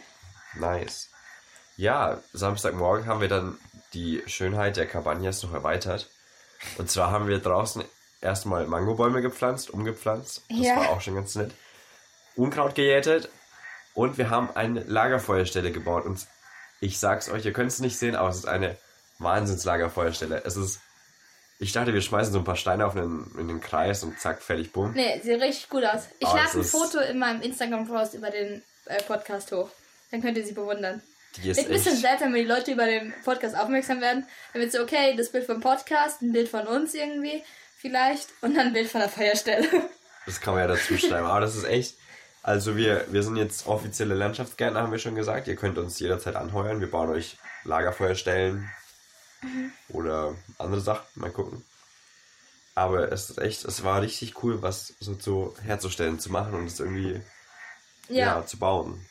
Nice. 0.56 1.08
Ja, 1.76 2.20
Samstagmorgen 2.32 3.06
haben 3.06 3.20
wir 3.20 3.28
dann 3.28 3.58
die 3.92 4.22
Schönheit 4.26 4.76
der 4.76 4.88
Cabañas 4.90 5.44
noch 5.44 5.52
erweitert. 5.54 6.08
Und 6.78 6.90
zwar 6.90 7.10
haben 7.10 7.26
wir 7.28 7.38
draußen 7.40 7.84
erstmal 8.20 8.66
Mangobäume 8.66 9.22
gepflanzt, 9.22 9.70
umgepflanzt. 9.70 10.42
Das 10.48 10.58
Ja. 10.58 10.76
war 10.76 10.90
auch 10.90 11.00
schon 11.00 11.14
ganz 11.16 11.34
nett. 11.34 11.52
Unkraut 12.36 12.74
gejätet 12.74 13.28
und 13.94 14.18
wir 14.18 14.30
haben 14.30 14.50
eine 14.56 14.82
Lagerfeuerstelle 14.82 15.70
gebaut. 15.72 16.04
Und 16.04 16.26
ich 16.80 16.98
sag's 16.98 17.28
euch, 17.28 17.44
ihr 17.44 17.52
könnt 17.52 17.70
es 17.70 17.80
nicht 17.80 17.98
sehen, 17.98 18.16
aber 18.16 18.28
es 18.28 18.36
ist 18.38 18.46
eine 18.48 18.76
Wahnsinnslagerfeuerstelle. 19.18 20.42
Es 20.44 20.56
ist. 20.56 20.80
Ich 21.60 21.70
dachte, 21.72 21.94
wir 21.94 22.02
schmeißen 22.02 22.32
so 22.32 22.40
ein 22.40 22.44
paar 22.44 22.56
Steine 22.56 22.84
auf 22.84 22.96
einen, 22.96 23.32
in 23.38 23.46
den 23.46 23.60
Kreis 23.60 24.02
und 24.02 24.18
zack, 24.18 24.42
fertig, 24.42 24.72
bumm. 24.72 24.92
Nee, 24.92 25.20
sieht 25.22 25.40
richtig 25.40 25.68
gut 25.68 25.84
aus. 25.84 26.02
Ich 26.18 26.26
lade 26.26 26.48
es 26.48 26.54
ein 26.54 26.64
Foto 26.64 26.98
in 26.98 27.18
meinem 27.18 27.42
Instagram-Post 27.42 28.14
über 28.14 28.30
den 28.30 28.62
äh, 28.86 29.00
Podcast 29.04 29.52
hoch. 29.52 29.70
Dann 30.14 30.22
könnt 30.22 30.38
ihr 30.38 30.46
sie 30.46 30.52
bewundern. 30.52 31.02
Die 31.36 31.50
ist 31.50 31.58
Ist 31.58 31.66
ein 31.66 31.72
bisschen 31.72 31.96
seltsam, 31.96 32.32
wenn 32.32 32.42
die 32.42 32.48
Leute 32.48 32.70
über 32.70 32.86
den 32.86 33.12
Podcast 33.24 33.56
aufmerksam 33.56 34.00
werden. 34.00 34.24
Dann 34.52 34.62
wird 34.62 34.70
so, 34.70 34.80
okay, 34.80 35.16
das 35.16 35.32
Bild 35.32 35.44
vom 35.44 35.60
Podcast, 35.60 36.22
ein 36.22 36.30
Bild 36.30 36.48
von 36.48 36.68
uns 36.68 36.94
irgendwie, 36.94 37.42
vielleicht, 37.76 38.28
und 38.40 38.56
dann 38.56 38.68
ein 38.68 38.72
Bild 38.72 38.88
von 38.88 39.00
der 39.00 39.10
Feuerstelle. 39.10 39.66
Das 40.24 40.40
kann 40.40 40.54
man 40.54 40.62
ja 40.62 40.68
dazu 40.68 40.96
schreiben. 40.96 41.26
Aber 41.26 41.40
das 41.40 41.56
ist 41.56 41.64
echt. 41.64 41.96
Also 42.44 42.76
wir, 42.76 43.06
wir 43.10 43.24
sind 43.24 43.36
jetzt 43.36 43.66
offizielle 43.66 44.14
Landschaftsgärtner, 44.14 44.82
haben 44.82 44.92
wir 44.92 45.00
schon 45.00 45.16
gesagt. 45.16 45.48
Ihr 45.48 45.56
könnt 45.56 45.78
uns 45.78 45.98
jederzeit 45.98 46.36
anheuern. 46.36 46.78
Wir 46.78 46.88
bauen 46.88 47.10
euch 47.10 47.36
Lagerfeuerstellen 47.64 48.70
oder 49.88 50.36
andere 50.58 50.80
Sachen. 50.80 51.04
Mal 51.16 51.32
gucken. 51.32 51.64
Aber 52.76 53.10
es 53.10 53.30
ist 53.30 53.38
echt, 53.38 53.64
es 53.64 53.82
war 53.82 54.00
richtig 54.00 54.44
cool, 54.44 54.62
was 54.62 54.94
so 55.00 55.16
zu 55.16 55.56
herzustellen, 55.64 56.20
zu 56.20 56.30
machen 56.30 56.54
und 56.54 56.66
es 56.66 56.78
irgendwie 56.78 57.20
ja. 58.08 58.46
zu 58.46 58.60
bauen. 58.60 59.04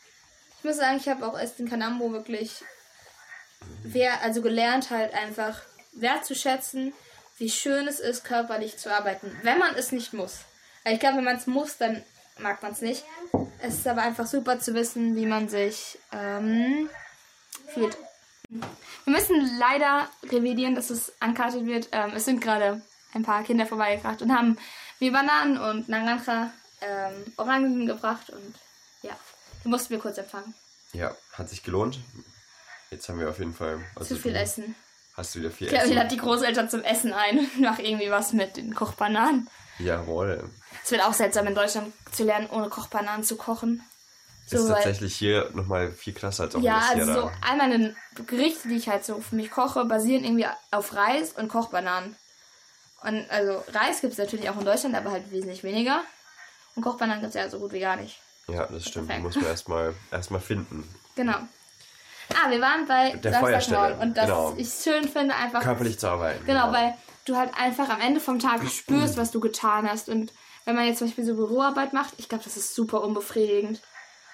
Ich 0.63 0.65
muss 0.69 0.77
sagen, 0.77 0.95
ich 0.95 1.09
habe 1.09 1.27
auch 1.27 1.37
erst 1.37 1.59
in 1.59 1.67
Kanambo 1.67 2.13
wirklich 2.13 2.63
wer, 3.83 4.21
also 4.21 4.41
gelernt 4.41 4.91
halt 4.91 5.13
einfach 5.13 5.61
wertzuschätzen, 5.91 6.93
wie 7.37 7.49
schön 7.49 7.85
es 7.85 7.99
ist, 7.99 8.23
körperlich 8.23 8.77
zu 8.77 8.89
arbeiten. 8.89 9.37
Wenn 9.41 9.59
man 9.59 9.75
es 9.75 9.91
nicht 9.91 10.13
muss. 10.13 10.45
Ich 10.85 11.01
glaube, 11.01 11.17
wenn 11.17 11.25
man 11.25 11.35
es 11.35 11.47
muss, 11.47 11.75
dann 11.75 12.01
mag 12.39 12.63
man 12.63 12.71
es 12.71 12.79
nicht. 12.79 13.03
Es 13.59 13.73
ist 13.73 13.87
aber 13.87 14.03
einfach 14.03 14.25
super 14.25 14.57
zu 14.61 14.73
wissen, 14.73 15.17
wie 15.17 15.25
man 15.25 15.49
sich 15.49 15.99
ähm, 16.13 16.89
fühlt. 17.67 17.97
Wir 18.49 18.63
müssen 19.13 19.59
leider 19.59 20.07
revidieren, 20.23 20.75
dass 20.75 20.91
es 20.91 21.11
unkartet 21.21 21.65
wird. 21.65 21.89
Ähm, 21.91 22.13
es 22.15 22.23
sind 22.23 22.39
gerade 22.39 22.81
ein 23.13 23.23
paar 23.23 23.43
Kinder 23.43 23.65
vorbeigebracht 23.65 24.21
und 24.21 24.33
haben 24.33 24.57
mir 25.01 25.11
Bananen 25.11 25.57
und 25.57 25.89
Naranja 25.89 26.53
ähm, 26.79 27.33
Orangen 27.35 27.85
gebracht 27.85 28.29
und 28.29 28.55
ja, 29.01 29.17
die 29.63 29.69
mussten 29.69 29.89
wir 29.91 29.99
kurz 29.99 30.17
empfangen. 30.17 30.53
Ja, 30.93 31.15
hat 31.33 31.49
sich 31.49 31.63
gelohnt. 31.63 31.99
Jetzt 32.91 33.09
haben 33.09 33.19
wir 33.19 33.29
auf 33.29 33.39
jeden 33.39 33.53
Fall. 33.53 33.79
Zu 33.99 34.15
viel 34.15 34.33
du 34.33 34.39
Essen. 34.39 34.75
Hast 35.15 35.35
du 35.35 35.39
wieder 35.39 35.51
viel 35.51 35.67
Ich 35.67 35.73
glaube, 35.73 35.85
ich 35.85 35.91
Essen? 35.91 35.97
lade 35.97 36.15
die 36.15 36.21
Großeltern 36.21 36.69
zum 36.69 36.83
Essen 36.83 37.13
ein. 37.13 37.47
Mach 37.59 37.79
irgendwie 37.79 38.09
was 38.11 38.33
mit 38.33 38.57
den 38.57 38.73
Kochbananen. 38.73 39.49
Jawohl. 39.79 40.49
Es 40.83 40.91
wird 40.91 41.03
auch 41.03 41.13
seltsam 41.13 41.47
in 41.47 41.55
Deutschland 41.55 41.93
zu 42.11 42.23
lernen, 42.23 42.49
ohne 42.51 42.69
Kochbananen 42.69 43.23
zu 43.23 43.35
kochen. 43.35 43.83
So, 44.45 44.57
ist 44.57 44.67
tatsächlich 44.67 45.15
hier 45.15 45.49
nochmal 45.53 45.91
viel 45.91 46.13
krasser 46.13 46.43
als 46.43 46.55
auch 46.55 46.61
Ja, 46.61 46.79
also 46.91 47.13
so 47.13 47.31
all 47.41 47.57
meine 47.57 47.95
Gerichte, 48.27 48.67
die 48.67 48.75
ich 48.75 48.89
halt 48.89 49.05
so 49.05 49.19
für 49.21 49.35
mich 49.35 49.49
koche, 49.49 49.85
basieren 49.85 50.23
irgendwie 50.23 50.47
auf 50.71 50.93
Reis 50.93 51.31
und 51.31 51.47
Kochbananen. 51.47 52.15
Und 53.01 53.29
also 53.29 53.63
Reis 53.71 54.01
gibt 54.01 54.13
es 54.13 54.19
natürlich 54.19 54.49
auch 54.49 54.57
in 54.59 54.65
Deutschland, 54.65 54.95
aber 54.95 55.11
halt 55.11 55.31
wesentlich 55.31 55.63
weniger. 55.63 56.03
Und 56.75 56.83
Kochbananen 56.83 57.21
gibt 57.21 57.35
es 57.35 57.41
ja 57.41 57.49
so 57.49 57.59
gut 57.59 57.71
wie 57.71 57.79
gar 57.79 57.95
nicht. 57.95 58.19
Ja, 58.47 58.65
das 58.65 58.87
stimmt. 58.87 59.05
Die 59.05 59.13
Perfekt. 59.13 59.23
muss 59.23 59.35
man 59.35 59.45
erstmal 59.45 59.93
erst 60.11 60.31
mal 60.31 60.39
finden. 60.39 60.87
Genau. 61.15 61.37
Ah, 62.29 62.49
wir 62.49 62.61
waren 62.61 62.87
bei 62.87 63.11
Der 63.17 63.39
Feuerstelle, 63.39 63.97
und 64.01 64.17
das 64.17 64.25
genau. 64.25 64.53
ich 64.57 64.69
schön 64.69 65.07
finde 65.07 65.35
einfach 65.35 65.61
Körperlich 65.61 65.99
zu 65.99 66.07
arbeiten. 66.07 66.45
Genau, 66.45 66.71
weil 66.71 66.95
du 67.25 67.37
halt 67.37 67.51
einfach 67.57 67.89
am 67.89 68.01
Ende 68.01 68.19
vom 68.19 68.39
Tag 68.39 68.61
spürst, 68.69 69.17
was 69.17 69.31
du 69.31 69.39
getan 69.39 69.89
hast. 69.89 70.09
Und 70.09 70.33
wenn 70.65 70.75
man 70.75 70.85
jetzt 70.85 70.99
zum 70.99 71.07
Beispiel 71.07 71.25
so 71.25 71.35
Büroarbeit 71.35 71.93
macht, 71.93 72.13
ich 72.17 72.29
glaube, 72.29 72.43
das 72.43 72.57
ist 72.57 72.75
super 72.75 73.01
unbefriedigend. 73.01 73.81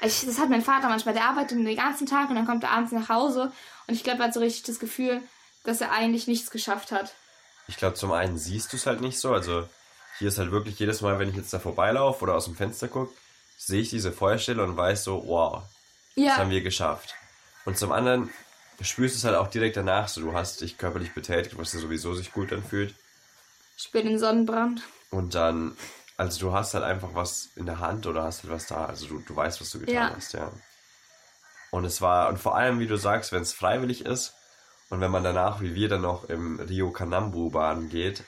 Ich, 0.01 0.25
das 0.25 0.39
hat 0.39 0.49
mein 0.49 0.61
Vater 0.61 0.87
manchmal, 0.87 1.13
der 1.13 1.25
arbeitet 1.25 1.57
den 1.57 1.75
ganzen 1.75 2.07
Tag 2.07 2.29
und 2.29 2.35
dann 2.35 2.45
kommt 2.45 2.63
er 2.63 2.71
abends 2.71 2.93
nach 2.93 3.09
Hause 3.09 3.51
und 3.87 3.95
ich 3.95 4.03
glaube, 4.03 4.19
er 4.19 4.25
hat 4.27 4.33
so 4.33 4.39
richtig 4.39 4.63
das 4.63 4.79
Gefühl, 4.79 5.21
dass 5.65 5.81
er 5.81 5.91
eigentlich 5.91 6.25
nichts 6.27 6.51
geschafft 6.51 6.91
hat. 6.93 7.13
Ich 7.67 7.75
glaube, 7.75 7.95
zum 7.95 8.13
einen 8.13 8.37
siehst 8.37 8.71
du 8.71 8.77
es 8.77 8.85
halt 8.85 9.01
nicht 9.01 9.19
so. 9.19 9.33
Also 9.33 9.67
hier 10.17 10.29
ist 10.29 10.37
halt 10.37 10.51
wirklich 10.51 10.79
jedes 10.79 11.01
Mal, 11.01 11.19
wenn 11.19 11.29
ich 11.29 11.35
jetzt 11.35 11.51
da 11.53 11.59
vorbeilaufe 11.59 12.23
oder 12.23 12.35
aus 12.35 12.45
dem 12.45 12.55
Fenster 12.55 12.87
gucke, 12.87 13.13
sehe 13.61 13.81
ich 13.81 13.89
diese 13.89 14.11
Feuerstelle 14.13 14.63
und 14.63 14.77
weiß 14.77 15.03
so, 15.03 15.23
wow, 15.27 15.63
das 16.15 16.25
Ja, 16.25 16.37
haben 16.37 16.49
wir 16.49 16.61
geschafft. 16.61 17.13
Und 17.65 17.77
zum 17.77 17.91
anderen 17.91 18.29
spürst 18.81 19.15
du 19.15 19.17
es 19.19 19.23
halt 19.25 19.35
auch 19.35 19.47
direkt 19.49 19.75
danach 19.77 20.07
so, 20.07 20.21
du 20.21 20.33
hast 20.33 20.61
dich 20.61 20.77
körperlich 20.77 21.13
betätigt, 21.13 21.57
was 21.57 21.71
dir 21.71 21.79
sowieso 21.79 22.13
sich 22.15 22.31
gut 22.31 22.53
anfühlt. 22.53 22.95
ich 23.77 23.83
spüre 23.83 24.05
den 24.05 24.17
Sonnenbrand. 24.17 24.81
Und 25.11 25.35
dann, 25.35 25.75
also 26.17 26.39
du 26.39 26.53
hast 26.53 26.73
halt 26.73 26.83
einfach 26.85 27.09
was 27.13 27.49
in 27.55 27.65
der 27.65 27.79
Hand 27.79 28.07
oder 28.07 28.23
hast 28.23 28.43
halt 28.43 28.53
was 28.53 28.67
da. 28.67 28.85
Also 28.85 29.07
du, 29.07 29.19
du 29.19 29.35
weißt, 29.35 29.59
was 29.59 29.69
du 29.71 29.79
getan 29.79 29.93
Ja. 29.95 30.13
hast, 30.15 30.33
ja. 30.33 30.51
Und 31.71 31.83
es 31.85 32.01
war, 32.01 32.29
und 32.29 32.37
vor 32.37 32.55
allem, 32.55 32.79
wie 32.79 32.87
du 32.87 32.95
sagst, 32.97 33.31
wenn 33.31 33.41
es 33.41 33.53
freiwillig 33.53 34.05
ist 34.05 34.33
und 34.89 35.01
wenn 35.01 35.11
man 35.11 35.23
danach, 35.23 35.62
wie 35.62 35.75
wir 35.75 35.89
dann 35.89 36.01
noch 36.01 36.23
im 36.29 36.60
Rio 36.60 36.91
Canambu 36.91 37.49
baden 37.51 37.89
geht, 37.89 38.23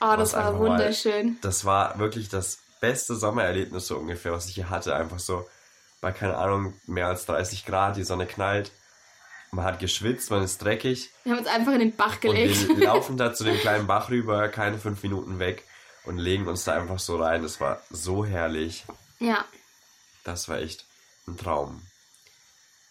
Oh, 0.00 0.14
das 0.16 0.32
war 0.32 0.46
einfach 0.46 0.58
mal- 0.58 0.70
wunderschön. 0.70 1.38
das 1.42 1.64
war 1.64 1.98
wirklich 1.98 2.28
das 2.28 2.58
beste 2.82 3.14
Sommererlebnis 3.14 3.86
so 3.86 3.96
ungefähr, 3.96 4.32
was 4.32 4.48
ich 4.48 4.54
hier 4.56 4.68
hatte. 4.68 4.94
Einfach 4.94 5.20
so 5.20 5.48
bei, 6.00 6.10
keine 6.12 6.36
Ahnung, 6.36 6.74
mehr 6.86 7.06
als 7.06 7.24
30 7.26 7.64
Grad, 7.64 7.96
die 7.96 8.02
Sonne 8.04 8.26
knallt. 8.26 8.72
Man 9.52 9.64
hat 9.64 9.78
geschwitzt, 9.78 10.30
man 10.30 10.42
ist 10.42 10.58
dreckig. 10.62 11.10
Wir 11.24 11.32
haben 11.32 11.38
uns 11.38 11.48
einfach 11.48 11.72
in 11.72 11.78
den 11.78 11.94
Bach 11.96 12.14
Und 12.14 12.20
gelegt. 12.22 12.68
wir 12.68 12.86
laufen 12.86 13.16
da 13.16 13.32
zu 13.34 13.44
dem 13.44 13.58
kleinen 13.58 13.86
Bach 13.86 14.10
rüber, 14.10 14.48
keine 14.48 14.78
fünf 14.78 15.02
Minuten 15.02 15.38
weg 15.38 15.64
und 16.04 16.18
legen 16.18 16.48
uns 16.48 16.64
da 16.64 16.74
einfach 16.74 16.98
so 16.98 17.16
rein. 17.22 17.42
Das 17.42 17.60
war 17.60 17.80
so 17.90 18.24
herrlich. 18.26 18.84
ja. 19.18 19.44
Das 20.24 20.48
war 20.48 20.58
echt 20.58 20.84
ein 21.26 21.36
Traum. 21.36 21.82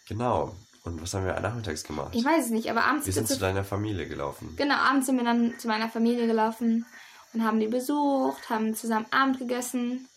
Genau. 0.07 0.55
Und 0.83 1.01
was 1.01 1.13
haben 1.13 1.25
wir 1.25 1.39
nachmittags 1.39 1.83
gemacht? 1.83 2.09
Ich 2.13 2.25
weiß 2.25 2.45
es 2.45 2.51
nicht, 2.51 2.69
aber 2.69 2.83
abends 2.83 3.05
Wir 3.05 3.13
sind 3.13 3.27
zu 3.27 3.37
deiner 3.39 3.63
Familie 3.63 4.07
gelaufen. 4.07 4.55
Genau, 4.57 4.75
abends 4.75 5.05
sind 5.05 5.15
wir 5.17 5.23
dann 5.23 5.57
zu 5.59 5.67
meiner 5.67 5.89
Familie 5.89 6.27
gelaufen 6.27 6.85
Dann 7.33 7.43
haben 7.43 7.59
die 7.59 7.67
besucht, 7.67 8.49
haben 8.49 8.75
zusammen 8.75 9.05
Abend 9.11 9.39
gegessen, 9.39 10.07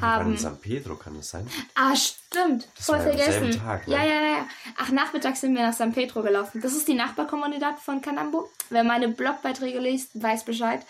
haben. 0.00 0.32
in 0.32 0.38
San 0.38 0.58
Pedro, 0.58 0.96
kann 0.96 1.16
das 1.16 1.30
sein? 1.30 1.46
Ah, 1.74 1.94
stimmt. 1.94 2.68
Das 2.76 2.86
Voll 2.86 2.98
war 2.98 3.06
ja 3.06 3.12
am 3.12 3.18
vergessen. 3.18 3.60
Tag, 3.60 3.88
ne? 3.88 3.94
Ja, 3.94 4.04
ja, 4.04 4.20
ja. 4.20 4.48
Ach, 4.76 4.90
nachmittags 4.90 5.40
sind 5.40 5.54
wir 5.54 5.62
nach 5.62 5.74
San 5.74 5.92
Pedro 5.92 6.22
gelaufen. 6.22 6.60
Das 6.60 6.72
ist 6.72 6.88
die 6.88 6.94
Nachbarkommunität 6.94 7.78
von 7.78 8.00
Canambo. 8.00 8.50
Wer 8.70 8.84
meine 8.84 9.08
Blogbeiträge 9.08 9.78
liest, 9.78 10.10
weiß 10.14 10.44
Bescheid. 10.44 10.84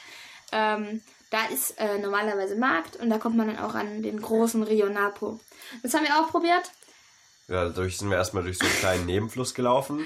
Ähm, 0.52 1.02
da 1.30 1.44
ist 1.46 1.78
äh, 1.78 1.98
normalerweise 1.98 2.56
Markt 2.56 2.96
und 2.96 3.11
da 3.11 3.18
kommt 3.18 3.36
man 3.36 3.48
dann 3.48 3.59
auch 3.59 3.74
an 3.74 4.02
den 4.02 4.20
großen 4.20 4.62
Rio 4.62 4.88
Napo. 4.88 5.38
Das 5.82 5.92
haben 5.94 6.04
wir 6.04 6.18
auch 6.18 6.30
probiert. 6.30 6.70
Ja, 7.48 7.64
dadurch 7.64 7.98
sind 7.98 8.11
wir 8.11 8.16
erstmal 8.16 8.42
durch 8.42 8.59
so 8.59 8.64
einen 8.64 8.74
kleinen 8.76 9.06
Nebenfluss 9.06 9.54
gelaufen, 9.54 10.04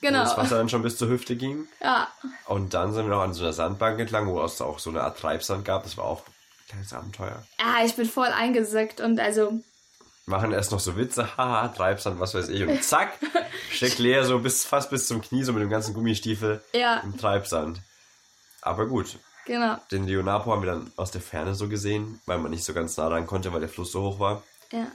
wo 0.00 0.06
Genau. 0.06 0.20
das 0.24 0.36
Wasser 0.36 0.56
dann 0.58 0.68
schon 0.68 0.82
bis 0.82 0.96
zur 0.96 1.08
Hüfte 1.08 1.34
ging. 1.36 1.66
Ja, 1.82 2.08
Und 2.46 2.74
dann 2.74 2.92
sind 2.92 3.06
wir 3.06 3.14
noch 3.16 3.22
an 3.22 3.34
so 3.34 3.42
einer 3.42 3.52
Sandbank 3.52 3.98
entlang, 3.98 4.26
wo 4.28 4.40
es 4.42 4.60
auch 4.60 4.78
so 4.78 4.90
eine 4.90 5.02
Art 5.02 5.18
Treibsand 5.18 5.64
gab. 5.64 5.82
Das 5.84 5.96
war 5.96 6.04
auch 6.04 6.20
ein 6.26 6.68
kleines 6.68 6.92
Abenteuer. 6.92 7.42
ah, 7.58 7.84
ich 7.84 7.94
bin 7.96 8.06
voll 8.08 8.28
eingesackt 8.28 9.00
und 9.00 9.18
also, 9.20 9.60
Machen 10.26 10.52
erst 10.52 10.72
noch 10.72 10.80
so 10.80 10.96
Witze, 10.98 11.36
haha, 11.38 11.68
Treibsand, 11.68 12.20
was 12.20 12.34
weiß 12.34 12.48
ich. 12.50 12.62
Und 12.62 12.84
zack, 12.84 13.14
steckt 13.72 13.98
Lea 13.98 14.22
so 14.24 14.38
bis, 14.40 14.64
fast 14.66 14.90
bis 14.90 15.06
zum 15.06 15.22
Knie, 15.22 15.42
so 15.42 15.54
mit 15.54 15.62
dem 15.62 15.70
ganzen 15.70 15.94
Gummistiefel 15.94 16.62
ja, 16.74 16.98
im 16.98 17.16
Treibsand. 17.16 17.80
Aber 18.60 18.86
gut, 18.86 19.18
genau. 19.46 19.78
den 19.90 20.06
Leonapo 20.06 20.52
haben 20.52 20.62
wir 20.62 20.70
dann 20.72 20.92
aus 20.96 21.10
der 21.12 21.22
Ferne 21.22 21.54
so 21.54 21.68
gesehen, 21.68 22.20
weil 22.26 22.36
man 22.38 22.50
nicht 22.50 22.64
so 22.64 22.74
ganz 22.74 22.96
nah 22.98 23.08
ran 23.08 23.26
konnte, 23.26 23.52
weil 23.54 23.60
der 23.60 23.70
Fluss 23.70 23.90
so 23.92 24.02
hoch 24.02 24.20
war. 24.20 24.42
Ja. 24.70 24.86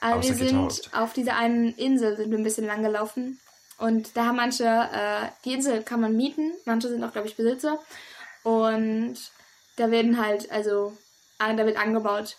Aber 0.00 0.22
wir 0.22 0.30
Außer 0.30 0.34
sind 0.34 0.68
getaucht. 0.68 0.90
auf 0.94 1.12
dieser 1.12 1.36
einen 1.36 1.74
Insel 1.74 2.16
sind 2.16 2.30
wir 2.30 2.38
ein 2.38 2.44
bisschen 2.44 2.66
lang 2.66 2.82
gelaufen. 2.82 3.38
Und 3.80 4.14
da 4.14 4.26
haben 4.26 4.36
manche, 4.36 4.64
äh, 4.64 5.28
die 5.46 5.54
Insel 5.54 5.82
kann 5.82 6.02
man 6.02 6.14
mieten, 6.14 6.52
manche 6.66 6.88
sind 6.88 7.02
auch, 7.02 7.12
glaube 7.12 7.28
ich, 7.28 7.36
Besitzer. 7.36 7.78
Und 8.42 9.16
da 9.76 9.90
werden 9.90 10.22
halt, 10.22 10.52
also, 10.52 10.92
da 11.38 11.56
wird 11.64 11.78
angebaut. 11.78 12.36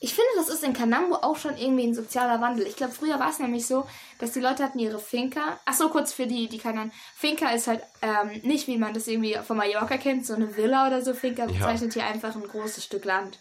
Ich 0.00 0.14
finde, 0.14 0.30
das 0.36 0.48
ist 0.48 0.64
in 0.64 0.72
Kanambo 0.72 1.16
auch 1.16 1.36
schon 1.36 1.58
irgendwie 1.58 1.88
ein 1.88 1.94
sozialer 1.94 2.40
Wandel. 2.40 2.66
Ich 2.66 2.76
glaube, 2.76 2.94
früher 2.94 3.18
war 3.18 3.28
es 3.28 3.40
nämlich 3.40 3.66
so, 3.66 3.86
dass 4.20 4.32
die 4.32 4.40
Leute 4.40 4.64
hatten 4.64 4.78
ihre 4.78 4.98
Finca. 4.98 5.60
Ach 5.66 5.74
so, 5.74 5.90
kurz 5.90 6.14
für 6.14 6.26
die, 6.26 6.48
die 6.48 6.58
keine 6.58 6.80
Ahnung. 6.80 6.92
Finca 7.14 7.50
ist 7.50 7.66
halt 7.66 7.82
ähm, 8.00 8.40
nicht, 8.42 8.68
wie 8.68 8.78
man 8.78 8.94
das 8.94 9.06
irgendwie 9.06 9.34
von 9.44 9.58
Mallorca 9.58 9.98
kennt, 9.98 10.24
so 10.24 10.34
eine 10.34 10.56
Villa 10.56 10.86
oder 10.86 11.02
so. 11.02 11.12
Finca 11.12 11.44
bezeichnet 11.44 11.92
hier 11.92 12.06
einfach 12.06 12.34
ein 12.34 12.48
großes 12.48 12.84
Stück 12.84 13.04
Land. 13.04 13.38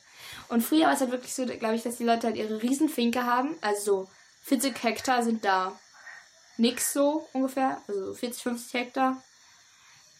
Und 0.50 0.62
früher 0.62 0.88
war 0.88 0.94
es 0.94 1.00
halt 1.00 1.12
wirklich 1.12 1.34
so, 1.34 1.46
glaube 1.46 1.76
ich, 1.76 1.84
dass 1.84 1.98
die 1.98 2.04
Leute 2.04 2.28
halt 2.28 2.36
ihre 2.36 2.62
Riesenfinke 2.62 3.24
haben. 3.24 3.56
Also 3.62 3.84
so 3.84 4.10
40 4.42 4.84
Hektar 4.84 5.24
sind 5.24 5.46
da 5.46 5.80
nix 6.58 6.94
so 6.94 7.28
ungefähr. 7.34 7.82
Also 7.88 8.14
40, 8.14 8.44
50 8.44 8.74
Hektar. 8.74 9.22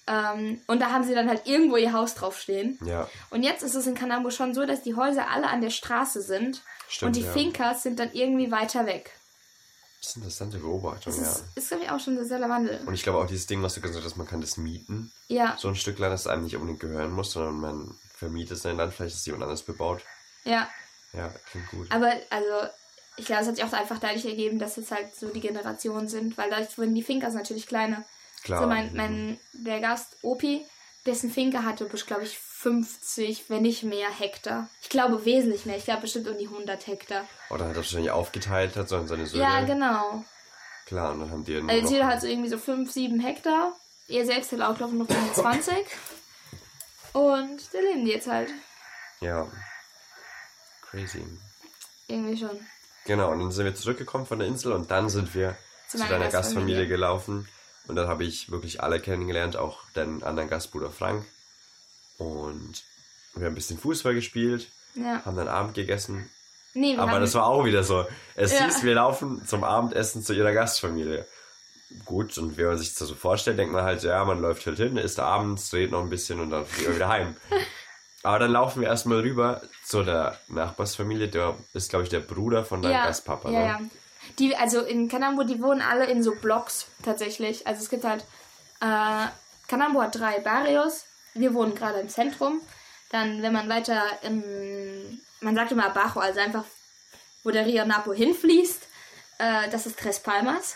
Ähm, 0.10 0.62
und 0.68 0.80
da 0.80 0.92
haben 0.92 1.04
sie 1.04 1.14
dann 1.14 1.28
halt 1.28 1.48
irgendwo 1.48 1.76
ihr 1.76 1.92
Haus 1.92 2.16
draufstehen. 2.16 2.80
Ja, 2.86 3.10
Und 3.30 3.44
jetzt 3.44 3.62
ist 3.62 3.76
es 3.76 3.88
in 3.88 3.96
Kanambo 3.96 4.30
schon 4.30 4.54
so, 4.54 4.66
dass 4.66 4.82
die 4.82 4.96
Häuser 4.96 5.30
alle 5.30 5.48
an 5.48 5.60
der 5.62 5.70
Straße 5.70 6.22
sind. 6.22 6.62
Stimmt, 6.88 7.08
und 7.08 7.16
die 7.18 7.26
ja. 7.26 7.32
Finkas 7.34 7.84
sind 7.84 8.00
dann 8.00 8.14
irgendwie 8.14 8.50
weiter 8.50 8.86
weg. 8.86 9.12
das 10.00 10.12
ist 10.12 10.16
eine 10.16 10.24
interessante 10.24 10.58
Beobachtung, 10.60 11.14
Das 11.14 11.22
ja. 11.22 11.30
ist, 11.30 11.58
ist 11.58 11.68
glaube 11.68 11.84
ich, 11.84 11.90
auch 11.92 12.00
schon 12.00 12.18
ein 12.18 12.26
sehr 12.26 12.40
Wandel. 12.40 12.80
Und 12.86 12.94
ich 12.94 13.04
glaube 13.04 13.20
auch 13.20 13.28
dieses 13.28 13.48
Ding, 13.48 13.62
was 13.62 13.74
du 13.74 13.82
gesagt 13.82 14.06
hast, 14.06 14.16
man 14.16 14.28
kann 14.28 14.40
das 14.40 14.56
mieten. 14.56 15.12
Ja, 15.28 15.58
So 15.60 15.68
ein 15.68 15.76
Stück 15.76 16.00
Land, 16.00 16.14
das 16.14 16.26
einem 16.28 16.46
nicht 16.46 16.56
unbedingt 16.56 16.80
gehören 16.80 17.12
muss, 17.12 17.34
sondern 17.34 17.60
man 17.60 17.98
vermietet 18.16 18.60
sein 18.60 18.78
Land, 18.78 18.94
vielleicht 18.94 19.16
ist 19.16 19.26
jemand 19.26 19.44
anders 19.44 19.64
bebaut. 19.64 20.02
ja. 20.46 20.70
Ja, 21.14 21.30
klingt 21.50 21.70
gut. 21.70 21.90
Aber, 21.90 22.12
also, 22.30 22.70
ich 23.18 23.26
glaube, 23.26 23.42
es 23.42 23.48
hat 23.48 23.56
sich 23.56 23.66
auch 23.66 23.74
einfach 23.74 24.00
dadurch 24.00 24.26
ergeben, 24.26 24.60
dass 24.60 24.78
es 24.78 24.92
halt 24.92 25.16
so 25.16 25.30
die 25.30 25.42
Generationen 25.42 26.08
sind, 26.08 26.38
weil 26.38 26.50
dadurch 26.50 26.78
wurden 26.78 26.96
die 26.96 27.04
Finkas 27.04 27.34
natürlich 27.34 27.68
kleiner. 27.68 28.06
Klar. 28.44 28.62
So 28.62 28.68
mein, 28.68 28.96
mein, 28.96 29.40
der 29.54 29.80
Gast 29.80 30.18
Opi, 30.22 30.64
dessen 31.06 31.32
Finke 31.32 31.66
hatte, 31.66 31.86
glaube 31.86 32.24
ich, 32.24 32.38
50, 32.38 33.50
wenn 33.50 33.64
nicht 33.64 33.84
mehr 33.84 34.10
Hektar. 34.10 34.70
Ich 34.82 34.90
glaube 34.90 35.26
wesentlich 35.26 35.66
mehr. 35.66 35.78
Ich 35.78 35.86
glaube 35.86 36.02
bestimmt 36.02 36.28
um 36.28 36.38
die 36.38 36.46
100 36.48 36.86
Hektar. 36.86 37.26
Oder 37.50 37.66
hat 37.66 37.72
er 37.72 37.78
wahrscheinlich 37.78 38.12
aufgeteilt, 38.12 38.76
hat 38.76 38.88
so 38.90 38.98
an 38.98 39.08
seine 39.08 39.26
Söhne. 39.26 39.44
Ja, 39.44 39.62
genau. 39.62 40.24
Klar, 40.86 41.12
und 41.12 41.22
dann 41.22 41.32
haben 41.32 41.44
die 41.44 41.60
nur 41.60 41.70
Also 41.70 41.94
jeder 41.94 42.08
hat 42.08 42.22
so 42.22 42.28
irgendwie 42.28 42.50
so 42.50 42.58
5, 42.58 42.92
7 42.92 43.20
Hektar. 43.20 43.76
Er 44.08 44.26
selbst 44.26 44.52
hat 44.52 44.62
auch, 44.62 44.78
glaube 44.78 44.94
ich, 44.94 45.00
noch 45.00 45.08
25. 45.08 45.74
Und 47.14 47.74
da 47.74 47.80
leben 47.80 48.06
die 48.06 48.12
jetzt 48.12 48.28
halt. 48.28 48.52
Ja. 49.22 49.48
Crazy. 50.90 51.26
Irgendwie 52.08 52.38
schon. 52.38 52.60
Genau, 53.08 53.32
und 53.32 53.40
dann 53.40 53.52
sind 53.52 53.66
wir 53.66 53.74
zurückgekommen 53.74 54.26
von 54.26 54.40
der 54.40 54.48
Insel 54.48 54.72
und 54.74 54.92
dann 54.92 55.10
sind 55.10 55.34
wir 55.34 55.58
Zu 55.90 55.98
zu, 55.98 56.08
deiner 56.08 56.28
Gastfamilie. 56.28 56.88
Gelaufen. 56.88 57.48
Und 57.88 57.96
dann 57.96 58.08
habe 58.10 58.26
ich 58.26 58.52
wirklich 58.52 58.84
alle 58.84 59.00
kennengelernt, 59.00 59.56
auch 59.56 59.80
deinen 59.94 60.22
anderen 60.24 60.50
Gastbruder 60.50 60.92
Frank. 60.92 61.26
Und 62.18 62.84
wir 63.36 63.46
haben 63.46 63.54
ein 63.54 63.56
bisschen 63.56 63.78
Fußball 63.80 64.14
gespielt, 64.14 64.68
Ja. 64.96 65.22
haben 65.26 65.38
dann 65.38 65.48
Abend 65.48 65.74
gegessen. 65.76 66.30
Nee, 66.74 66.98
Aber 66.98 67.20
das 67.20 67.34
war 67.34 67.46
auch 67.48 67.64
wieder 67.66 67.84
so. 67.84 68.06
Es 68.36 68.52
Ja. 68.54 68.66
hieß, 68.66 68.84
wir 68.84 68.96
laufen 68.96 69.46
zum 69.48 69.64
Abendessen 69.64 70.22
zu 70.24 70.34
ihrer 70.34 70.52
Gastfamilie. 70.54 71.26
Gut, 72.06 72.38
und 72.38 72.58
wenn 72.58 72.66
man 72.68 72.78
sich 72.78 72.94
das 72.94 73.08
so 73.08 73.16
vorstellt, 73.16 73.58
denkt 73.58 73.74
man 73.74 73.84
halt, 73.86 74.04
ja, 74.04 74.24
man 74.26 74.42
läuft 74.42 74.66
halt 74.66 74.78
hin, 74.78 74.98
isst 74.98 75.20
abends, 75.22 75.70
dreht 75.70 75.92
noch 75.92 76.02
ein 76.02 76.10
bisschen 76.10 76.42
und 76.42 76.50
dann 76.50 76.66
fliegt 76.66 76.88
man 76.88 76.96
wieder 76.98 77.08
heim. 77.08 77.36
Aber 78.28 78.40
dann 78.40 78.52
laufen 78.52 78.82
wir 78.82 78.90
erstmal 78.90 79.22
rüber 79.22 79.62
zu 79.86 80.04
der 80.04 80.38
Nachbarsfamilie, 80.50 81.30
der 81.30 81.56
ist, 81.74 81.90
glaube 81.90 82.04
ich, 82.04 82.10
der 82.10 82.20
Bruder 82.20 82.66
von 82.66 82.82
deinem 82.82 82.92
ja, 82.92 83.06
Gastpapa. 83.06 83.50
ja, 83.50 83.60
ne? 83.60 83.66
ja. 83.66 83.80
Die, 84.38 84.54
also 84.54 84.82
in 84.82 85.08
Kanambo, 85.08 85.44
die 85.44 85.62
wohnen 85.62 85.80
alle 85.80 86.08
in 86.08 86.22
so 86.22 86.36
Blocks 86.36 86.88
tatsächlich. 87.04 87.66
Also 87.66 87.84
es 87.84 87.90
gibt 87.90 88.04
halt, 88.04 88.26
äh, 88.82 89.28
Kanambo 89.70 90.02
hat 90.02 90.20
drei 90.20 90.42
Barrios. 90.42 91.06
Wir 91.36 91.54
wohnen 91.54 91.74
gerade 91.74 92.00
im 92.02 92.10
Zentrum. 92.10 92.60
Dann, 93.12 93.42
wenn 93.42 93.54
man 93.54 93.70
weiter 93.70 94.04
im, 94.24 95.22
man 95.40 95.56
sagt 95.56 95.72
immer 95.72 95.90
Bajo, 95.92 96.20
also 96.20 96.42
einfach, 96.42 96.66
wo 97.46 97.52
der 97.52 97.66
Rio 97.66 97.86
Napo 97.86 98.12
hinfließt, 98.12 98.88
äh, 99.38 99.70
das 99.70 99.86
ist 99.86 100.00
Tres 100.00 100.20
Palmas. 100.20 100.76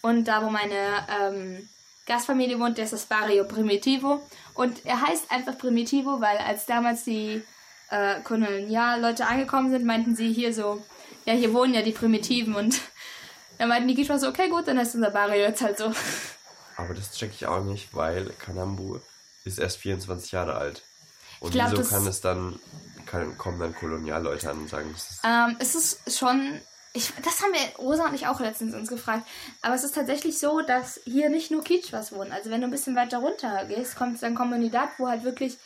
Und 0.00 0.24
da, 0.24 0.44
wo 0.44 0.50
meine 0.50 1.06
ähm, 1.08 1.68
Gastfamilie 2.06 2.58
wohnt, 2.58 2.78
das 2.78 2.92
ist 2.92 2.92
das 2.92 3.06
Barrio 3.06 3.44
Primitivo. 3.44 4.26
Und 4.54 4.84
er 4.84 5.00
heißt 5.00 5.30
einfach 5.30 5.56
Primitivo, 5.56 6.20
weil 6.20 6.38
als 6.38 6.66
damals 6.66 7.04
die 7.04 7.42
äh, 7.90 8.20
Kolonialleute 8.22 9.26
angekommen 9.26 9.70
sind, 9.70 9.84
meinten 9.84 10.16
sie 10.16 10.32
hier 10.32 10.52
so, 10.52 10.84
ja, 11.24 11.34
hier 11.34 11.52
wohnen 11.52 11.74
ja 11.74 11.82
die 11.82 11.92
Primitiven. 11.92 12.54
Und 12.54 12.80
dann 13.58 13.68
meinten 13.68 13.88
die 13.88 13.94
Quichua 13.94 14.18
so, 14.18 14.28
okay, 14.28 14.48
gut, 14.48 14.66
dann 14.66 14.78
heißt 14.78 14.94
unser 14.94 15.10
Barrio 15.10 15.42
jetzt 15.42 15.62
halt 15.62 15.78
so. 15.78 15.92
Aber 16.76 16.94
das 16.94 17.12
check 17.12 17.32
ich 17.32 17.46
auch 17.46 17.62
nicht, 17.62 17.94
weil 17.94 18.30
Kanambu 18.38 18.98
ist 19.44 19.58
erst 19.58 19.76
24 19.78 20.32
Jahre 20.32 20.54
alt. 20.54 20.82
Und 21.40 21.52
glaub, 21.52 21.72
wieso 21.72 21.84
kann 21.84 22.06
es 22.06 22.20
dann, 22.20 22.58
kann, 23.06 23.36
kommen 23.36 23.58
dann 23.58 23.74
Kolonialleute 23.74 24.50
an 24.50 24.58
und 24.58 24.70
sagen, 24.70 24.92
es 24.96 25.10
ist, 25.10 25.20
Ähm, 25.24 25.56
es 25.58 25.74
ist 25.74 26.18
schon. 26.18 26.60
Ich, 26.94 27.10
das 27.24 27.40
haben 27.40 27.52
wir 27.54 27.76
Rosa 27.78 28.04
und 28.06 28.14
ich 28.14 28.26
auch 28.26 28.38
letztens 28.40 28.74
uns 28.74 28.88
gefragt. 28.88 29.26
Aber 29.62 29.74
es 29.74 29.82
ist 29.84 29.94
tatsächlich 29.94 30.38
so, 30.38 30.60
dass 30.60 31.00
hier 31.04 31.30
nicht 31.30 31.50
nur 31.50 31.64
Quichuas 31.64 32.12
wohnen. 32.12 32.32
Also 32.32 32.50
wenn 32.50 32.60
du 32.60 32.66
ein 32.66 32.70
bisschen 32.70 32.94
weiter 32.96 33.18
runter 33.18 33.64
gehst, 33.64 33.96
kommt 33.96 34.22
dann 34.22 34.34
Kommunidad, 34.34 34.90
wo 34.98 35.08
halt 35.08 35.24
wirklich. 35.24 35.56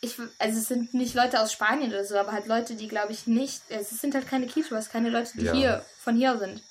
Ich, 0.00 0.18
also 0.38 0.58
es 0.58 0.66
sind 0.68 0.94
nicht 0.94 1.14
Leute 1.14 1.40
aus 1.40 1.52
Spanien 1.52 1.90
oder 1.92 2.04
so, 2.04 2.16
aber 2.18 2.32
halt 2.32 2.46
Leute, 2.46 2.74
die 2.74 2.88
glaube 2.88 3.12
ich 3.12 3.26
nicht. 3.26 3.62
Es 3.68 3.90
sind 3.90 4.14
halt 4.14 4.26
keine 4.28 4.46
Quichuas, 4.46 4.88
keine 4.90 5.10
Leute, 5.10 5.32
die 5.34 5.44
Ja. 5.44 5.52
hier 5.52 5.84
von 6.00 6.16
hier 6.16 6.38
sind. 6.38 6.62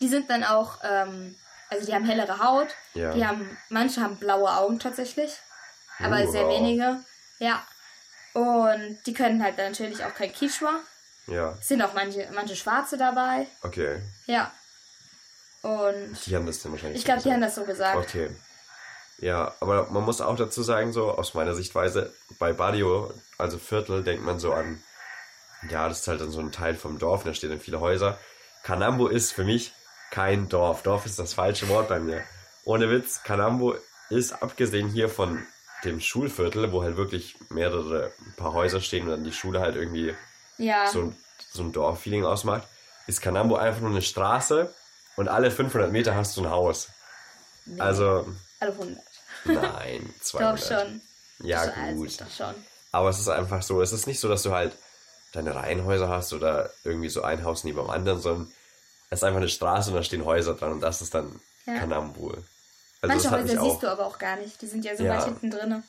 Die 0.00 0.08
sind 0.08 0.30
dann 0.30 0.42
auch, 0.44 0.78
ähm, 0.82 1.34
also 1.68 1.84
die 1.84 1.94
haben 1.94 2.04
hellere 2.06 2.38
Haut, 2.38 2.68
Ja. 2.94 3.12
die 3.12 3.26
haben, 3.26 3.58
manche 3.68 4.00
haben 4.00 4.16
blaue 4.16 4.50
Augen 4.56 4.78
tatsächlich, 4.78 5.32
aber 5.98 6.22
Oh, 6.22 6.30
sehr 6.30 6.44
wow. 6.46 6.56
wenige. 6.58 7.04
Ja. 7.40 7.62
Und 8.32 8.98
die 9.04 9.12
können 9.12 9.42
halt 9.42 9.58
dann 9.58 9.72
natürlich 9.72 10.02
auch 10.04 10.14
kein 10.14 10.32
Quichua. 10.32 10.80
Ja, 11.26 11.54
Es 11.60 11.68
sind 11.68 11.82
auch 11.82 11.94
manche, 11.94 12.28
manche 12.34 12.56
Schwarze 12.56 12.96
dabei. 12.96 13.46
okay. 13.62 14.00
Ja. 14.26 14.52
Und 15.62 16.18
Die 16.26 16.34
haben 16.34 16.46
das 16.46 16.60
dann 16.60 16.72
wahrscheinlich 16.72 16.96
ich 16.98 17.02
so 17.02 17.06
glaube, 17.06 17.22
die 17.22 17.32
haben 17.32 17.40
das 17.40 17.54
so 17.54 17.64
gesagt. 17.64 17.96
Okay. 17.96 18.30
Ja, 19.18 19.54
aber 19.60 19.88
man 19.90 20.02
muss 20.04 20.20
auch 20.20 20.34
dazu 20.36 20.62
sagen, 20.64 20.92
so 20.92 21.12
aus 21.12 21.34
meiner 21.34 21.54
Sichtweise, 21.54 22.12
bei 22.40 22.52
Barrio, 22.52 23.12
also 23.38 23.58
Viertel, 23.58 24.02
denkt 24.02 24.24
man 24.24 24.40
so 24.40 24.52
an, 24.52 24.82
ja, 25.70 25.88
das 25.88 26.00
ist 26.00 26.08
halt 26.08 26.20
dann 26.20 26.32
so 26.32 26.40
ein 26.40 26.50
Teil 26.50 26.74
vom 26.74 26.98
Dorf, 26.98 27.22
da 27.22 27.32
stehen 27.32 27.50
dann 27.50 27.60
viele 27.60 27.78
Häuser. 27.78 28.18
Kanambo 28.64 29.06
ist 29.06 29.32
für 29.32 29.44
mich 29.44 29.72
kein 30.10 30.48
Dorf. 30.48 30.82
Dorf 30.82 31.06
ist 31.06 31.20
das 31.20 31.34
falsche 31.34 31.68
Wort 31.68 31.88
bei 31.88 32.00
mir. 32.00 32.24
Ohne 32.64 32.90
Witz, 32.90 33.22
Kanambo 33.22 33.76
ist 34.10 34.42
abgesehen 34.42 34.88
hier 34.88 35.08
von 35.08 35.46
dem 35.84 36.00
Schulviertel, 36.00 36.72
wo 36.72 36.82
halt 36.82 36.96
wirklich 36.96 37.36
mehrere 37.48 38.12
ein 38.26 38.34
paar 38.36 38.52
Häuser 38.52 38.80
stehen 38.80 39.04
und 39.04 39.10
dann 39.10 39.24
die 39.24 39.32
Schule 39.32 39.60
halt 39.60 39.76
irgendwie 39.76 40.14
Ja. 40.58 40.88
so 40.88 41.00
ein, 41.00 41.16
so 41.52 41.62
ein 41.62 41.72
Dorffeeling 41.72 42.24
ausmacht, 42.24 42.66
ist 43.06 43.20
Kanambo 43.20 43.56
einfach 43.56 43.80
nur 43.80 43.90
eine 43.90 44.02
Straße 44.02 44.72
und 45.16 45.28
alle 45.28 45.50
500 45.50 45.90
Meter 45.90 46.14
hast 46.14 46.36
du 46.36 46.42
ein 46.44 46.50
Haus. 46.50 46.88
Also, 47.78 48.26
Alle 48.60 48.72
100. 48.72 48.98
nein, 49.44 50.14
Doch 50.18 50.24
200. 50.58 50.60
schon. 50.60 51.00
Ja, 51.40 51.66
Das 51.66 51.76
weiß 51.76 51.94
gut. 51.96 52.20
Doch 52.20 52.30
schon. 52.30 52.54
Aber 52.92 53.08
es 53.08 53.18
ist 53.18 53.28
einfach 53.28 53.62
so, 53.62 53.80
es 53.82 53.92
ist 53.92 54.06
nicht 54.06 54.20
so, 54.20 54.28
dass 54.28 54.42
du 54.42 54.52
halt 54.52 54.72
deine 55.32 55.54
Reihenhäuser 55.54 56.08
hast 56.08 56.32
oder 56.32 56.70
irgendwie 56.84 57.08
so 57.08 57.22
ein 57.22 57.42
Haus 57.44 57.64
neben 57.64 57.78
dem 57.78 57.88
anderen, 57.90 58.20
sondern 58.20 58.52
es 59.10 59.20
ist 59.20 59.24
einfach 59.24 59.38
eine 59.40 59.48
Straße 59.48 59.90
und 59.90 59.96
da 59.96 60.02
stehen 60.02 60.24
Häuser 60.24 60.54
dran 60.54 60.72
und 60.72 60.80
das 60.80 61.00
ist 61.02 61.14
dann 61.14 61.40
Ja. 61.66 61.78
Kanambu. 61.78 62.28
Also 62.30 62.44
Manche 63.14 63.30
Häuser 63.30 63.60
siehst 63.62 63.82
du 63.82 63.88
aber 63.88 64.06
auch 64.06 64.18
gar 64.18 64.36
nicht. 64.36 64.60
Die 64.62 64.66
sind 64.66 64.84
ja 64.84 64.96
so 64.96 65.04
Ja. 65.04 65.16
weit 65.16 65.24
hinten 65.24 65.50
drin. 65.50 65.82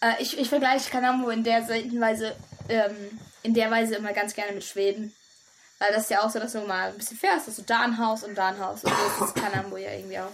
Äh, 0.00 0.14
ich, 0.20 0.38
ich 0.38 0.48
vergleiche 0.48 0.90
Kanambo 0.90 1.30
in 1.30 1.44
der 1.44 1.68
Weise, 1.68 2.34
ähm, 2.68 3.18
in 3.42 3.54
der 3.54 3.70
Weise 3.70 3.96
immer 3.96 4.12
ganz 4.12 4.34
gerne 4.34 4.52
mit 4.52 4.64
Schweden. 4.64 5.14
Weil 5.78 5.92
das 5.92 6.02
ist 6.04 6.10
ja 6.10 6.22
auch 6.22 6.30
so, 6.30 6.38
dass 6.38 6.52
du 6.52 6.60
mal 6.60 6.90
ein 6.90 6.96
bisschen 6.96 7.16
fährst, 7.16 7.48
dass 7.48 7.56
du 7.56 7.62
da 7.62 7.80
ein 7.80 7.96
Haus 7.98 8.22
und 8.22 8.34
da 8.36 8.48
ein 8.48 8.58
Haus. 8.58 8.84
Und 8.84 8.92
so 8.92 9.24
ist 9.24 9.34
das 9.34 9.42
Kanambo 9.42 9.78
ja 9.78 9.92
irgendwie 9.92 10.18
auch. 10.18 10.32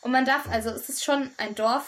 Und 0.00 0.10
man 0.10 0.24
darf, 0.24 0.48
also 0.50 0.70
es 0.70 0.88
ist 0.88 1.04
schon 1.04 1.30
ein 1.36 1.54
Dorf, 1.54 1.84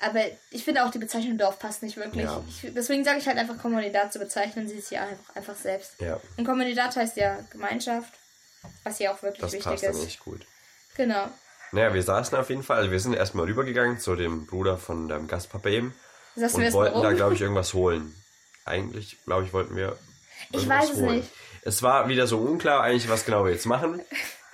aber 0.00 0.20
ich 0.50 0.64
finde 0.64 0.84
auch 0.84 0.90
die 0.90 0.98
Bezeichnung 0.98 1.38
Dorf 1.38 1.60
passt 1.60 1.84
nicht 1.84 1.96
wirklich. 1.96 2.24
Ja. 2.24 2.42
Ich, 2.48 2.72
deswegen 2.74 3.04
sage 3.04 3.18
ich 3.18 3.28
halt 3.28 3.38
einfach 3.38 3.56
Kommunidad 3.58 4.12
zu 4.12 4.18
bezeichnen, 4.18 4.66
sie 4.66 4.74
ist 4.74 4.88
hier 4.88 5.02
einfach, 5.02 5.36
einfach 5.36 5.54
selbst. 5.54 6.00
Ja, 6.00 6.18
Und 6.36 6.44
Kommunidad 6.44 6.96
heißt 6.96 7.16
ja 7.16 7.38
Gemeinschaft, 7.50 8.12
was 8.82 8.98
hier 8.98 9.12
auch 9.12 9.22
wirklich 9.22 9.40
das 9.40 9.52
wichtig 9.52 9.70
passt 9.70 9.84
ist. 9.84 10.04
echt 10.04 10.20
gut. 10.20 10.44
Genau. 10.96 11.28
Naja, 11.70 11.94
wir 11.94 12.02
saßen 12.02 12.36
auf 12.36 12.50
jeden 12.50 12.64
Fall, 12.64 12.78
also 12.78 12.90
wir 12.90 12.98
sind 12.98 13.14
erstmal 13.14 13.46
rübergegangen 13.46 13.98
zu 14.00 14.16
dem 14.16 14.46
Bruder 14.46 14.76
von 14.76 15.08
deinem 15.08 15.28
Gastpapa 15.28 15.68
eben 15.68 15.94
Sagst 16.34 16.56
und 16.56 16.72
wollten 16.72 16.94
da, 16.96 17.02
warum? 17.02 17.16
glaube 17.16 17.34
ich, 17.34 17.40
irgendwas 17.42 17.74
holen. 17.74 18.14
Eigentlich, 18.64 19.18
glaube 19.24 19.44
ich, 19.44 19.52
wollten 19.52 19.76
wir. 19.76 19.98
Ich 20.52 20.68
weiß 20.68 20.90
es 20.90 20.96
nicht. 20.98 21.28
Es 21.64 21.82
war 21.82 22.08
wieder 22.08 22.26
so 22.26 22.38
unklar, 22.38 22.82
eigentlich, 22.82 23.08
was 23.08 23.24
genau 23.24 23.44
wir 23.44 23.52
jetzt 23.52 23.66
machen. 23.66 24.00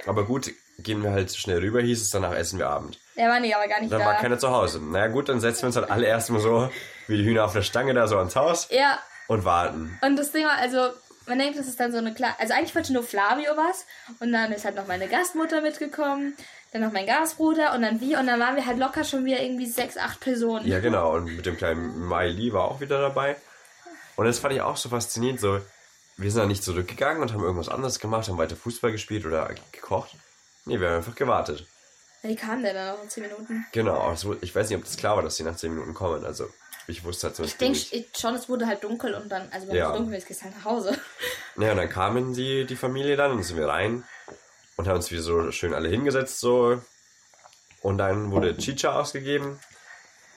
Aber 0.06 0.24
gut, 0.24 0.50
gehen 0.78 1.02
wir 1.02 1.10
halt 1.10 1.34
schnell 1.34 1.58
rüber, 1.58 1.80
hieß 1.80 2.00
es, 2.02 2.10
danach 2.10 2.34
essen 2.34 2.58
wir 2.58 2.68
Abend. 2.68 2.98
Der 3.16 3.28
war 3.28 3.40
nicht, 3.40 3.54
aber 3.54 3.66
gar 3.66 3.80
nicht 3.80 3.92
Dann 3.92 4.00
da. 4.00 4.06
war 4.06 4.14
keiner 4.16 4.38
zu 4.38 4.50
Hause. 4.50 4.80
Naja, 4.80 5.08
gut, 5.08 5.28
dann 5.28 5.40
setzen 5.40 5.62
wir 5.62 5.66
uns 5.68 5.76
halt 5.76 5.90
alle 5.90 6.06
erstmal 6.06 6.40
so 6.40 6.70
wie 7.06 7.16
die 7.16 7.24
Hühner 7.24 7.44
auf 7.44 7.52
der 7.52 7.62
Stange 7.62 7.94
da 7.94 8.06
so 8.06 8.16
ans 8.18 8.36
Haus 8.36 8.68
ja, 8.70 8.98
und 9.26 9.44
warten. 9.44 9.98
und 10.02 10.16
das 10.16 10.30
Ding 10.30 10.44
war, 10.44 10.56
also, 10.58 10.90
man 11.26 11.38
denkt, 11.38 11.58
das 11.58 11.66
ist 11.66 11.78
dann 11.80 11.92
so 11.92 11.98
eine 11.98 12.14
klar. 12.14 12.34
Also 12.38 12.54
eigentlich 12.54 12.74
wollte 12.74 12.92
nur 12.92 13.02
Flavio 13.02 13.50
was. 13.56 13.84
Und 14.20 14.32
dann 14.32 14.50
ist 14.52 14.64
halt 14.64 14.76
noch 14.76 14.86
meine 14.86 15.08
Gastmutter 15.08 15.60
mitgekommen. 15.60 16.34
Dann 16.72 16.82
noch 16.82 16.92
mein 16.92 17.06
Gastbruder 17.06 17.74
und 17.74 17.82
dann 17.82 18.00
wir. 18.00 18.18
Und 18.20 18.26
dann 18.26 18.38
waren 18.40 18.56
wir 18.56 18.66
halt 18.66 18.78
locker 18.78 19.02
schon 19.04 19.24
wieder 19.24 19.40
irgendwie 19.42 19.66
sechs, 19.66 19.96
acht 19.96 20.20
Personen. 20.20 20.66
Ja, 20.66 20.80
genau. 20.80 21.14
Und 21.14 21.24
mit 21.36 21.46
dem 21.46 21.56
kleinen 21.56 22.08
Miley 22.08 22.52
war 22.52 22.64
auch 22.64 22.80
wieder 22.80 23.00
dabei. 23.00 23.36
Und 24.16 24.26
das 24.26 24.38
fand 24.38 24.52
ich 24.54 24.60
auch 24.60 24.76
so 24.76 24.88
faszinierend. 24.90 25.40
So, 25.40 25.60
wir 26.16 26.30
sind 26.30 26.40
da 26.40 26.46
nicht 26.46 26.62
zurückgegangen 26.64 27.22
und 27.22 27.32
haben 27.32 27.42
irgendwas 27.42 27.68
anderes 27.68 28.00
gemacht, 28.00 28.28
haben 28.28 28.36
weiter 28.38 28.56
Fußball 28.56 28.92
gespielt 28.92 29.24
oder 29.24 29.50
gekocht. 29.72 30.10
Nee, 30.66 30.78
wir 30.80 30.88
haben 30.88 30.96
einfach 30.96 31.14
gewartet. 31.14 31.66
Wie 32.22 32.34
kam 32.36 32.62
der 32.62 32.74
dann 32.74 32.96
noch 32.96 33.02
in 33.02 33.08
zehn 33.08 33.22
Minuten? 33.22 33.64
Genau. 33.72 34.12
wurde- 34.24 34.40
Ich 34.42 34.54
weiß 34.54 34.68
nicht, 34.68 34.76
ob 34.78 34.84
das 34.84 34.96
klar 34.96 35.16
war, 35.16 35.22
dass 35.22 35.36
sie 35.36 35.44
nach 35.44 35.54
10 35.56 35.72
Minuten 35.72 35.94
kommen. 35.94 36.26
Also, 36.26 36.48
ich 36.88 37.04
wusste 37.04 37.28
halt 37.28 37.36
zum 37.36 37.44
Ich 37.44 37.56
denke 37.56 37.78
schon, 38.18 38.34
es 38.34 38.48
wurde 38.48 38.66
halt 38.66 38.82
dunkel 38.82 39.14
und 39.14 39.28
dann, 39.30 39.48
also 39.52 39.68
wenn 39.68 39.76
Ja. 39.76 39.92
es 39.92 39.96
dunkel 39.96 40.18
ist, 40.18 40.26
gehst 40.26 40.40
du 40.40 40.46
halt 40.46 40.56
nach 40.56 40.64
Hause. 40.64 40.98
Ja, 41.56 41.70
und 41.70 41.76
dann 41.76 41.88
kamen 41.88 42.34
die, 42.34 42.66
die 42.66 42.76
Familie 42.76 43.16
dann 43.16 43.30
und 43.32 43.42
sind 43.44 43.56
wir 43.56 43.68
rein 43.68 44.02
und 44.78 44.86
haben 44.88 44.96
uns 44.96 45.10
wieder 45.10 45.22
so 45.22 45.52
schön 45.52 45.74
alle 45.74 45.88
hingesetzt 45.88 46.40
so. 46.40 46.80
Und 47.82 47.98
dann 47.98 48.30
wurde 48.30 48.56
Chicha 48.56 48.98
ausgegeben. 48.98 49.60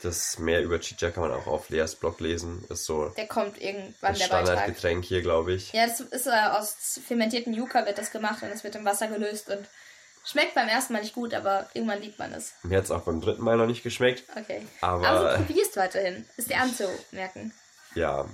Das 0.03 0.39
mehr 0.39 0.63
über 0.63 0.79
Chicha 0.79 1.11
kann 1.11 1.21
man 1.23 1.31
auch 1.31 1.45
auf 1.47 1.69
Leas 1.69 1.95
Blog 1.95 2.19
lesen. 2.19 2.65
Ist 2.69 2.85
so 2.85 3.09
Der 3.09 3.27
kommt 3.27 3.61
irgendwann 3.61 4.15
der. 4.15 4.25
Standardgetränk 4.25 5.05
hier, 5.05 5.21
glaube 5.21 5.53
ich. 5.53 5.71
Ja, 5.73 5.85
das 5.85 5.99
ist 5.99 6.25
äh, 6.27 6.31
aus 6.31 6.99
fermentierten 7.07 7.53
Yucca 7.53 7.85
wird 7.85 7.97
das 7.99 8.11
gemacht 8.11 8.41
und 8.41 8.49
es 8.49 8.63
wird 8.63 8.75
im 8.75 8.83
Wasser 8.85 9.07
gelöst 9.07 9.49
und 9.49 9.67
schmeckt 10.25 10.55
beim 10.55 10.67
ersten 10.67 10.93
Mal 10.93 11.01
nicht 11.03 11.13
gut, 11.13 11.33
aber 11.35 11.67
irgendwann 11.75 12.01
liebt 12.01 12.17
man 12.17 12.33
es. 12.33 12.53
Mir 12.63 12.77
hat 12.79 12.85
es 12.85 12.91
auch 12.91 13.01
beim 13.01 13.21
dritten 13.21 13.43
Mal 13.43 13.57
noch 13.57 13.67
nicht 13.67 13.83
geschmeckt. 13.83 14.23
Okay. 14.35 14.65
Aber- 14.81 15.07
aber 15.07 15.37
du 15.37 15.43
probierst 15.45 15.77
weiterhin. 15.77 16.25
Ist 16.37 16.49
dir 16.49 16.57
anzumerken. 16.57 17.53
Ja. 17.93 18.27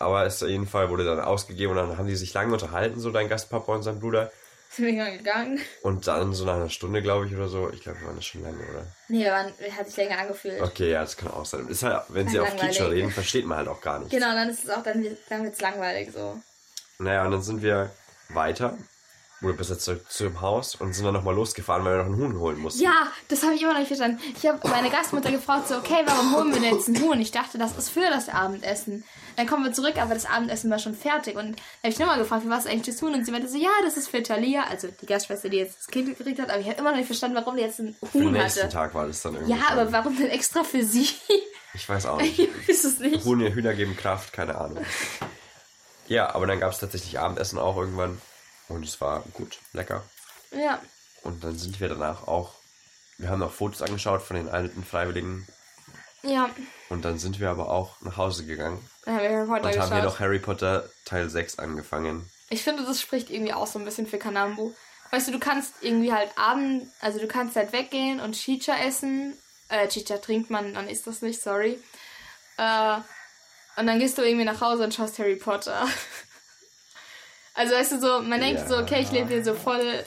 Aber 0.00 0.24
es 0.24 0.42
auf 0.42 0.48
jeden 0.48 0.66
Fall 0.66 0.88
wurde 0.90 1.04
dann 1.04 1.20
ausgegeben 1.20 1.72
und 1.72 1.76
dann 1.76 1.98
haben 1.98 2.06
die 2.08 2.16
sich 2.16 2.32
lange 2.34 2.52
unterhalten, 2.52 2.98
so 3.00 3.10
dein 3.12 3.28
Gastpapa 3.28 3.72
und 3.74 3.82
sein 3.84 4.00
Bruder. 4.00 4.32
Sind 4.72 4.86
wir 4.86 4.92
irgendwann 4.92 5.18
gegangen? 5.18 5.60
Und 5.82 6.06
dann 6.06 6.32
so 6.32 6.44
nach 6.44 6.54
einer 6.54 6.70
Stunde, 6.70 7.02
glaube 7.02 7.26
ich, 7.26 7.34
oder 7.34 7.48
so. 7.48 7.70
Ich 7.72 7.80
glaube, 7.82 8.00
wir 8.00 8.06
waren 8.06 8.16
das 8.16 8.24
schon 8.24 8.42
lange, 8.42 8.58
oder? 8.58 8.86
Nee, 9.08 9.24
wir 9.24 9.32
waren, 9.32 9.52
hat 9.76 9.86
sich 9.88 9.96
länger 9.96 10.18
angefühlt. 10.18 10.62
Okay, 10.62 10.92
ja, 10.92 11.00
das 11.00 11.16
kann 11.16 11.32
auch 11.32 11.44
sein. 11.44 11.66
Ist 11.66 11.82
halt, 11.82 12.04
wenn 12.08 12.28
sie 12.28 12.38
auf. 12.38 12.54
Chicha 12.56 12.86
reden, 12.86 13.10
versteht 13.10 13.46
man 13.46 13.58
halt 13.58 13.68
auch 13.68 13.80
gar 13.80 13.98
nicht. 13.98 14.12
Genau, 14.12 14.32
dann 14.32 14.48
ist 14.48 14.64
es 14.64 14.70
auch, 14.70 14.82
dann, 14.84 15.04
dann 15.28 15.42
wird 15.42 15.54
es 15.54 15.60
langweilig 15.60 16.12
so. 16.12 16.40
Naja, 16.98 17.24
und 17.24 17.32
dann 17.32 17.42
sind 17.42 17.62
wir 17.62 17.90
weiter, 18.28 18.78
besser 19.40 19.78
zurück 19.78 20.04
zum 20.08 20.40
Haus 20.40 20.74
und 20.74 20.92
sind 20.92 21.04
dann 21.04 21.14
nochmal 21.14 21.34
losgefahren, 21.34 21.84
weil 21.84 21.96
wir 21.96 22.04
noch 22.04 22.12
einen 22.12 22.16
Huhn 22.22 22.38
holen 22.38 22.58
mussten. 22.58 22.82
Ja, 22.82 23.08
das 23.28 23.42
habe 23.42 23.54
ich 23.54 23.62
immer 23.62 23.72
noch 23.72 23.78
nicht 23.78 23.88
verstanden. 23.88 24.20
Ich 24.36 24.46
habe 24.46 24.58
meine 24.68 24.90
Gastmutter 24.90 25.30
gefragt, 25.30 25.68
so, 25.68 25.76
okay, 25.76 26.02
warum 26.04 26.34
holen 26.36 26.52
wir 26.52 26.60
denn 26.60 26.74
jetzt 26.74 26.88
einen 26.88 27.00
Huhn? 27.02 27.20
Ich 27.20 27.30
dachte, 27.30 27.58
das 27.58 27.76
ist 27.76 27.88
für 27.90 28.00
das 28.10 28.28
Abendessen. 28.28 29.04
Dann 29.36 29.46
kommen 29.46 29.64
wir 29.64 29.72
zurück, 29.72 29.96
aber 29.96 30.14
das 30.14 30.26
Abendessen 30.26 30.70
war 30.70 30.78
schon 30.78 30.94
fertig. 30.94 31.36
Und 31.36 31.52
dann 31.52 31.56
habe 31.82 31.88
ich 31.88 31.98
nochmal 31.98 32.18
gefragt, 32.18 32.42
für 32.42 32.50
was 32.50 32.64
ist 32.66 32.70
eigentlich 32.70 32.94
das 32.94 33.02
Huhn? 33.02 33.14
Und 33.14 33.24
sie 33.24 33.32
meinte 33.32 33.48
so, 33.48 33.56
ja, 33.56 33.70
das 33.82 33.96
ist 33.96 34.08
für 34.08 34.22
Talia, 34.22 34.64
also 34.64 34.88
die 35.00 35.06
Gastschwester, 35.06 35.48
die 35.48 35.58
jetzt 35.58 35.78
das 35.78 35.86
Kind 35.86 36.16
gekriegt 36.16 36.38
hat. 36.40 36.50
Aber 36.50 36.60
ich 36.60 36.66
habe 36.68 36.78
immer 36.78 36.90
noch 36.90 36.98
nicht 36.98 37.06
verstanden, 37.06 37.36
warum 37.36 37.56
die 37.56 37.62
jetzt 37.62 37.80
einen 37.80 37.94
Für 37.94 38.18
den 38.18 38.26
Huhn 38.26 38.32
nächsten 38.32 38.62
hatte. 38.64 38.72
Tag 38.72 38.94
war 38.94 39.06
das 39.06 39.22
dann 39.22 39.34
irgendwie. 39.34 39.52
Ja, 39.52 39.58
schon. 39.68 39.78
aber 39.78 39.92
warum 39.92 40.16
denn 40.16 40.28
extra 40.28 40.62
für 40.64 40.84
sie? 40.84 41.08
Ich 41.72 41.88
weiß 41.88 42.06
auch 42.06 42.18
nicht. 42.20 42.38
ich 42.38 42.68
weiß 42.68 42.84
es 42.84 42.98
nicht. 42.98 43.24
Huhn, 43.24 43.40
Hühner 43.40 43.74
geben 43.74 43.96
Kraft, 43.96 44.32
keine 44.32 44.56
Ahnung. 44.58 44.84
Ja, 46.08 46.34
aber 46.34 46.46
dann 46.46 46.58
gab 46.60 46.72
es 46.72 46.78
tatsächlich 46.78 47.18
Abendessen 47.18 47.58
auch 47.58 47.76
irgendwann. 47.76 48.20
Und 48.70 48.84
es 48.84 49.00
war 49.00 49.22
gut, 49.34 49.58
lecker. 49.72 50.02
Ja, 50.52 50.80
Und 51.22 51.44
dann 51.44 51.56
sind 51.58 51.80
wir 51.80 51.88
danach 51.88 52.26
auch. 52.26 52.54
Wir 53.18 53.28
haben 53.28 53.40
noch 53.40 53.52
Fotos 53.52 53.82
angeschaut 53.82 54.22
von 54.22 54.36
den 54.36 54.48
alten 54.48 54.84
Freiwilligen. 54.84 55.46
ja. 56.22 56.48
Und 56.88 57.04
dann 57.04 57.18
sind 57.18 57.38
wir 57.38 57.50
aber 57.50 57.70
auch 57.70 58.00
nach 58.00 58.16
Hause 58.16 58.44
gegangen. 58.46 58.84
Dann 59.04 59.14
haben 59.16 59.22
wir 59.22 59.30
Harry 59.30 59.46
Potter 59.46 59.60
Und 59.68 59.68
haben 59.68 59.74
hier 59.74 59.96
geschaut. 59.96 60.04
noch 60.04 60.20
Harry 60.20 60.38
Potter 60.40 60.88
Teil 61.04 61.28
6 61.30 61.58
angefangen. 61.58 62.28
Ich 62.48 62.62
finde, 62.64 62.84
das 62.84 63.00
spricht 63.00 63.30
irgendwie 63.30 63.52
auch 63.52 63.66
so 63.66 63.78
ein 63.78 63.84
bisschen 63.84 64.06
für 64.08 64.18
Kanambu. 64.18 64.72
Weißt 65.12 65.28
du, 65.28 65.32
du 65.32 65.38
kannst 65.38 65.74
irgendwie 65.82 66.12
halt 66.12 66.30
Abend, 66.36 66.88
also 67.00 67.18
du 67.20 67.26
kannst 67.28 67.54
halt 67.56 67.72
weggehen 67.72 68.18
und 68.20 68.32
Chicha 68.34 68.76
essen. 68.76 69.36
Äh, 69.68 69.86
Chicha 69.88 70.18
trinkt 70.18 70.50
man, 70.50 70.74
dann 70.74 70.88
ist 70.88 71.06
das 71.06 71.22
nicht, 71.22 71.40
sorry. 71.42 71.78
Äh, 72.56 72.96
und 73.76 73.86
dann 73.86 73.98
gehst 74.00 74.18
du 74.18 74.22
irgendwie 74.22 74.44
nach 74.44 74.60
Hause 74.60 74.84
und 74.84 74.94
schaust 74.94 75.18
Harry 75.18 75.36
Potter. 75.36 75.86
Also 77.54 77.74
weißt 77.74 77.92
du 77.92 78.00
so, 78.00 78.22
man 78.22 78.40
denkt 78.40 78.60
Ja. 78.60 78.66
so, 78.68 78.78
okay, 78.78 79.00
ich 79.02 79.10
lebe 79.12 79.28
hier 79.28 79.44
so 79.44 79.54
voll 79.54 80.04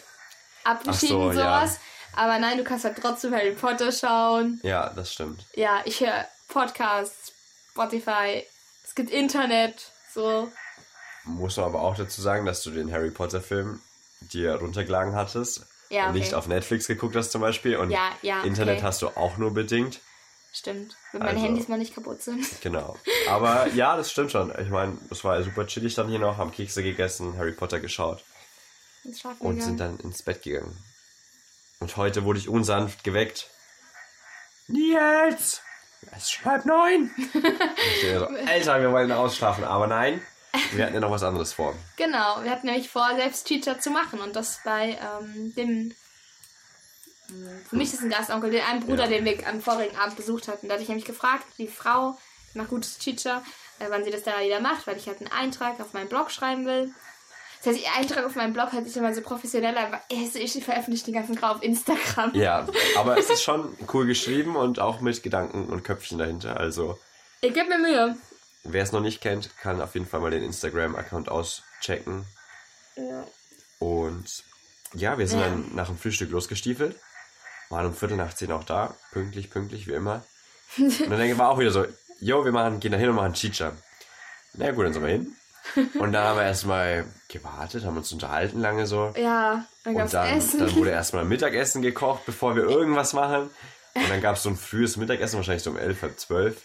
abgeschieden 0.64 1.34
so, 1.34 1.40
ja. 1.40 1.66
sowas. 1.66 1.80
Aber 2.16 2.38
nein, 2.40 2.58
du 2.58 2.64
kannst 2.64 2.86
halt 2.86 2.98
trotzdem 3.02 3.34
Harry 3.34 3.52
Potter 3.52 3.92
schauen. 3.92 4.60
Ja, 4.64 4.90
das 4.96 5.14
stimmt. 5.14 5.46
Ja, 5.56 5.82
ich 5.86 6.00
höre 6.00 6.26
Podcasts, 6.48 7.34
Spotify, 7.72 8.46
es 8.84 8.94
gibt 8.96 9.10
Internet, 9.10 9.92
so. 10.14 10.52
Muss 11.26 11.58
man 11.58 11.66
aber 11.68 11.82
auch 11.82 11.96
dazu 11.96 12.22
sagen, 12.22 12.46
dass 12.46 12.62
du 12.64 12.70
den 12.72 12.92
Harry 12.92 13.10
Potter 13.10 13.42
Film 13.42 13.82
dir 14.22 14.56
runtergeladen 14.56 15.16
hattest. 15.16 15.66
Ja, 15.90 16.04
und 16.04 16.10
okay. 16.12 16.20
nicht 16.20 16.34
auf 16.34 16.48
Netflix 16.48 16.88
geguckt 16.88 17.16
hast 17.16 17.32
zum 17.32 17.42
Beispiel. 17.42 17.78
Und 17.78 17.92
Ja, 17.92 18.12
ja, 18.22 18.42
Internet 18.44 18.78
okay. 18.78 18.86
hast 18.86 19.02
du 19.02 19.08
auch 19.10 19.38
nur 19.38 19.54
bedingt. 19.54 20.00
Stimmt. 20.56 20.96
Wenn 21.12 21.20
meine 21.20 21.32
Also- 21.32 21.46
Handys 21.46 21.68
mal 21.68 21.80
nicht 21.80 21.96
kaputt 21.96 22.22
sind. 22.22 22.46
Genau. 22.62 22.96
Aber 23.28 23.68
ja, 23.74 23.98
das 23.98 24.12
stimmt 24.12 24.32
schon. 24.32 24.54
Ich 24.60 24.70
meine, 24.70 24.98
es 25.10 25.24
war 25.24 25.42
super 25.44 25.66
chillig 25.66 25.96
dann 25.96 26.08
hier 26.08 26.20
noch, 26.20 26.38
haben 26.38 26.52
Kekse 26.52 26.84
gegessen, 26.84 27.38
Harry 27.38 27.52
Potter 27.54 27.80
geschaut 27.80 28.24
und 29.40 29.62
sind 29.62 29.80
dann 29.80 30.00
ins 30.00 30.22
Bett 30.24 30.44
gegangen. 30.44 30.78
Und 31.80 31.98
heute 31.98 32.24
wurde 32.24 32.40
ich 32.40 32.48
unsanft 32.48 33.04
geweckt. 33.04 33.50
Nils! 34.68 35.62
Es 36.12 36.24
ist 36.32 36.46
halb 36.46 36.66
neun! 36.66 37.12
ich 37.18 38.12
so, 38.18 38.26
Alter, 38.28 38.82
wir 38.82 38.92
wollen 38.92 39.12
ausschlafen. 39.12 39.64
Aber 39.64 39.88
nein, 39.88 40.22
wir 40.72 40.86
hatten 40.86 40.94
ja 40.94 41.00
noch 41.00 41.12
was 41.12 41.24
anderes 41.24 41.52
vor. 41.54 41.76
Genau, 41.98 42.44
wir 42.44 42.52
hatten 42.52 42.68
nämlich 42.68 42.90
vor, 42.90 43.10
selbst 43.16 43.46
Teacher 43.48 43.80
zu 43.80 43.90
machen 43.90 44.20
und 44.20 44.36
das 44.36 44.60
bei 44.64 44.98
ähm, 45.02 45.54
dem. 45.56 45.96
Für 47.70 47.76
mich 47.76 47.90
ist 47.90 47.96
es 47.96 48.02
ein 48.02 48.10
Gastonkel, 48.10 48.52
den 48.52 48.64
einen 48.64 48.82
Bruder, 48.86 49.04
Ja. 49.04 49.10
den 49.10 49.26
wir 49.26 49.48
am 49.48 49.62
vorigen 49.62 49.96
Abend 49.98 50.16
besucht 50.16 50.48
hatten. 50.48 50.68
Da 50.68 50.74
hatte 50.74 50.84
ich 50.84 50.90
nämlich 50.90 51.06
gefragt, 51.06 51.46
die 51.58 51.68
Frau 51.68 52.18
macht 52.54 52.70
gutes 52.70 52.98
Teacher, 52.98 53.44
äh, 53.80 53.86
wann 53.90 54.04
sie 54.04 54.12
das 54.12 54.24
da 54.24 54.40
wieder 54.42 54.60
macht, 54.60 54.86
weil 54.88 54.98
ich 54.98 55.08
halt 55.08 55.20
einen 55.20 55.32
Eintrag 55.32 55.80
auf 55.80 55.94
meinen 55.94 56.10
Blog 56.10 56.30
schreiben 56.32 56.66
will. 56.66 56.92
Das 57.64 57.74
heißt, 57.74 57.84
ihr 57.86 57.94
Eintrag 57.96 58.26
auf 58.26 58.36
meinem 58.36 58.52
Blog 58.54 58.74
hört 58.74 58.86
sich 58.86 58.98
immer 58.98 59.14
so 59.14 59.22
professionell 59.22 59.78
an, 59.78 59.86
aber 59.86 60.02
ich, 60.10 60.36
ich 60.36 60.64
veröffentliche 60.66 61.06
den 61.06 61.14
ganzen 61.14 61.36
Kram 61.36 61.56
auf 61.58 61.64
Instagram. 61.64 62.36
Ja, 62.36 62.68
aber 62.98 63.18
es 63.18 63.30
ist 63.30 63.42
schon 63.42 63.76
cool 63.94 64.06
geschrieben 64.06 64.56
und 64.58 64.80
auch 64.80 65.00
mit 65.00 65.24
Gedanken 65.24 65.68
und 65.68 65.84
Köpfchen 65.84 66.18
dahinter. 66.18 66.58
Also, 66.60 67.00
Ich 67.42 67.54
gebe 67.54 67.70
mir 67.70 67.78
Mühe. 67.80 68.18
wer 68.66 68.84
es 68.84 68.92
noch 68.92 69.00
nicht 69.02 69.22
kennt, 69.22 69.56
kann 69.58 69.82
auf 69.82 69.94
jeden 69.94 70.06
Fall 70.08 70.20
mal 70.20 70.30
den 70.32 70.44
Instagram-Account 70.44 71.30
auschecken. 71.30 72.26
Ja. 72.98 73.24
Und 73.80 74.44
ja, 74.94 75.18
wir 75.18 75.28
sind 75.28 75.40
Ja. 75.40 75.48
dann 75.48 75.74
nach 75.74 75.88
dem 75.88 75.98
Frühstück 75.98 76.30
losgestiefelt. 76.32 76.98
Waren 77.74 77.88
um 77.88 77.94
Viertel 77.96 78.18
nach 78.18 78.34
zehn 78.34 78.52
auch 78.52 78.64
da. 78.64 78.94
Pünktlich, 79.12 79.50
pünktlich, 79.50 79.88
wie 79.88 79.94
immer. 79.94 80.24
Und 80.78 81.10
dann 81.10 81.38
war 81.38 81.50
auch 81.50 81.60
wieder 81.60 81.72
so, 81.72 81.86
jo, 82.20 82.46
wir 82.46 82.52
machen, 82.52 82.80
gehen 82.80 82.92
da 82.92 82.98
hin 82.98 83.10
und 83.10 83.16
machen 83.16 83.34
Chicha. 83.34 83.74
Na 84.54 84.72
gut, 84.72 84.86
dann 84.86 84.94
sind 84.94 85.04
wir 85.04 85.10
hin. 85.12 85.36
Und 86.00 86.12
dann 86.14 86.24
haben 86.24 86.38
wir 86.38 86.44
erstmal 86.46 87.06
gewartet, 87.30 87.86
haben 87.86 87.98
uns 87.98 88.12
unterhalten 88.12 88.60
lange 88.60 88.86
so. 88.86 89.14
Ja, 89.18 89.66
dann 89.84 89.96
gab's 89.96 90.14
Und 90.14 90.20
dann, 90.20 90.38
Essen. 90.38 90.60
dann 90.60 90.76
wurde 90.76 90.92
erstmal 90.92 91.26
Mittagessen 91.26 91.82
gekocht, 91.82 92.26
bevor 92.26 92.56
wir 92.56 92.64
irgendwas 92.64 93.14
machen. 93.14 93.50
Und 93.96 94.10
dann 94.10 94.22
gab 94.22 94.36
es 94.36 94.44
so 94.44 94.50
ein 94.50 94.58
frühes 94.58 94.98
Mittagessen, 94.98 95.38
wahrscheinlich 95.38 95.64
so 95.64 95.70
um 95.72 95.78
elf, 95.78 96.02
halb 96.02 96.20
zwölf. 96.20 96.62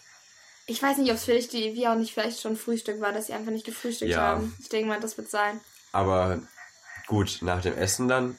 Ich 0.67 0.83
weiß 0.83 0.99
nicht, 0.99 1.11
ob 1.11 1.17
es 1.17 1.25
vielleicht 1.25 1.53
die, 1.55 1.75
wie 1.75 1.89
auch 1.89 1.95
nicht 1.95 2.13
vielleicht 2.13 2.41
schon 2.43 2.57
Frühstück 2.57 3.01
war, 3.01 3.13
dass 3.13 3.29
sie 3.29 3.33
einfach 3.33 3.53
nicht 3.53 3.65
gefrühstückt 3.67 4.11
Ja. 4.13 4.21
haben. 4.21 4.55
Ich 4.61 4.69
denke 4.69 4.89
mal, 4.89 5.01
das 5.01 5.17
wird 5.17 5.31
sein. 5.31 5.61
Aber 5.93 6.41
gut, 7.07 7.39
nach 7.41 7.63
dem 7.63 7.77
Essen 7.77 8.09
dann 8.09 8.37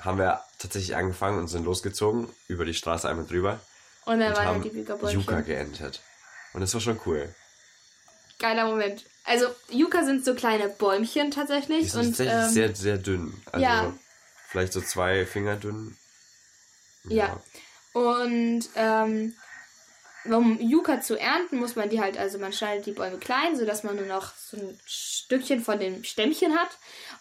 haben 0.00 0.18
wir 0.18 0.40
tatsächlich 0.58 0.96
angefangen 0.96 1.38
und 1.38 1.48
sind 1.48 1.64
losgezogen 1.64 2.28
über 2.48 2.64
die 2.64 2.74
Straße 2.74 3.08
einmal 3.08 3.26
drüber 3.26 3.60
Und 4.04 4.20
dann 4.20 4.30
und 4.30 4.36
waren 4.36 4.44
ja 4.44 4.54
haben 4.54 4.62
die 4.62 4.70
Bügerbäumchen. 4.70 5.20
Yucca 5.20 5.40
geerntet. 5.40 6.00
Und 6.52 6.60
das 6.60 6.74
war 6.74 6.80
schon 6.80 7.00
cool. 7.06 7.34
Geiler 8.38 8.66
Moment. 8.66 9.04
Also, 9.24 9.46
Yucca 9.70 10.04
sind 10.04 10.24
so 10.24 10.34
kleine 10.34 10.68
Bäumchen 10.68 11.30
Die 11.30 11.36
tatsächlich. 11.36 11.92
sind 11.92 12.00
und, 12.00 12.06
tatsächlich 12.08 12.34
ähm, 12.34 12.50
sehr, 12.50 12.74
sehr 12.74 12.98
dünn. 12.98 13.42
Also 13.52 13.64
ja. 13.64 13.92
vielleicht 14.48 14.72
so 14.72 14.80
zwei 14.80 15.26
Finger 15.26 15.56
dünn. 15.56 15.96
Ja. 17.04 17.40
Und 17.92 18.68
ähm, 18.74 19.34
um 20.24 20.60
Yucca 20.60 21.00
zu 21.00 21.18
ernten, 21.18 21.58
muss 21.58 21.76
man 21.76 21.88
die 21.88 22.00
halt, 22.00 22.18
also 22.18 22.38
man 22.38 22.52
schneidet 22.52 22.86
die 22.86 22.92
Bäume 22.92 23.18
klein, 23.18 23.56
sodass 23.56 23.84
man 23.84 23.96
nur 23.96 24.06
noch 24.06 24.34
so 24.36 24.56
ein 24.56 24.78
Stückchen 24.86 25.62
von 25.62 25.78
dem 25.78 26.04
Stämmchen 26.04 26.58
hat. 26.58 26.70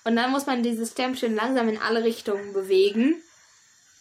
Und 0.04 0.16
dann 0.16 0.32
muss 0.32 0.45
man 0.45 0.64
dieses 0.64 0.91
Stämmchen 0.91 1.36
langsam 1.36 1.70
in 1.70 1.78
alle 1.78 2.04
Richtungen 2.04 2.54
bewegen, 2.54 3.22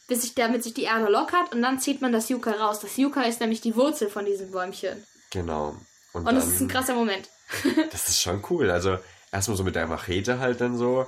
bis 0.08 0.22
sich 0.22 0.34
damit 0.34 0.64
sich 0.64 0.74
die 0.74 0.84
Erde 0.84 1.10
lockert 1.10 1.54
und 1.54 1.62
dann 1.62 1.78
zieht 1.78 2.00
man 2.00 2.12
das 2.12 2.28
Yucca 2.28 2.52
raus. 2.52 2.80
Das 2.80 2.96
Yucca 2.96 3.22
ist 3.22 3.40
nämlich 3.40 3.60
die 3.60 3.76
Wurzel 3.76 4.08
von 4.08 4.24
diesem 4.24 4.50
Bäumchen. 4.50 5.04
Genau. 5.30 5.76
Und, 6.12 6.20
Und 6.20 6.24
dann, 6.26 6.36
das 6.36 6.46
ist 6.46 6.60
ein 6.60 6.68
krasser 6.68 6.94
Moment. 6.94 7.28
Das 7.90 8.08
ist 8.08 8.20
schon 8.20 8.44
cool. 8.50 8.70
Also 8.70 8.98
erstmal 9.32 9.56
so 9.56 9.64
mit 9.64 9.74
der 9.74 9.86
Machete 9.86 10.38
halt 10.38 10.60
dann 10.60 10.76
so. 10.76 11.06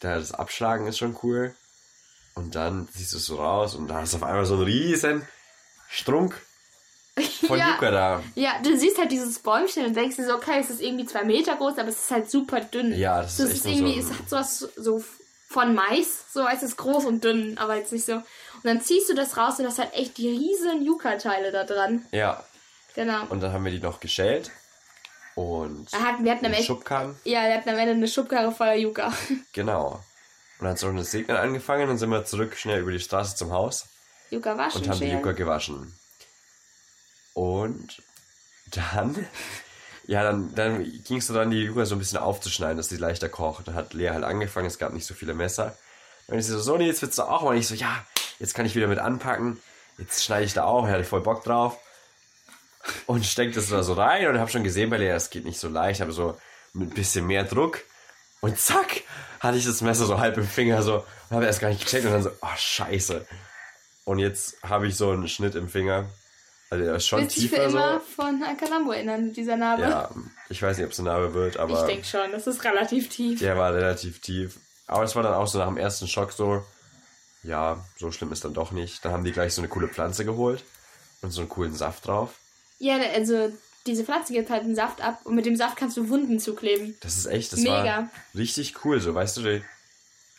Da 0.00 0.16
das 0.16 0.32
Abschlagen 0.32 0.86
ist 0.86 0.98
schon 0.98 1.16
cool. 1.22 1.54
Und 2.34 2.54
dann 2.54 2.88
siehst 2.92 3.12
du 3.12 3.18
es 3.18 3.26
so 3.26 3.36
raus 3.36 3.74
und 3.74 3.88
da 3.88 4.02
ist 4.02 4.14
auf 4.14 4.22
einmal 4.22 4.46
so 4.46 4.56
ein 4.56 4.62
riesen 4.62 5.26
Strunk 5.88 6.40
von 7.46 7.58
Ja. 7.58 7.70
Yucca 7.74 7.90
da. 7.90 8.22
Ja, 8.34 8.52
du 8.62 8.76
siehst 8.76 8.98
halt 8.98 9.10
dieses 9.12 9.38
Bäumchen 9.38 9.86
und 9.86 9.94
denkst 9.96 10.16
dir 10.16 10.26
so, 10.26 10.34
okay, 10.34 10.58
es 10.60 10.70
ist 10.70 10.80
irgendwie 10.80 11.06
zwei 11.06 11.24
Meter 11.24 11.56
groß, 11.56 11.78
aber 11.78 11.88
es 11.88 12.00
ist 12.00 12.10
halt 12.10 12.30
super 12.30 12.60
dünn. 12.60 12.94
Ja, 12.96 13.22
das 13.22 13.36
so, 13.36 13.44
ist 13.44 13.50
es 13.50 13.56
echt 13.56 13.64
ist 13.66 13.70
irgendwie, 13.80 14.00
so 14.02 14.08
es 14.12 14.18
hat 14.18 14.28
sowas 14.28 14.68
so 14.76 15.04
von 15.48 15.74
Mais, 15.74 16.06
so 16.32 16.42
als 16.44 16.62
es 16.62 16.70
ist 16.70 16.76
groß 16.76 17.04
und 17.06 17.24
dünn, 17.24 17.58
aber 17.58 17.76
jetzt 17.76 17.92
nicht 17.92 18.04
so. 18.06 18.14
Und 18.14 18.24
dann 18.64 18.80
ziehst 18.80 19.08
du 19.08 19.14
das 19.14 19.36
raus 19.36 19.58
und 19.58 19.64
das 19.64 19.78
hat 19.78 19.94
echt 19.94 20.16
die 20.18 20.28
riesen 20.28 20.84
Yucca-Teile 20.84 21.50
da 21.50 21.64
dran. 21.64 22.04
Ja. 22.12 22.44
Genau. 22.94 23.24
Und 23.30 23.40
dann 23.42 23.52
haben 23.52 23.64
wir 23.64 23.72
die 23.72 23.80
noch 23.80 24.00
geschält. 24.00 24.50
Und 25.34 25.90
Wir 25.92 26.02
hatten, 26.04 26.24
wir 26.24 26.32
hatten 26.32 26.44
am 26.46 26.52
Ende, 26.52 26.64
Schubkarren. 26.64 27.16
ja, 27.24 27.44
wir 27.44 27.54
hatten 27.54 27.68
am 27.70 27.78
Ende 27.78 27.92
eine 27.92 28.08
Schubkarre 28.08 28.52
voller 28.52 28.74
Yucca. 28.74 29.12
Genau. 29.52 30.00
Und 30.58 30.64
dann 30.66 30.68
hat 30.70 30.76
es 30.76 30.84
auch 30.84 30.94
das 30.94 31.10
Segnen 31.10 31.36
angefangen 31.38 31.88
und 31.88 31.96
sind 31.98 32.10
wir 32.10 32.24
zurück 32.24 32.54
schnell 32.56 32.80
über 32.80 32.92
die 32.92 33.00
Straße 33.00 33.34
zum 33.36 33.50
Haus 33.52 33.86
Yucca 34.30 34.58
waschen, 34.58 34.82
und 34.82 34.88
haben 34.90 34.98
die 34.98 35.06
schälen. 35.06 35.18
Yucca 35.18 35.32
gewaschen. 35.32 35.94
Und 37.34 38.02
dann, 38.70 39.26
ja, 40.06 40.22
dann, 40.22 40.54
dann 40.54 40.84
ging 41.04 41.18
es 41.18 41.26
so 41.26 41.34
dann, 41.34 41.50
die 41.50 41.64
Yucca 41.64 41.86
so 41.86 41.94
ein 41.94 41.98
bisschen 41.98 42.18
aufzuschneiden, 42.18 42.76
dass 42.76 42.88
sie 42.88 42.96
leichter 42.96 43.28
kocht. 43.28 43.68
Dann 43.68 43.74
hat 43.74 43.94
Lea 43.94 44.10
halt 44.10 44.24
angefangen, 44.24 44.66
es 44.66 44.78
gab 44.78 44.92
nicht 44.92 45.06
so 45.06 45.14
viele 45.14 45.34
Messer. 45.34 45.76
Und 46.26 46.38
ich 46.38 46.46
so, 46.46 46.58
so, 46.58 46.78
jetzt 46.78 47.02
willst 47.02 47.18
du 47.18 47.22
auch 47.22 47.42
mal. 47.42 47.50
Und 47.50 47.56
ich 47.56 47.66
so, 47.66 47.74
ja, 47.74 48.04
jetzt 48.38 48.54
kann 48.54 48.66
ich 48.66 48.74
wieder 48.74 48.86
mit 48.86 48.98
anpacken. 48.98 49.60
Jetzt 49.98 50.24
schneide 50.24 50.46
ich 50.46 50.54
da 50.54 50.64
auch, 50.64 50.86
ich 50.86 50.92
hatte 50.92 51.04
voll 51.04 51.20
Bock 51.20 51.44
drauf. 51.44 51.76
Und 53.06 53.26
steck 53.26 53.52
das 53.52 53.68
da 53.68 53.82
so 53.82 53.92
rein 53.92 54.26
und 54.26 54.38
habe 54.38 54.50
schon 54.50 54.64
gesehen 54.64 54.88
bei 54.88 54.96
Lea, 54.96 55.10
es 55.10 55.30
geht 55.30 55.44
nicht 55.44 55.60
so 55.60 55.68
leicht, 55.68 56.00
aber 56.00 56.12
so 56.12 56.38
mit 56.72 56.90
ein 56.90 56.94
bisschen 56.94 57.26
mehr 57.26 57.44
Druck. 57.44 57.82
Und 58.40 58.58
zack, 58.58 59.02
hatte 59.40 59.58
ich 59.58 59.66
das 59.66 59.82
Messer 59.82 60.06
so 60.06 60.18
halb 60.18 60.36
im 60.38 60.46
Finger 60.46 60.82
so 60.82 61.04
und 61.28 61.36
habe 61.36 61.46
erst 61.46 61.60
gar 61.60 61.68
nicht 61.68 61.84
gecheckt 61.84 62.06
und 62.06 62.12
dann 62.12 62.22
so, 62.22 62.30
oh 62.40 62.56
scheiße. 62.56 63.26
Und 64.04 64.18
jetzt 64.18 64.62
habe 64.62 64.86
ich 64.86 64.96
so 64.96 65.10
einen 65.10 65.28
Schnitt 65.28 65.54
im 65.54 65.68
Finger. 65.68 66.06
Also 66.70 66.84
der 66.84 66.94
ist 66.94 67.06
schon 67.08 67.20
Willst 67.22 67.36
tiefer 67.36 67.64
immer 67.64 67.94
so. 68.00 68.22
von 68.22 68.42
Akalambo 68.44 68.92
erinnern, 68.92 69.32
dieser 69.32 69.56
Narbe? 69.56 69.82
Ja, 69.82 70.08
ich 70.48 70.62
weiß 70.62 70.76
nicht, 70.76 70.86
ob 70.86 70.92
es 70.92 71.00
eine 71.00 71.08
Narbe 71.08 71.34
wird, 71.34 71.56
ich 71.56 71.60
aber 71.60 71.84
denke 71.86 72.06
schon, 72.06 72.30
das 72.30 72.46
ist 72.46 72.62
relativ 72.64 73.08
tief. 73.08 73.40
der 73.40 73.56
war 73.58 73.74
relativ 73.74 74.20
tief. 74.20 74.56
Aber 74.86 75.02
es 75.02 75.16
war 75.16 75.22
dann 75.24 75.34
auch 75.34 75.46
so 75.48 75.58
nach 75.58 75.66
dem 75.66 75.76
ersten 75.76 76.06
Schock 76.06 76.32
so, 76.32 76.64
ja, 77.42 77.84
so 77.98 78.12
schlimm 78.12 78.30
ist 78.32 78.44
dann 78.44 78.54
doch 78.54 78.70
nicht. 78.70 79.04
Dann 79.04 79.12
haben 79.12 79.24
die 79.24 79.32
gleich 79.32 79.52
so 79.54 79.60
eine 79.62 79.68
coole 79.68 79.88
Pflanze 79.88 80.24
geholt 80.24 80.62
und 81.22 81.30
so 81.32 81.40
einen 81.40 81.48
coolen 81.48 81.74
Saft 81.74 82.06
drauf. 82.06 82.34
Ja, 82.78 82.98
also 83.14 83.50
diese 83.86 84.04
Pflanze 84.04 84.32
gibt 84.32 84.50
halt 84.50 84.62
einen 84.62 84.74
Saft 84.76 85.00
ab 85.00 85.20
und 85.24 85.34
mit 85.34 85.46
dem 85.46 85.56
Saft 85.56 85.76
kannst 85.76 85.96
du 85.96 86.08
Wunden 86.08 86.38
zukleben. 86.38 86.96
Das 87.00 87.16
ist 87.16 87.26
echt, 87.26 87.52
das 87.52 87.60
Mega. 87.60 87.84
war 87.84 88.10
richtig 88.34 88.84
cool. 88.84 89.00
So, 89.00 89.14
weißt 89.14 89.38
du, 89.38 89.42
die 89.42 89.64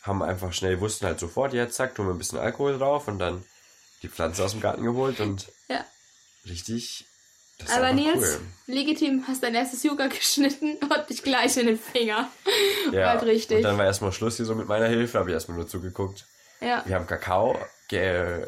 haben 0.03 0.21
einfach 0.23 0.53
schnell, 0.53 0.79
wussten 0.79 1.05
halt 1.07 1.19
sofort, 1.19 1.53
ja, 1.53 1.67
zack, 1.69 1.95
tun 1.95 2.07
wir 2.07 2.13
ein 2.13 2.17
bisschen 2.17 2.39
Alkohol 2.39 2.77
drauf 2.77 3.07
und 3.07 3.19
dann 3.19 3.43
die 4.01 4.09
Pflanze 4.09 4.43
aus 4.43 4.51
dem 4.51 4.61
Garten 4.61 4.83
geholt 4.83 5.19
und 5.19 5.47
Ja. 5.69 5.83
Richtig. 6.47 7.05
Das 7.59 7.69
Aber 7.71 7.93
Nils, 7.93 8.15
cool. 8.17 8.41
legitim, 8.67 9.23
hast 9.27 9.43
dein 9.43 9.53
erstes 9.53 9.83
Yucca 9.83 10.07
geschnitten 10.07 10.77
und 10.77 11.09
dich 11.09 11.21
gleich 11.21 11.57
in 11.57 11.67
den 11.67 11.79
Finger. 11.79 12.27
Ja, 12.91 13.09
halt 13.09 13.23
richtig. 13.23 13.57
Und 13.57 13.63
dann 13.63 13.77
war 13.77 13.85
erstmal 13.85 14.11
Schluss 14.11 14.37
hier 14.37 14.45
so 14.45 14.55
mit 14.55 14.67
meiner 14.67 14.87
Hilfe, 14.87 15.19
habe 15.19 15.29
ich 15.29 15.33
erstmal 15.35 15.57
nur 15.57 15.67
zugeguckt. 15.67 16.25
Ja. 16.59 16.81
Wir 16.85 16.95
haben 16.95 17.05
Kakao 17.07 17.59
ge 17.87 18.45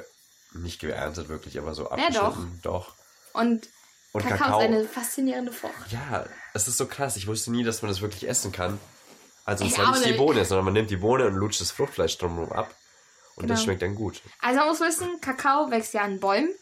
nicht 0.53 0.79
geerntet 0.79 1.29
wirklich, 1.29 1.57
aber 1.59 1.73
so 1.75 1.89
abgeschnitten. 1.89 2.59
doch. 2.63 2.95
Und, 3.33 3.67
Und 4.13 4.21
Kakao, 4.21 4.37
Kakao. 4.37 4.59
ist 4.59 4.65
eine 4.65 4.83
faszinierende 4.87 5.51
Frucht. 5.51 5.91
Ja, 5.91 6.25
es 6.53 6.67
ist 6.67 6.77
so 6.77 6.85
krass. 6.87 7.15
Ich 7.15 7.27
wusste 7.27 7.51
nie, 7.51 7.63
dass 7.63 7.81
man 7.81 7.89
das 7.89 8.01
wirklich 8.01 8.27
essen 8.27 8.51
kann. 8.51 8.79
Also 9.45 9.65
es 9.65 9.77
war 9.77 9.91
nicht 9.91 10.05
die 10.05 10.09
nicht. 10.09 10.17
Bohne, 10.17 10.45
sondern 10.45 10.65
man 10.65 10.73
nimmt 10.73 10.89
die 10.89 10.97
Bohne 10.97 11.25
und 11.27 11.33
lutscht 11.35 11.59
das 11.61 11.71
Fruchtfleisch 11.71 12.17
drumherum 12.17 12.51
ab. 12.51 12.73
Und 13.35 13.47
das 13.49 13.57
Genau. 13.59 13.65
schmeckt 13.65 13.81
dann 13.81 13.95
gut. 13.95 14.21
Also 14.41 14.59
man 14.59 14.69
muss 14.69 14.79
wissen, 14.79 15.19
Kakao 15.21 15.69
wächst 15.71 15.93
ja 15.95 16.01
an 16.01 16.19
Bäumen. 16.19 16.53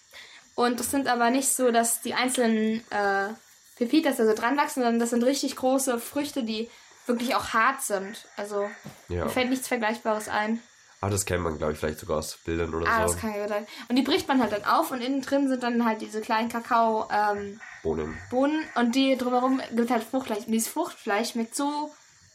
Und 0.56 0.80
das 0.80 0.92
sind 0.92 1.08
aber 1.08 1.30
nicht 1.30 1.54
so, 1.54 1.72
dass 1.72 2.02
die 2.02 2.14
einzelnen 2.14 2.84
äh, 2.92 3.30
Pepitas 3.78 4.18
da 4.18 4.26
so 4.26 4.34
dran 4.34 4.58
wachsen, 4.58 4.82
sondern 4.84 5.00
das 5.00 5.10
sind 5.12 5.24
richtig 5.24 5.56
große 5.56 6.00
Früchte, 6.00 6.44
die 6.44 6.70
wirklich 7.08 7.36
auch 7.36 7.50
hart 7.54 7.82
sind. 7.82 8.26
Also 8.38 8.70
Ja. 9.10 9.24
mir 9.26 9.30
fällt 9.30 9.50
nichts 9.50 9.68
Vergleichbares 9.68 10.30
ein. 10.30 10.62
Aber 11.04 11.10
das 11.12 11.26
kennt 11.26 11.42
man, 11.42 11.58
glaube 11.58 11.74
ich, 11.74 11.80
vielleicht 11.80 11.98
sogar 12.00 12.20
aus 12.20 12.38
Bildern 12.46 12.76
oder 12.76 12.88
Ah, 12.88 13.08
so. 13.08 13.14
das 13.14 13.22
kann 13.22 13.34
ja 13.34 13.48
sein. 13.48 13.66
Und 13.90 13.96
die 13.96 14.04
bricht 14.04 14.28
man 14.28 14.40
halt 14.40 14.52
dann 14.52 14.66
auf 14.66 14.92
und 14.92 15.02
innen 15.02 15.22
drin 15.24 15.48
sind 15.50 15.64
dann 15.64 15.84
halt 15.84 16.00
diese 16.02 16.22
kleinen 16.22 16.48
Kakao-Bohnen. 16.50 18.18
Bohnen. 18.30 18.64
und 18.76 18.94
die 18.96 19.18
drumherum 19.18 19.62
gibt 19.74 19.90
halt 19.90 20.04
Fruchtfleisch. 20.04 20.46
Und 20.46 20.52
dieses 20.52 20.68
Fruchtfleisch 20.68 21.32
schmeckt 21.32 21.56
so 21.56 21.92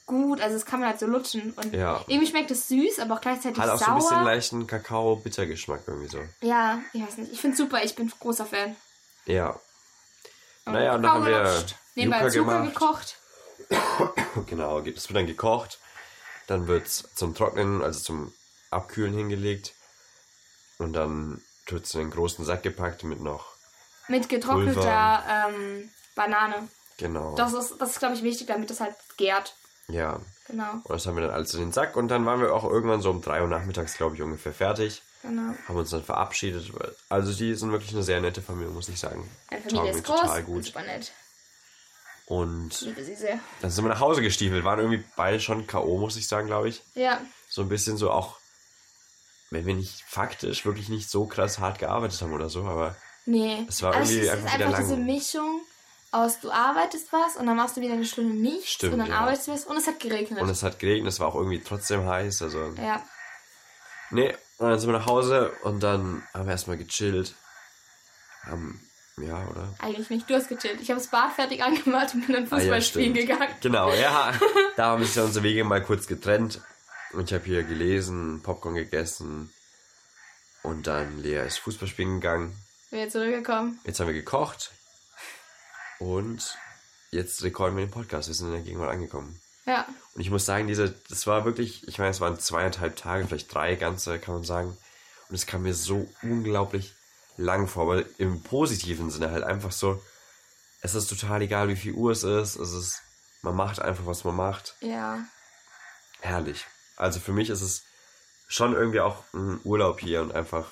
gut, 0.06 0.40
also 0.40 0.54
das 0.56 0.64
kann 0.64 0.80
man 0.80 0.88
halt 0.88 1.00
so 1.00 1.06
lutschen. 1.06 1.52
Und 1.52 1.74
Ja. 1.74 2.02
irgendwie 2.06 2.26
schmeckt 2.28 2.50
es 2.50 2.68
süß, 2.68 3.00
aber 3.00 3.16
auch 3.16 3.20
gleichzeitig 3.20 3.58
Hat 3.60 3.68
auch 3.70 3.78
so 3.78 3.84
sauer. 3.84 3.94
ein 3.94 3.98
bisschen 3.98 4.24
leichten 4.24 4.66
Kakao-Bittergeschmack 4.66 5.82
irgendwie 5.86 6.08
so. 6.08 6.20
ja, 6.40 6.80
ich 6.92 7.02
weiß 7.02 7.18
nicht. 7.18 7.32
Ich 7.32 7.40
finde 7.40 7.56
super, 7.56 7.82
ich 7.84 7.94
bin 7.94 8.10
großer 8.20 8.46
Fan. 8.46 8.76
Ja. 9.26 9.58
Und 10.64 10.72
Naja, 10.72 10.94
und 10.94 11.02
dann 11.02 11.12
haben 11.12 11.26
wir 11.26 11.64
Nebenbei 11.94 12.28
Zucker 12.30 12.62
gekocht. 12.62 13.18
Genau, 14.46 14.78
es 14.80 15.08
wird 15.08 15.16
dann 15.16 15.26
gekocht. 15.26 15.78
Dann 16.46 16.66
wird 16.68 16.86
es 16.86 17.04
zum 17.14 17.34
Trocknen, 17.34 17.82
also 17.82 18.00
zum 18.00 18.32
Abkühlen 18.70 19.14
hingelegt. 19.14 19.72
Und 20.78 20.92
dann 20.92 21.42
wird 21.66 21.86
es 21.86 21.94
in 21.94 22.02
einen 22.02 22.10
großen 22.10 22.44
Sack 22.44 22.62
gepackt 22.62 23.02
mit 23.02 23.20
noch. 23.20 23.46
Mit 24.08 24.28
getrockneter 24.28 25.24
ähm, 25.48 25.90
Banane. 26.14 26.68
Genau. 26.98 27.34
Das 27.36 27.52
ist, 27.52 27.76
das 27.80 27.90
ist 27.90 27.98
glaube 27.98 28.14
ich, 28.14 28.22
wichtig, 28.22 28.46
damit 28.46 28.70
das 28.70 28.80
halt 28.80 28.94
gärt. 29.16 29.56
Ja. 29.88 30.20
Genau, 30.48 30.72
Und 30.84 30.90
das 30.90 31.06
haben 31.06 31.16
wir 31.16 31.22
dann 31.22 31.32
alles 31.34 31.52
in 31.54 31.60
den 31.60 31.72
Sack. 31.72 31.96
Und 31.96 32.06
dann 32.08 32.24
waren 32.24 32.40
wir 32.40 32.54
auch 32.54 32.62
irgendwann 32.64 33.00
so 33.00 33.10
um 33.10 33.20
3 33.20 33.42
Uhr 33.42 33.48
nachmittags, 33.48 33.96
glaube 33.96 34.14
ich, 34.14 34.22
ungefähr 34.22 34.52
fertig. 34.52 35.02
genau. 35.22 35.54
Haben 35.66 35.76
uns 35.76 35.90
dann 35.90 36.04
verabschiedet. 36.04 36.70
Also 37.08 37.32
die 37.32 37.54
sind 37.54 37.72
wirklich 37.72 37.92
eine 37.92 38.04
sehr 38.04 38.20
nette 38.20 38.42
Familie, 38.42 38.70
muss 38.72 38.88
ich 38.88 38.98
sagen. 39.00 39.28
Taugen 39.50 39.62
Familie 39.70 39.92
mir 39.92 39.98
ist 39.98 40.04
groß, 40.04 40.20
total 40.20 40.42
gut. 40.44 40.64
super 40.66 40.82
nett. 40.82 41.12
Und 42.26 42.80
Liebe 42.80 43.04
sie 43.04 43.14
sehr. 43.14 43.38
dann 43.60 43.70
sind 43.70 43.84
wir 43.84 43.88
nach 43.88 44.00
Hause 44.00 44.20
gestiefelt. 44.22 44.64
Waren 44.64 44.80
irgendwie 44.80 45.04
beide 45.16 45.40
schon 45.40 45.66
K.O., 45.66 45.98
muss 45.98 46.16
ich 46.16 46.26
sagen, 46.26 46.46
glaube 46.48 46.68
ich. 46.68 46.82
Ja, 46.94 47.20
So 47.48 47.62
ein 47.62 47.68
bisschen 47.68 47.96
so 47.96 48.10
auch, 48.10 48.36
wenn 49.50 49.64
wir 49.66 49.74
nicht 49.74 50.02
faktisch 50.08 50.64
wirklich 50.66 50.88
nicht 50.88 51.08
so 51.08 51.26
krass 51.26 51.58
hart 51.60 51.78
gearbeitet 51.78 52.20
haben 52.22 52.32
oder 52.32 52.48
so, 52.48 52.64
aber 52.64 52.96
nee. 53.26 53.64
Es 53.68 53.80
war 53.82 53.94
Aber 53.94 54.00
irgendwie 54.04 54.18
es 54.26 54.30
einfach 54.30 54.46
ist 54.48 54.54
wieder 54.54 54.66
einfach 54.66 54.78
lang. 54.80 54.88
diese 54.88 54.96
Mischung 55.00 55.60
aus, 56.16 56.40
du 56.40 56.50
arbeitest 56.50 57.12
was 57.12 57.36
und 57.36 57.46
dann 57.46 57.56
machst 57.56 57.76
du 57.76 57.80
wieder 57.80 57.94
eine 57.94 58.04
Stunde 58.04 58.34
nichts 58.34 58.70
Stimmt, 58.72 58.94
und 58.94 58.98
dann 59.00 59.08
ja. 59.08 59.18
arbeitest 59.18 59.48
du 59.48 59.52
was 59.52 59.64
und 59.64 59.76
es 59.76 59.86
hat 59.86 60.00
geregnet. 60.00 60.40
und 60.40 60.48
es 60.48 60.62
hat 60.62 60.78
geregnet, 60.78 61.12
es 61.12 61.20
war 61.20 61.28
auch 61.28 61.34
irgendwie 61.34 61.60
trotzdem 61.60 62.06
heiß, 62.06 62.42
also 62.42 62.72
ja, 62.76 63.02
nee, 64.10 64.34
und 64.58 64.70
dann 64.70 64.78
sind 64.78 64.90
wir 64.90 64.98
nach 64.98 65.06
Hause 65.06 65.52
und 65.62 65.82
dann 65.82 66.22
haben 66.32 66.46
wir 66.46 66.52
erstmal 66.52 66.78
gechillt. 66.78 67.34
Haben, 68.44 68.80
ja, 69.18 69.46
oder? 69.48 69.74
eigentlich 69.80 70.08
nicht. 70.08 70.30
Du 70.30 70.34
hast 70.34 70.48
gechillt. 70.48 70.80
Ich 70.80 70.90
habe 70.90 71.00
das 71.00 71.08
Bad 71.10 71.32
fertig 71.32 71.62
angemacht 71.62 72.14
und 72.14 72.26
bin 72.26 72.34
dann 72.34 72.44
Ah, 72.44 72.56
ja, 72.56 72.58
Fußball 72.60 72.82
spielen 72.82 73.14
stimmt. 73.14 73.28
gegangen. 73.28 73.54
Genau, 73.60 73.92
ja, 73.92 74.32
da 74.76 74.86
haben 74.86 75.04
sich 75.04 75.18
unsere 75.22 75.42
Wege 75.42 75.64
mal 75.64 75.82
kurz 75.82 76.06
getrennt 76.06 76.60
und 77.12 77.24
ich 77.30 77.34
habe 77.34 77.44
hier 77.44 77.64
gelesen, 77.64 78.40
Popcorn 78.42 78.74
gegessen 78.76 79.52
und 80.62 80.86
dann 80.86 81.18
Lea 81.18 81.44
ist 81.46 81.58
Fußball 81.58 81.88
spielen 81.88 82.20
gegangen. 82.20 82.56
Bin 82.90 83.00
jetzt 83.00 83.12
zurückgekommen. 83.12 83.78
Jetzt 83.84 84.00
haben 84.00 84.06
wir 84.06 84.14
gekocht 84.14 84.70
und 85.98 86.56
jetzt 87.10 87.42
rekorden 87.42 87.76
wir 87.76 87.84
den 87.86 87.90
Podcast. 87.90 88.28
Wir 88.28 88.34
sind 88.34 88.48
in 88.48 88.52
der 88.54 88.62
Gegenwart 88.62 88.90
angekommen. 88.92 89.40
Ja, 89.66 89.84
Und 90.14 90.20
ich 90.20 90.30
muss 90.30 90.44
sagen, 90.46 90.68
diese, 90.68 90.90
das 91.08 91.26
war 91.26 91.44
wirklich, 91.44 91.86
ich 91.88 91.98
meine, 91.98 92.10
es 92.12 92.20
waren 92.20 92.38
zweieinhalb 92.38 92.94
Tage, 92.96 93.26
vielleicht 93.26 93.52
drei 93.52 93.74
ganze, 93.74 94.18
kann 94.20 94.34
man 94.34 94.44
sagen. 94.44 94.76
Und 95.28 95.34
es 95.34 95.46
kam 95.46 95.62
mir 95.62 95.74
so 95.74 96.08
unglaublich 96.22 96.94
lang 97.36 97.66
vor, 97.66 97.82
aber 97.90 98.04
im 98.18 98.42
positiven 98.42 99.10
Sinne 99.10 99.30
halt 99.32 99.42
einfach 99.42 99.72
so, 99.72 100.00
es 100.82 100.94
ist 100.94 101.08
total 101.08 101.42
egal, 101.42 101.68
wie 101.68 101.74
viel 101.76 101.94
Uhr 101.94 102.12
es 102.12 102.22
ist, 102.22 102.54
es 102.56 102.72
ist, 102.72 103.02
man 103.42 103.56
macht 103.56 103.80
einfach, 103.80 104.06
was 104.06 104.22
man 104.24 104.36
macht. 104.36 104.76
ja. 104.80 105.18
Herrlich. 106.20 106.64
Also 106.96 107.20
für 107.20 107.32
mich 107.32 107.50
ist 107.50 107.60
es 107.60 107.82
schon 108.48 108.72
irgendwie 108.72 109.00
auch 109.00 109.22
ein 109.34 109.60
Urlaub 109.64 110.00
hier 110.00 110.22
und 110.22 110.34
einfach 110.34 110.66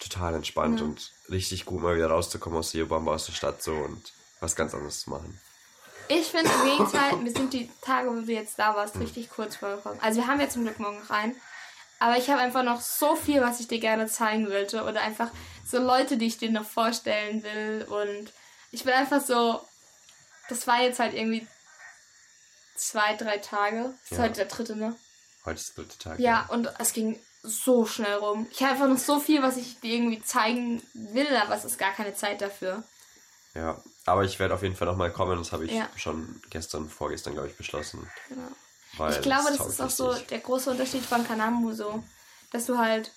total 0.00 0.34
entspannt 0.34 0.80
Ja. 0.80 0.86
und 0.86 1.12
richtig 1.28 1.66
gut 1.66 1.82
mal 1.82 1.96
wieder 1.96 2.08
rauszukommen 2.08 2.58
aus 2.58 2.72
Riobamba, 2.72 3.12
aus 3.12 3.26
der 3.26 3.32
Stadt 3.34 3.62
so 3.62 3.74
und 3.74 4.12
was 4.40 4.56
ganz 4.56 4.74
anderes 4.74 5.00
zu 5.02 5.10
machen. 5.10 5.40
Ich 6.08 6.26
finde 6.26 6.50
im 6.50 6.64
Gegenteil, 6.64 7.16
mir 7.18 7.30
sind 7.30 7.52
die 7.52 7.70
Tage, 7.82 8.08
wo 8.10 8.14
du 8.20 8.32
jetzt 8.32 8.58
da 8.58 8.74
warst, 8.74 8.98
richtig 8.98 9.30
kurz 9.30 9.56
vorgekommen. 9.56 10.00
Also 10.02 10.20
wir 10.20 10.26
haben 10.26 10.40
ja 10.40 10.48
zum 10.48 10.64
Glück 10.64 10.80
morgen 10.80 10.98
noch 10.98 11.10
einen. 11.10 11.36
Aber 12.00 12.16
ich 12.16 12.28
habe 12.30 12.40
einfach 12.40 12.62
noch 12.64 12.80
so 12.80 13.14
viel, 13.14 13.42
was 13.42 13.60
ich 13.60 13.68
dir 13.68 13.78
gerne 13.78 14.06
zeigen 14.08 14.48
wollte. 14.50 14.82
Oder 14.84 15.02
einfach 15.02 15.30
so 15.64 15.78
Leute, 15.78 16.16
die 16.16 16.26
ich 16.26 16.38
dir 16.38 16.50
noch 16.50 16.64
vorstellen 16.64 17.42
will. 17.44 17.86
Und 17.88 18.32
ich 18.72 18.82
bin 18.84 18.92
einfach 18.94 19.20
so. 19.20 19.60
Das 20.48 20.66
war 20.66 20.80
jetzt 20.82 20.98
halt 20.98 21.14
irgendwie 21.14 21.46
zwei, 22.74 23.14
drei 23.14 23.38
Tage. 23.38 23.94
Das 24.02 24.10
ist 24.10 24.16
Ja. 24.18 24.24
heute 24.24 24.34
der 24.34 24.46
dritte, 24.46 24.76
ne? 24.76 24.96
Heute 25.44 25.60
ist 25.60 25.76
der 25.76 25.84
dritte 25.84 25.98
Tag. 25.98 26.18
Ja, 26.18 26.46
und 26.48 26.68
es 26.78 26.92
ging 26.92 27.20
so 27.42 27.86
schnell 27.86 28.14
rum. 28.14 28.46
Ich 28.50 28.62
habe 28.62 28.72
einfach 28.72 28.88
noch 28.88 28.98
so 28.98 29.20
viel, 29.20 29.42
was 29.42 29.56
ich 29.56 29.78
dir 29.80 29.94
irgendwie 29.94 30.22
zeigen 30.22 30.82
will, 30.94 31.36
aber 31.36 31.54
es 31.54 31.64
ist 31.64 31.78
gar 31.78 31.92
keine 31.92 32.14
Zeit 32.14 32.40
dafür. 32.40 32.82
Ja, 33.54 33.80
aber 34.06 34.24
ich 34.24 34.38
werde 34.38 34.54
auf 34.54 34.62
jeden 34.62 34.76
Fall 34.76 34.86
nochmal 34.88 35.12
kommen. 35.12 35.38
Das 35.38 35.52
habe 35.52 35.64
ich 35.66 35.72
Ja. 35.72 35.88
schon 35.96 36.40
gestern, 36.50 36.88
vorgestern, 36.88 37.34
glaube 37.34 37.48
ich, 37.48 37.56
beschlossen. 37.56 38.10
Genau. 38.28 39.08
Ich 39.10 39.20
glaube, 39.22 39.48
das 39.48 39.58
taugt 39.58 39.70
ist 39.70 39.80
auch 39.80 39.90
so 39.90 40.14
der 40.14 40.40
große 40.40 40.70
Unterschied 40.70 41.04
von 41.04 41.26
Kanamu 41.26 41.72
so, 41.72 42.02
dass 42.50 42.66
du 42.66 42.76
halt 42.76 43.12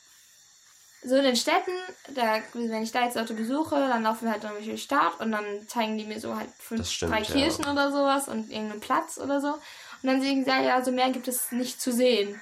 so 1.05 1.15
in 1.15 1.23
den 1.23 1.35
Städten, 1.35 1.71
da, 2.13 2.41
wenn 2.53 2.83
ich 2.83 2.91
da 2.91 3.03
jetzt 3.03 3.15
Leute 3.15 3.33
besuche, 3.33 3.75
dann 3.75 4.03
laufen 4.03 4.25
wir 4.25 4.31
halt 4.31 4.43
durch 4.43 4.63
die 4.63 4.77
Stadt 4.77 5.19
und 5.19 5.31
dann 5.31 5.67
zeigen 5.67 5.97
die 5.97 6.05
mir 6.05 6.19
so 6.19 6.35
halt 6.35 6.49
fünf, 6.59 6.81
Das 6.81 6.93
stimmt, 6.93 7.11
drei 7.11 7.19
ja. 7.21 7.25
Kirchen 7.25 7.65
oder 7.65 7.91
sowas 7.91 8.27
und 8.29 8.49
irgendeinen 8.51 8.79
Platz 8.79 9.17
oder 9.17 9.41
so. 9.41 9.49
Und 9.53 9.59
dann 10.03 10.21
sagen 10.21 10.43
sie, 10.45 10.49
ja, 10.49 10.61
ja, 10.61 10.83
so 10.83 10.91
mehr 10.91 11.09
gibt 11.09 11.27
es 11.27 11.51
nicht 11.51 11.81
zu 11.81 11.91
sehen. 11.91 12.39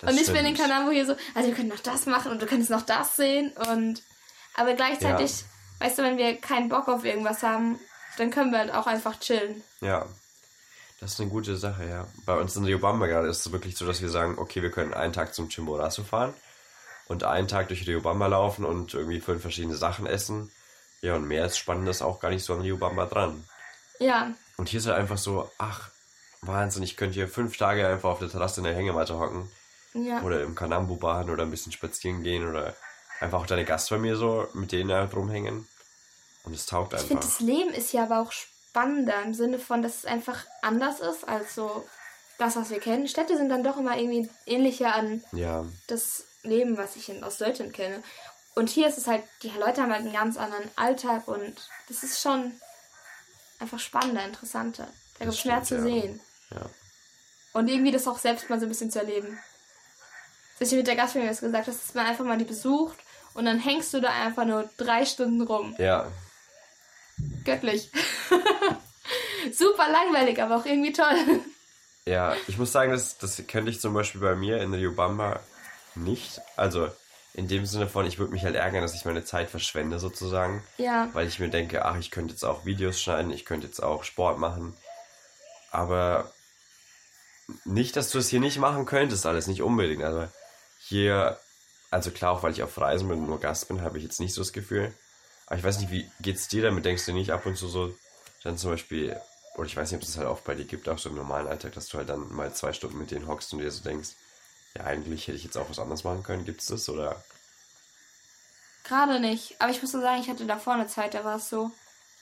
Das 0.00 0.12
und 0.12 0.20
ich 0.20 0.26
bin 0.26 0.44
in 0.44 0.54
stimmt. 0.54 0.70
Kanamu 0.70 0.90
hier 0.90 1.06
so, 1.06 1.16
also 1.34 1.48
wir 1.48 1.54
können 1.56 1.68
noch 1.68 1.80
das 1.80 2.06
machen 2.06 2.30
und 2.30 2.42
du 2.42 2.46
könntest 2.46 2.70
noch 2.70 2.82
das 2.82 3.16
sehen 3.16 3.52
und 3.72 4.02
aber 4.54 4.74
gleichzeitig, 4.74 5.44
weißt 5.80 5.98
du, 5.98 6.02
wenn 6.02 6.18
wir 6.18 6.40
keinen 6.40 6.68
Bock 6.68 6.88
auf 6.88 7.04
irgendwas 7.04 7.42
haben, 7.42 7.78
dann 8.18 8.30
können 8.30 8.52
wir 8.52 8.58
halt 8.58 8.72
auch 8.72 8.86
einfach 8.86 9.18
chillen. 9.18 9.62
Ja, 9.80 10.06
das 11.00 11.14
ist 11.14 11.20
eine 11.20 11.30
gute 11.30 11.56
Sache, 11.56 11.86
ja. 11.86 12.06
Bei 12.24 12.36
uns 12.38 12.56
in 12.56 12.64
Riobamba 12.64 13.06
gerade 13.06 13.28
ist 13.28 13.44
es 13.44 13.52
wirklich 13.52 13.76
so, 13.76 13.86
dass 13.86 14.00
wir 14.00 14.08
sagen, 14.08 14.38
okay, 14.38 14.62
wir 14.62 14.70
können 14.70 14.94
einen 14.94 15.12
Tag 15.12 15.34
zum 15.34 15.48
Chimborazo 15.48 16.02
fahren 16.02 16.32
und 17.08 17.24
einen 17.24 17.48
Tag 17.48 17.68
durch 17.68 17.86
Riobamba 17.86 18.26
laufen 18.26 18.64
und 18.64 18.94
irgendwie 18.94 19.20
fünf 19.20 19.42
verschiedene 19.42 19.76
Sachen 19.76 20.06
essen. 20.06 20.50
Ja, 21.02 21.16
und 21.16 21.26
mehr 21.28 21.44
ist 21.44 21.58
Spannendes 21.58 22.00
auch 22.00 22.20
gar 22.20 22.30
nicht 22.30 22.44
so 22.44 22.54
an 22.54 22.62
Riobamba 22.62 23.06
dran. 23.06 23.44
Ja, 23.98 24.32
Und 24.56 24.68
hier 24.68 24.80
ist 24.80 24.86
halt 24.86 24.98
einfach 24.98 25.18
so, 25.18 25.50
ach, 25.58 25.90
Wahnsinn, 26.40 26.82
ich 26.82 26.96
könnte 26.96 27.14
hier 27.14 27.28
fünf 27.28 27.56
Tage 27.56 27.86
einfach 27.86 28.10
auf 28.10 28.18
der 28.18 28.30
Terrasse 28.30 28.60
in 28.60 28.64
der 28.64 28.74
Hängematte 28.74 29.18
hocken 29.18 29.50
ja. 29.94 30.22
oder 30.22 30.42
im 30.42 30.54
Kanambu 30.54 30.96
baden 30.96 31.30
oder 31.30 31.42
ein 31.42 31.50
bisschen 31.50 31.72
spazieren 31.72 32.22
gehen 32.22 32.48
oder 32.48 32.74
einfach 33.24 33.40
auch 33.40 33.46
deine 33.46 33.64
Gastfamilie 33.64 34.16
so, 34.16 34.46
mit 34.54 34.72
denen 34.72 34.92
halt 34.92 35.14
rumhängen. 35.14 35.66
Und 36.44 36.54
es 36.54 36.66
taugt 36.66 36.92
Ich 36.92 37.00
finde, 37.00 37.16
einfach. 37.16 37.30
das 37.30 37.40
Leben 37.40 37.70
ist 37.70 37.92
ja 37.92 38.04
aber 38.04 38.20
auch 38.20 38.32
spannender 38.32 39.22
im 39.22 39.34
Sinne 39.34 39.58
von, 39.58 39.82
dass 39.82 39.98
es 39.98 40.04
einfach 40.04 40.44
anders 40.62 41.00
ist 41.00 41.26
als 41.26 41.54
so 41.54 41.86
das, 42.38 42.56
was 42.56 42.70
wir 42.70 42.80
kennen. 42.80 43.08
Städte 43.08 43.36
sind 43.36 43.48
dann 43.48 43.64
doch 43.64 43.76
immer 43.76 43.96
irgendwie 43.96 44.28
ähnlicher 44.46 44.94
an 44.94 45.22
Ja, 45.32 45.64
das 45.86 46.24
Leben, 46.42 46.76
was 46.76 46.96
ich 46.96 47.08
in 47.08 47.24
Ostdeutschland 47.24 47.72
kenne. 47.72 48.02
Und 48.54 48.68
hier 48.68 48.88
ist 48.88 48.98
es 48.98 49.06
halt, 49.06 49.22
die 49.42 49.50
Leute 49.50 49.82
haben 49.82 49.92
halt 49.92 50.02
einen 50.02 50.12
ganz 50.12 50.36
anderen 50.36 50.70
Alltag 50.76 51.26
und 51.26 51.68
das 51.88 52.02
ist 52.02 52.20
schon 52.20 52.52
einfach 53.58 53.78
spannender, 53.78 54.24
interessanter. 54.24 54.88
Da 55.18 55.24
gibt 55.24 55.38
es 55.38 55.44
mehr 55.44 55.62
zu 55.62 55.76
ja. 55.76 55.82
sehen. 55.82 56.20
ja. 56.50 56.66
Und 57.52 57.68
irgendwie 57.68 57.92
das 57.92 58.08
auch 58.08 58.18
selbst 58.18 58.50
mal 58.50 58.58
so 58.58 58.66
ein 58.66 58.68
bisschen 58.68 58.90
zu 58.90 58.98
erleben. 58.98 59.38
Dass 60.58 60.70
ich 60.70 60.76
mit 60.76 60.86
der 60.86 60.96
Gastfamilie 60.96 61.30
das 61.30 61.40
gesagt 61.40 61.68
hast, 61.68 61.80
dass 61.80 61.94
man 61.94 62.06
einfach 62.06 62.24
mal 62.24 62.38
die 62.38 62.44
besucht 62.44 62.98
und 63.34 63.44
dann 63.44 63.58
hängst 63.58 63.92
du 63.92 64.00
da 64.00 64.10
einfach 64.10 64.44
nur 64.44 64.68
drei 64.76 65.04
Stunden 65.04 65.42
rum. 65.42 65.74
Ja, 65.78 66.06
Göttlich. 67.44 67.90
Super 69.52 69.90
langweilig, 69.90 70.42
aber 70.42 70.56
auch 70.56 70.66
irgendwie 70.66 70.92
toll. 70.92 71.40
Ja, 72.06 72.34
ich 72.48 72.58
muss 72.58 72.72
sagen, 72.72 72.92
das, 72.92 73.18
das 73.18 73.42
könnte 73.46 73.70
ich 73.70 73.80
zum 73.80 73.94
Beispiel 73.94 74.20
bei 74.20 74.34
mir 74.34 74.60
in 74.60 74.74
Riobamba 74.74 75.40
nicht. 75.94 76.40
Also 76.56 76.88
in 77.34 77.48
dem 77.48 77.66
Sinne 77.66 77.88
von, 77.88 78.06
ich 78.06 78.18
würde 78.18 78.32
mich 78.32 78.44
halt 78.44 78.56
ärgern, 78.56 78.82
dass 78.82 78.94
ich 78.94 79.04
meine 79.04 79.24
Zeit 79.24 79.50
verschwende 79.50 79.98
sozusagen. 79.98 80.62
Ja. 80.78 81.08
Weil 81.12 81.26
ich 81.26 81.38
mir 81.38 81.48
denke, 81.48 81.84
ach, 81.84 81.98
ich 81.98 82.10
könnte 82.10 82.32
jetzt 82.32 82.44
auch 82.44 82.64
Videos 82.64 83.00
schneiden, 83.00 83.30
ich 83.30 83.44
könnte 83.44 83.66
jetzt 83.66 83.82
auch 83.82 84.04
Sport 84.04 84.38
machen. 84.38 84.76
Aber 85.70 86.32
nicht, 87.64 87.96
dass 87.96 88.10
du 88.10 88.18
es 88.18 88.28
hier 88.28 88.40
nicht 88.40 88.58
machen 88.58 88.86
könntest, 88.86 89.26
alles 89.26 89.46
nicht 89.46 89.62
unbedingt. 89.62 90.02
Also 90.02 90.28
hier, 90.78 91.38
also 91.94 92.10
klar, 92.10 92.32
auch 92.32 92.42
weil 92.42 92.52
ich 92.52 92.62
auf 92.62 92.76
Reisen 92.76 93.08
bin 93.08 93.20
und 93.20 93.28
nur 93.28 93.38
Gast 93.38 93.68
bin, 93.68 93.82
habe 93.82 93.98
ich 93.98 94.04
jetzt 94.04 94.18
nicht 94.18 94.34
so 94.34 94.40
das 94.40 94.52
Gefühl. 94.52 94.92
Aber 95.46 95.56
ich 95.56 95.64
weiß 95.64 95.78
nicht, 95.78 95.92
wie 95.92 96.10
geht's 96.20 96.48
dir 96.48 96.62
damit? 96.62 96.84
Denkst 96.84 97.06
du 97.06 97.12
nicht 97.12 97.30
ab 97.30 97.46
und 97.46 97.56
zu 97.56 97.68
so, 97.68 97.94
dann 98.42 98.58
zum 98.58 98.72
Beispiel, 98.72 99.16
oder 99.54 99.66
ich 99.66 99.76
weiß 99.76 99.92
nicht, 99.92 99.98
ob 99.98 100.02
es 100.02 100.08
das 100.08 100.18
halt 100.18 100.26
auch 100.26 100.40
bei 100.40 100.56
dir 100.56 100.64
gibt, 100.64 100.88
auch 100.88 100.98
so 100.98 101.08
im 101.08 101.14
normalen 101.14 101.46
Alltag, 101.46 101.72
dass 101.74 101.86
du 101.88 101.98
halt 101.98 102.08
dann 102.08 102.34
mal 102.34 102.52
zwei 102.52 102.72
Stunden 102.72 102.98
mit 102.98 103.12
denen 103.12 103.28
hockst 103.28 103.52
und 103.52 103.60
dir 103.60 103.70
so 103.70 103.84
denkst, 103.84 104.10
ja, 104.76 104.84
eigentlich 104.84 105.28
hätte 105.28 105.36
ich 105.36 105.44
jetzt 105.44 105.56
auch 105.56 105.70
was 105.70 105.78
anderes 105.78 106.02
machen 106.02 106.24
können. 106.24 106.44
Gibt's 106.44 106.66
das? 106.66 106.88
Oder? 106.88 107.22
Gerade 108.82 109.20
nicht. 109.20 109.54
Aber 109.60 109.70
ich 109.70 109.80
muss 109.80 109.92
so 109.92 110.00
sagen, 110.00 110.20
ich 110.20 110.28
hatte 110.28 110.46
davor 110.46 110.74
eine 110.74 110.88
Zeit, 110.88 111.14
da 111.14 111.24
war 111.24 111.36
es 111.36 111.48
so. 111.48 111.70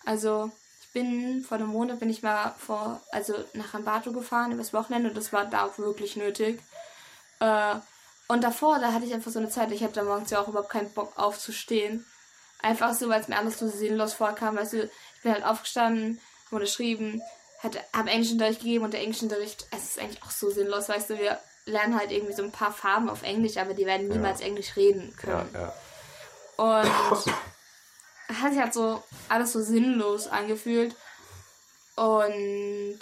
Also, 0.05 0.51
ich 0.83 0.93
bin 0.93 1.43
vor 1.49 1.57
einem 1.57 1.69
Monat 1.69 1.99
bin 1.99 2.11
ich 2.11 2.23
mal 2.23 2.55
vor, 2.59 3.01
also 3.11 3.35
nach 3.55 3.73
Ambato 3.73 4.13
gefahren 4.13 4.53
übers 4.53 4.75
Wochenende 4.75 5.09
und 5.09 5.17
das 5.17 5.33
war 5.33 5.47
da 5.47 5.65
auch 5.65 5.79
wirklich 5.79 6.17
nötig. 6.17 6.61
Äh, 7.41 7.77
und 8.33 8.43
davor, 8.43 8.79
da 8.79 8.93
hatte 8.93 9.05
ich 9.05 9.13
einfach 9.15 9.31
so 9.31 9.39
eine 9.39 9.51
Zeit, 9.51 9.71
ich 9.73 9.83
hatte 9.83 9.95
da 9.95 10.03
morgens 10.05 10.31
ja 10.31 10.41
auch 10.41 10.49
überhaupt 10.49 10.71
keinen 10.71 10.93
Bock 10.93 11.13
aufzustehen. 11.19 12.07
Einfach 12.61 12.95
so, 12.95 13.09
weil 13.09 13.21
es 13.21 13.29
mir 13.29 13.37
alles 13.39 13.59
so 13.59 13.69
sinnlos 13.69 14.15
vorkam. 14.15 14.57
Weißt 14.57 14.73
du, 14.75 14.85
ich 14.85 15.23
bin 15.23 15.33
halt 15.33 15.45
aufgestanden, 15.45 16.21
habe 16.47 16.57
unterschrieben, 16.57 17.21
habe 17.63 17.79
Englischunterricht 18.11 18.61
gegeben 18.61 18.85
und 18.85 18.93
der 18.95 19.01
Englischunterricht, 19.01 19.67
es 19.71 19.85
ist 19.85 19.99
eigentlich 19.99 20.23
auch 20.23 20.31
so 20.31 20.51
sinnlos, 20.51 20.89
weißt 20.89 21.11
du, 21.11 21.19
wir 21.19 21.39
lernen 21.65 21.99
halt 21.99 22.11
irgendwie 22.11 22.33
so 22.35 22.43
ein 22.43 22.53
paar 22.53 22.73
Farben 22.73 23.09
auf 23.09 23.23
Englisch, 23.23 23.57
aber 23.57 23.75
die 23.75 23.87
werden 23.87 24.09
niemals 24.09 24.41
Englisch 24.41 24.77
reden 24.77 25.15
Ja, 25.17 25.45
können. 25.45 25.51
ja. 25.55 25.73
Und 26.57 27.25
es 28.29 28.43
hat 28.43 28.53
sich 28.53 28.61
halt 28.61 28.75
so 28.75 29.03
alles 29.29 29.53
so 29.53 29.61
sinnlos 29.63 30.27
angefühlt. 30.27 30.95
Und 31.97 32.99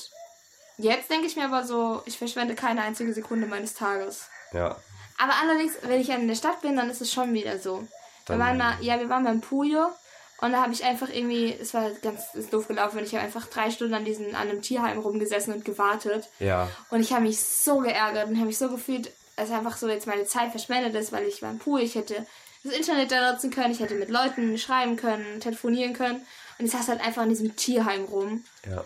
jetzt 0.78 1.10
denke 1.10 1.26
ich 1.26 1.36
mir 1.36 1.44
aber 1.46 1.64
so, 1.64 2.02
ich 2.06 2.18
verschwende 2.18 2.54
keine 2.54 2.82
einzige 2.82 3.12
Sekunde 3.14 3.46
meines 3.46 3.74
Tages. 3.74 4.28
Ja. 4.52 4.76
Aber 5.22 5.34
allerdings, 5.42 5.74
wenn 5.82 6.00
ich 6.00 6.08
in 6.08 6.28
der 6.28 6.34
Stadt 6.34 6.62
bin, 6.62 6.76
dann 6.76 6.88
ist 6.88 7.02
es 7.02 7.12
schon 7.12 7.34
wieder 7.34 7.58
so. 7.58 7.86
Wir 8.26 8.38
waren 8.38 8.56
mal, 8.56 8.76
ja, 8.80 8.98
wir 8.98 9.08
waren 9.08 9.24
beim 9.24 9.40
Puyo 9.40 9.88
und 10.40 10.52
da 10.52 10.62
habe 10.62 10.72
ich 10.72 10.84
einfach 10.84 11.08
irgendwie, 11.10 11.54
es 11.60 11.74
war 11.74 11.90
ganz 11.90 12.34
ist 12.34 12.52
doof 12.52 12.68
gelaufen, 12.68 12.98
und 12.98 13.04
ich 13.04 13.14
habe 13.14 13.24
einfach 13.24 13.46
drei 13.46 13.70
Stunden 13.70 13.92
an 13.92 14.04
diesem, 14.04 14.28
an 14.28 14.48
einem 14.48 14.62
Tierheim 14.62 14.98
rumgesessen 14.98 15.52
und 15.52 15.64
gewartet. 15.64 16.28
Ja. 16.38 16.70
Und 16.90 17.00
ich 17.00 17.12
habe 17.12 17.22
mich 17.22 17.38
so 17.40 17.78
geärgert 17.78 18.28
und 18.28 18.36
habe 18.36 18.46
mich 18.46 18.56
so 18.56 18.70
gefühlt, 18.70 19.10
als 19.36 19.50
einfach 19.50 19.76
so 19.76 19.88
jetzt 19.88 20.06
meine 20.06 20.24
Zeit 20.24 20.50
verschwendet 20.52 20.94
ist, 20.94 21.12
weil 21.12 21.26
ich 21.26 21.40
beim 21.40 21.58
Pool, 21.58 21.80
ich 21.80 21.96
hätte 21.96 22.24
das 22.64 22.72
Internet 22.72 23.10
da 23.10 23.32
nutzen 23.32 23.50
können, 23.50 23.72
ich 23.72 23.80
hätte 23.80 23.94
mit 23.94 24.08
Leuten 24.08 24.56
schreiben 24.56 24.96
können, 24.96 25.40
telefonieren 25.40 25.92
können. 25.92 26.24
Und 26.58 26.64
ich 26.64 26.72
saß 26.72 26.88
halt 26.88 27.00
einfach 27.00 27.24
in 27.24 27.30
diesem 27.30 27.56
Tierheim 27.56 28.04
rum. 28.04 28.44
Ja. 28.70 28.84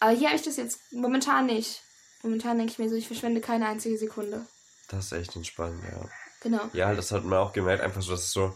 Aber 0.00 0.12
hier 0.12 0.28
habe 0.28 0.36
ich 0.36 0.42
das 0.42 0.56
jetzt 0.56 0.92
momentan 0.92 1.46
nicht. 1.46 1.82
Momentan 2.22 2.58
denke 2.58 2.72
ich 2.72 2.78
mir 2.78 2.88
so, 2.88 2.96
ich 2.96 3.06
verschwende 3.06 3.40
keine 3.40 3.66
einzige 3.66 3.96
Sekunde. 3.96 4.46
Das 4.92 5.06
ist 5.06 5.12
echt 5.12 5.34
entspannt, 5.34 5.82
ja. 5.90 6.08
Genau. 6.42 6.70
Ja, 6.72 6.94
das 6.94 7.10
hat 7.10 7.24
man 7.24 7.38
auch 7.40 7.52
gemerkt, 7.52 7.82
einfach 7.82 8.02
so, 8.02 8.12
dass 8.12 8.24
es 8.24 8.30
so, 8.32 8.54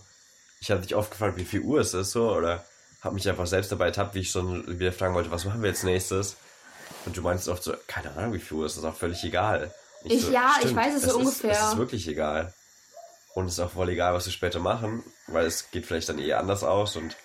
ich 0.61 0.71
habe 0.71 0.83
dich 0.83 0.95
oft 0.95 1.11
gefragt, 1.11 1.37
wie 1.37 1.45
viel 1.45 1.61
Uhr 1.63 1.81
es 1.81 1.95
ist, 1.95 2.13
so, 2.13 2.31
oder 2.33 2.65
habe 3.01 3.15
mich 3.15 3.29
einfach 3.29 3.47
selbst 3.47 3.73
dabei 3.73 3.87
ertappt, 3.87 4.15
wie 4.15 4.21
ich 4.21 4.31
schon 4.31 4.79
wieder 4.79 4.93
fragen 4.93 5.15
wollte, 5.15 5.31
was 5.31 5.45
machen 5.45 5.63
wir 5.63 5.71
jetzt 5.71 5.83
nächstes? 5.85 6.37
Und 7.05 7.17
du 7.17 7.23
meinst 7.23 7.49
oft 7.49 7.63
so, 7.63 7.75
keine 7.89 8.13
Ahnung, 8.17 8.35
wie 8.35 8.39
viel 8.39 8.59
Uhr 8.59 8.67
ist, 8.67 8.77
das 8.77 8.85
ist 8.85 8.89
auch 8.91 8.97
völlig 8.97 9.23
egal. 9.25 9.73
Und 10.03 10.13
Ich- 10.13 10.29
ja, 10.31 10.55
ich 10.63 10.75
weiß 10.77 10.95
es 10.95 11.03
so 11.03 11.09
ist, 11.11 11.15
ungefähr. 11.17 11.53
Es 11.53 11.73
ist 11.73 11.77
wirklich 11.79 12.07
egal. 12.09 12.53
Und 13.35 13.47
es 13.47 13.55
ist 13.55 13.61
auch 13.61 13.71
voll 13.73 13.89
egal, 13.91 14.15
was 14.15 14.27
wir 14.27 14.33
später 14.33 14.61
machen, 14.61 15.05
weil 15.27 15.47
es 15.47 15.71
geht 15.71 15.85
vielleicht 15.87 16.09
dann 16.09 16.19
eh 16.19 16.33
anders 16.33 16.65
aus 16.65 16.97
und 16.97 17.17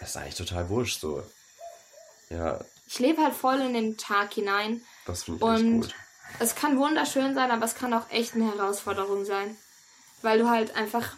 es 0.00 0.10
ist 0.10 0.16
eigentlich 0.16 0.34
total 0.34 0.68
wurscht, 0.68 1.00
so. 1.00 1.22
Ja, 2.30 2.60
Ich 2.86 2.98
lebe 2.98 3.22
halt 3.22 3.34
voll 3.34 3.60
in 3.60 3.74
den 3.74 3.96
Tag 3.96 4.32
hinein. 4.34 4.82
das 5.06 5.24
finde 5.24 5.38
ich 5.38 5.42
Und 5.44 5.54
echt 5.84 5.92
gut. 5.92 5.94
Es 6.38 6.54
kann 6.54 6.78
wunderschön 6.78 7.34
sein, 7.34 7.50
aber 7.50 7.64
es 7.64 7.74
kann 7.74 7.92
auch 7.94 8.10
echt 8.10 8.34
eine 8.34 8.54
Herausforderung 8.54 9.24
sein. 9.24 9.56
Weil 10.22 10.38
du 10.38 10.48
halt 10.48 10.76
einfach, 10.76 11.16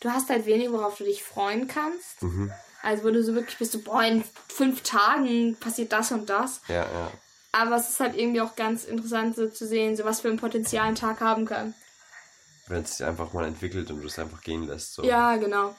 du 0.00 0.10
hast 0.10 0.28
halt 0.28 0.46
wenig, 0.46 0.70
worauf 0.70 0.98
du 0.98 1.04
dich 1.04 1.22
freuen 1.22 1.68
kannst. 1.68 2.22
Mhm. 2.22 2.52
Also 2.82 3.04
wo 3.04 3.10
du 3.10 3.22
so 3.22 3.34
wirklich 3.34 3.58
bist, 3.58 3.72
so, 3.72 3.80
boah, 3.80 4.02
in 4.02 4.24
fünf 4.48 4.82
Tagen 4.82 5.56
passiert 5.56 5.92
das 5.92 6.10
und 6.12 6.28
das. 6.28 6.60
Ja, 6.68 6.82
ja. 6.82 7.12
Aber 7.52 7.76
es 7.76 7.90
ist 7.90 8.00
halt 8.00 8.16
irgendwie 8.16 8.40
auch 8.40 8.56
ganz 8.56 8.84
interessant 8.84 9.36
so 9.36 9.48
zu 9.48 9.66
sehen, 9.66 9.96
so 9.96 10.04
was 10.04 10.20
für 10.20 10.28
ein 10.28 10.38
Potenzial 10.38 10.88
ein 10.88 10.94
Tag 10.94 11.20
haben 11.20 11.44
kann. 11.44 11.74
Wenn 12.66 12.82
es 12.82 12.96
sich 12.96 13.06
einfach 13.06 13.32
mal 13.32 13.44
entwickelt 13.44 13.90
und 13.90 14.00
du 14.00 14.06
es 14.06 14.18
einfach 14.18 14.40
gehen 14.40 14.66
lässt, 14.66 14.94
so. 14.94 15.04
Ja, 15.04 15.36
genau. 15.36 15.76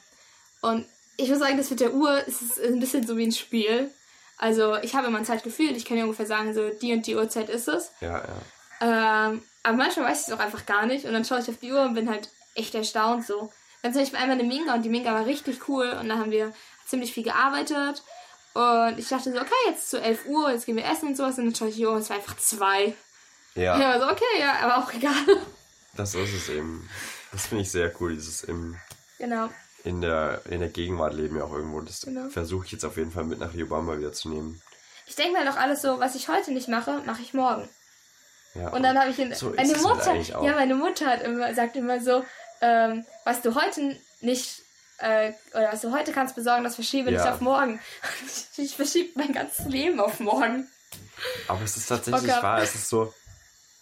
Und 0.62 0.86
ich 1.18 1.30
muss 1.30 1.40
sagen, 1.40 1.58
das 1.58 1.70
mit 1.70 1.80
der 1.80 1.94
Uhr 1.94 2.26
ist 2.26 2.60
ein 2.62 2.80
bisschen 2.80 3.06
so 3.06 3.18
wie 3.18 3.26
ein 3.26 3.32
Spiel. 3.32 3.92
Also 4.38 4.78
ich 4.78 4.96
habe 4.96 5.08
immer 5.08 5.18
ein 5.18 5.26
Zeitgefühl, 5.26 5.76
ich 5.76 5.86
kann 5.86 5.98
ja 5.98 6.04
ungefähr 6.04 6.26
sagen, 6.26 6.54
so 6.54 6.70
die 6.70 6.94
und 6.94 7.06
die 7.06 7.16
Uhrzeit 7.16 7.50
ist 7.50 7.68
es. 7.68 7.92
Ja, 8.02 8.20
ja. 8.20 8.42
Ähm, 8.84 9.42
aber 9.64 9.78
manchmal 9.78 10.08
weiß 10.12 10.22
ich 10.22 10.28
es 10.28 10.34
auch 10.34 10.40
einfach 10.40 10.66
gar 10.66 10.86
nicht. 10.86 11.06
Und 11.06 11.14
dann 11.14 11.24
schaue 11.26 11.40
ich 11.40 11.50
auf 11.50 11.58
die 11.58 11.72
Uhr 11.72 11.82
und 11.84 11.94
bin 11.94 12.10
halt 12.10 12.30
echt 12.54 12.76
erstaunt 12.76 13.26
so. 13.26 13.52
Dann 13.82 13.94
zum 13.94 14.02
Beispiel 14.02 14.20
einmal 14.20 14.38
eine 14.40 14.48
Minga 14.48 14.74
und 14.76 14.84
die 14.84 14.90
Minga 14.90 15.14
war 15.14 15.26
richtig 15.26 15.68
cool 15.68 15.90
und 16.00 16.10
da 16.10 16.18
haben 16.18 16.32
wir 16.32 16.54
ziemlich 16.86 17.14
viel 17.14 17.24
gearbeitet. 17.24 18.04
Und 18.54 19.00
ich 19.00 19.08
dachte 19.08 19.32
so, 19.32 19.40
okay, 19.40 19.50
jetzt 19.68 19.90
zu 19.90 20.00
11 20.02 20.26
Uhr, 20.28 20.52
jetzt 20.52 20.66
gehen 20.66 20.76
wir 20.76 20.86
essen 20.86 21.10
und 21.10 21.18
sowas. 21.18 21.38
Und 21.38 21.46
dann 21.46 21.56
schaue 21.56 21.70
ich 21.70 21.76
hier 21.76 21.90
um, 21.90 21.98
es 21.98 22.10
war 22.10 22.18
einfach 22.18 22.38
zwei. 22.38 22.94
Ja, 23.56 23.80
Ja, 23.80 24.00
so, 24.00 24.08
okay, 24.10 24.24
ja, 24.40 24.54
aber 24.62 24.78
auch 24.84 24.94
egal. 24.94 25.14
das 25.96 26.14
ist 26.16 26.34
es 26.34 26.50
eben. 26.50 26.88
Das 27.32 27.48
finde 27.48 27.64
ich 27.64 27.72
sehr 27.72 27.92
cool, 28.00 28.14
dieses 28.14 28.44
im, 28.44 28.78
genau. 29.18 29.50
in, 29.84 30.02
der, 30.02 30.42
in 30.50 30.60
der 30.60 30.70
Gegenwart 30.70 31.14
leben 31.16 31.38
ja 31.38 31.46
auch 31.46 31.54
irgendwo. 31.54 31.82
Das 31.82 32.02
Genau. 32.02 32.30
versuche 32.30 32.66
ich 32.66 32.72
jetzt 32.74 32.86
auf 32.86 32.98
jeden 32.98 33.12
Fall 33.12 33.24
mit 33.24 33.40
nach 33.40 33.54
Riobamba 33.54 33.98
wieder 33.98 34.14
zu 34.14 34.30
nehmen. 34.30 34.62
Ich 35.08 35.16
denke 35.16 35.38
mir 35.40 35.46
doch 35.46 35.58
alles 35.58 35.82
so, 35.82 36.00
was 36.00 36.16
ich 36.16 36.30
heute 36.30 36.52
nicht 36.52 36.68
mache, 36.68 37.02
mache 37.06 37.22
ich 37.22 37.34
morgen. 37.34 37.68
Ja, 38.56 38.70
Und 38.70 38.84
dann 38.84 39.00
habe 39.00 39.10
ich 39.10 39.18
in, 39.20 39.34
So 39.34 39.50
meine 39.50 39.76
Mutter, 39.78 40.16
ja, 40.16 40.52
meine 40.54 40.76
Mutter 40.76 41.08
hat 41.08 41.22
immer, 41.22 41.54
sagt 41.56 41.76
immer 41.76 42.00
so, 42.00 42.24
ähm, 42.62 43.06
was 43.26 43.42
du 43.42 43.56
heute 43.56 43.98
nicht, 44.22 44.62
äh, 45.00 45.34
oder 45.54 45.72
was 45.74 45.82
du 45.82 45.92
heute 45.92 46.12
kannst 46.12 46.36
besorgen, 46.36 46.64
das 46.64 46.76
verschiebe 46.76 47.10
nicht 47.12 47.24
Ja. 47.26 47.34
auf 47.34 47.42
morgen. 47.42 47.80
Ich, 48.26 48.48
ich 48.66 48.76
verschiebe 48.76 49.12
mein 49.16 49.34
ganzes 49.34 49.66
Leben 49.66 50.00
auf 50.00 50.20
morgen. 50.20 50.70
Aber 51.48 51.62
es 51.64 51.76
ist 51.78 51.88
tatsächlich 51.88 52.32
hab. 52.32 52.44
wahr, 52.44 52.62
es 52.62 52.76
ist 52.76 52.90
so, 52.90 53.14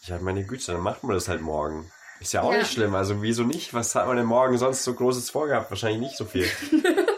ja, 0.03 0.17
meine 0.19 0.45
Güte, 0.45 0.71
dann 0.71 0.81
macht 0.81 1.03
man 1.03 1.13
das 1.15 1.27
halt 1.27 1.41
morgen. 1.41 1.91
Ist 2.21 2.31
ja 2.33 2.41
auch 2.43 2.51
Ja. 2.53 2.59
nicht 2.59 2.71
schlimm, 2.71 2.95
also 2.95 3.21
wieso 3.21 3.43
nicht? 3.43 3.73
Was 3.73 3.93
hat 3.95 4.07
man 4.07 4.15
denn 4.15 4.25
morgen 4.25 4.57
sonst 4.57 4.83
so 4.83 4.93
Großes 4.93 5.29
vorgehabt? 5.31 5.69
Wahrscheinlich 5.69 5.99
nicht 5.99 6.17
so 6.17 6.23
viel. 6.25 6.49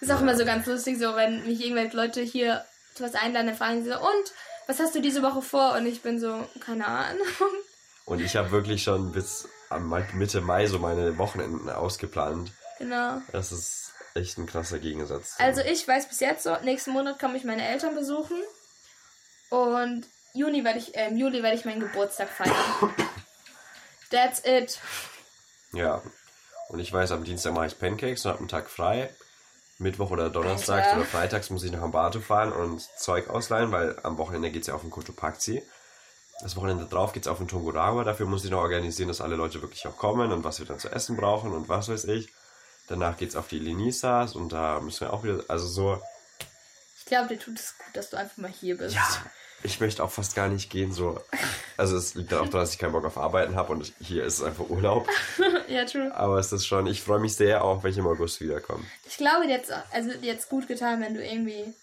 Ist 0.00 0.10
auch 0.10 0.20
immer 0.20 0.36
so 0.36 0.44
ganz 0.46 0.66
lustig, 0.66 0.98
so 0.98 1.14
wenn 1.14 1.44
mich 1.46 1.60
irgendwelche 1.62 1.96
Leute 1.96 2.22
hier 2.22 2.64
zu 2.94 3.02
was 3.04 3.14
einladen, 3.14 3.48
dann 3.48 3.56
fragen 3.56 3.82
sie 3.84 3.90
so, 3.90 3.96
und 3.98 4.32
was 4.70 4.78
hast 4.78 4.94
du 4.94 5.00
diese 5.00 5.22
Woche 5.22 5.42
vor? 5.42 5.74
Und 5.74 5.86
ich 5.86 6.00
bin 6.00 6.20
so, 6.20 6.46
keine 6.64 6.86
Ahnung. 6.86 7.26
Und 8.04 8.20
ich 8.20 8.36
habe 8.36 8.52
wirklich 8.52 8.84
schon 8.84 9.10
bis 9.10 9.48
Mitte 10.14 10.40
Mai 10.40 10.66
so 10.66 10.78
meine 10.78 11.18
Wochenenden 11.18 11.68
ausgeplant. 11.68 12.52
genau. 12.78 13.20
Das 13.32 13.50
ist 13.50 13.92
echt 14.14 14.38
ein 14.38 14.46
krasser 14.46 14.78
Gegensatz. 14.78 15.34
Also 15.38 15.60
ich 15.60 15.86
weiß 15.86 16.08
bis 16.08 16.20
jetzt 16.20 16.44
so, 16.44 16.56
nächsten 16.62 16.92
Monat 16.92 17.18
komme 17.18 17.36
ich 17.36 17.44
meine 17.44 17.66
Eltern 17.66 17.96
besuchen. 17.96 18.36
Und 19.50 20.06
Juni 20.34 20.62
werde 20.62 20.78
ich, 20.78 20.94
äh, 20.96 21.08
im 21.08 21.16
Juli 21.16 21.42
werde 21.42 21.56
ich 21.56 21.64
meinen 21.64 21.80
Geburtstag 21.80 22.28
feiern. 22.28 22.54
That's 24.10 24.40
it. 24.44 24.78
Ja. 25.72 26.00
Und 26.68 26.78
ich 26.78 26.92
weiß, 26.92 27.10
am 27.10 27.24
Dienstag 27.24 27.54
mache 27.54 27.66
ich 27.66 27.78
Pancakes 27.78 28.24
und 28.24 28.30
habe 28.30 28.38
einen 28.38 28.48
Tag 28.48 28.70
frei. 28.70 29.10
Mittwoch 29.80 30.10
oder 30.10 30.30
Donnerstag 30.30 30.84
Alter. 30.84 30.96
oder 30.96 31.06
Freitags 31.06 31.50
muss 31.50 31.64
ich 31.64 31.72
nach 31.72 31.82
Ambato 31.82 32.20
fahren 32.20 32.52
und 32.52 32.82
Zeug 32.98 33.28
ausleihen, 33.28 33.72
weil 33.72 33.98
am 34.02 34.18
Wochenende 34.18 34.50
geht 34.50 34.62
es 34.62 34.68
ja 34.68 34.74
auf 34.74 34.82
den 34.82 34.90
Cotopaxi. 34.90 35.62
Das 36.42 36.56
Wochenende 36.56 36.86
drauf 36.86 37.12
geht 37.12 37.24
es 37.24 37.28
auf 37.28 37.38
den 37.38 37.48
Tungurahua. 37.48 38.04
Dafür 38.04 38.26
muss 38.26 38.44
ich 38.44 38.50
noch 38.50 38.60
organisieren, 38.60 39.08
dass 39.08 39.20
alle 39.20 39.36
Leute 39.36 39.60
wirklich 39.60 39.86
auch 39.86 39.96
kommen 39.96 40.32
und 40.32 40.44
was 40.44 40.58
wir 40.58 40.66
dann 40.66 40.78
zu 40.78 40.88
essen 40.90 41.16
brauchen 41.16 41.52
und 41.52 41.68
was 41.68 41.88
weiß 41.88 42.04
ich. 42.04 42.30
Danach 42.88 43.16
geht 43.16 43.30
es 43.30 43.36
auf 43.36 43.48
die 43.48 43.58
Lenisas 43.58 44.34
und 44.34 44.52
da 44.52 44.80
müssen 44.80 45.00
wir 45.02 45.12
auch 45.12 45.22
wieder, 45.22 45.44
also 45.48 45.66
so, 45.66 46.02
Ich 46.98 47.04
glaube, 47.04 47.28
dir 47.28 47.38
tut 47.38 47.58
es 47.58 47.76
gut, 47.76 47.94
dass 47.96 48.10
du 48.10 48.16
einfach 48.16 48.36
mal 48.38 48.50
hier 48.50 48.76
bist. 48.78 48.94
ja, 48.94 49.06
ich 49.62 49.80
möchte 49.80 50.02
auch 50.02 50.10
fast 50.10 50.34
gar 50.34 50.48
nicht 50.48 50.70
gehen, 50.70 50.92
so. 50.92 51.20
Also 51.76 51.96
es 51.96 52.14
liegt 52.14 52.32
dann 52.32 52.40
auch 52.40 52.46
daran, 52.46 52.60
dass 52.60 52.72
ich 52.72 52.78
keinen 52.78 52.92
Bock 52.92 53.04
auf 53.04 53.18
Arbeiten 53.18 53.56
habe 53.56 53.72
und 53.72 53.92
hier 54.00 54.24
ist 54.24 54.38
es 54.38 54.42
einfach 54.42 54.68
Urlaub. 54.68 55.08
ja, 55.68 55.84
true. 55.84 56.14
Aber 56.14 56.38
es 56.38 56.52
ist 56.52 56.66
schon, 56.66 56.86
ich 56.86 57.02
freue 57.02 57.20
mich 57.20 57.34
sehr 57.34 57.64
auch, 57.64 57.82
wenn 57.82 57.90
ich 57.90 57.98
im 57.98 58.06
August 58.06 58.40
wiederkomme. 58.40 58.84
Ich 59.06 59.16
glaube, 59.16 59.46
jetzt, 59.46 59.72
also 59.92 60.10
jetzt 60.22 60.48
gut 60.48 60.68
getan, 60.68 61.00
wenn 61.00 61.14
du 61.14 61.24
irgendwie. 61.24 61.74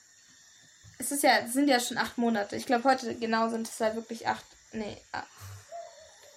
Es 1.00 1.12
ist 1.12 1.24
ja, 1.24 1.40
es 1.46 1.54
sind 1.54 1.68
ja 1.68 1.80
schon 1.80 1.98
acht 1.98 2.18
Monate. 2.18 2.56
Ich 2.56 2.66
glaube, 2.66 2.84
heute 2.86 3.14
genau 3.16 3.50
sind 3.50 3.68
es 3.68 3.80
halt 3.80 3.96
wirklich 3.96 4.28
acht. 4.28 4.44
Nee, 4.72 4.98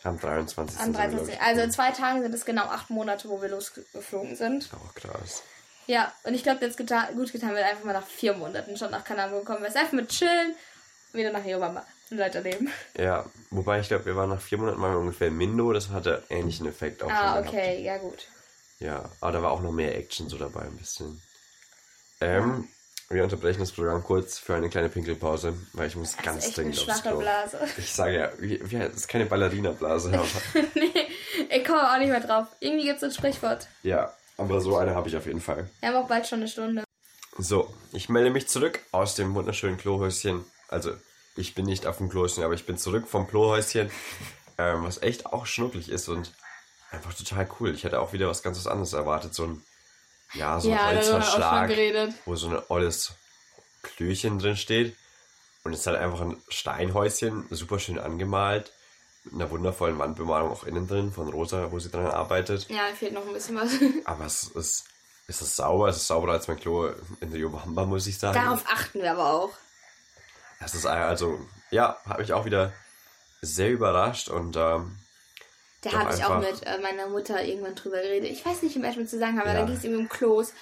Am 0.03 0.19
23. 0.19 0.79
am 0.79 0.85
sind 0.85 0.93
wir, 0.95 1.01
glaub 1.01 1.11
23. 1.11 1.35
ich. 1.35 1.41
Also 1.41 1.61
in 1.63 1.71
zwei 1.73 1.91
Tagen 1.93 2.23
sind 2.23 2.35
es 2.35 2.45
genau 2.45 2.65
acht 2.65 2.91
Monate, 2.91 3.29
wo 3.29 3.41
wir 3.41 3.49
losgeflogen 3.49 4.37
sind. 4.37 4.69
Auch 4.75 4.95
krass. 4.95 5.43
Ja, 5.87 6.13
und 6.23 6.35
ich 6.35 6.43
glaube, 6.43 6.65
jetzt 6.65 6.77
getan, 6.77 7.17
gut 7.17 7.33
getan 7.33 7.55
wird 7.55 7.65
einfach 7.65 7.85
mal 7.85 7.95
nach 7.95 8.07
vier 8.07 8.35
Monaten 8.35 8.77
schon 8.77 8.93
nach 8.93 9.05
Kanada 9.05 9.37
gekommen. 9.37 9.63
Wir 9.63 9.69
einfach 9.69 9.93
mit 9.93 10.09
chillen, 10.11 10.55
wieder 11.13 11.33
nach 11.33 11.45
Riobamba 11.45 11.85
und 12.11 12.19
weiterleben. 12.19 12.69
Ja, 12.99 13.25
wobei 13.51 13.81
ich 13.81 13.89
glaube, 13.89 14.07
wir 14.07 14.17
waren 14.17 14.31
nach 14.31 14.41
vier 14.41 14.59
Monaten 14.59 14.81
mal 14.81 14.97
ungefähr 14.97 15.29
in 15.29 15.37
Mindo, 15.37 15.73
das 15.73 15.91
hatte 15.91 16.23
ähnlichen 16.29 16.67
Effekt 16.67 17.03
auch 17.03 17.11
Ah, 17.11 17.35
schon 17.35 17.43
gehabt. 17.43 17.49
okay, 17.49 17.83
ja 17.83 17.99
gut. 17.99 18.27
Ja, 18.79 19.11
aber 19.21 19.33
da 19.33 19.43
war 19.43 19.51
auch 19.53 19.61
noch 19.61 19.73
mehr 19.73 19.97
Action 19.97 20.29
so 20.29 20.39
dabei 20.39 20.63
ein 20.63 20.77
bisschen. 20.77 21.21
Ähm, 22.21 22.69
wir 23.09 23.25
unterbrechen 23.25 23.61
das 23.61 23.73
Programm 23.73 24.03
kurz 24.05 24.39
für 24.39 24.55
eine 24.55 24.69
kleine 24.69 24.89
Pinkelpause, 24.89 25.55
weil 25.73 25.89
ich 25.89 25.97
muss 25.97 26.15
Das 26.17 26.25
ganz 26.25 26.45
ist 26.45 26.51
echt 26.51 26.59
eine 26.61 26.71
dringend 26.71 26.89
aufs 26.91 27.01
schwache 27.01 27.09
Klo. 27.11 27.19
Blase. 27.21 27.59
Ich 27.77 27.93
sage 27.93 28.15
ja, 28.17 28.31
wie, 28.39 28.61
wie, 28.71 28.79
das 28.79 28.95
ist 28.97 29.09
keine 29.09 29.27
Ballerina-Blase, 29.27 30.13
aber 30.15 30.27
nee, 30.75 31.09
ich 31.51 31.65
komme 31.65 31.93
auch 31.93 31.99
nicht 31.99 32.09
mehr 32.11 32.21
drauf. 32.21 32.47
Irgendwie 32.61 32.85
gibt 32.85 32.99
es 32.99 33.03
ein 33.03 33.11
Sprichwort. 33.13 33.69
ja, 33.83 34.13
aber 34.37 34.61
so 34.61 34.77
eine 34.79 34.95
habe 34.95 35.09
ich 35.09 35.17
auf 35.17 35.27
jeden 35.27 35.41
Fall. 35.41 35.69
Wir 35.81 35.89
haben 35.91 35.97
auch 35.97 36.09
bald 36.09 36.27
schon 36.27 36.39
eine 36.41 36.49
Stunde. 36.49 36.85
So, 37.37 37.73
ich 37.93 38.09
melde 38.09 38.31
mich 38.31 38.49
zurück 38.49 38.81
aus 38.93 39.15
dem 39.15 39.35
wunderschönen 39.35 39.77
Klohäuschen. 39.77 40.45
Also, 40.71 40.93
ich 41.37 41.55
bin 41.55 41.67
nicht 41.67 41.87
auf 41.87 41.99
dem 41.99 42.09
Klohäuschen, 42.09 42.45
aber 42.45 42.55
ich 42.55 42.67
bin 42.67 42.79
zurück 42.79 43.09
vom 43.09 43.27
Klohäuschen, 43.27 43.91
ähm, 44.57 44.85
was 44.85 45.03
echt 45.03 45.27
auch 45.27 45.47
schnucklig 45.47 45.89
ist 45.89 46.09
und 46.09 46.33
einfach 46.91 47.15
total 47.15 47.49
cool. 47.59 47.75
Ich 47.75 47.85
hätte 47.85 48.01
auch 48.01 48.13
wieder 48.13 48.29
was 48.29 48.43
ganz 48.43 48.67
anderes 48.67 48.93
erwartet. 48.93 49.35
So 49.35 49.45
ein, 49.45 49.65
ja, 50.35 50.61
so 50.61 50.69
ein 50.69 50.75
ja, 50.75 50.87
Holzverschlag, 50.87 51.69
geredet. 51.69 52.15
wo 52.25 52.37
so 52.37 52.49
ein 52.49 52.63
olles 52.69 53.13
Klöchen 53.83 54.39
drin 54.39 54.57
steht. 54.57 54.97
Und 55.65 55.73
es 55.73 55.81
ist 55.81 55.87
halt 55.87 55.99
einfach 55.99 56.21
ein 56.21 56.37
Steinhäuschen, 56.49 57.47
super 57.51 57.79
schön 57.79 57.99
angemalt, 57.99 58.73
mit 59.25 59.35
einer 59.35 59.51
wundervollen 59.51 59.99
Wandbemalung 59.99 60.51
auch 60.51 60.65
innen 60.65 60.89
drin 60.89 61.13
von 61.13 61.29
Rosa, 61.29 61.71
wo 61.71 61.79
sie 61.79 61.91
dran 61.91 62.07
arbeitet. 62.07 62.69
Ja, 62.71 62.85
fehlt 62.99 63.13
noch 63.13 63.27
ein 63.27 63.33
bisschen 63.33 63.57
was. 63.57 63.73
Aber 64.05 64.25
es 64.25 64.45
ist, 64.45 64.85
es 65.27 65.43
ist 65.43 65.57
sauber, 65.57 65.89
es 65.89 65.99
ist 65.99 66.07
sauberer 66.07 66.33
als 66.33 66.49
mein 66.49 66.59
Klo 66.59 66.91
in 67.21 67.33
Riobamba, 67.33 67.85
muss 67.85 68.07
ich 68.07 68.19
sagen. 68.19 68.35
Darauf 68.35 68.65
achten 68.67 69.03
wir 69.03 69.13
aber 69.13 69.33
auch. 69.33 69.51
Das 70.61 70.75
ist 70.75 70.87
also, 70.87 71.41
ja, 71.71 71.99
hat 72.07 72.19
mich 72.19 72.33
auch 72.33 72.45
wieder 72.45 72.73
sehr 73.43 73.71
überrascht 73.71 74.29
und 74.29 74.57
ähm, 74.57 74.99
Da 75.83 75.93
habe 75.93 76.15
ich 76.15 76.25
auch 76.25 76.39
mit 76.39 76.67
äh, 76.67 76.79
meiner 76.79 77.09
Mutter 77.09 77.43
irgendwann 77.43 77.75
drüber 77.75 77.97
geredet. 78.03 78.31
Ich 78.31 78.45
weiß 78.45 78.63
nicht, 78.63 78.77
im 78.77 78.85
ersten 78.85 79.09
Zusammenhang, 79.09 79.41
aber 79.41 79.53
Ja. 79.53 79.59
dann 79.59 79.67
ging 79.67 79.77
es 79.77 79.85
irgendwie 79.85 80.03
um 80.03 80.09
Klos. 80.09 80.53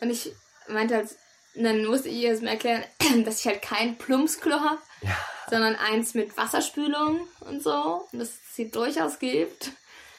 Und 0.00 0.10
ich 0.10 0.34
meinte 0.68 0.96
halt, 0.96 1.10
dann 1.54 1.84
musste 1.84 2.08
ich 2.08 2.16
ihr 2.16 2.32
das 2.32 2.40
mir 2.40 2.50
erklären, 2.50 2.82
dass 3.26 3.40
ich 3.40 3.46
halt 3.46 3.60
kein 3.60 3.98
Plumpsklo 3.98 4.52
habe, 4.54 4.78
ja, 5.02 5.16
sondern 5.50 5.76
eins 5.76 6.14
mit 6.14 6.34
Wasserspülung 6.38 7.28
und 7.40 7.62
so. 7.62 8.08
Und 8.10 8.18
dass 8.20 8.28
es 8.30 8.54
sie 8.56 8.70
durchaus 8.70 9.18
gibt. 9.18 9.72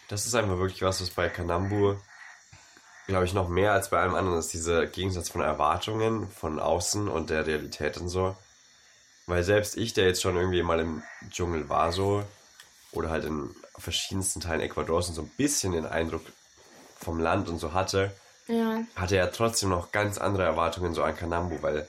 das 0.09 0.27
ist 0.27 0.36
einfach 0.36 0.59
wirklich 0.59 0.84
was, 0.84 1.01
was 1.01 1.09
bei 1.09 1.27
Kanambu, 1.29 1.95
glaube 3.07 3.25
ich, 3.25 3.34
noch 3.34 3.49
mehr 3.49 3.71
als 3.73 3.89
bei 3.89 3.99
allem 3.99 4.13
anderen 4.13 4.38
ist, 4.38 4.53
dieser 4.53 4.86
Gegensatz 4.86 5.29
von 5.29 5.41
Erwartungen 5.41 6.29
von 6.29 6.59
außen 6.59 7.07
und 7.07 7.31
der 7.31 7.47
Realität 7.47 7.97
und 7.97 8.09
so. 8.09 8.36
Weil 9.26 9.43
selbst 9.43 9.78
ich, 9.78 9.93
der 9.93 10.05
jetzt 10.07 10.21
schon 10.21 10.36
irgendwie 10.36 10.63
mal 10.63 10.80
im 10.80 11.03
Dschungel 11.30 11.69
war, 11.69 11.91
so, 11.91 12.24
oder 12.91 13.09
halt 13.09 13.26
in 13.26 13.55
verschiedensten 13.78 14.41
Teilen 14.41 14.61
Ecuadors 14.61 15.09
und 15.09 15.15
so 15.15 15.21
ein 15.21 15.32
bisschen 15.38 15.74
den 15.74 15.86
Eindruck 15.86 16.21
vom 16.99 17.19
Land 17.19 17.49
und 17.49 17.59
so 17.59 17.74
hatte, 17.74 18.11
Ja. 18.47 18.82
hatte 18.95 19.15
er 19.15 19.32
trotzdem 19.32 19.69
noch 19.69 19.91
ganz 19.91 20.17
andere 20.17 20.43
Erwartungen 20.43 20.93
so 20.93 21.03
an 21.03 21.15
Kanambu, 21.15 21.61
weil, 21.61 21.88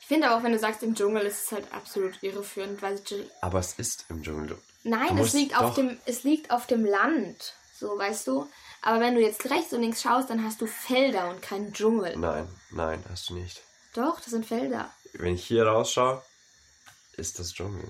Ich 0.00 0.06
finde 0.06 0.34
auch, 0.34 0.42
wenn 0.42 0.52
du 0.52 0.58
sagst, 0.58 0.82
im 0.82 0.94
Dschungel 0.94 1.22
ist 1.22 1.46
es 1.46 1.52
halt 1.52 1.72
absolut 1.72 2.22
irreführend, 2.22 2.82
weil 2.82 3.00
aber 3.40 3.58
es 3.60 3.74
ist 3.74 4.04
im 4.10 4.22
Dschungel. 4.22 4.48
Du 4.48 4.56
Nein, 4.82 5.16
es 5.16 5.32
liegt, 5.32 5.56
auf 5.58 5.74
dem, 5.74 5.98
es 6.04 6.24
liegt 6.24 6.50
auf 6.50 6.66
dem 6.66 6.84
Land. 6.84 7.54
So, 7.74 7.96
weißt 7.98 8.26
du? 8.26 8.46
Aber 8.82 9.00
wenn 9.00 9.14
du 9.14 9.22
jetzt 9.22 9.48
rechts 9.50 9.72
und 9.72 9.80
links 9.80 10.02
schaust, 10.02 10.28
dann 10.28 10.44
hast 10.44 10.60
du 10.60 10.66
Felder 10.66 11.30
und 11.30 11.40
keinen 11.40 11.72
Dschungel. 11.72 12.16
Nein, 12.16 12.46
nein, 12.70 13.02
hast 13.10 13.30
du 13.30 13.34
nicht. 13.34 13.62
Doch, 13.94 14.20
das 14.20 14.30
sind 14.30 14.44
Felder. 14.44 14.90
Wenn 15.14 15.34
ich 15.34 15.44
hier 15.46 15.66
rausschaue, 15.66 16.22
ist 17.16 17.38
das 17.38 17.52
Dschungel. 17.52 17.88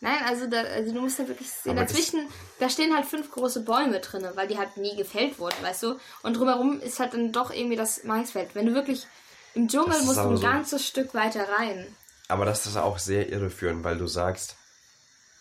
Nein, 0.00 0.22
also, 0.24 0.46
da, 0.46 0.60
also 0.62 0.94
du 0.94 1.00
musst 1.00 1.18
ja 1.18 1.26
wirklich 1.26 1.50
sehen, 1.50 1.72
Aber 1.72 1.80
dazwischen, 1.80 2.28
da 2.60 2.70
stehen 2.70 2.94
halt 2.94 3.04
fünf 3.04 3.32
große 3.32 3.62
Bäume 3.64 3.98
drin, 3.98 4.28
weil 4.34 4.46
die 4.46 4.56
halt 4.56 4.76
nie 4.76 4.96
gefällt 4.96 5.40
wurden, 5.40 5.60
weißt 5.60 5.82
du? 5.82 5.98
Und 6.22 6.36
drumherum 6.36 6.80
ist 6.80 7.00
halt 7.00 7.14
dann 7.14 7.32
doch 7.32 7.50
irgendwie 7.50 7.74
das 7.76 8.04
Maisfeld. 8.04 8.54
Wenn 8.54 8.66
du 8.66 8.74
wirklich 8.74 9.06
im 9.54 9.66
Dschungel 9.66 10.00
musst 10.02 10.18
du 10.18 10.28
ein 10.30 10.36
so- 10.36 10.42
ganzes 10.42 10.86
Stück 10.86 11.14
weiter 11.14 11.48
rein. 11.48 11.96
Aber 12.28 12.44
das 12.44 12.66
ist 12.66 12.76
auch 12.76 12.98
sehr 12.98 13.28
irreführend, 13.28 13.82
weil 13.82 13.98
du 13.98 14.06
sagst 14.06 14.54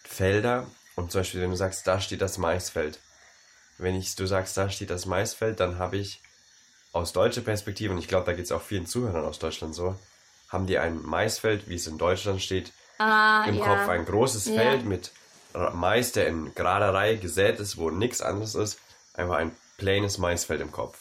Felder 0.04 0.66
und 0.95 1.12
zum 1.12 1.20
Beispiel, 1.22 1.41
wenn 1.41 1.52
du 1.52 1.56
sagst, 1.58 1.86
da 1.86 2.00
steht 2.00 2.22
das 2.22 2.38
Maisfeld. 2.39 3.00
Wenn 3.78 3.95
ich, 3.95 4.16
du 4.16 4.26
sagst, 4.26 4.58
da 4.58 4.70
steht 4.72 4.89
das 4.89 5.06
Maisfeld, 5.06 5.60
dann 5.60 5.78
habe 5.78 5.98
ich 5.98 6.22
aus 6.93 7.14
deutscher 7.14 7.41
Perspektive, 7.41 7.93
und 7.93 8.00
ich 8.00 8.08
glaube, 8.08 8.26
da 8.26 8.34
geht 8.34 8.45
es 8.45 8.52
auch 8.52 8.62
vielen 8.64 8.88
Zuhörern 8.88 9.26
aus 9.26 9.38
Deutschland 9.38 9.76
so, 9.76 9.95
haben 10.50 10.68
die 10.68 10.78
ein 10.78 11.02
Maisfeld, 11.04 11.68
wie 11.70 11.76
es 11.76 11.88
in 11.88 11.98
Deutschland 11.98 12.41
steht, 12.41 12.72
Ah, 13.00 13.45
im 13.48 13.56
ja. 13.56 13.66
Kopf 13.66 13.89
ein 13.89 14.06
großes 14.06 14.48
Ja. 14.48 14.54
Feld 14.62 14.86
mit 14.86 15.12
Mais, 15.74 16.12
der 16.14 16.28
in 16.28 16.54
gerader 16.56 16.93
Reihe 16.93 17.18
gesät 17.18 17.60
ist, 17.60 17.78
wo 17.78 17.89
nichts 17.89 18.22
anderes 18.22 18.56
ist, 18.56 18.80
einfach 19.14 19.36
ein 19.38 19.56
plaines 19.78 20.18
Maisfeld 20.18 20.62
im 20.62 20.72
Kopf. 20.72 20.98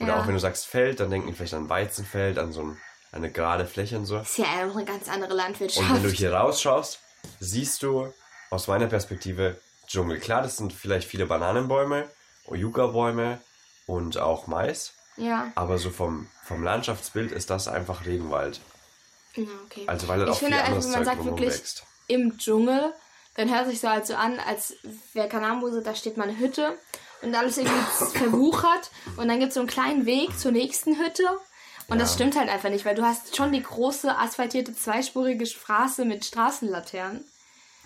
Oder 0.00 0.08
Ja. 0.10 0.20
auch 0.20 0.26
wenn 0.26 0.34
du 0.34 0.40
sagst 0.40 0.66
Feld, 0.66 1.00
dann 1.00 1.10
denken 1.10 1.28
die 1.28 1.32
vielleicht 1.34 1.54
an 1.54 1.68
Weizenfeld, 1.68 2.38
an 2.38 2.52
so 2.52 2.62
ein, 2.62 2.78
eine 3.12 3.30
gerade 3.30 3.66
Fläche 3.66 3.96
und 3.98 4.06
so. 4.06 4.18
ist 4.18 4.38
ja 4.38 4.44
auch 4.68 4.74
eine 4.76 4.84
ganz 4.84 5.08
andere 5.08 5.34
Landwirtschaft. 5.34 5.88
Und 5.88 5.96
wenn 5.96 6.02
du 6.02 6.10
hier 6.10 6.32
rausschaust, 6.32 6.98
siehst 7.40 7.82
du 7.82 8.12
aus 8.50 8.66
meiner 8.68 8.86
Perspektive 8.86 9.58
Dschungel. 9.86 10.18
Klar, 10.20 10.42
das 10.42 10.56
sind 10.56 10.72
vielleicht 10.72 11.08
viele 11.08 11.26
Bananenbäume, 11.26 12.08
Yucca-Bäume 12.50 13.40
und 13.86 14.18
auch 14.18 14.46
Mais. 14.46 14.92
Ja. 15.16 15.50
Aber 15.54 15.78
so 15.78 15.90
vom, 15.90 16.28
vom 16.44 16.62
Landschaftsbild 16.62 17.32
ist 17.32 17.50
das 17.50 17.68
einfach 17.68 18.04
Regenwald. 18.06 18.60
Ja, 19.44 19.52
okay. 19.66 19.84
Also 19.86 20.08
weil 20.08 20.18
halt 20.20 20.28
ich 20.28 20.34
auch 20.34 20.38
viel 20.38 20.48
finde 20.48 20.58
einfach, 20.58 20.68
anderes 20.68 20.84
wenn 20.86 20.92
man 20.92 21.04
Zeug 21.04 21.14
sagt 21.14 21.24
wirklich 21.24 21.50
wächst. 21.54 21.82
im 22.08 22.38
Dschungel, 22.38 22.92
dann 23.34 23.54
hört 23.54 23.68
sich 23.68 23.80
so 23.80 23.88
halt 23.88 24.06
so 24.06 24.14
an, 24.14 24.38
als 24.40 24.74
wäre 25.12 25.28
Kanambo 25.28 25.70
so, 25.70 25.80
da 25.80 25.94
steht 25.94 26.16
mal 26.16 26.28
eine 26.28 26.38
Hütte 26.38 26.78
und 27.22 27.34
alles 27.34 27.56
irgendwie 27.58 27.80
verwuchert 28.18 28.90
und 29.16 29.28
dann 29.28 29.38
gibt 29.38 29.48
es 29.50 29.54
so 29.54 29.60
einen 29.60 29.68
kleinen 29.68 30.06
Weg 30.06 30.38
zur 30.38 30.52
nächsten 30.52 30.98
Hütte. 30.98 31.24
Und 31.90 31.98
das 32.00 32.10
Ja. 32.10 32.14
stimmt 32.16 32.36
halt 32.38 32.50
einfach 32.50 32.68
nicht, 32.68 32.84
weil 32.84 32.94
du 32.94 33.02
hast 33.02 33.34
schon 33.34 33.50
die 33.52 33.62
große 33.62 34.14
asphaltierte 34.18 34.74
zweispurige 34.74 35.46
Straße 35.46 36.04
mit 36.04 36.24
Straßenlaternen. 36.26 37.24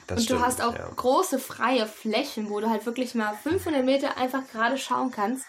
Das 0.08 0.18
und 0.18 0.24
stimmt, 0.24 0.40
du 0.40 0.44
hast 0.44 0.60
auch 0.60 0.74
ja. 0.74 0.88
große 0.96 1.38
freie 1.38 1.86
Flächen, 1.86 2.50
wo 2.50 2.58
du 2.58 2.68
halt 2.68 2.84
wirklich 2.84 3.14
mal 3.14 3.32
500 3.44 3.84
Meter 3.84 4.16
einfach 4.16 4.42
gerade 4.50 4.76
schauen 4.76 5.12
kannst. 5.12 5.44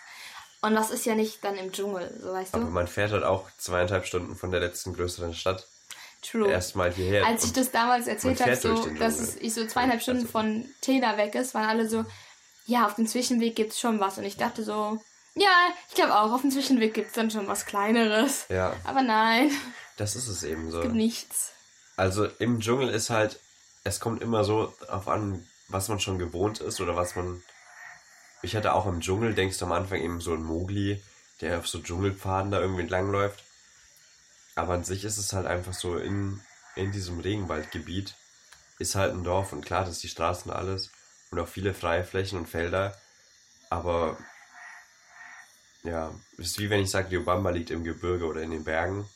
Und 0.62 0.76
das 0.76 0.92
ist 0.92 1.06
ja 1.06 1.16
nicht 1.16 1.44
dann 1.44 1.56
im 1.56 1.72
Dschungel, 1.72 2.16
so 2.22 2.32
weißt 2.32 2.54
Aber 2.54 2.66
du? 2.66 2.70
man 2.70 2.88
fährt 2.88 3.12
halt 3.12 3.24
auch 3.24 3.50
zweieinhalb 3.58 4.06
Stunden 4.06 4.36
von 4.36 4.52
der 4.52 4.60
letzten 4.60 4.94
größeren 4.94 5.34
Stadt 5.34 5.68
True. 6.24 6.50
erstmal 6.50 6.92
hierher. 6.92 7.26
Als 7.26 7.44
ich 7.44 7.54
das 7.54 7.72
damals 7.72 8.08
erzählt 8.08 8.42
habe, 8.42 8.56
so, 8.56 8.88
dass 8.98 9.20
es, 9.20 9.36
ich 9.36 9.54
so 9.54 9.66
zweieinhalb 9.66 10.02
Stunden 10.02 10.28
von 10.28 10.66
Tena 10.82 11.18
weg 11.18 11.36
ist, 11.36 11.54
waren 11.54 11.70
alle 11.70 11.88
so, 11.88 12.06
ja, 12.66 12.86
auf 12.86 12.96
dem 12.96 13.08
Zwischenweg 13.08 13.56
gibt's 13.56 13.80
schon 13.80 14.00
was. 14.00 14.18
Und 14.18 14.24
ich 14.24 14.38
dachte 14.38 14.64
so, 14.64 15.00
ja, 15.36 15.70
ich 15.90 15.96
glaube 15.96 16.16
auch, 16.16 16.32
auf 16.32 16.42
dem 16.42 16.52
Zwischenweg 16.52 16.94
gibt's 16.94 17.14
dann 17.14 17.32
schon 17.32 17.48
was 17.48 17.66
Kleineres. 17.66 18.46
Ja, 18.50 18.76
Aber 18.84 19.02
nein, 19.02 19.52
das 19.98 20.16
ist 20.16 20.28
es 20.28 20.44
eben 20.44 20.72
so. 20.72 20.82
gibt 20.82 20.94
nichts. 20.94 21.52
Also 21.98 22.26
im 22.26 22.60
Dschungel 22.60 22.90
ist 22.90 23.10
halt, 23.10 23.40
es 23.84 24.00
kommt 24.00 24.22
immer 24.22 24.44
so 24.44 24.74
auf 24.88 25.08
an, 25.08 25.48
was 25.68 25.90
man 25.90 26.00
schon 26.00 26.20
gewohnt 26.20 26.62
ist 26.62 26.80
oder 26.82 26.96
was 26.96 27.16
man. 27.16 27.44
Ich 28.42 28.56
hatte 28.56 28.74
auch 28.74 28.86
im 28.86 29.02
Dschungel, 29.02 29.34
denkst 29.34 29.58
du 29.58 29.66
am 29.66 29.72
Anfang 29.72 30.02
eben 30.02 30.20
so 30.20 30.34
ein 30.34 30.44
Mogli, 30.44 31.02
der 31.42 31.60
auf 31.60 31.68
so 31.68 31.80
Dschungelpfaden 31.80 32.52
da 32.52 32.60
irgendwie 32.60 32.82
entlangläuft. 32.82 33.44
Aber 34.56 34.74
an 34.74 34.84
sich 34.84 35.04
ist 35.04 35.18
es 35.18 35.34
halt 35.34 35.48
einfach 35.48 35.74
so 35.74 35.98
in, 35.98 36.42
in 36.76 36.92
diesem 36.92 37.20
Regenwaldgebiet 37.20 38.16
ist 38.80 38.96
halt 38.96 39.14
ein 39.14 39.24
Dorf 39.24 39.54
und 39.54 39.66
klar, 39.66 39.82
das 39.82 39.96
ist 39.96 40.04
die 40.04 40.10
Straßen 40.10 40.52
alles 40.52 40.92
und 41.32 41.40
auch 41.40 41.48
viele 41.48 41.74
freie 41.74 42.04
Flächen 42.04 42.40
und 42.40 42.48
Felder. 42.48 42.96
Aber 43.70 44.18
ja, 45.84 46.14
ist 46.38 46.60
wie 46.60 46.70
wenn 46.70 46.82
ich 46.82 46.92
sage, 46.92 47.12
Riobamba 47.12 47.50
liegt 47.50 47.72
im 47.72 47.84
Gebirge 47.84 48.26
oder 48.26 48.42
in 48.42 48.52
den 48.52 48.64
Bergen 48.64 49.08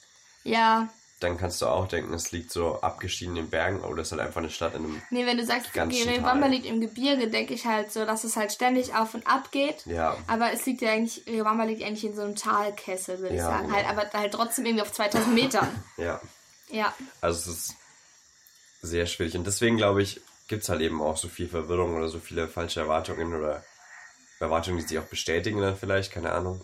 Ja, 0.43 0.89
dann 1.19 1.37
kannst 1.37 1.61
du 1.61 1.65
auch 1.65 1.87
denken, 1.87 2.13
es 2.13 2.31
liegt 2.31 2.51
so 2.51 2.79
abgeschieden 2.81 3.35
in 3.37 3.45
den 3.45 3.49
Bergen 3.49 3.81
oder 3.81 4.01
es 4.01 4.09
ist 4.09 4.11
halt 4.11 4.21
einfach 4.21 4.39
eine 4.39 4.51
Stadt 4.51 4.75
in 4.75 4.85
einem. 4.85 5.01
nee, 5.09 5.25
wenn 5.25 5.37
du 5.37 5.45
sagst, 5.45 5.75
Riobamba 5.75 6.45
liegt 6.45 6.65
im 6.67 6.79
Gebirge, 6.79 7.27
denke 7.29 7.55
ich 7.55 7.65
halt 7.65 7.91
so, 7.91 8.05
dass 8.05 8.23
es 8.23 8.35
halt 8.35 8.51
ständig 8.51 8.93
auf 8.93 9.15
und 9.15 9.25
ab 9.25 9.51
geht. 9.51 9.85
Ja, 9.87 10.15
Aber 10.27 10.51
es 10.51 10.65
liegt 10.67 10.81
ja 10.81 10.91
eigentlich, 10.91 11.25
Riobamba 11.25 11.63
liegt 11.63 11.81
eigentlich 11.83 12.05
in 12.05 12.15
so 12.15 12.21
einem 12.21 12.35
Talkessel, 12.35 13.19
würde 13.19 13.33
ich 13.33 13.39
Ja, 13.41 13.47
sagen. 13.47 13.63
genau. 13.67 13.75
Halt, 13.77 13.89
aber 13.89 14.19
halt 14.19 14.33
trotzdem 14.33 14.65
irgendwie 14.65 14.83
auf 14.83 14.91
2000 14.91 15.33
Metern. 15.33 15.83
ja. 15.97 16.21
ja. 16.69 16.93
Also 17.21 17.49
es 17.51 17.57
ist 17.57 17.75
sehr 18.83 19.07
schwierig. 19.07 19.35
Und 19.35 19.47
deswegen 19.47 19.77
glaube 19.77 20.03
ich, 20.03 20.21
gibt 20.47 20.63
es 20.63 20.69
halt 20.69 20.81
eben 20.81 21.01
auch 21.01 21.17
so 21.17 21.29
viel 21.29 21.47
Verwirrung 21.49 21.95
oder 21.95 22.09
so 22.09 22.19
viele 22.19 22.47
falsche 22.47 22.81
Erwartungen 22.81 23.33
oder 23.33 23.63
Erwartungen, 24.39 24.77
die 24.77 24.83
sich 24.87 24.99
auch 24.99 25.03
bestätigen 25.05 25.59
dann 25.61 25.75
vielleicht, 25.77 26.11
keine 26.11 26.31
Ahnung. 26.31 26.61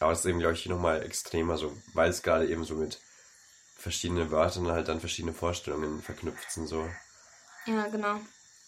Aber 0.00 0.12
es 0.12 0.20
ist 0.20 0.26
eben, 0.26 0.38
glaube 0.38 0.54
ich, 0.54 0.62
hier 0.62 0.72
nochmal 0.72 1.02
extremer, 1.02 1.58
so, 1.58 1.76
weil 1.92 2.08
es 2.08 2.22
gerade 2.22 2.48
eben 2.48 2.64
so 2.64 2.74
mit 2.74 3.00
verschiedenen 3.78 4.30
Wörtern 4.30 4.68
halt 4.68 4.88
dann 4.88 5.00
verschiedene 5.00 5.32
Vorstellungen 5.32 6.02
verknüpft 6.02 6.50
sind. 6.50 6.66
So. 6.66 6.86
Ja, 7.64 7.86
genau. 7.86 8.20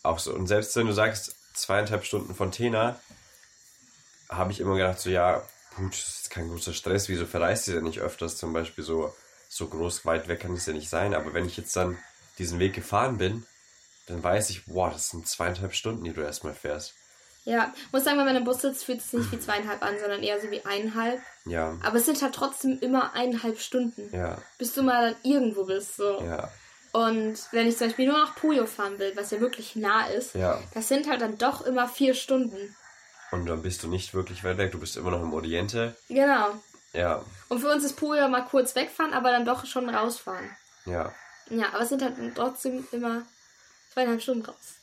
Auch 0.03 0.19
so. 0.19 0.33
Und 0.33 0.47
selbst 0.47 0.75
wenn 0.77 0.87
du 0.87 0.93
sagst, 0.93 1.35
zweieinhalb 1.53 2.05
Stunden 2.05 2.35
von 2.35 2.53
Tena, 2.53 2.99
habe 4.31 4.53
ich 4.53 4.61
immer 4.61 4.77
gedacht, 4.77 5.01
so, 5.01 5.11
ja, 5.11 5.43
gut, 5.77 5.93
das 5.93 6.21
ist 6.23 6.31
kein 6.31 6.49
großer 6.49 6.73
Stress, 6.73 7.09
wieso 7.09 7.27
verreist 7.27 7.67
ihr 7.69 7.75
denn 7.75 7.85
nicht 7.85 7.99
öfters? 7.99 8.37
Zum 8.37 8.53
Beispiel 8.53 8.85
so, 8.85 9.15
so 9.49 9.67
groß 9.67 10.07
weit 10.07 10.29
weg 10.29 10.41
kann 10.41 10.55
es 10.55 10.67
ja 10.67 10.73
nicht 10.73 10.89
sein. 10.89 11.13
Aber 11.15 11.35
wenn 11.35 11.47
ich 11.47 11.57
jetzt 11.57 11.75
dann 11.75 11.99
diesen 12.39 12.61
Weg 12.61 12.75
gefahren 12.75 13.19
bin, 13.19 13.45
dann 14.07 14.23
weiß 14.23 14.51
ich, 14.51 14.65
boah, 14.67 14.91
das 14.91 15.09
sind 15.09 15.27
zweieinhalb 15.27 15.75
Stunden, 15.75 16.05
die 16.05 16.13
du 16.13 16.21
erstmal 16.21 16.55
fährst. 16.55 16.95
Ja, 17.45 17.73
muss 17.91 18.05
sagen, 18.05 18.19
wenn 18.19 18.27
man 18.27 18.37
im 18.37 18.45
Bus 18.45 18.61
sitzt, 18.61 18.85
fühlt 18.85 19.01
es 19.01 19.11
sich 19.11 19.21
nicht 19.21 19.33
wie 19.33 19.39
zweieinhalb 19.41 19.83
an, 19.83 19.99
sondern 19.99 20.23
eher 20.23 20.41
so 20.41 20.51
wie 20.51 20.65
eineinhalb. 20.65 21.21
Ja, 21.47 21.77
Aber 21.83 21.97
es 21.97 22.05
sind 22.05 22.21
halt 22.23 22.35
trotzdem 22.35 22.79
immer 22.81 23.15
eineinhalb 23.15 23.59
Stunden, 23.61 24.15
ja, 24.15 24.37
bis 24.59 24.75
du 24.75 24.83
mal 24.83 25.11
dann 25.13 25.17
irgendwo 25.23 25.65
bist. 25.65 25.97
So. 25.97 26.21
ja, 26.23 26.51
Und 26.93 27.39
wenn 27.53 27.67
ich 27.67 27.79
zum 27.79 27.87
Beispiel 27.89 28.07
nur 28.09 28.19
nach 28.19 28.35
Puyo 28.37 28.67
fahren 28.67 28.99
will, 28.99 29.13
was 29.17 29.31
ja 29.31 29.41
wirklich 29.41 29.75
nah 29.75 30.07
ist, 30.07 30.35
ja. 30.35 30.61
das 30.75 30.89
sind 30.89 31.09
halt 31.09 31.23
dann 31.23 31.39
doch 31.39 31.63
immer 31.63 31.89
vier 31.89 32.15
Stunden. 32.15 32.77
Und 33.33 33.47
dann 33.47 33.63
bist 33.63 33.83
du 33.83 33.89
nicht 33.89 34.13
wirklich 34.13 34.45
weit 34.45 34.59
weg, 34.59 34.73
du 34.73 34.79
bist 34.81 34.97
immer 34.97 35.11
noch 35.11 35.23
im 35.23 35.33
Oriente. 35.33 35.97
Genau. 36.09 36.61
Ja, 36.93 37.25
Und 37.49 37.61
für 37.61 37.69
uns 37.71 37.85
ist 37.85 37.97
Puyo 37.97 38.29
mal 38.29 38.45
kurz 38.45 38.75
wegfahren, 38.75 39.15
aber 39.15 39.31
dann 39.31 39.45
doch 39.45 39.65
schon 39.65 39.89
rausfahren. 39.89 40.51
ja. 40.85 41.13
Ja, 41.53 41.67
aber 41.73 41.81
es 41.81 41.89
sind 41.89 42.01
halt 42.01 42.15
trotzdem 42.37 42.87
immer 42.93 43.23
zweieinhalb 43.93 44.23
Stunden 44.23 44.45
raus. 44.45 44.75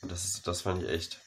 Und 0.00 0.12
das, 0.12 0.24
ist, 0.24 0.46
das 0.46 0.60
fand 0.60 0.84
ich 0.84 0.88
echt 0.88 1.20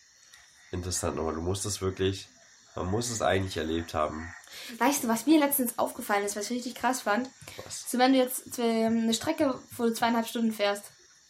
interessant. 0.71 1.19
Aber 1.19 1.33
du 1.33 1.41
musst 1.41 1.65
es 1.65 1.81
wirklich, 1.81 2.27
man 2.75 2.87
muss 2.87 3.09
es 3.09 3.21
eigentlich 3.21 3.57
erlebt 3.57 3.93
haben. 3.93 4.33
Weißt 4.77 5.03
du, 5.03 5.07
was 5.07 5.25
mir 5.27 5.39
letztens 5.39 5.77
aufgefallen 5.77 6.25
ist, 6.25 6.35
was 6.35 6.45
ich 6.45 6.57
richtig 6.57 6.75
krass 6.75 7.01
fand? 7.01 7.29
Was? 7.65 7.89
So, 7.89 7.97
wenn 7.99 8.13
du 8.13 8.19
jetzt 8.19 8.57
ähm, 8.59 8.99
eine 9.03 9.13
Strecke, 9.13 9.59
wo 9.77 9.83
du 9.83 9.93
zweieinhalb 9.93 10.27
Stunden 10.27 10.51
fährst, 10.51 10.85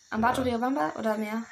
am 0.09 0.21
Bato 0.21 0.41
Ja. 0.41 0.47
Riobamba 0.53 0.93
oder 0.97 1.17
mehr? 1.17 1.43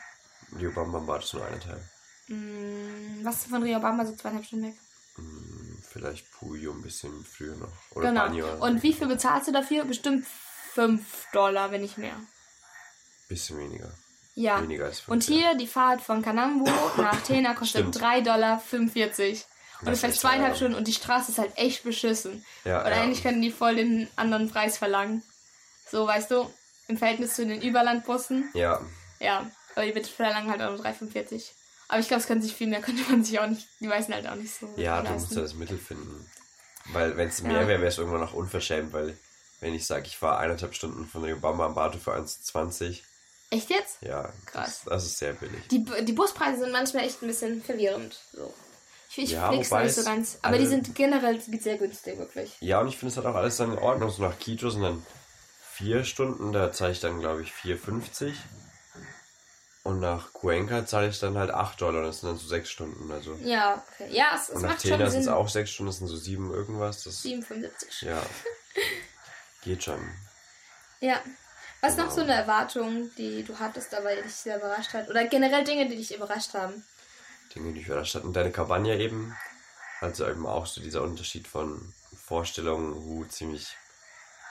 Rio 0.58 0.72
Bamba 0.72 1.06
war 1.06 1.20
das 1.20 1.34
nur 1.34 1.46
eine 1.46 1.60
Teil. 1.60 1.84
Hm, 2.28 3.20
was 3.24 3.36
ist 3.38 3.48
von 3.50 3.64
Riobamba 3.64 4.06
so 4.06 4.16
zweieinhalb 4.16 4.46
Stunden 4.46 4.66
weg? 4.68 4.76
Hm, 5.16 5.84
Vielleicht 5.90 6.32
Puyo 6.32 6.72
ein 6.74 6.82
bisschen 6.82 7.26
früher 7.26 7.56
noch. 7.56 7.72
Oder 7.92 8.10
Genau. 8.10 8.22
Banyo. 8.28 8.64
Und 8.66 8.84
wie 8.84 8.94
viel 8.94 9.08
bezahlst 9.08 9.48
du 9.48 9.52
dafür? 9.52 9.84
Bestimmt 9.86 10.26
5 10.74 11.28
Dollar, 11.34 11.72
wenn 11.72 11.82
nicht 11.82 11.98
mehr. 11.98 12.16
Bisschen 13.28 13.58
weniger. 13.58 13.92
Ja. 14.40 14.62
Weniger 14.62 14.86
als 14.86 15.00
fünf, 15.00 15.10
Und 15.14 15.24
hier 15.24 15.56
die 15.56 15.66
Fahrt 15.66 16.00
von 16.00 16.22
Kanambu 16.22 16.66
nach 16.98 17.22
Tena 17.22 17.56
kostet 17.56 17.82
Stimmt. 17.88 17.98
3,45 17.98 18.24
Dollar. 18.24 18.62
Und 19.82 19.88
Das 19.90 20.00
fährst 20.02 20.20
zweieinhalb. 20.22 20.56
Stunden 20.56 20.76
und 20.76 20.88
die 20.88 20.94
Straße 20.94 21.32
ist 21.32 21.40
halt 21.40 21.52
echt 21.58 21.84
beschissen. 21.84 22.46
Ja, 22.64 22.84
und 22.86 22.92
ja. 22.92 23.02
eigentlich 23.02 23.24
können 23.24 23.42
die 23.42 23.50
voll 23.52 23.76
den 23.78 24.08
anderen 24.16 24.50
Preis 24.52 24.78
verlangen. 24.78 25.24
So, 25.90 26.06
weißt 26.06 26.30
du, 26.30 26.52
im 26.88 26.98
Verhältnis 26.98 27.34
zu 27.36 27.46
den 27.48 27.62
Überlandbussen. 27.62 28.50
Ja, 28.54 28.80
Ja, 29.20 29.50
aber 29.76 29.86
die 29.86 29.92
bitte 29.92 30.10
verlangen 30.10 30.52
halt 30.52 30.62
auch 30.62 30.70
nur 30.70 30.86
3,45. 30.86 31.52
Aber 31.88 32.00
ich 32.00 32.08
glaube, 32.08 32.22
es 32.22 32.28
kann 32.28 32.42
sich 32.42 32.54
viel 32.54 32.68
mehr, 32.68 32.82
könnte 32.84 33.04
man 33.10 33.24
sich 33.24 33.40
auch 33.40 33.48
nicht, 33.48 33.68
die 33.80 33.88
meisten 33.88 34.14
halt 34.14 34.28
auch 34.28 34.36
nicht 34.36 34.54
so 34.54 34.70
ja, 34.78 35.02
du 35.02 35.14
musst 35.14 35.32
ja 35.36 35.42
das 35.42 35.56
Mittel 35.56 35.80
finden. 35.80 36.30
Weil 36.94 37.18
wenn 37.18 37.30
es 37.30 37.40
Ja. 37.40 37.48
mehr 37.48 37.68
wäre, 37.68 37.80
wäre 37.82 37.88
es 37.92 37.98
irgendwann 37.98 38.22
noch 38.22 38.34
unverschämt, 38.34 38.94
weil 38.94 39.18
wenn 39.62 39.74
ich 39.74 39.86
sage, 39.88 40.06
ich 40.06 40.16
fahre 40.18 40.38
eineinhalb 40.38 40.76
Stunden 40.76 41.08
von 41.08 41.24
Rio 41.24 41.38
Bamba 41.40 41.66
am 41.66 41.74
Bato 41.74 41.98
für 41.98 42.14
1,20, 42.16 43.02
Echt 43.50 43.70
jetzt? 43.70 43.98
ja, 44.02 44.34
Krass. 44.45 44.82
Das, 44.84 44.91
das 44.91 45.06
ist 45.06 45.18
sehr 45.20 45.34
billig. 45.34 45.68
Die, 45.70 45.86
die 46.04 46.14
Buspreise 46.14 46.60
sind 46.60 46.72
manchmal 46.72 47.06
echt 47.06 47.22
ein 47.22 47.28
bisschen 47.28 47.64
verwirrend. 47.64 48.20
So. 48.34 48.54
Ich, 49.10 49.18
ich 49.20 49.32
Ja, 49.32 49.52
wobei 49.54 49.84
nicht 49.86 49.95
so 49.95 50.04
ganz. 50.04 50.38
Aber 50.41 50.48
alle- 50.56 50.60
die 50.60 50.68
sind 50.68 50.93
generell 50.95 51.39
sehr 51.41 51.78
günstig, 51.78 52.18
wirklich. 52.20 52.58
Ja, 52.60 52.82
und 52.82 52.89
ich 52.89 52.98
finde 52.98 53.12
es 53.12 53.18
halt 53.18 53.26
auch 53.26 53.36
alles 53.36 53.58
dann 53.58 53.72
in 53.72 53.78
Ordnung. 53.80 54.10
So 54.12 54.22
nach 54.22 54.38
Quito 54.38 54.70
sind 54.70 54.82
dann 54.82 55.06
vier 55.74 56.04
Stunden, 56.04 56.52
da 56.52 56.72
zahle 56.74 56.91
ich 56.91 57.00
dann, 57.00 57.20
glaube 57.20 57.41
ich, 57.43 57.52
4,50. 57.54 58.34
Und 59.84 60.02
nach 60.02 60.34
Cuenca 60.34 60.86
zahle 60.86 61.08
ich 61.08 61.20
dann 61.20 61.38
halt 61.38 61.50
8 61.50 61.80
Dollar, 61.80 62.04
das 62.04 62.20
sind 62.20 62.30
dann 62.30 62.38
so 62.38 62.48
6 62.48 62.70
Stunden. 62.70 63.10
Also. 63.10 63.36
Ja, 63.36 63.82
okay. 63.93 64.10
Ja, 64.12 64.32
es, 64.36 64.50
es 64.50 64.56
Und 64.56 64.64
nach 64.64 64.78
Tena 64.78 65.10
sind 65.10 65.22
es 65.22 65.28
auch 65.30 65.48
6 65.48 65.70
Stunden, 65.70 65.88
das 65.89 66.00
sind 66.00 66.08
so 66.08 66.18
7 66.18 66.52
irgendwas. 66.54 67.04
Das, 67.06 67.24
7,75. 67.24 68.06
ja, 68.06 68.22
geht 69.64 69.86
schon. 69.86 70.02
Ja. 71.00 71.22
Was 71.82 71.98
noch 71.98 72.06
Genau. 72.06 72.16
so 72.16 72.22
eine 72.22 72.34
Erwartung, 72.34 73.12
die 73.18 73.44
du 73.44 73.60
hattest, 73.60 73.94
aber 73.96 74.16
die 74.16 74.24
dich 74.24 74.36
sehr 74.36 74.58
überrascht 74.58 74.94
hat? 74.94 75.10
Oder 75.10 75.26
generell 75.28 75.64
Dinge, 75.64 75.88
die 75.90 75.96
dich 75.98 76.14
überrascht 76.16 76.54
haben? 76.54 76.86
Dinge, 77.56 77.74
die 77.74 77.82
ich 77.82 77.88
überrascht 77.88 78.16
hat. 78.16 78.24
Und 78.24 78.34
deine 78.36 78.52
Cabana 78.52 78.96
eben, 78.96 79.36
also 80.02 80.28
eben 80.28 80.46
auch 80.46 80.66
so 80.66 80.82
dieser 80.82 81.04
Unterschied 81.04 81.48
von 81.48 81.94
Vorstellungen, 82.16 82.94
uh, 82.94 83.26
ziemlich 83.26 83.78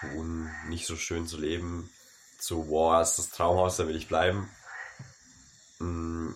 uh, 0.02 0.24
nicht 0.68 0.86
so 0.86 0.96
schön 0.96 1.26
zu 1.26 1.38
leben, 1.38 1.90
zu, 2.38 2.68
wow, 2.68 3.02
ist 3.02 3.16
das 3.18 3.30
Traumhaus, 3.30 3.76
da 3.76 3.86
will 3.88 3.96
ich 3.96 4.08
bleiben. 4.08 4.50
Mm, 5.78 6.30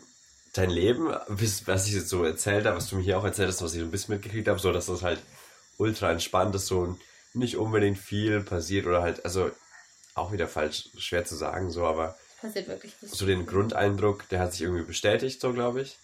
Dein 0.52 0.70
Leben, 0.70 1.14
was 1.28 1.86
ich 1.86 1.92
jetzt 1.92 2.08
so 2.08 2.24
erzählt 2.24 2.66
habe, 2.66 2.76
was 2.76 2.88
du 2.88 2.96
mir 2.96 3.02
hier 3.02 3.16
auch 3.18 3.24
erzählt 3.24 3.48
hast, 3.48 3.62
was 3.62 3.72
ich 3.74 3.78
so 3.78 3.84
ein 3.84 3.92
bisschen 3.92 4.14
mitgekriegt 4.14 4.48
habe, 4.48 4.58
so 4.58 4.72
dass 4.72 4.86
das 4.86 5.02
halt 5.02 5.22
ultra 5.78 6.10
entspannt 6.10 6.56
ist, 6.56 6.66
so 6.66 6.98
nicht 7.34 7.56
unbedingt 7.56 7.98
viel 7.98 8.40
passiert 8.42 8.86
oder 8.86 9.00
halt, 9.00 9.24
also 9.24 9.52
auch 10.20 10.32
wieder 10.32 10.48
falsch, 10.48 10.88
schwer 10.98 11.24
zu 11.24 11.36
sagen, 11.36 11.70
so, 11.70 11.84
aber 11.86 12.16
Passiert 12.40 12.68
wirklich 12.68 12.94
nicht. 13.00 13.14
so 13.14 13.26
den 13.26 13.46
Grundeindruck, 13.46 14.28
der 14.28 14.40
hat 14.40 14.52
sich 14.52 14.62
irgendwie 14.62 14.84
bestätigt, 14.84 15.40
so 15.40 15.52
glaube 15.52 15.82
ich. 15.82 15.98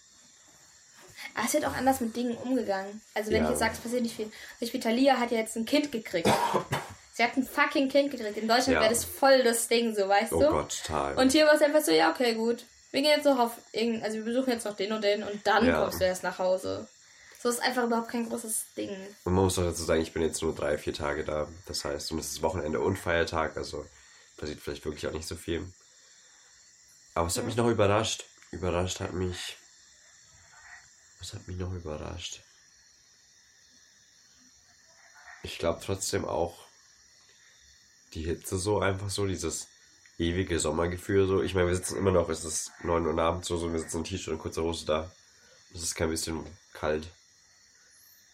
Aber 1.35 1.45
es 1.45 1.53
wird 1.53 1.65
auch 1.65 1.73
anders 1.75 1.99
mit 1.99 2.15
Dingen 2.15 2.35
umgegangen. 2.37 3.01
Also 3.13 3.31
wenn 3.31 3.37
Ja. 3.37 3.43
ich 3.45 3.49
jetzt 3.51 3.59
sage, 3.59 3.73
es 3.73 3.79
passiert 3.79 4.01
nicht 4.03 4.15
viel. 4.15 4.25
Zum 4.25 4.33
Beispiel 4.61 4.79
Thalia 4.79 5.17
hat 5.17 5.31
ja 5.31 5.37
jetzt 5.39 5.55
ein 5.55 5.65
Kind 5.65 5.91
gekriegt. 5.91 6.29
Sie 7.13 7.23
hat 7.23 7.35
ein 7.35 7.43
fucking 7.47 7.89
Kind 7.89 8.11
gekriegt. 8.11 8.37
In 8.37 8.47
Deutschland 8.47 8.73
Ja. 8.73 8.81
wäre 8.81 8.93
das 8.93 9.03
voll 9.03 9.43
das 9.43 9.67
Ding, 9.67 9.95
so 9.95 10.07
weißt 10.07 10.33
Oh 10.33 10.39
du? 10.39 10.49
Gott, 10.49 10.77
total. 10.85 11.15
Und 11.17 11.31
hier 11.31 11.45
war 11.47 11.55
es 11.55 11.61
einfach 11.61 11.81
so, 11.81 11.91
ja, 11.91 12.11
okay, 12.11 12.35
gut. 12.35 12.65
Wir 12.91 13.01
gehen 13.01 13.11
jetzt 13.15 13.25
noch 13.25 13.39
auf 13.39 13.51
irgendein, 13.71 14.03
also 14.03 14.17
wir 14.17 14.25
besuchen 14.25 14.51
jetzt 14.51 14.65
noch 14.65 14.75
den 14.75 14.91
und 14.93 15.03
den 15.03 15.23
und 15.23 15.45
dann 15.45 15.65
Ja. 15.65 15.81
kommst 15.81 15.99
du 15.99 16.05
erst 16.05 16.23
nach 16.23 16.37
Hause. 16.39 16.87
So 17.41 17.49
So 17.49 17.55
ist 17.57 17.61
einfach 17.63 17.83
überhaupt 17.83 18.09
kein 18.09 18.27
großes 18.29 18.65
Ding. 18.75 18.89
Und 19.23 19.33
man 19.33 19.43
muss 19.45 19.57
auch 19.59 19.63
dazu 19.63 19.83
sagen, 19.83 20.01
ich 20.01 20.13
bin 20.13 20.21
jetzt 20.23 20.41
nur 20.41 20.53
drei, 20.55 20.77
vier 20.77 20.93
Tage 20.93 21.23
da. 21.23 21.47
Das 21.67 21.85
heißt, 21.85 22.11
und 22.11 22.19
es 22.19 22.31
ist 22.31 22.41
Wochenende 22.41 22.79
und 22.79 22.97
Feiertag, 22.97 23.57
also 23.57 23.85
passiert 24.37 24.61
vielleicht 24.61 24.85
wirklich 24.85 25.07
auch 25.07 25.13
nicht 25.13 25.27
so 25.27 25.35
viel. 25.35 25.71
Aber 27.13 27.27
es 27.27 27.37
hat 27.37 27.45
mich 27.45 27.55
noch 27.55 27.67
überrascht. 27.67 28.25
Überrascht 28.51 28.99
hat 28.99 29.13
mich. 29.13 29.57
Was 31.19 31.33
hat 31.33 31.47
mich 31.47 31.57
noch 31.57 31.73
überrascht? 31.73 32.41
Ich 35.43 35.57
glaube 35.57 35.81
trotzdem 35.83 36.25
auch 36.25 36.67
die 38.13 38.23
Hitze 38.23 38.57
so 38.57 38.79
einfach 38.79 39.09
so, 39.09 39.27
dieses 39.27 39.67
ewige 40.17 40.59
Sommergefühl 40.59 41.27
so. 41.27 41.41
Ich 41.41 41.53
meine, 41.53 41.67
wir 41.67 41.75
sitzen 41.75 41.97
immer 41.97 42.11
noch, 42.11 42.29
es 42.29 42.43
ist 42.43 42.71
9 42.83 43.05
Uhr 43.05 43.19
abends 43.19 43.47
so, 43.47 43.57
so 43.57 43.71
wir 43.71 43.79
sitzen 43.79 43.97
in 43.97 44.03
T-Shirt 44.03 44.33
und 44.33 44.39
kurzer 44.39 44.63
Hose 44.63 44.85
da. 44.85 45.11
Es 45.73 45.83
ist 45.83 45.95
kein 45.95 46.09
bisschen 46.09 46.45
kalt. 46.73 47.07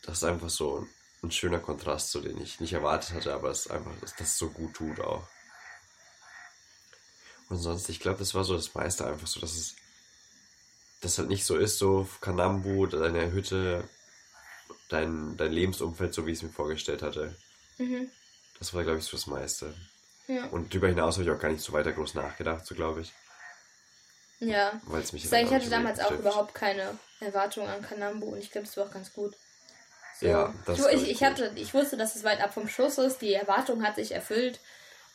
Das 0.03 0.17
ist 0.17 0.23
einfach 0.23 0.49
so 0.49 0.87
ein 1.23 1.31
schöner 1.31 1.59
Kontrast, 1.59 2.11
so 2.11 2.21
den 2.21 2.41
ich 2.41 2.59
nicht 2.59 2.73
erwartet 2.73 3.13
hatte, 3.13 3.33
aber 3.33 3.49
es 3.49 3.65
ist 3.65 3.71
einfach, 3.71 3.91
dass 4.01 4.15
das 4.15 4.37
so 4.37 4.49
gut 4.49 4.73
tut 4.73 4.99
auch. 4.99 5.27
Und 7.53 7.59
sonst, 7.59 7.87
ich 7.89 7.99
glaube, 7.99 8.17
das 8.17 8.33
war 8.33 8.43
so 8.43 8.55
das 8.55 8.73
meiste 8.73 9.05
einfach 9.05 9.27
so, 9.27 9.39
dass 9.39 9.51
es 9.51 9.75
das 11.01 11.19
halt 11.19 11.29
nicht 11.29 11.45
so 11.45 11.55
ist, 11.55 11.77
so 11.77 12.07
Kanambu, 12.19 12.87
deine 12.87 13.31
Hütte, 13.31 13.87
dein, 14.89 15.37
dein 15.37 15.51
Lebensumfeld, 15.51 16.15
so 16.15 16.25
wie 16.25 16.31
ich 16.31 16.39
es 16.39 16.43
mir 16.43 16.49
vorgestellt 16.49 17.03
hatte. 17.03 17.35
Mhm. 17.77 18.09
Das 18.57 18.73
war, 18.73 18.81
glaube 18.81 18.97
ich, 18.97 19.05
so 19.05 19.17
das 19.17 19.27
meiste. 19.27 19.75
Ja. 20.27 20.47
Und 20.47 20.73
darüber 20.73 20.87
hinaus 20.87 21.15
habe 21.17 21.25
ich 21.25 21.29
auch 21.29 21.37
gar 21.39 21.51
nicht 21.51 21.63
so 21.63 21.73
weiter 21.73 21.91
groß 21.91 22.15
nachgedacht, 22.15 22.65
so 22.65 22.73
glaube 22.73 23.01
ich. 23.01 23.13
Ja. 24.39 24.81
Weil 24.87 25.03
es 25.03 25.13
mich 25.13 25.25
Ich, 25.25 25.29
sag, 25.29 25.41
ich 25.43 25.49
auch 25.49 25.53
hatte 25.53 25.69
damals 25.69 25.99
auch 25.99 26.09
betrifft. 26.09 26.21
überhaupt 26.21 26.55
keine 26.55 26.97
Erwartungen 27.19 27.69
an 27.69 27.83
Kanambu 27.83 28.29
und 28.33 28.39
ich 28.39 28.49
glaube, 28.49 28.65
das 28.65 28.75
war 28.77 28.87
auch 28.87 28.91
ganz 28.91 29.13
gut. 29.13 29.35
So. 30.19 30.25
Ja, 30.25 30.51
das 30.65 30.79
ich, 30.79 31.03
ich, 31.03 31.09
ich 31.11 31.23
hatte, 31.23 31.51
ich 31.55 31.71
wusste, 31.75 31.97
dass 31.97 32.15
es 32.15 32.23
weit 32.23 32.41
ab 32.41 32.51
vom 32.51 32.67
Schuss 32.67 32.97
ist. 32.97 33.21
Die 33.21 33.33
Erwartung 33.35 33.83
hat 33.83 33.95
sich 33.95 34.11
erfüllt. 34.11 34.59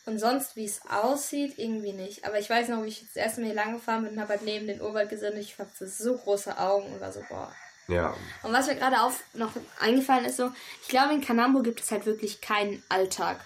Und 0.09 0.17
sonst, 0.17 0.55
wie 0.55 0.65
es 0.65 0.81
aussieht, 0.89 1.59
irgendwie 1.59 1.93
nicht. 1.93 2.25
Aber 2.25 2.39
ich 2.39 2.49
weiß 2.49 2.69
noch, 2.69 2.83
wie 2.83 2.87
ich 2.87 3.05
das 3.05 3.15
erste 3.15 3.41
Mal 3.41 3.47
hier 3.47 3.55
lang 3.55 3.73
gefahren 3.73 4.03
bin 4.03 4.13
und 4.13 4.19
habe 4.19 4.29
halt 4.29 4.41
neben 4.41 4.65
den 4.65 4.81
Urwald 4.81 5.07
gesehen 5.07 5.33
und 5.33 5.39
ich 5.39 5.59
hatte 5.59 5.87
so 5.87 6.17
große 6.17 6.57
Augen 6.57 6.91
und 6.91 6.99
war 6.99 7.11
so, 7.11 7.21
boah. 7.29 7.53
Ja, 7.87 8.15
Und 8.41 8.51
was 8.51 8.65
mir 8.65 8.75
gerade 8.75 9.01
auf 9.01 9.23
noch 9.33 9.51
eingefallen 9.79 10.25
ist, 10.25 10.37
so, 10.37 10.51
ich 10.81 10.87
glaube, 10.87 11.13
in 11.13 11.21
Kanambo 11.21 11.61
gibt 11.61 11.81
es 11.81 11.91
halt 11.91 12.07
wirklich 12.07 12.41
keinen 12.41 12.81
Alltag. 12.89 13.39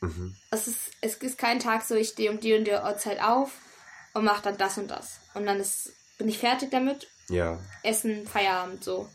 mhm. 0.00 0.34
Es 0.50 0.66
ist, 0.66 0.90
es 1.00 1.14
ist 1.16 1.38
kein 1.38 1.60
Tag 1.60 1.82
so, 1.82 1.94
ich 1.94 2.08
stehe 2.08 2.30
um 2.32 2.40
die 2.40 2.54
und 2.54 2.64
die 2.64 2.72
Uhrzeit 2.72 3.22
auf 3.22 3.52
und 4.12 4.24
mache 4.24 4.42
dann 4.42 4.56
das 4.58 4.78
und 4.78 4.88
das. 4.88 5.20
Und 5.34 5.46
dann 5.46 5.60
ist, 5.60 5.92
bin 6.18 6.28
ich 6.28 6.38
fertig 6.38 6.72
damit, 6.72 7.06
ja, 7.28 7.60
Essen, 7.84 8.26
Feierabend 8.26 8.82
so. 8.82 9.08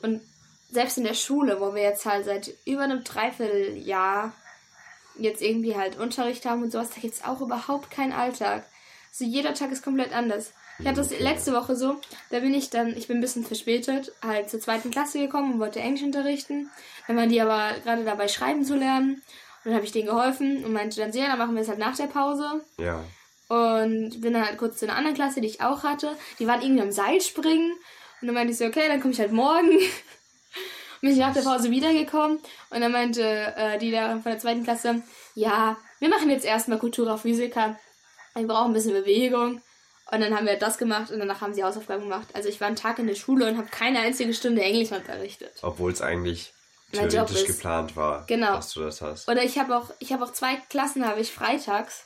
Und 0.00 0.22
selbst 0.70 0.96
in 0.96 1.04
der 1.04 1.14
Schule, 1.14 1.60
wo 1.60 1.74
wir 1.74 1.82
jetzt 1.82 2.06
halt 2.06 2.24
seit 2.24 2.54
über 2.64 2.82
einem 2.82 3.04
Dreivierteljahr 3.04 4.32
jetzt 5.18 5.42
irgendwie 5.42 5.76
halt 5.76 5.98
Unterricht 5.98 6.44
haben 6.44 6.62
und 6.62 6.72
sowas, 6.72 6.90
da 6.94 7.00
gibt 7.00 7.14
es 7.14 7.24
auch 7.24 7.40
überhaupt 7.40 7.90
keinen 7.90 8.12
Alltag. 8.12 8.64
So 9.12 9.24
jeder 9.24 9.54
Tag 9.54 9.72
ist 9.72 9.82
komplett 9.82 10.12
anders. 10.12 10.52
Ich 10.78 10.86
hatte 10.86 10.98
das 10.98 11.18
letzte 11.18 11.54
Woche 11.54 11.74
so, 11.74 11.96
da 12.30 12.40
bin 12.40 12.52
ich 12.52 12.68
dann, 12.68 12.94
ich 12.96 13.08
bin 13.08 13.16
ein 13.16 13.22
bisschen 13.22 13.44
verspätet, 13.44 14.12
halt 14.22 14.50
zur 14.50 14.60
zweiten 14.60 14.90
Klasse 14.90 15.18
gekommen 15.18 15.54
und 15.54 15.60
wollte 15.60 15.80
Englisch 15.80 16.02
unterrichten. 16.02 16.68
Dann 17.06 17.16
waren 17.16 17.30
die 17.30 17.40
aber 17.40 17.78
gerade 17.82 18.04
dabei, 18.04 18.28
schreiben 18.28 18.62
zu 18.64 18.76
lernen. 18.76 19.14
Und 19.64 19.70
dann 19.70 19.74
habe 19.74 19.86
ich 19.86 19.92
denen 19.92 20.06
geholfen 20.06 20.64
und 20.64 20.72
meinte 20.72 21.00
dann, 21.00 21.12
ja, 21.12 21.28
dann 21.28 21.38
machen 21.38 21.54
wir 21.54 21.62
es 21.62 21.68
halt 21.68 21.78
nach 21.78 21.96
der 21.96 22.06
Pause. 22.06 22.64
ja. 22.78 23.02
Und 23.48 24.20
bin 24.20 24.32
dann 24.32 24.44
halt 24.44 24.58
kurz 24.58 24.78
zu 24.78 24.86
einer 24.86 24.96
anderen 24.96 25.14
Klasse, 25.14 25.40
die 25.40 25.46
ich 25.46 25.60
auch 25.60 25.84
hatte. 25.84 26.16
Die 26.40 26.48
waren 26.48 26.62
irgendwie 26.62 26.82
am 26.82 26.90
Seilspringen. 26.90 27.72
Und 28.20 28.26
dann 28.26 28.34
meinte 28.34 28.52
ich 28.52 28.58
so, 28.58 28.64
okay, 28.64 28.88
dann 28.88 29.00
komme 29.00 29.12
ich 29.12 29.20
halt 29.20 29.30
morgen. 29.30 29.70
Bin 31.00 31.10
ich 31.10 31.18
nach 31.18 31.32
der 31.34 31.42
Pause 31.42 31.70
wiedergekommen. 31.70 32.38
Und 32.70 32.80
dann 32.80 32.92
meinte 32.92 33.22
äh, 33.22 33.78
die 33.78 33.90
da 33.90 34.12
von 34.12 34.32
der 34.32 34.38
zweiten 34.38 34.64
Klasse, 34.64 35.02
ja, 35.34 35.76
wir 35.98 36.08
machen 36.08 36.30
jetzt 36.30 36.44
erstmal 36.44 36.78
Kultura 36.78 37.16
Physica. 37.16 37.78
Wir 38.34 38.46
brauchen 38.46 38.70
ein 38.70 38.74
bisschen 38.74 38.92
Bewegung. 38.92 39.60
Und 40.10 40.20
dann 40.20 40.36
haben 40.36 40.46
wir 40.46 40.56
das 40.56 40.78
gemacht 40.78 41.10
und 41.10 41.18
danach 41.18 41.40
haben 41.40 41.52
sie 41.52 41.64
Hausaufgaben 41.64 42.04
gemacht. 42.04 42.28
Also 42.32 42.48
ich 42.48 42.60
war 42.60 42.68
einen 42.68 42.76
Tag 42.76 42.98
in 43.00 43.08
der 43.08 43.16
Schule 43.16 43.48
und 43.48 43.56
habe 43.58 43.68
keine 43.68 43.98
einzige 43.98 44.32
Stunde 44.34 44.62
Englisch 44.62 44.92
unterrichtet. 44.92 45.52
Obwohl 45.62 45.90
es 45.90 46.00
eigentlich 46.00 46.52
Mein 46.94 47.08
theoretisch 47.08 47.44
geplant 47.46 47.96
war, 47.96 48.24
Genau. 48.26 48.54
dass 48.54 48.72
du 48.72 48.82
das 48.82 49.02
hast. 49.02 49.28
Oder 49.28 49.42
ich 49.42 49.58
habe 49.58 49.76
auch, 49.76 49.90
ich 49.98 50.12
habe 50.12 50.24
auch 50.24 50.32
zwei 50.32 50.56
Klassen, 50.70 51.04
habe 51.06 51.20
ich 51.20 51.32
freitags. 51.32 52.04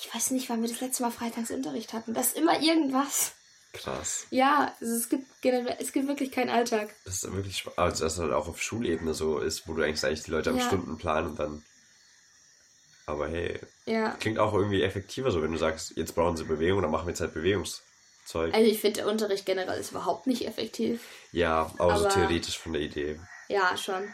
Ich 0.00 0.12
weiß 0.12 0.32
nicht, 0.32 0.50
wann 0.50 0.62
wir 0.62 0.68
das 0.68 0.80
letzte 0.80 1.04
Mal 1.04 1.12
freitags 1.12 1.50
Unterricht 1.52 1.92
hatten. 1.92 2.12
Das 2.12 2.28
ist 2.28 2.36
immer 2.36 2.60
irgendwas. 2.60 3.32
Krass. 3.78 4.26
Ja, 4.30 4.74
also 4.80 4.94
es 4.94 5.08
gibt 5.08 5.26
generell, 5.40 5.76
es 5.80 5.92
gibt 5.92 6.08
wirklich 6.08 6.32
keinen 6.32 6.50
Alltag. 6.50 6.94
Das 7.04 7.22
ist 7.22 7.32
wirklich. 7.32 7.64
Also, 7.76 8.04
dass 8.04 8.16
das 8.16 8.18
halt 8.18 8.32
auch 8.32 8.48
auf 8.48 8.60
Schulebene 8.62 9.14
so 9.14 9.38
ist, 9.38 9.66
wo 9.68 9.74
du 9.74 9.82
eigentlich 9.82 10.04
eigentlich 10.04 10.24
die 10.24 10.30
Leute 10.32 10.50
am 10.50 10.58
Ja. 10.58 10.66
Stundenplan 10.66 11.26
und 11.28 11.38
dann. 11.38 11.62
Aber 13.06 13.28
hey, 13.28 13.58
Ja. 13.86 14.10
klingt 14.20 14.38
auch 14.38 14.52
irgendwie 14.52 14.82
effektiver 14.82 15.30
so, 15.30 15.42
wenn 15.42 15.52
du 15.52 15.58
sagst, 15.58 15.96
jetzt 15.96 16.14
brauchen 16.14 16.36
sie 16.36 16.44
Bewegung, 16.44 16.82
dann 16.82 16.90
machen 16.90 17.06
wir 17.06 17.12
jetzt 17.12 17.20
halt 17.20 17.32
Bewegungszeug. 17.34 18.52
Also 18.52 18.70
ich 18.70 18.80
finde, 18.80 19.00
der 19.02 19.08
Unterricht 19.08 19.46
generell 19.46 19.78
ist 19.80 19.92
überhaupt 19.92 20.26
nicht 20.26 20.46
effektiv. 20.46 21.00
ja, 21.32 21.72
aber, 21.78 21.96
so 21.98 22.08
theoretisch 22.08 22.58
von 22.58 22.74
der 22.74 22.82
Idee. 22.82 23.18
Ja, 23.48 23.76
schon. 23.78 24.12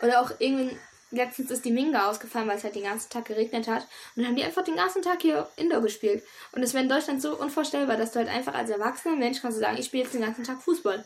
Oder 0.00 0.22
auch 0.22 0.30
irgendwie, 0.38 0.78
letztens 1.12 1.50
ist 1.50 1.64
die 1.64 1.72
Minga 1.72 2.10
ausgefallen, 2.10 2.48
weil 2.48 2.56
es 2.58 2.64
halt 2.64 2.74
den 2.74 2.84
ganzen 2.84 3.10
Tag 3.10 3.26
geregnet 3.26 3.68
hat. 3.68 3.82
Und 4.16 4.22
dann 4.22 4.26
haben 4.26 4.36
die 4.36 4.44
einfach 4.44 4.64
den 4.64 4.76
ganzen 4.76 5.02
Tag 5.02 5.22
hier 5.22 5.48
Indoor 5.56 5.80
gespielt. 5.82 6.24
Und 6.52 6.62
es 6.62 6.74
wäre 6.74 6.82
in 6.84 6.90
Deutschland 6.90 7.22
so 7.22 7.38
unvorstellbar, 7.38 7.96
dass 7.96 8.12
du 8.12 8.18
halt 8.20 8.28
einfach 8.28 8.54
als 8.54 8.70
erwachsener 8.70 9.16
Mensch 9.16 9.40
kannst 9.42 9.58
du 9.58 9.60
sagen, 9.62 9.78
ich 9.78 9.86
spiele 9.86 10.04
jetzt 10.04 10.14
den 10.14 10.22
ganzen 10.22 10.44
Tag 10.44 10.62
Fußball. 10.62 11.04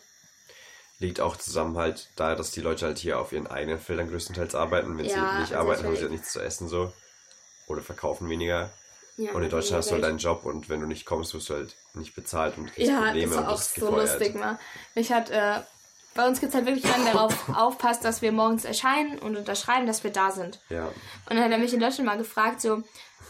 Liegt 0.98 1.20
auch 1.20 1.36
zusammen 1.36 1.76
halt 1.76 2.08
da, 2.16 2.34
dass 2.34 2.52
die 2.52 2.60
Leute 2.62 2.86
halt 2.86 2.98
hier 2.98 3.20
auf 3.20 3.32
ihren 3.32 3.46
eigenen 3.46 3.78
Feldern 3.78 4.08
größtenteils 4.08 4.54
arbeiten. 4.54 4.96
Wenn 4.96 5.06
Ja, 5.06 5.12
sie 5.12 5.20
nicht 5.20 5.48
sehr 5.48 5.60
arbeiten, 5.60 5.84
haben 5.84 5.94
sie 5.96 6.02
halt 6.02 6.12
nichts 6.12 6.32
zu 6.32 6.40
essen 6.40 6.68
so. 6.68 6.92
Oder 7.68 7.82
verkaufen 7.82 8.30
weniger. 8.30 8.70
Ja, 9.16 9.32
Und 9.32 9.42
in 9.42 9.50
Deutschland 9.50 9.78
hast 9.80 9.90
du 9.90 9.94
halt 9.94 10.04
deinen 10.04 10.18
Job 10.18 10.44
und 10.44 10.68
wenn 10.68 10.80
du 10.80 10.86
nicht 10.86 11.06
kommst, 11.06 11.34
wirst 11.34 11.50
du 11.50 11.54
halt 11.54 11.76
nicht 11.94 12.14
bezahlt 12.14 12.56
und 12.58 12.72
kriegst 12.72 12.88
Ja, 12.88 12.98
Probleme 12.98 13.32
das 13.32 13.36
war 13.36 13.42
und 13.42 13.48
auch 13.48 13.60
so 13.60 13.86
gefeuert. 13.86 14.00
lustig, 14.00 14.34
mal. 14.34 14.58
Ich 14.94 15.12
hat, 15.12 15.30
äh, 15.30 15.60
bei 16.16 16.26
uns 16.26 16.40
gibt 16.40 16.50
es 16.50 16.54
halt 16.56 16.66
wirklich 16.66 16.84
jemanden, 16.84 17.04
der 17.06 17.14
darauf 17.14 17.48
aufpasst, 17.56 18.04
dass 18.04 18.22
wir 18.22 18.32
morgens 18.32 18.64
erscheinen 18.64 19.18
und 19.18 19.36
unterschreiben, 19.36 19.86
dass 19.86 20.02
wir 20.04 20.10
da 20.10 20.30
sind. 20.30 20.58
Ja, 20.68 20.86
Und 20.86 20.94
dann 21.30 21.42
hat 21.44 21.50
er 21.50 21.58
mich 21.58 21.72
in 21.74 21.80
Deutschland 21.80 22.06
mal 22.06 22.18
gefragt, 22.18 22.60
so, 22.60 22.82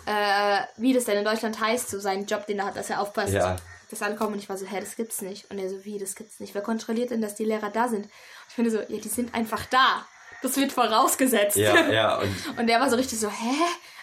äh, 0.07 0.59
wie 0.77 0.93
das 0.93 1.05
denn 1.05 1.19
in 1.19 1.25
Deutschland 1.25 1.61
heißt, 1.61 1.89
so 1.91 1.99
seinen 2.01 2.27
Job, 2.27 2.47
den 2.47 2.61
er 2.61 2.67
hat, 2.67 2.77
dass 2.77 2.91
er 2.91 3.01
aufpasst. 3.01 3.33
Ja. 3.33 3.57
Das 3.89 4.03
ankommen 4.03 4.33
und 4.33 4.41
ich 4.41 4.49
war 4.49 4.57
so, 4.59 4.67
hä, 4.67 4.81
das 4.81 4.97
gibt's 4.97 5.23
nicht. 5.23 5.49
Und 5.49 5.59
er 5.61 5.71
so, 5.71 5.85
wie, 5.85 5.97
das 5.99 6.17
gibt's 6.17 6.41
nicht. 6.41 6.55
Wer 6.57 6.63
kontrolliert 6.63 7.11
denn, 7.11 7.21
dass 7.21 7.37
die 7.37 7.45
Lehrer 7.45 7.71
da 7.71 7.87
sind? 7.87 8.07
Und 8.07 8.11
ich 8.49 8.55
finde 8.55 8.71
so, 8.73 8.79
ja, 8.79 9.01
die 9.01 9.09
sind 9.09 9.33
einfach 9.33 9.65
da. 9.67 10.05
Das 10.43 10.57
wird 10.57 10.73
vorausgesetzt. 10.73 11.57
ja, 11.57 11.89
ja. 11.91 12.19
Und 12.19 12.59
Und 12.59 12.67
der 12.67 12.81
war 12.81 12.91
so 12.91 12.97
richtig 12.97 13.21
so, 13.21 13.29
hä? 13.31 13.55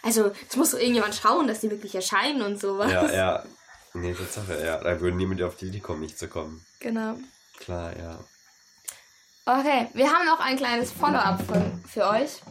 Also, 0.02 0.32
das 0.48 0.56
muss 0.56 0.72
doch 0.72 0.80
irgendjemand 0.80 1.16
schauen, 1.16 1.48
dass 1.48 1.60
die 1.60 1.70
wirklich 1.70 1.96
erscheinen 1.96 2.42
und 2.42 2.62
sowas. 2.62 2.92
ja, 2.92 3.12
ja. 3.12 3.44
Nee, 3.94 4.14
Tatsache, 4.14 4.64
ja. 4.66 4.78
Da 4.78 5.00
würde 5.02 5.18
niemand 5.18 5.42
auf 5.44 5.58
die 5.58 5.68
Idee 5.68 5.80
kommen, 5.82 6.00
nicht 6.00 6.18
zu 6.18 6.28
kommen. 6.30 6.66
Genau. 6.80 7.16
Klar, 7.60 7.92
ja. 7.98 8.20
Okay, 9.46 9.88
wir 9.94 10.12
haben 10.12 10.26
noch 10.26 10.40
ein 10.40 10.56
kleines 10.58 10.92
Follow-up 10.92 11.42
von- 11.42 11.84
für 11.86 12.08
euch. 12.08 12.42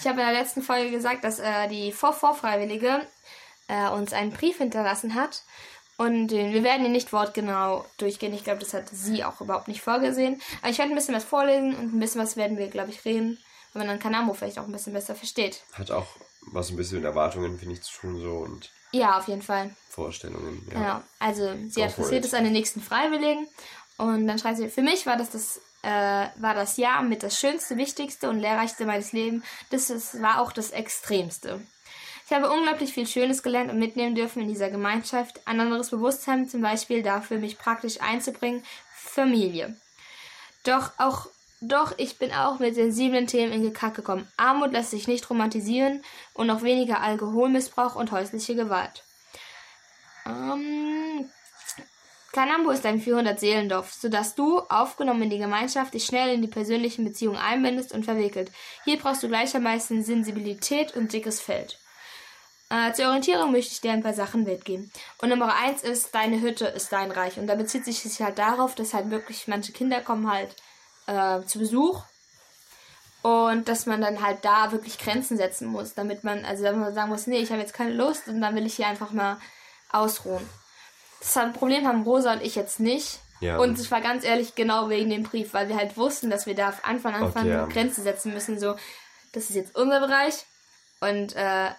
Ich 0.00 0.06
habe 0.06 0.20
in 0.20 0.26
der 0.26 0.32
letzten 0.32 0.62
Folge 0.62 0.90
gesagt, 0.90 1.22
dass 1.22 1.38
äh, 1.38 1.68
die 1.68 1.92
Vor-Vorfreiwillige 1.92 3.06
äh, 3.68 3.88
uns 3.90 4.12
einen 4.12 4.32
Brief 4.32 4.58
hinterlassen 4.58 5.14
hat. 5.14 5.42
Und 5.96 6.32
äh, 6.32 6.52
wir 6.52 6.64
werden 6.64 6.84
ihn 6.86 6.92
nicht 6.92 7.12
wortgenau 7.12 7.84
durchgehen. 7.98 8.32
Ich 8.34 8.42
glaube, 8.42 8.58
das 8.60 8.74
hat 8.74 8.88
sie 8.90 9.22
auch 9.22 9.40
überhaupt 9.40 9.68
nicht 9.68 9.82
vorgesehen. 9.82 10.40
Aber 10.62 10.70
ich 10.70 10.78
werde 10.78 10.90
ein 10.92 10.96
bisschen 10.96 11.14
was 11.14 11.24
vorlesen 11.24 11.76
und 11.76 11.94
ein 11.94 12.00
bisschen 12.00 12.20
was 12.20 12.36
werden 12.36 12.56
wir, 12.58 12.68
glaube 12.68 12.90
ich, 12.90 13.04
reden. 13.04 13.38
Wenn 13.72 13.80
man 13.80 13.88
dann 13.88 13.98
Kanamo 14.00 14.34
vielleicht 14.34 14.58
auch 14.58 14.64
ein 14.64 14.72
bisschen 14.72 14.94
besser 14.94 15.14
versteht. 15.14 15.62
Hat 15.74 15.92
auch 15.92 16.06
was 16.50 16.70
ein 16.70 16.76
bisschen 16.76 16.96
mit 16.96 17.04
Erwartungen, 17.04 17.58
finde 17.58 17.74
ich, 17.74 17.82
zu 17.82 17.92
tun, 18.00 18.20
so 18.20 18.38
und 18.38 18.70
Ja, 18.90 19.18
auf 19.18 19.28
jeden 19.28 19.42
Fall. 19.42 19.70
Vorstellungen. 19.90 20.66
Ja. 20.72 20.74
Genau. 20.80 21.00
Also 21.20 21.54
sie 21.68 21.82
it. 21.82 22.24
es 22.24 22.34
an 22.34 22.42
den 22.44 22.54
nächsten 22.54 22.80
Freiwilligen. 22.80 23.46
Und 23.98 24.26
dann 24.26 24.38
schreibt 24.38 24.56
sie, 24.56 24.68
für 24.70 24.82
mich 24.82 25.04
war 25.06 25.16
das 25.18 25.30
das, 25.30 25.60
äh, 25.82 26.26
war 26.36 26.54
das 26.54 26.76
Jahr 26.76 27.02
mit 27.02 27.22
das 27.22 27.38
schönste, 27.38 27.76
wichtigste 27.76 28.28
und 28.28 28.38
lehrreichste 28.38 28.84
meines 28.84 29.12
Lebens. 29.12 29.44
Das 29.70 29.90
ist, 29.90 30.20
war 30.22 30.40
auch 30.40 30.52
das 30.52 30.70
Extremste. 30.70 31.60
Ich 32.26 32.36
habe 32.36 32.50
unglaublich 32.50 32.92
viel 32.92 33.08
Schönes 33.08 33.42
gelernt 33.42 33.72
und 33.72 33.78
mitnehmen 33.80 34.14
dürfen 34.14 34.42
in 34.42 34.48
dieser 34.48 34.70
Gemeinschaft. 34.70 35.40
Ein 35.46 35.58
anderes 35.58 35.90
Bewusstsein 35.90 36.48
zum 36.48 36.60
Beispiel 36.60 37.02
dafür, 37.02 37.38
mich 37.38 37.58
praktisch 37.58 38.00
einzubringen. 38.00 38.62
Familie. 38.94 39.76
Doch 40.62 40.92
auch, 40.98 41.26
doch 41.60 41.92
ich 41.96 42.18
bin 42.18 42.30
auch 42.32 42.60
mit 42.60 42.76
sensiblen 42.76 43.26
Themen 43.26 43.52
in 43.52 43.62
Gekack 43.62 43.94
gekommen. 43.94 44.28
Armut 44.36 44.72
lässt 44.72 44.90
sich 44.90 45.08
nicht 45.08 45.28
romantisieren 45.28 46.04
und 46.34 46.46
noch 46.46 46.62
weniger 46.62 47.00
Alkoholmissbrauch 47.00 47.96
und 47.96 48.12
häusliche 48.12 48.54
Gewalt. 48.54 49.02
Ähm, 50.24 51.28
Kanambo 52.32 52.70
ist 52.70 52.86
ein 52.86 53.00
400-Seelendorf, 53.00 53.92
sodass 53.92 54.36
du, 54.36 54.60
aufgenommen 54.60 55.22
in 55.22 55.30
die 55.30 55.38
Gemeinschaft, 55.38 55.94
dich 55.94 56.06
schnell 56.06 56.32
in 56.32 56.42
die 56.42 56.48
persönlichen 56.48 57.04
Beziehungen 57.04 57.38
einbindest 57.38 57.92
und 57.92 58.04
verwickelt. 58.04 58.52
Hier 58.84 58.98
brauchst 58.98 59.22
du 59.22 59.28
gleichermaßen 59.28 60.04
Sensibilität 60.04 60.94
und 60.94 61.12
dickes 61.12 61.40
Feld. 61.40 61.78
Äh, 62.68 62.92
zur 62.92 63.06
Orientierung 63.06 63.50
möchte 63.50 63.72
ich 63.72 63.80
dir 63.80 63.90
ein 63.90 64.04
paar 64.04 64.14
Sachen 64.14 64.44
mitgeben. 64.44 64.92
Und 65.20 65.30
Nummer 65.30 65.52
eins 65.56 65.82
ist, 65.82 66.14
deine 66.14 66.40
Hütte 66.40 66.66
ist 66.66 66.92
dein 66.92 67.10
Reich. 67.10 67.36
Und 67.36 67.48
da 67.48 67.56
bezieht 67.56 67.84
sich 67.84 68.04
es 68.04 68.20
halt 68.20 68.38
darauf, 68.38 68.76
dass 68.76 68.94
halt 68.94 69.10
wirklich 69.10 69.48
manche 69.48 69.72
Kinder 69.72 70.00
kommen 70.00 70.30
halt 70.30 70.54
äh, 71.08 71.44
zu 71.46 71.58
Besuch. 71.58 72.04
Und 73.22 73.68
dass 73.68 73.86
man 73.86 74.00
dann 74.00 74.22
halt 74.22 74.44
da 74.44 74.70
wirklich 74.70 74.98
Grenzen 74.98 75.36
setzen 75.36 75.66
muss, 75.66 75.94
damit 75.94 76.22
man, 76.22 76.44
also 76.44 76.62
wenn 76.62 76.78
man 76.78 76.94
sagen 76.94 77.10
muss, 77.10 77.26
nee, 77.26 77.40
ich 77.40 77.50
habe 77.50 77.60
jetzt 77.60 77.74
keine 77.74 77.92
Lust 77.92 78.28
und 78.28 78.40
dann 78.40 78.54
will 78.54 78.64
ich 78.64 78.76
hier 78.76 78.86
einfach 78.86 79.10
mal 79.10 79.38
ausruhen. 79.90 80.48
Das 81.20 81.52
Problem 81.52 81.86
haben 81.86 82.02
Rosa 82.02 82.32
und 82.32 82.42
ich 82.42 82.54
jetzt 82.54 82.80
nicht. 82.80 83.20
Ja. 83.40 83.58
Und 83.58 83.78
es 83.78 83.90
war 83.90 84.00
ganz 84.00 84.24
ehrlich 84.24 84.54
genau 84.54 84.88
wegen 84.88 85.10
dem 85.10 85.22
Brief, 85.22 85.54
weil 85.54 85.68
wir 85.68 85.76
halt 85.76 85.96
wussten, 85.96 86.30
dass 86.30 86.46
wir 86.46 86.54
da 86.54 86.70
auf 86.70 86.84
Anfang 86.84 87.14
an 87.14 87.22
Okay, 87.24 87.48
ja. 87.48 87.66
Grenzen 87.66 88.04
setzen 88.04 88.34
müssen. 88.34 88.58
So, 88.58 88.76
das 89.32 89.48
ist 89.48 89.56
jetzt 89.56 89.76
unser 89.76 90.00
Bereich. 90.00 90.44
Und 91.00 91.34
äh, 91.36 91.70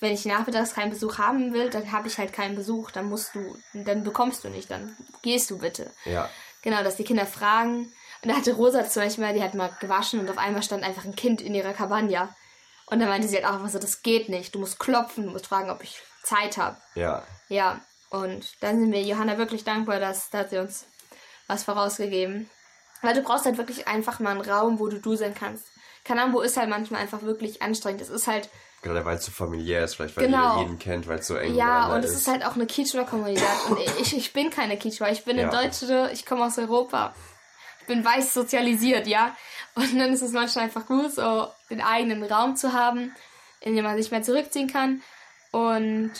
wenn 0.00 0.12
ich 0.12 0.24
nachmittags 0.24 0.74
keinen 0.74 0.90
Besuch 0.90 1.18
haben 1.18 1.52
will, 1.52 1.70
dann 1.70 1.90
habe 1.90 2.06
ich 2.06 2.18
halt 2.18 2.32
keinen 2.32 2.54
Besuch. 2.54 2.92
Dann 2.92 3.08
musst 3.08 3.34
du, 3.34 3.56
dann 3.74 4.04
bekommst 4.04 4.44
du 4.44 4.48
nicht, 4.48 4.70
dann 4.70 4.96
gehst 5.22 5.50
du 5.50 5.58
bitte. 5.58 5.90
Ja. 6.04 6.28
Genau, 6.62 6.82
dass 6.84 6.96
die 6.96 7.04
Kinder 7.04 7.26
fragen. 7.26 7.92
Und 8.22 8.30
da 8.30 8.36
hatte 8.36 8.52
Rosa 8.54 8.88
zum 8.88 9.02
Beispiel, 9.02 9.24
mal, 9.24 9.34
die 9.34 9.42
hat 9.42 9.54
mal 9.54 9.70
gewaschen 9.80 10.20
und 10.20 10.30
auf 10.30 10.38
einmal 10.38 10.62
stand 10.62 10.84
einfach 10.84 11.04
ein 11.04 11.16
Kind 11.16 11.40
in 11.40 11.54
ihrer 11.54 11.72
Cabana. 11.72 12.34
Und 12.86 13.00
dann 13.00 13.08
meinte 13.08 13.28
sie 13.28 13.36
halt 13.36 13.44
auch 13.44 13.54
einfach 13.54 13.68
so, 13.68 13.78
das 13.78 14.02
geht 14.02 14.28
nicht. 14.28 14.54
Du 14.54 14.60
musst 14.60 14.78
klopfen, 14.78 15.26
du 15.26 15.30
musst 15.30 15.46
fragen, 15.46 15.70
ob 15.70 15.82
ich 15.82 16.00
Zeit 16.22 16.56
habe. 16.56 16.76
Ja. 16.94 17.24
Ja, 17.48 17.80
und 18.10 18.62
dann 18.62 18.78
sind 18.80 18.92
wir 18.92 19.02
Johanna 19.02 19.38
wirklich 19.38 19.64
dankbar, 19.64 20.00
dass 20.00 20.30
da 20.30 20.38
hat 20.38 20.50
sie 20.50 20.58
uns 20.58 20.86
was 21.46 21.64
vorausgegeben. 21.64 22.48
Weil 23.02 23.14
du 23.14 23.22
brauchst 23.22 23.44
halt 23.44 23.58
wirklich 23.58 23.86
einfach 23.86 24.18
mal 24.20 24.30
einen 24.30 24.40
Raum, 24.40 24.78
wo 24.80 24.88
du 24.88 24.98
du 24.98 25.14
sein 25.16 25.34
kannst. 25.34 25.66
Kanambo 26.04 26.40
ist 26.40 26.56
halt 26.56 26.68
manchmal 26.68 27.00
einfach 27.00 27.22
wirklich 27.22 27.62
anstrengend. 27.62 28.00
Es 28.00 28.08
ist 28.08 28.26
halt, 28.26 28.48
Gerade 28.82 29.04
weil 29.04 29.16
es 29.16 29.24
so 29.24 29.30
familiär 29.32 29.84
ist, 29.84 29.96
vielleicht 29.96 30.16
weil 30.16 30.26
Genau. 30.26 30.52
jeder 30.54 30.62
jeden 30.62 30.78
kennt, 30.78 31.06
weil 31.08 31.18
es 31.18 31.26
so 31.26 31.34
eng 31.36 31.54
ja, 31.54 31.64
miteinander 31.66 31.96
und 31.96 32.04
es 32.04 32.12
ist 32.12 32.28
halt 32.28 32.44
auch 32.44 32.54
eine 32.54 32.66
Kichwa-Kommunität. 32.66 33.44
Und 33.68 33.78
ich, 34.00 34.16
ich 34.16 34.32
bin 34.32 34.50
keine 34.50 34.76
Kichwa, 34.76 35.08
ich 35.08 35.24
bin 35.24 35.38
eine 35.38 35.50
Ja. 35.52 35.62
Deutsche, 35.62 36.10
ich 36.12 36.24
komme 36.26 36.44
aus 36.44 36.58
Europa. 36.58 37.14
Ich 37.80 37.86
bin 37.86 38.04
weiß 38.04 38.34
sozialisiert, 38.34 39.06
ja. 39.06 39.36
Und 39.74 39.98
dann 39.98 40.12
ist 40.12 40.22
es 40.22 40.32
manchmal 40.32 40.64
einfach 40.66 40.86
gut, 40.86 41.12
so 41.12 41.48
den 41.70 41.80
eigenen 41.80 42.22
Raum 42.24 42.56
zu 42.56 42.72
haben, 42.72 43.14
in 43.60 43.74
dem 43.76 43.84
man 43.84 43.96
sich 43.96 44.10
mehr 44.10 44.22
zurückziehen 44.22 44.68
kann. 44.70 45.02
Und 45.50 46.12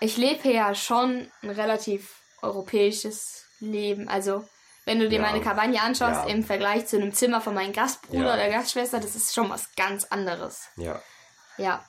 ich 0.00 0.16
lebe 0.16 0.48
ja 0.50 0.74
schon 0.74 1.30
ein 1.42 1.50
relativ 1.50 2.16
europäisches 2.42 3.44
Leben. 3.60 4.08
Also, 4.08 4.48
wenn 4.84 4.98
du 5.00 5.08
dir 5.08 5.16
Ja. 5.20 5.22
meine 5.22 5.40
Kampagne 5.42 5.80
anschaust, 5.82 6.26
Ja. 6.26 6.32
im 6.32 6.44
Vergleich 6.44 6.86
zu 6.86 6.96
einem 6.96 7.12
Zimmer 7.12 7.40
von 7.40 7.54
meinem 7.54 7.72
Gastbruder 7.72 8.26
Ja. 8.28 8.34
oder 8.34 8.48
Gastschwester, 8.48 9.00
das 9.00 9.14
ist 9.16 9.34
schon 9.34 9.50
was 9.50 9.74
ganz 9.76 10.04
anderes. 10.04 10.68
Ja. 10.76 11.02
Ja. 11.56 11.84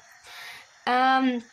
Ähm, 0.86 1.44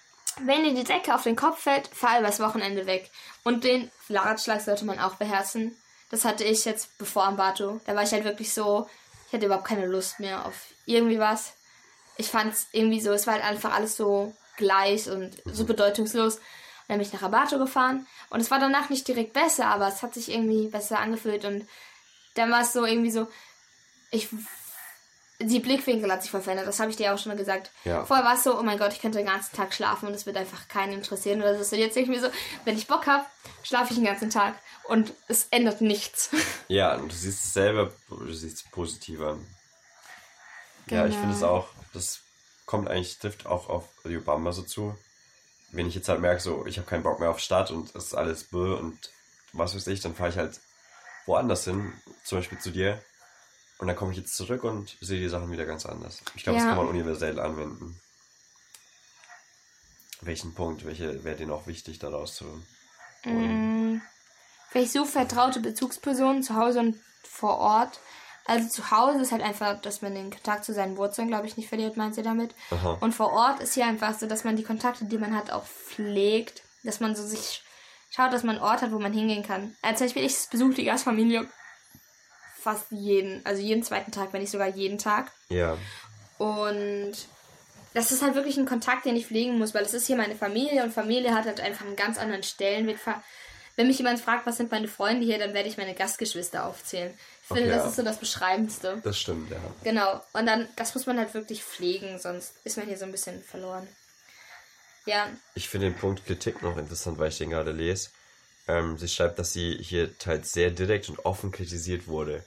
wenn 0.40 0.64
dir 0.64 0.74
die 0.74 0.84
Decke 0.84 1.14
auf 1.14 1.22
den 1.22 1.36
Kopf 1.36 1.60
fällt, 1.62 1.88
fahr 1.88 2.20
übers 2.20 2.40
Wochenende 2.40 2.86
weg. 2.86 3.10
Und 3.44 3.64
den 3.64 3.90
Ratschlag 4.10 4.60
sollte 4.60 4.84
man 4.84 4.98
auch 4.98 5.14
beherzen. 5.16 5.76
Das 6.10 6.24
hatte 6.24 6.44
ich 6.44 6.64
jetzt 6.64 6.96
bevor 6.98 7.24
am 7.24 7.36
Bato. 7.36 7.80
Da 7.86 7.94
war 7.94 8.02
ich 8.02 8.12
halt 8.12 8.24
wirklich 8.24 8.52
so, 8.52 8.88
ich 9.28 9.32
hatte 9.34 9.46
überhaupt 9.46 9.66
keine 9.66 9.86
Lust 9.86 10.20
mehr 10.20 10.44
auf 10.46 10.54
irgendwie 10.84 11.18
was. 11.18 11.54
Ich 12.16 12.28
fand 12.28 12.52
es 12.54 12.66
irgendwie 12.72 13.00
so, 13.00 13.12
es 13.12 13.26
war 13.26 13.34
halt 13.34 13.44
einfach 13.44 13.74
alles 13.74 13.96
so 13.96 14.34
gleich 14.56 15.08
und 15.10 15.32
so 15.44 15.64
bedeutungslos. 15.64 16.36
Und 16.36 16.42
dann 16.88 16.98
bin 16.98 17.06
ich 17.06 17.12
nach 17.12 17.22
Abato 17.22 17.58
gefahren. 17.58 18.06
Und 18.30 18.40
es 18.40 18.50
war 18.50 18.58
danach 18.60 18.90
nicht 18.90 19.06
direkt 19.08 19.32
besser, 19.32 19.66
aber 19.66 19.88
es 19.88 20.02
hat 20.02 20.14
sich 20.14 20.30
irgendwie 20.30 20.68
besser 20.68 20.98
angefühlt. 21.00 21.44
Und 21.44 21.66
dann 22.34 22.50
war 22.50 22.60
es 22.62 22.72
so 22.72 22.84
irgendwie 22.84 23.10
so, 23.10 23.26
ich 24.10 24.28
die 25.38 25.60
Blickwinkel 25.60 26.10
hat 26.10 26.22
sich 26.22 26.30
voll 26.30 26.40
verändert, 26.40 26.66
das 26.66 26.80
habe 26.80 26.90
ich 26.90 26.96
dir 26.96 27.12
auch 27.12 27.18
schon 27.18 27.30
mal 27.30 27.36
gesagt. 27.36 27.70
Ja. 27.84 28.06
Vorher 28.06 28.24
war 28.24 28.34
es 28.36 28.42
so, 28.44 28.58
oh 28.58 28.62
mein 28.62 28.78
Gott, 28.78 28.92
ich 28.94 29.00
könnte 29.02 29.18
den 29.18 29.26
ganzen 29.26 29.54
Tag 29.54 29.74
schlafen 29.74 30.06
und 30.08 30.14
es 30.14 30.24
wird 30.24 30.36
einfach 30.36 30.66
keinen 30.68 30.94
interessieren 30.94 31.42
oder 31.42 31.62
so. 31.62 31.74
Und 31.76 31.80
jetzt 31.80 31.94
mir 31.96 32.20
so, 32.20 32.28
wenn 32.64 32.76
ich 32.78 32.86
Bock 32.86 33.06
habe, 33.06 33.26
schlafe 33.62 33.90
ich 33.90 33.98
den 33.98 34.06
ganzen 34.06 34.30
Tag 34.30 34.54
und 34.84 35.12
es 35.28 35.48
ändert 35.50 35.80
nichts. 35.80 36.30
Ja, 36.68 36.94
und 36.96 37.12
du 37.12 37.14
siehst 37.14 37.44
es 37.44 37.52
selber, 37.52 37.92
du 38.08 38.32
siehst 38.32 38.56
es 38.64 38.70
positiver. 38.70 39.38
Ja, 40.88 41.04
ich 41.06 41.10
Genau. 41.12 41.20
finde 41.20 41.36
es 41.36 41.42
auch, 41.42 41.68
das 41.92 42.20
kommt 42.66 42.88
eigentlich, 42.88 43.18
trifft 43.18 43.46
auch 43.46 43.68
auf 43.68 43.88
die 44.04 44.16
Obama 44.18 44.52
so 44.52 44.62
zu. 44.62 44.96
Wenn 45.72 45.86
ich 45.88 45.94
jetzt 45.94 46.08
halt 46.08 46.20
merke, 46.20 46.40
so, 46.40 46.66
ich 46.66 46.78
habe 46.78 46.88
keinen 46.88 47.02
Bock 47.04 47.20
mehr 47.20 47.30
auf 47.30 47.40
Stadt 47.40 47.70
und 47.70 47.94
es 47.94 48.06
ist 48.06 48.14
alles 48.14 48.44
bö 48.44 48.74
und 48.76 49.10
was 49.52 49.74
weiß 49.74 49.86
ich, 49.88 50.00
dann 50.00 50.14
fahre 50.14 50.30
ich 50.30 50.36
halt 50.38 50.60
woanders 51.26 51.64
hin, 51.64 51.92
zum 52.24 52.38
Beispiel 52.38 52.58
zu 52.58 52.70
dir. 52.70 53.02
Und 53.78 53.88
dann 53.88 53.96
komme 53.96 54.12
ich 54.12 54.18
jetzt 54.18 54.36
zurück 54.36 54.64
und 54.64 54.96
sehe 55.00 55.20
die 55.20 55.28
Sachen 55.28 55.50
wieder 55.52 55.66
ganz 55.66 55.86
anders. 55.86 56.22
Ich 56.34 56.44
glaube, 56.44 56.56
das 56.58 56.64
Ja. 56.64 56.70
kann 56.70 56.78
man 56.78 56.88
universell 56.88 57.38
anwenden. 57.40 58.00
Welchen 60.20 60.54
Punkt, 60.54 60.84
welche 60.84 61.24
wäre 61.24 61.36
dir 61.36 61.46
noch 61.46 61.66
wichtig 61.66 61.98
daraus 61.98 62.36
zu 62.36 62.62
holen? 63.26 63.70
Mm, 63.94 64.00
Vielleicht 64.70 64.92
so 64.92 65.04
vertraute 65.04 65.60
Bezugspersonen 65.60 66.42
zu 66.42 66.54
Hause 66.54 66.80
und 66.80 66.96
vor 67.22 67.58
Ort. 67.58 68.00
Also 68.46 68.68
zu 68.68 68.90
Hause 68.90 69.20
ist 69.20 69.32
halt 69.32 69.42
einfach, 69.42 69.80
dass 69.80 70.02
man 70.02 70.14
den 70.14 70.30
Kontakt 70.30 70.64
zu 70.64 70.72
seinen 70.72 70.96
Wurzeln, 70.96 71.28
glaube 71.28 71.46
ich, 71.46 71.56
nicht 71.56 71.68
verliert, 71.68 71.96
meint 71.96 72.14
sie 72.14 72.22
damit. 72.22 72.54
Aha. 72.70 72.98
Und 73.00 73.14
vor 73.14 73.32
Ort 73.32 73.60
ist 73.60 73.74
hier 73.74 73.86
einfach 73.86 74.18
so, 74.18 74.26
dass 74.26 74.44
man 74.44 74.56
die 74.56 74.62
Kontakte, 74.62 75.04
die 75.04 75.18
man 75.18 75.34
hat, 75.34 75.50
auch 75.50 75.64
pflegt. 75.64 76.62
Dass 76.84 77.00
man 77.00 77.16
so 77.16 77.26
sich 77.26 77.62
schaut, 78.10 78.32
dass 78.32 78.44
man 78.44 78.56
einen 78.56 78.64
Ort 78.64 78.82
hat, 78.82 78.92
wo 78.92 78.98
man 78.98 79.12
hingehen 79.12 79.42
kann. 79.42 79.76
Also 79.82 79.98
zum 79.98 80.06
Beispiel, 80.06 80.24
ich 80.24 80.36
besuche 80.50 80.74
die 80.74 80.84
Gastfamilie 80.84 81.46
fast 82.60 82.86
jeden, 82.90 83.44
also 83.46 83.62
jeden 83.62 83.82
zweiten 83.82 84.12
Tag, 84.12 84.32
wenn 84.32 84.40
nicht 84.40 84.50
sogar 84.50 84.68
jeden 84.68 84.98
Tag. 84.98 85.30
Ja, 85.48 85.76
Und 86.38 87.14
das 87.94 88.12
ist 88.12 88.22
halt 88.22 88.34
wirklich 88.34 88.56
ein 88.58 88.66
Kontakt, 88.66 89.06
den 89.06 89.16
ich 89.16 89.26
pflegen 89.26 89.58
muss, 89.58 89.72
weil 89.72 89.84
es 89.84 89.94
ist 89.94 90.06
hier 90.06 90.16
meine 90.16 90.34
Familie 90.34 90.82
und 90.82 90.92
Familie 90.92 91.34
hat 91.34 91.46
halt 91.46 91.60
einfach 91.60 91.86
einen 91.86 91.96
ganz 91.96 92.18
anderen 92.18 92.42
Stellenwert. 92.42 92.98
Wenn 93.76 93.88
mich 93.88 93.98
jemand 93.98 94.20
fragt, 94.20 94.46
was 94.46 94.56
sind 94.56 94.70
meine 94.70 94.88
Freunde 94.88 95.24
hier, 95.26 95.38
dann 95.38 95.52
werde 95.54 95.68
ich 95.68 95.76
meine 95.76 95.94
Gastgeschwister 95.94 96.64
aufzählen. 96.66 97.12
Ich 97.42 97.48
finde, 97.48 97.62
Okay, 97.64 97.70
das 97.72 97.82
ja. 97.84 97.88
ist 97.90 97.96
so 97.96 98.02
das 98.02 98.18
Beschreibendste. 98.18 99.00
das 99.04 99.18
stimmt, 99.18 99.50
ja. 99.50 99.58
Genau. 99.84 100.22
Und 100.32 100.46
dann, 100.46 100.66
das 100.76 100.94
muss 100.94 101.06
man 101.06 101.18
halt 101.18 101.34
wirklich 101.34 101.62
pflegen, 101.62 102.18
sonst 102.18 102.54
ist 102.64 102.78
man 102.78 102.86
hier 102.86 102.96
so 102.96 103.04
ein 103.04 103.12
bisschen 103.12 103.42
verloren. 103.42 103.86
Ja, 105.04 105.28
Ich 105.54 105.68
finde 105.68 105.88
den 105.90 105.96
Punkt 105.98 106.24
Kritik 106.26 106.62
noch 106.62 106.76
interessant, 106.76 107.18
weil 107.18 107.28
ich 107.28 107.38
den 107.38 107.50
gerade 107.50 107.70
lese. 107.70 108.08
Ähm, 108.66 108.98
sie 108.98 109.08
schreibt, 109.08 109.38
dass 109.38 109.52
sie 109.52 109.78
hier 109.80 110.18
teils 110.18 110.52
sehr 110.52 110.70
direkt 110.70 111.08
und 111.08 111.24
offen 111.24 111.52
kritisiert 111.52 112.08
wurde. 112.08 112.44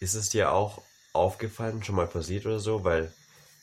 Ist 0.00 0.14
es 0.14 0.30
dir 0.30 0.50
auch 0.50 0.82
aufgefallen, 1.12 1.84
schon 1.84 1.94
mal 1.94 2.08
passiert 2.08 2.46
oder 2.46 2.58
so? 2.58 2.82
Weil 2.82 3.12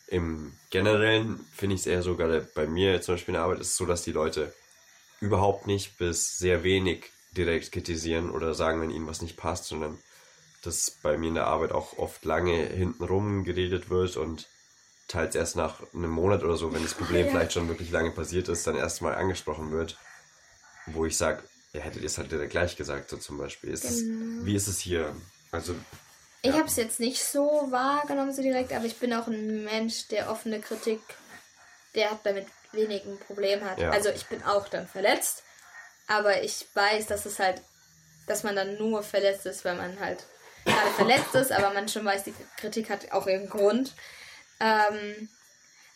im 0.08 0.54
Generellen 0.70 1.46
finde 1.54 1.76
ich 1.76 1.82
es 1.82 1.88
eher 1.88 2.04
so, 2.04 2.16
gerade 2.16 2.42
bei 2.56 2.68
mir 2.68 3.02
zum 3.02 3.16
Beispiel 3.16 3.34
in 3.34 3.40
der 3.40 3.44
Arbeit 3.44 3.60
ist 3.60 3.72
es 3.72 3.76
so, 3.76 3.86
dass 3.86 4.04
die 4.04 4.14
Leute 4.14 4.54
überhaupt 5.20 5.68
nicht 5.68 5.98
bis 5.98 6.38
sehr 6.38 6.64
wenig 6.64 7.06
direkt 7.32 7.72
kritisieren 7.72 8.32
oder 8.32 8.54
sagen, 8.54 8.82
wenn 8.82 8.90
ihnen 8.92 9.08
was 9.08 9.22
nicht 9.22 9.38
passt, 9.38 9.66
sondern 9.66 9.98
dass 10.64 10.92
bei 11.04 11.18
mir 11.18 11.30
in 11.30 11.36
der 11.36 11.48
Arbeit 11.48 11.72
auch 11.72 11.98
oft 11.98 12.26
lange 12.26 12.56
hintenrum 12.56 13.44
geredet 13.44 13.90
wird 13.90 14.18
und 14.18 14.48
teils 15.08 15.36
erst 15.36 15.56
nach 15.56 15.82
einem 15.94 16.12
Monat 16.12 16.44
oder 16.44 16.58
so, 16.58 16.74
wenn 16.74 16.84
das 16.84 16.94
Problem 16.94 17.26
Ja. 17.26 17.32
vielleicht 17.32 17.54
schon 17.54 17.68
wirklich 17.68 17.92
lange 17.92 18.12
passiert 18.12 18.50
ist, 18.50 18.68
dann 18.68 18.76
erst 18.76 19.02
mal 19.02 19.16
angesprochen 19.16 19.72
wird, 19.72 19.98
wo 20.88 21.06
ich 21.06 21.16
sage, 21.16 21.44
ihr 21.74 21.82
hättet 21.82 22.04
es 22.04 22.18
halt 22.18 22.32
direkt 22.32 22.52
gleich 22.52 22.76
gesagt, 22.76 23.10
so 23.10 23.18
zum 23.18 23.38
Beispiel. 23.38 23.70
Ist 23.72 23.86
es, 23.86 24.06
wie 24.44 24.56
ist 24.56 24.68
es 24.68 24.80
hier? 24.80 25.16
Also, 25.52 25.74
ich 26.42 26.52
Ja. 26.52 26.58
habe 26.60 26.68
es 26.68 26.76
jetzt 26.76 27.00
nicht 27.00 27.24
so 27.24 27.42
wahrgenommen 27.70 28.34
so 28.34 28.42
direkt, 28.42 28.74
aber 28.74 28.86
ich 28.86 28.98
bin 28.98 29.14
auch 29.14 29.28
ein 29.28 29.64
Mensch, 29.64 30.08
der 30.08 30.30
offene 30.30 30.60
Kritik, 30.60 31.00
der 31.96 32.12
hat 32.12 32.26
damit 32.26 32.46
wenig 32.72 33.06
ein 33.06 33.20
Problem 33.20 33.64
hat. 33.64 33.80
Ja. 33.80 33.92
Also 33.92 34.10
ich 34.10 34.26
bin 34.28 34.44
auch 34.44 34.68
dann 34.68 34.88
verletzt, 34.88 35.44
aber 36.08 36.42
ich 36.44 36.66
weiß, 36.74 37.08
dass 37.08 37.26
es 37.26 37.40
halt, 37.40 37.62
dass 38.28 38.44
man 38.44 38.56
dann 38.56 38.78
nur 38.78 39.04
verletzt 39.04 39.46
ist, 39.46 39.66
weil 39.66 39.76
man 39.76 40.00
halt 40.00 40.26
gerade 40.66 40.92
verletzt 40.92 41.36
ist, 41.36 41.52
aber 41.52 41.74
man 41.74 41.88
schon 41.88 42.06
weiß, 42.06 42.24
die 42.24 42.34
Kritik 42.58 42.90
hat 42.90 43.12
auch 43.12 43.28
ihren 43.28 43.50
Grund. 43.50 43.94
Ähm, 44.60 45.30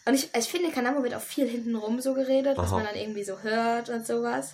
und 0.05 0.13
ich, 0.15 0.33
ich 0.35 0.49
finde, 0.49 0.67
in 0.67 0.73
Kanamo 0.73 1.03
wird 1.03 1.13
auch 1.13 1.21
viel 1.21 1.47
hintenrum 1.47 2.01
so 2.01 2.13
geredet, 2.13 2.57
was 2.57 2.69
Aha. 2.69 2.77
man 2.77 2.85
dann 2.85 2.95
irgendwie 2.95 3.23
so 3.23 3.41
hört 3.41 3.89
und 3.89 4.05
sowas. 4.05 4.53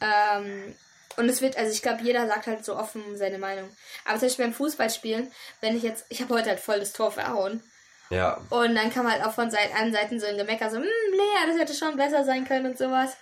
Ähm, 0.00 0.74
und 1.16 1.28
es 1.28 1.40
wird, 1.40 1.56
also 1.56 1.72
ich 1.72 1.80
glaube, 1.80 2.02
jeder 2.02 2.26
sagt 2.26 2.46
halt 2.46 2.64
so 2.64 2.76
offen 2.76 3.16
seine 3.16 3.38
Meinung. 3.38 3.70
Aber 4.04 4.18
zum 4.18 4.28
Beispiel 4.28 4.44
beim 4.44 4.54
Fußballspielen, 4.54 5.32
wenn 5.60 5.76
ich 5.76 5.82
jetzt, 5.82 6.04
ich 6.10 6.20
habe 6.20 6.34
heute 6.34 6.50
halt 6.50 6.60
voll 6.60 6.78
das 6.78 6.92
Tor 6.92 7.10
verhauen. 7.10 7.62
Ja, 8.10 8.38
Und 8.50 8.74
dann 8.74 8.90
kann 8.92 9.04
man 9.04 9.12
halt 9.14 9.24
auch 9.24 9.32
von 9.32 9.50
Seiten, 9.50 9.74
an 9.76 9.92
Seiten 9.92 10.20
so 10.20 10.26
ein 10.26 10.36
Gemecker 10.36 10.70
so, 10.70 10.76
hm, 10.76 10.84
Lea, 10.84 11.46
das 11.50 11.58
hätte 11.58 11.74
schon 11.74 11.96
besser 11.96 12.24
sein 12.24 12.46
können 12.46 12.66
und 12.66 12.78
sowas. 12.78 13.16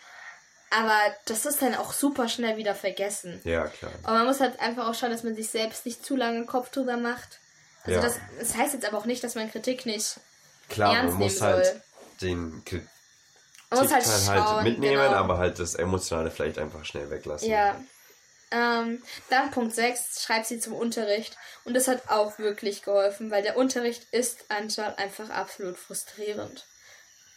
Aber 0.70 0.98
das 1.27 1.47
ist 1.47 1.62
dann 1.62 1.74
auch 1.77 1.93
super 1.93 2.28
schnell 2.28 2.56
wieder 2.56 2.74
vergessen. 2.74 3.40
ja, 3.44 3.66
klar. 3.69 3.93
Und 4.02 4.12
man 4.12 4.27
muss 4.27 4.40
halt 4.40 4.59
einfach 4.61 4.89
auch 4.89 4.94
schauen, 4.94 5.11
dass 5.11 5.23
man 5.23 5.35
sich 5.36 5.48
selbst 5.51 5.86
nicht 5.86 6.05
zu 6.05 6.16
lange 6.16 6.44
Kopf 6.47 6.70
drüber 6.70 6.97
macht. 6.97 7.39
Also 7.85 7.97
Ja. 8.01 8.02
das, 8.02 8.19
das 8.40 8.56
heißt 8.56 8.74
jetzt 8.74 8.86
aber 8.86 8.98
auch 8.98 9.05
nicht, 9.05 9.23
dass 9.23 9.35
man 9.36 9.51
Kritik 9.51 9.86
nicht. 9.86 10.16
Klar, 10.69 10.94
ernst 10.97 11.15
man 11.15 11.23
muss 11.23 11.35
nehmen 11.40 11.52
halt 11.52 11.66
soll. 11.66 11.81
den 12.23 12.65
Kritikteil 12.65 12.89
Man 13.70 13.78
muss 13.81 13.93
halt 13.93 14.05
halt, 14.06 14.24
schauen. 14.48 14.65
mitnehmen, 14.65 15.02
genau. 15.02 15.15
aber 15.16 15.39
halt 15.39 15.59
das 15.59 15.74
Emotionale 15.74 16.31
vielleicht 16.31 16.59
einfach 16.59 16.85
schnell 16.85 17.09
weglassen. 17.11 17.51
Ja. 17.51 17.77
Ähm, 18.50 19.02
dann 19.30 19.50
Punkt 19.50 19.74
6, 19.74 20.22
schreibt 20.22 20.46
sie 20.46 20.60
zum 20.60 20.74
Unterricht. 20.74 21.36
Und 21.64 21.74
das 21.74 21.88
hat 21.88 22.08
auch 22.08 22.38
wirklich 22.38 22.82
geholfen, 22.82 23.30
weil 23.30 23.42
der 23.42 23.56
Unterricht 23.56 24.06
ist 24.12 24.44
anscheinend 24.48 24.98
einfach 24.98 25.30
absolut 25.30 25.78
frustrierend. 25.78 26.66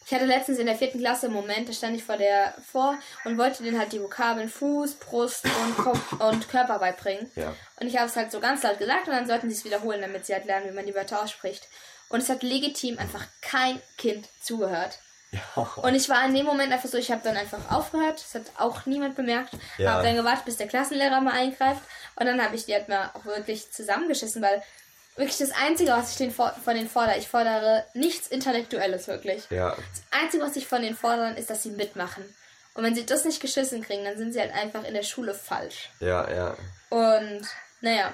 Ich 0.05 0.13
hatte 0.13 0.25
letztens 0.25 0.57
in 0.57 0.67
der 0.67 0.77
vierten 0.77 0.99
Klasse 0.99 1.25
einen 1.25 1.35
Moment, 1.35 1.67
da 1.67 1.73
stand 1.73 1.97
ich 1.97 2.03
vor 2.03 2.15
der 2.15 2.55
vor 2.65 2.97
und 3.25 3.37
wollte 3.37 3.61
denen 3.61 3.77
halt 3.77 3.91
die 3.91 4.01
Vokabeln 4.01 4.47
Fuß, 4.47 4.95
Brust 4.95 5.43
und, 5.43 5.77
Kopf 5.77 6.13
und 6.13 6.47
Körper 6.47 6.79
beibringen. 6.79 7.29
Ja. 7.35 7.53
Und 7.77 7.87
ich 7.87 7.97
habe 7.97 8.07
es 8.07 8.15
halt 8.15 8.31
so 8.31 8.39
ganz 8.39 8.63
laut 8.63 8.79
gesagt 8.79 9.07
und 9.07 9.13
dann 9.13 9.27
sollten 9.27 9.49
sie 9.49 9.57
es 9.57 9.65
wiederholen, 9.65 9.99
damit 9.99 10.25
sie 10.25 10.33
halt 10.33 10.45
lernen, 10.45 10.69
wie 10.69 10.73
man 10.73 10.85
die 10.85 10.95
Wörter 10.95 11.21
ausspricht. 11.21 11.67
Und 12.07 12.21
es 12.21 12.29
hat 12.29 12.41
legitim 12.41 12.97
einfach 12.99 13.25
kein 13.41 13.81
Kind 13.97 14.29
zugehört. 14.41 14.99
Ja. 15.31 15.63
Und 15.77 15.95
ich 15.95 16.07
war 16.09 16.25
in 16.25 16.33
dem 16.33 16.45
Moment 16.45 16.71
einfach 16.71 16.89
so, 16.89 16.97
ich 16.97 17.11
habe 17.11 17.21
dann 17.23 17.35
einfach 17.35 17.71
aufgehört. 17.71 18.23
Das 18.23 18.35
hat 18.35 18.51
auch 18.57 18.85
niemand 18.85 19.15
bemerkt. 19.15 19.53
Ja. 19.77 19.93
Habe 19.93 20.03
dann 20.03 20.15
gewartet, 20.15 20.45
bis 20.45 20.57
der 20.57 20.67
Klassenlehrer 20.67 21.21
mal 21.21 21.33
eingreift. 21.33 21.81
Und 22.15 22.25
dann 22.25 22.41
habe 22.41 22.55
ich 22.55 22.65
die 22.65 22.73
halt 22.73 22.89
mal 22.89 23.11
auch 23.13 23.25
wirklich 23.25 23.71
zusammengeschissen, 23.71 24.41
weil 24.41 24.63
wirklich 25.15 25.37
das 25.37 25.51
Einzige, 25.51 25.91
was 25.91 26.11
ich 26.11 26.17
den 26.17 26.31
von 26.31 26.51
denen 26.67 26.89
fordere, 26.89 27.17
ich 27.17 27.27
fordere 27.27 27.85
nichts 27.93 28.27
Intellektuelles 28.27 29.07
wirklich. 29.07 29.49
Ja. 29.49 29.71
Das 29.71 30.21
Einzige, 30.21 30.43
was 30.43 30.55
ich 30.55 30.67
von 30.67 30.81
denen 30.81 30.95
fordere, 30.95 31.33
ist, 31.33 31.49
dass 31.49 31.63
sie 31.63 31.71
mitmachen. 31.71 32.23
Und 32.73 32.83
wenn 32.83 32.95
sie 32.95 33.05
das 33.05 33.25
nicht 33.25 33.41
geschissen 33.41 33.81
kriegen, 33.83 34.05
dann 34.05 34.17
sind 34.17 34.33
sie 34.33 34.39
halt 34.39 34.53
einfach 34.53 34.83
in 34.83 34.93
der 34.93 35.03
Schule 35.03 35.33
falsch. 35.33 35.89
Ja, 35.99 36.29
ja. 36.29 36.55
Und 36.89 37.41
naja. 37.81 38.13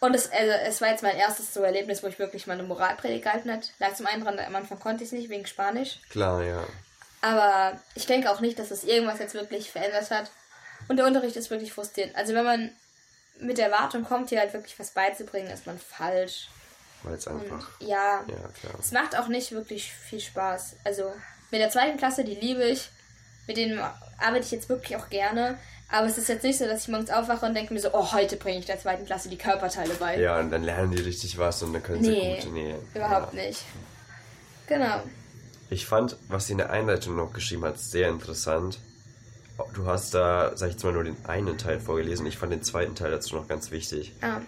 Und 0.00 0.14
es, 0.14 0.30
also, 0.30 0.52
es 0.52 0.80
war 0.80 0.88
jetzt 0.90 1.02
mein 1.02 1.16
erstes 1.16 1.52
so 1.52 1.62
Erlebnis, 1.62 2.02
wo 2.02 2.06
ich 2.06 2.18
wirklich 2.18 2.46
mal 2.46 2.54
eine 2.54 2.62
Moralpredigt 2.62 3.24
gehalten 3.24 3.50
hat. 3.52 3.72
Lag 3.78 3.94
zum 3.94 4.06
einen 4.06 4.22
dran, 4.22 4.38
am 4.38 4.54
Anfang 4.56 4.78
konnte 4.78 5.02
ich 5.02 5.08
es 5.08 5.12
nicht 5.12 5.28
wegen 5.28 5.46
Spanisch. 5.46 5.98
Klar, 6.10 6.42
ja. 6.42 6.64
Aber 7.20 7.78
ich 7.94 8.06
denke 8.06 8.30
auch 8.30 8.40
nicht, 8.40 8.58
dass 8.58 8.68
das 8.68 8.84
irgendwas 8.84 9.18
jetzt 9.18 9.34
wirklich 9.34 9.70
verändert 9.72 10.10
hat. 10.10 10.30
Und 10.86 10.98
der 10.98 11.06
Unterricht 11.06 11.36
ist 11.36 11.50
wirklich 11.50 11.72
frustrierend. 11.72 12.14
Also 12.14 12.32
wenn 12.34 12.44
man 12.44 12.70
mit 13.40 13.58
der 13.58 13.66
Erwartung 13.66 14.04
kommt, 14.04 14.28
hier 14.28 14.40
halt 14.40 14.52
wirklich 14.52 14.78
was 14.78 14.90
beizubringen, 14.90 15.50
ist 15.50 15.66
man 15.66 15.78
falsch. 15.78 16.48
Weil 17.02 17.14
es 17.14 17.26
Und 17.26 17.42
einfach. 17.42 17.68
ja, 17.80 18.24
Ja, 18.26 18.48
klar. 18.60 18.74
es 18.78 18.92
macht 18.92 19.16
auch 19.16 19.28
nicht 19.28 19.52
wirklich 19.52 19.92
viel 19.92 20.20
Spaß. 20.20 20.76
Also 20.84 21.12
mit 21.50 21.60
der 21.60 21.70
zweiten 21.70 21.96
Klasse, 21.98 22.24
die 22.24 22.34
liebe 22.34 22.64
ich. 22.64 22.88
Mit 23.46 23.56
denen 23.56 23.80
arbeite 24.18 24.44
ich 24.44 24.50
jetzt 24.50 24.68
wirklich 24.68 24.96
auch 24.96 25.08
gerne. 25.08 25.58
Aber 25.90 26.06
es 26.06 26.18
ist 26.18 26.28
jetzt 26.28 26.42
nicht 26.42 26.58
so, 26.58 26.66
dass 26.66 26.82
ich 26.82 26.88
morgens 26.88 27.10
aufwache 27.10 27.46
und 27.46 27.54
denke 27.54 27.72
mir 27.72 27.80
so, 27.80 27.88
oh, 27.94 28.12
heute 28.12 28.36
bringe 28.36 28.58
ich 28.58 28.66
der 28.66 28.78
zweiten 28.78 29.06
Klasse 29.06 29.30
die 29.30 29.38
Körperteile 29.38 29.94
bei. 29.94 30.18
Ja, 30.20 30.38
und 30.38 30.50
dann 30.50 30.62
lernen 30.62 30.90
die 30.90 31.00
richtig 31.00 31.38
was 31.38 31.62
und 31.62 31.72
dann 31.72 31.82
können 31.82 32.02
Nee, 32.02 32.38
sie 32.40 32.46
gut. 32.46 32.54
Nee, 32.54 32.74
Überhaupt 32.94 33.32
ja. 33.32 33.42
nicht. 33.42 33.64
Genau. 34.66 35.00
Ich 35.70 35.86
fand, 35.86 36.16
was 36.28 36.46
sie 36.46 36.52
in 36.52 36.58
der 36.58 36.70
Einleitung 36.70 37.16
noch 37.16 37.32
geschrieben 37.32 37.64
hat, 37.64 37.78
sehr 37.78 38.08
interessant. 38.10 38.78
Du 39.74 39.86
hast 39.86 40.14
da, 40.14 40.52
sag 40.56 40.68
ich 40.68 40.74
jetzt 40.74 40.84
mal, 40.84 40.92
nur 40.92 41.04
den 41.04 41.16
einen 41.26 41.56
Teil 41.56 41.80
vorgelesen. 41.80 42.26
Ich 42.26 42.36
fand 42.38 42.52
den 42.52 42.62
zweiten 42.62 42.94
Teil 42.94 43.10
dazu 43.10 43.34
noch 43.34 43.48
ganz 43.48 43.70
wichtig. 43.70 44.12
Ah, 44.20 44.40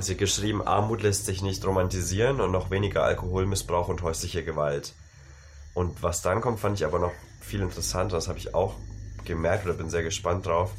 Sie 0.00 0.12
hat 0.12 0.18
geschrieben, 0.18 0.66
Armut 0.66 1.02
lässt 1.02 1.26
sich 1.26 1.42
nicht 1.42 1.64
romantisieren 1.64 2.40
und 2.40 2.50
noch 2.50 2.70
weniger 2.70 3.04
Alkoholmissbrauch 3.04 3.88
und 3.88 4.02
häusliche 4.02 4.44
Gewalt. 4.44 4.92
Und 5.74 6.02
was 6.02 6.22
dann 6.22 6.40
kommt, 6.40 6.60
fand 6.60 6.78
ich 6.78 6.84
aber 6.84 6.98
noch 6.98 7.12
viel 7.40 7.60
interessanter. 7.60 8.16
Das 8.16 8.26
habe 8.28 8.38
ich 8.38 8.54
auch 8.54 8.74
gemerkt 9.24 9.66
oder 9.66 9.74
bin 9.74 9.90
sehr 9.90 10.02
gespannt 10.02 10.46
drauf. 10.46 10.70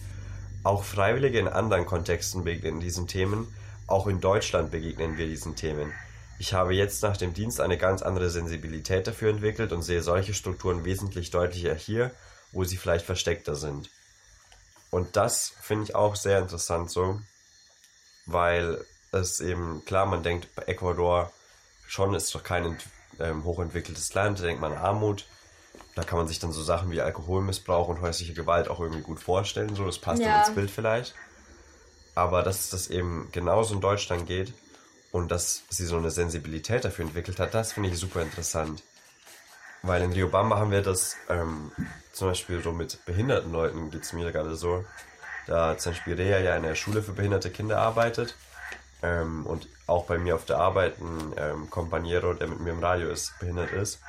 Auch 0.66 0.84
Freiwillige 0.84 1.38
in 1.38 1.48
anderen 1.48 1.86
Kontexten 1.86 2.44
begegnen 2.44 2.80
diesen 2.80 3.06
Themen. 3.06 3.54
Auch 3.86 4.08
in 4.08 4.20
Deutschland 4.20 4.72
begegnen 4.72 5.16
wir 5.16 5.28
diesen 5.28 5.56
Themen. 5.56 5.94
Ich 6.40 6.56
habe 6.56 6.74
jetzt 6.74 7.04
nach 7.04 7.18
dem 7.18 7.36
Dienst 7.36 7.62
eine 7.62 7.78
ganz 7.78 8.02
andere 8.02 8.32
Sensibilität 8.32 9.06
dafür 9.06 9.30
entwickelt 9.30 9.72
und 9.72 9.84
sehe 9.84 10.02
solche 10.02 10.34
Strukturen 10.34 10.84
wesentlich 10.84 11.30
deutlicher 11.30 11.76
hier, 11.76 12.10
wo 12.52 12.64
sie 12.64 12.78
vielleicht 12.78 13.06
versteckter 13.06 13.54
sind. 13.54 13.92
Und 14.90 15.16
das 15.16 15.54
finde 15.62 15.84
ich 15.84 15.94
auch 15.94 16.16
sehr 16.16 16.40
interessant 16.40 16.90
so, 16.90 17.22
weil 18.26 18.84
es 19.12 19.42
eben, 19.42 19.86
klar, 19.86 20.08
man 20.08 20.24
denkt, 20.24 20.48
Ecuador 20.68 21.32
schon 21.86 22.16
ist 22.16 22.34
doch 22.34 22.42
kein 22.42 22.76
ähm, 23.20 23.44
hochentwickeltes 23.44 24.16
Land, 24.16 24.40
da 24.40 24.46
denkt 24.46 24.62
man 24.62 24.74
Armut. 24.74 25.28
Da 25.96 26.04
kann 26.04 26.18
man 26.18 26.28
sich 26.28 26.40
dann 26.40 26.52
so 26.52 26.62
Sachen 26.62 26.92
wie 26.92 27.02
Alkoholmissbrauch 27.02 27.88
und 27.88 28.02
häusliche 28.02 28.34
Gewalt 28.34 28.68
auch 28.68 28.80
irgendwie 28.82 29.02
gut 29.02 29.20
vorstellen, 29.20 29.76
so, 29.76 29.86
das 29.86 29.98
passt 29.98 30.22
Ja. 30.22 30.30
dann 30.30 30.40
ins 30.40 30.54
Bild 30.54 30.70
vielleicht. 30.70 31.16
Aber 32.16 32.44
dass 32.44 32.70
das 32.70 32.88
eben 32.88 33.30
genauso 33.32 33.74
in 33.76 33.82
Deutschland 33.82 34.28
geht 34.28 34.54
und 35.12 35.32
dass 35.32 35.64
sie 35.70 35.86
so 35.86 35.98
eine 35.98 36.12
Sensibilität 36.12 36.84
dafür 36.86 37.06
entwickelt 37.06 37.40
hat, 37.40 37.54
das 37.54 37.74
finde 37.74 37.90
ich 37.90 37.98
super 37.98 38.22
interessant. 38.22 38.84
Weil 39.82 40.02
in 40.02 40.12
Riobamba 40.14 40.58
haben 40.58 40.72
wir 40.72 40.82
das 40.82 41.16
ähm, 41.30 41.72
zum 42.12 42.30
Beispiel 42.30 42.62
so 42.62 42.72
mit 42.72 43.04
behinderten 43.06 43.52
Leuten, 43.52 43.92
geht 43.92 44.04
es 44.04 44.14
mir 44.14 44.32
gerade 44.32 44.56
so. 44.56 44.84
Da 45.48 45.78
zum 45.78 45.92
Beispiel 45.94 46.16
Rea 46.16 46.40
ja 46.40 46.56
in 46.56 46.64
der 46.64 46.76
Schule 46.76 47.04
für 47.04 47.12
behinderte 47.14 47.52
Kinder 47.52 47.78
arbeitet. 47.78 48.36
Ähm, 49.04 49.46
und 49.46 49.68
auch 49.88 50.06
bei 50.06 50.18
mir 50.18 50.36
auf 50.36 50.46
der 50.46 50.58
Arbeit 50.58 51.00
ein 51.00 51.34
ähm, 51.38 51.70
Companiero, 51.70 52.34
der 52.34 52.48
mit 52.48 52.62
mir 52.62 52.72
im 52.72 52.84
Radio 52.84 53.10
ist, 53.10 53.38
behindert 53.40 53.72
ist, 53.72 54.00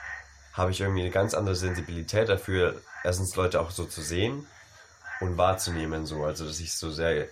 habe 0.57 0.71
ich 0.71 0.81
irgendwie 0.81 1.03
eine 1.03 1.11
ganz 1.11 1.35
andere 1.35 1.55
Sensibilität 1.55 2.29
dafür, 2.29 2.81
erstens 3.05 3.37
Leute 3.37 3.61
auch 3.61 3.71
so 3.71 3.85
zu 3.85 4.01
sehen 4.01 4.47
und 5.21 5.37
wahrzunehmen 5.37 6.07
so. 6.07 6.25
Also 6.25 6.47
dass 6.47 6.61
ich 6.61 6.73
so 6.73 6.91
sehr, 6.91 7.29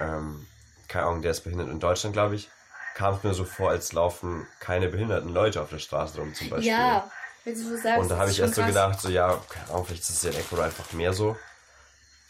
ähm, 0.00 0.46
keine 0.86 1.06
Ahnung, 1.06 1.22
der 1.22 1.32
ist 1.32 1.40
behindert 1.40 1.68
in 1.68 1.80
Deutschland, 1.80 2.12
glaube 2.12 2.36
ich, 2.36 2.48
kam 2.94 3.14
es 3.14 3.22
mir 3.24 3.34
so 3.34 3.44
vor, 3.44 3.70
als 3.70 3.92
laufen 3.92 4.46
keine 4.60 4.88
behinderten 4.88 5.32
Leute 5.32 5.60
auf 5.60 5.70
der 5.70 5.78
Straße 5.78 6.18
rum 6.18 6.32
zum 6.34 6.50
Beispiel. 6.50 6.70
ja, 6.70 7.10
wenn 7.44 7.54
du 7.54 7.60
so 7.60 7.76
sagst. 7.76 8.00
Und 8.00 8.08
da 8.08 8.18
habe 8.18 8.30
ich 8.30 8.38
erst 8.38 8.54
so 8.54 8.64
gedacht, 8.64 9.00
so 9.00 9.08
ja, 9.08 9.40
keine 9.48 9.70
Ahnung, 9.70 9.86
vielleicht 9.86 10.02
ist 10.02 10.10
es 10.10 10.22
ja 10.22 10.30
in 10.30 10.36
Ecuador 10.36 10.64
einfach 10.64 10.92
mehr 10.92 11.12
so. 11.12 11.36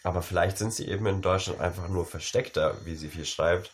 Aber 0.03 0.21
vielleicht 0.21 0.57
sind 0.57 0.73
sie 0.73 0.87
eben 0.87 1.05
in 1.05 1.21
Deutschland 1.21 1.59
einfach 1.59 1.87
nur 1.87 2.05
versteckter, 2.05 2.77
wie 2.85 2.95
sie 2.95 3.09
viel 3.09 3.25
schreibt. 3.25 3.71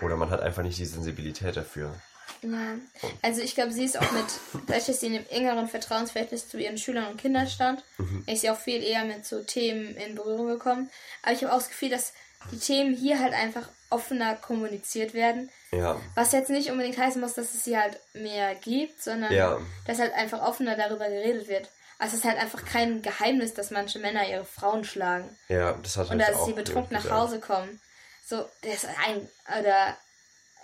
Oder 0.00 0.16
man 0.16 0.30
hat 0.30 0.40
einfach 0.40 0.62
nicht 0.62 0.78
die 0.78 0.86
Sensibilität 0.86 1.56
dafür. 1.56 1.94
Ja, 2.42 2.76
also 3.22 3.40
ich 3.40 3.54
glaube, 3.54 3.72
sie 3.72 3.84
ist 3.84 3.98
auch 3.98 4.12
mit, 4.12 4.24
dadurch, 4.66 4.86
dass 4.86 5.00
sie 5.00 5.06
in 5.06 5.14
einem 5.16 5.26
engeren 5.30 5.68
Vertrauensverhältnis 5.68 6.48
zu 6.48 6.58
ihren 6.58 6.78
Schülern 6.78 7.06
und 7.08 7.20
Kindern 7.20 7.48
stand, 7.48 7.82
ist 8.26 8.42
sie 8.42 8.50
auch 8.50 8.58
viel 8.58 8.82
eher 8.82 9.04
mit 9.04 9.26
so 9.26 9.42
Themen 9.42 9.96
in 9.96 10.14
Berührung 10.14 10.46
gekommen. 10.48 10.90
Aber 11.22 11.32
ich 11.32 11.42
habe 11.42 11.52
auch 11.52 11.58
das 11.58 11.68
Gefühl, 11.68 11.90
dass 11.90 12.12
die 12.52 12.58
Themen 12.58 12.94
hier 12.94 13.18
halt 13.18 13.34
einfach 13.34 13.68
offener 13.90 14.36
kommuniziert 14.36 15.14
werden. 15.14 15.50
Ja, 15.72 16.00
Was 16.14 16.32
jetzt 16.32 16.50
nicht 16.50 16.70
unbedingt 16.70 16.98
heißen 16.98 17.20
muss, 17.20 17.34
dass 17.34 17.54
es 17.54 17.64
sie 17.64 17.76
halt 17.76 17.98
mehr 18.12 18.54
gibt, 18.54 19.02
sondern 19.02 19.32
Ja. 19.32 19.58
dass 19.86 19.98
halt 19.98 20.12
einfach 20.14 20.42
offener 20.42 20.76
darüber 20.76 21.08
geredet 21.08 21.48
wird. 21.48 21.68
Also 21.98 22.12
es 22.16 22.20
ist 22.22 22.28
halt 22.30 22.38
einfach 22.38 22.64
kein 22.64 23.02
Geheimnis, 23.02 23.54
dass 23.54 23.72
manche 23.72 23.98
Männer 23.98 24.28
ihre 24.28 24.44
Frauen 24.44 24.84
schlagen. 24.84 25.36
ja, 25.48 25.72
das 25.82 25.96
hat 25.96 26.10
Und 26.10 26.18
mich 26.18 26.26
dass 26.26 26.44
sie 26.44 26.52
betrunken 26.52 26.96
nach. 26.96 27.10
Hause 27.10 27.40
kommen. 27.40 27.80
So, 28.24 28.48
das 28.62 28.84
ist 28.84 28.88
ein. 29.04 29.28
Oder. 29.60 29.96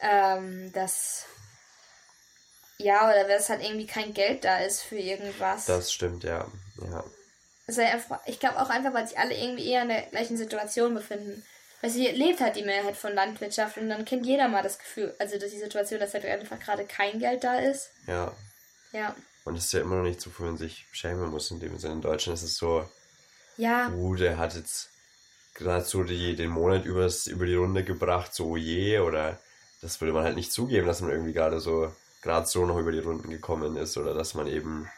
Ähm, 0.00 0.70
das. 0.72 1.24
Ja, 2.78 3.08
oder 3.08 3.26
dass 3.28 3.48
halt 3.48 3.62
irgendwie 3.62 3.86
kein 3.86 4.14
Geld 4.14 4.44
da 4.44 4.58
ist 4.58 4.82
für 4.82 4.96
irgendwas. 4.96 5.66
Das 5.66 5.92
stimmt, 5.92 6.24
ja. 6.24 6.46
ja. 6.90 7.04
Ich 8.26 8.40
glaube 8.40 8.60
auch 8.60 8.68
einfach, 8.68 8.92
weil 8.92 9.06
sich 9.06 9.18
alle 9.18 9.34
irgendwie 9.34 9.68
eher 9.68 9.82
in 9.82 9.88
der 9.88 10.02
gleichen 10.02 10.36
Situation 10.36 10.94
befinden. 10.94 11.44
Weil 11.80 11.90
sie 11.90 12.06
lebt 12.08 12.40
halt 12.40 12.56
die 12.56 12.64
Mehrheit 12.64 12.96
von 12.96 13.14
Landwirtschaft 13.14 13.76
und 13.76 13.88
dann 13.88 14.04
kennt 14.04 14.26
jeder 14.26 14.48
mal 14.48 14.62
das 14.62 14.78
Gefühl, 14.78 15.14
also 15.18 15.38
dass 15.38 15.50
die 15.50 15.58
Situation, 15.58 16.00
dass 16.00 16.14
halt 16.14 16.24
einfach 16.24 16.58
gerade 16.58 16.84
kein 16.84 17.18
Geld 17.18 17.44
da 17.44 17.58
ist. 17.58 17.90
Ja. 18.06 18.32
Ja. 18.92 19.14
Und 19.44 19.56
es 19.56 19.66
ist 19.66 19.72
ja 19.72 19.80
immer 19.82 19.96
noch 19.96 20.04
nicht 20.04 20.20
so, 20.20 20.30
wofür 20.30 20.46
man 20.46 20.56
sich 20.56 20.86
schämen 20.92 21.28
muss 21.28 21.50
in 21.50 21.60
dem 21.60 21.78
Sinne. 21.78 21.94
In 21.94 22.00
Deutschland 22.00 22.38
ist 22.38 22.44
es 22.44 22.56
so, 22.56 22.88
Ja, 23.56 23.90
uh, 23.90 24.14
der 24.16 24.38
hat 24.38 24.54
jetzt 24.54 24.88
gerade 25.54 25.84
so 25.84 26.02
die, 26.02 26.34
den 26.36 26.50
Monat 26.50 26.84
übers, 26.84 27.26
über 27.26 27.46
die 27.46 27.54
Runde 27.54 27.84
gebracht, 27.84 28.34
so 28.34 28.50
oh 28.50 28.56
je, 28.56 28.98
oder 29.00 29.38
das 29.82 30.00
würde 30.00 30.12
man 30.12 30.24
halt 30.24 30.36
nicht 30.36 30.52
zugeben, 30.52 30.86
dass 30.86 31.00
man 31.00 31.10
irgendwie 31.10 31.32
gerade 31.32 31.60
so, 31.60 31.92
gerade 32.24 32.46
so 32.46 32.66
noch 32.66 32.78
über 32.78 32.90
die 32.90 32.98
Runden 32.98 33.30
gekommen 33.30 33.76
ist, 33.76 33.96
oder 33.96 34.14
dass 34.14 34.34
man 34.34 34.48
eben 34.48 34.90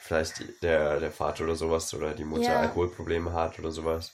vielleicht 0.00 0.62
der, 0.62 1.00
der 1.00 1.12
Vater 1.12 1.44
oder 1.44 1.54
sowas 1.54 1.94
oder 1.94 2.14
die 2.14 2.24
Mutter 2.24 2.50
Ja. 2.50 2.60
Alkoholprobleme 2.60 3.32
hat 3.32 3.58
oder 3.58 3.70
sowas. 3.70 4.12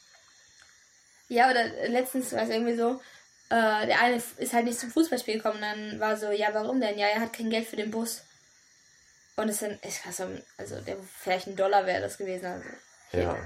Ja, 1.28 1.50
oder 1.50 1.64
letztens 1.88 2.32
war 2.32 2.42
es 2.42 2.50
irgendwie 2.50 2.76
so, 2.76 3.00
äh, 3.48 3.86
der 3.86 4.00
eine 4.00 4.22
ist 4.36 4.52
halt 4.52 4.66
nicht 4.66 4.78
zum 4.78 4.90
Fußballspiel 4.90 5.36
gekommen. 5.36 5.60
Dann 5.60 5.98
war 5.98 6.16
so, 6.16 6.30
ja, 6.30 6.48
warum 6.52 6.80
denn? 6.80 6.98
Ja, 6.98 7.06
er 7.06 7.20
hat 7.20 7.32
kein 7.32 7.50
Geld 7.50 7.66
für 7.66 7.76
den 7.76 7.90
Bus. 7.90 8.22
Und 9.36 9.48
es 9.48 9.58
sind, 9.58 9.78
ich 9.84 10.06
weiß 10.06 10.20
nicht, 10.28 10.44
also 10.58 10.80
der, 10.82 10.96
vielleicht 11.18 11.46
ein 11.46 11.56
Dollar 11.56 11.86
wäre 11.86 12.02
das 12.02 12.18
gewesen. 12.18 12.46
Also 12.46 12.68
Ja. 13.12 13.36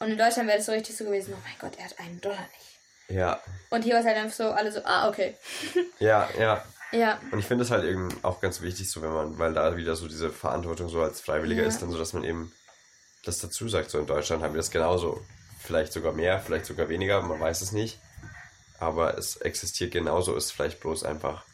Und 0.00 0.10
in 0.10 0.18
Deutschland 0.18 0.48
wäre 0.48 0.58
das 0.58 0.66
so 0.66 0.72
richtig 0.72 0.96
so 0.96 1.04
gewesen, 1.04 1.34
oh 1.34 1.42
mein 1.44 1.58
Gott, 1.58 1.78
er 1.78 1.86
hat 1.86 1.98
einen 1.98 2.20
Dollar 2.20 2.46
nicht. 2.56 2.70
Ja, 3.08 3.42
Und 3.70 3.82
hier 3.82 3.94
war 3.94 4.00
es 4.00 4.06
halt 4.06 4.16
einfach 4.16 4.36
so, 4.36 4.50
alle 4.52 4.70
so, 4.70 4.80
ah, 4.84 5.08
okay. 5.08 5.36
ja, 5.98 6.28
ja. 6.38 6.64
Ja, 6.92 7.20
Und 7.30 7.38
ich 7.38 7.46
finde 7.46 7.64
es 7.64 7.70
halt 7.70 7.84
eben 7.84 8.08
auch 8.22 8.40
ganz 8.40 8.60
wichtig, 8.62 8.90
so 8.90 9.00
wenn 9.02 9.12
man, 9.12 9.38
weil 9.38 9.54
da 9.54 9.76
wieder 9.76 9.94
so 9.94 10.08
diese 10.08 10.30
Verantwortung 10.30 10.88
so 10.88 11.00
als 11.02 11.20
Freiwilliger 11.20 11.62
Ja. 11.62 11.68
ist, 11.68 11.80
dann 11.82 11.90
so, 11.90 11.98
dass 11.98 12.12
man 12.12 12.24
eben 12.24 12.52
das 13.24 13.38
dazu 13.38 13.68
sagt. 13.68 13.90
So 13.90 13.98
in 13.98 14.06
Deutschland 14.06 14.42
haben 14.42 14.54
wir 14.54 14.58
das 14.58 14.70
genauso. 14.70 15.24
Vielleicht 15.60 15.92
sogar 15.92 16.12
mehr, 16.12 16.40
vielleicht 16.40 16.66
sogar 16.66 16.88
weniger, 16.88 17.22
man 17.22 17.38
weiß 17.38 17.60
es 17.60 17.70
nicht. 17.72 18.00
Aber 18.78 19.16
es 19.18 19.36
existiert 19.36 19.92
genauso, 19.92 20.34
ist 20.34 20.50
vielleicht 20.52 20.80
bloß 20.80 21.04
einfach 21.04 21.44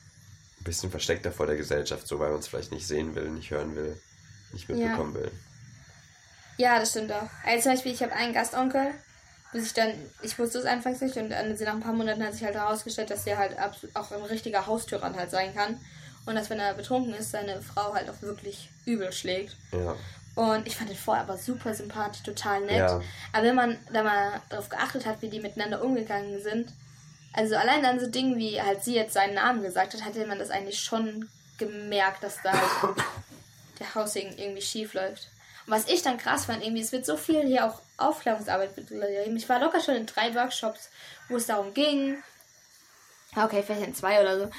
ein 0.61 0.65
bisschen 0.65 0.91
versteckter 0.91 1.33
vor 1.33 1.47
der 1.47 1.57
Gesellschaft, 1.57 2.07
so 2.07 2.19
weil 2.21 2.31
man 2.31 2.39
es 2.39 2.47
vielleicht 2.49 2.73
nicht 2.73 2.87
sehen 2.87 3.15
will, 3.15 3.29
nicht 3.31 3.51
hören 3.51 3.75
will, 3.75 4.01
nicht 4.53 4.69
mitbekommen 4.69 5.15
will. 5.15 5.31
ja, 6.57 6.79
das 6.79 6.91
stimmt 6.91 7.13
auch. 7.13 7.29
Also 7.45 7.65
zum 7.65 7.73
Beispiel, 7.73 7.93
ich 7.93 8.03
habe 8.03 8.13
einen 8.13 8.33
Gastonkel, 8.33 8.95
bis 9.57 9.69
ich 9.69 9.75
dann, 9.75 9.93
ich 10.23 10.39
wusste 10.39 10.59
es 10.59 10.67
anfangs 10.67 11.01
nicht 11.01 11.17
und 11.17 11.31
dann 11.31 11.55
nach 11.55 11.73
ein 11.73 11.81
paar 11.81 11.95
Monaten 11.95 12.23
hat 12.23 12.35
sich 12.35 12.45
halt 12.45 12.55
herausgestellt, 12.55 13.11
dass 13.11 13.25
der 13.25 13.39
halt 13.39 13.57
auch 13.95 14.13
ein 14.13 14.23
richtiger 14.23 14.67
Haustyrant 14.67 15.17
halt 15.17 15.31
sein 15.31 15.55
kann. 15.55 15.81
und 16.27 16.35
dass, 16.35 16.51
wenn 16.51 16.59
er 16.59 16.75
betrunken 16.75 17.15
ist, 17.15 17.31
seine 17.31 17.63
Frau 17.63 17.95
halt 17.95 18.11
auch 18.11 18.21
wirklich 18.21 18.69
übel 18.85 19.13
schlägt. 19.13 19.57
Ja. 19.73 19.95
Und 20.35 20.67
ich 20.67 20.77
fand 20.77 20.91
den 20.91 20.97
vorher 20.97 21.23
aber 21.23 21.39
super 21.39 21.73
sympathisch, 21.73 22.23
total 22.23 22.61
nett. 22.63 22.79
Ja. 22.79 23.01
Aber 23.33 23.45
wenn 23.45 23.55
man 23.55 23.79
da 23.91 24.03
mal 24.03 24.43
darauf 24.51 24.69
geachtet 24.69 25.07
hat, 25.07 25.23
wie 25.23 25.31
die 25.31 25.41
miteinander 25.41 25.83
umgegangen 25.83 26.43
sind, 26.43 26.73
also 27.33 27.57
allein 27.57 27.85
an 27.85 28.01
so 28.01 28.07
Dingen 28.07 28.37
wie 28.37 28.61
halt 28.61 28.85
sie 28.85 28.95
jetzt 28.95 29.15
seinen 29.15 29.35
Namen 29.35 29.63
gesagt 29.63 29.95
hat, 29.95 30.05
hatte 30.05 30.27
man 30.27 30.39
das 30.39 30.51
eigentlich 30.51 30.81
schon 30.81 31.29
gemerkt, 31.57 32.23
dass 32.23 32.43
da 32.43 32.53
halt 32.53 32.97
der 33.79 33.95
Haussegen 33.95 34.37
irgendwie 34.37 34.63
schief 34.63 34.93
läuft. 34.93 35.29
Was 35.67 35.89
ich 35.89 36.03
dann 36.03 36.19
krass 36.19 36.45
fand, 36.45 36.63
irgendwie, 36.63 36.83
es 36.83 36.93
wird 36.93 37.05
so 37.07 37.17
viel 37.17 37.43
hier 37.45 37.67
auch 37.67 37.81
Aufklärungsarbeit 37.97 38.77
betrieben. 38.77 39.37
Ich 39.37 39.49
war 39.49 39.59
locker 39.61 39.81
schon 39.81 39.97
in 39.97 40.07
drei 40.07 40.35
Workshops, 40.35 40.91
wo 41.29 41.37
es 41.37 41.47
darum 41.47 41.75
ging. 41.75 42.23
Ah, 43.35 43.45
Okay, 43.47 43.63
vielleicht 43.65 43.87
in 43.87 43.95
zwei 43.95 44.21
oder 44.21 44.39
so. 44.39 44.51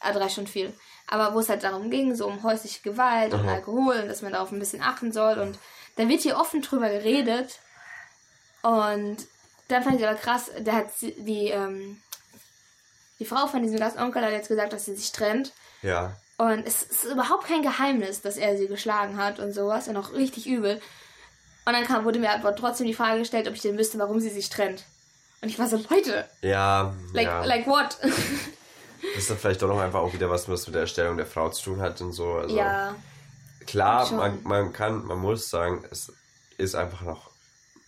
Ah, 0.00 0.12
drei 0.12 0.28
schon 0.28 0.46
viel. 0.46 0.72
Aber 1.06 1.34
wo 1.34 1.40
es 1.40 1.48
halt 1.48 1.62
darum 1.62 1.90
ging, 1.90 2.14
so 2.14 2.26
um 2.26 2.42
häusliche 2.42 2.82
Gewalt 2.82 3.32
und. 3.34 3.48
Alkohol 3.48 3.96
und 3.96 4.08
dass 4.08 4.22
man 4.22 4.32
darauf 4.32 4.52
ein 4.52 4.58
bisschen 4.58 4.82
achten 4.82 5.12
soll. 5.12 5.38
Und 5.38 5.58
da 5.96 6.08
wird 6.08 6.20
hier 6.22 6.36
offen 6.38 6.60
drüber 6.62 6.88
geredet. 6.88 7.58
Und 8.62 9.16
dann 9.68 9.82
fand 9.82 10.00
ich 10.00 10.06
aber 10.06 10.18
krass, 10.18 10.50
da 10.60 10.72
hat 10.72 10.90
die, 11.00 11.48
ähm, 11.48 12.00
die 13.18 13.24
Frau 13.24 13.46
von 13.46 13.62
diesem 13.62 13.78
Gastonkel 13.78 14.22
hat 14.24 14.32
jetzt 14.32 14.48
gesagt, 14.48 14.72
dass 14.72 14.84
sie 14.84 14.94
sich 14.94 15.12
trennt. 15.12 15.52
Ja. 15.82 16.16
Und 16.42 16.66
es 16.66 16.82
ist 16.82 17.04
überhaupt 17.04 17.46
kein 17.46 17.62
Geheimnis, 17.62 18.20
dass 18.20 18.36
er 18.36 18.56
sie 18.56 18.66
geschlagen 18.66 19.16
hat 19.16 19.38
und 19.38 19.52
sowas. 19.52 19.86
Und 19.86 19.96
auch 19.96 20.12
richtig 20.12 20.48
übel. 20.48 20.80
Und 21.64 21.72
dann 21.72 21.84
kam, 21.84 22.04
wurde 22.04 22.18
mir 22.18 22.32
aber 22.32 22.56
trotzdem 22.56 22.88
die 22.88 22.94
Frage 22.94 23.20
gestellt, 23.20 23.46
ob 23.46 23.54
ich 23.54 23.60
denn 23.62 23.78
wüsste, 23.78 23.96
warum 24.00 24.18
sie 24.18 24.28
sich 24.28 24.50
trennt. 24.50 24.82
Und 25.40 25.50
ich 25.50 25.58
war 25.60 25.68
so, 25.68 25.76
Leute, 25.88 26.28
Ja. 26.40 26.94
like, 27.12 27.26
ja. 27.26 27.44
like 27.44 27.66
what? 27.68 27.96
Das 28.02 28.10
ist 29.18 29.30
dann 29.30 29.38
vielleicht 29.38 29.62
doch 29.62 29.68
noch 29.68 29.78
einfach 29.78 30.00
auch 30.00 30.12
wieder 30.12 30.30
was, 30.30 30.48
was 30.48 30.66
mit 30.66 30.74
der 30.74 30.82
Erstellung 30.82 31.16
der 31.16 31.26
Frau 31.26 31.48
zu 31.50 31.62
tun 31.62 31.80
hat 31.80 32.00
und 32.00 32.12
so. 32.12 32.32
Also, 32.34 32.56
ja, 32.56 32.96
Klar, 33.64 34.10
man, 34.12 34.40
man 34.42 34.72
kann, 34.72 35.04
man 35.06 35.18
muss 35.18 35.48
sagen, 35.48 35.84
es 35.92 36.12
ist 36.58 36.74
einfach 36.74 37.02
noch 37.02 37.30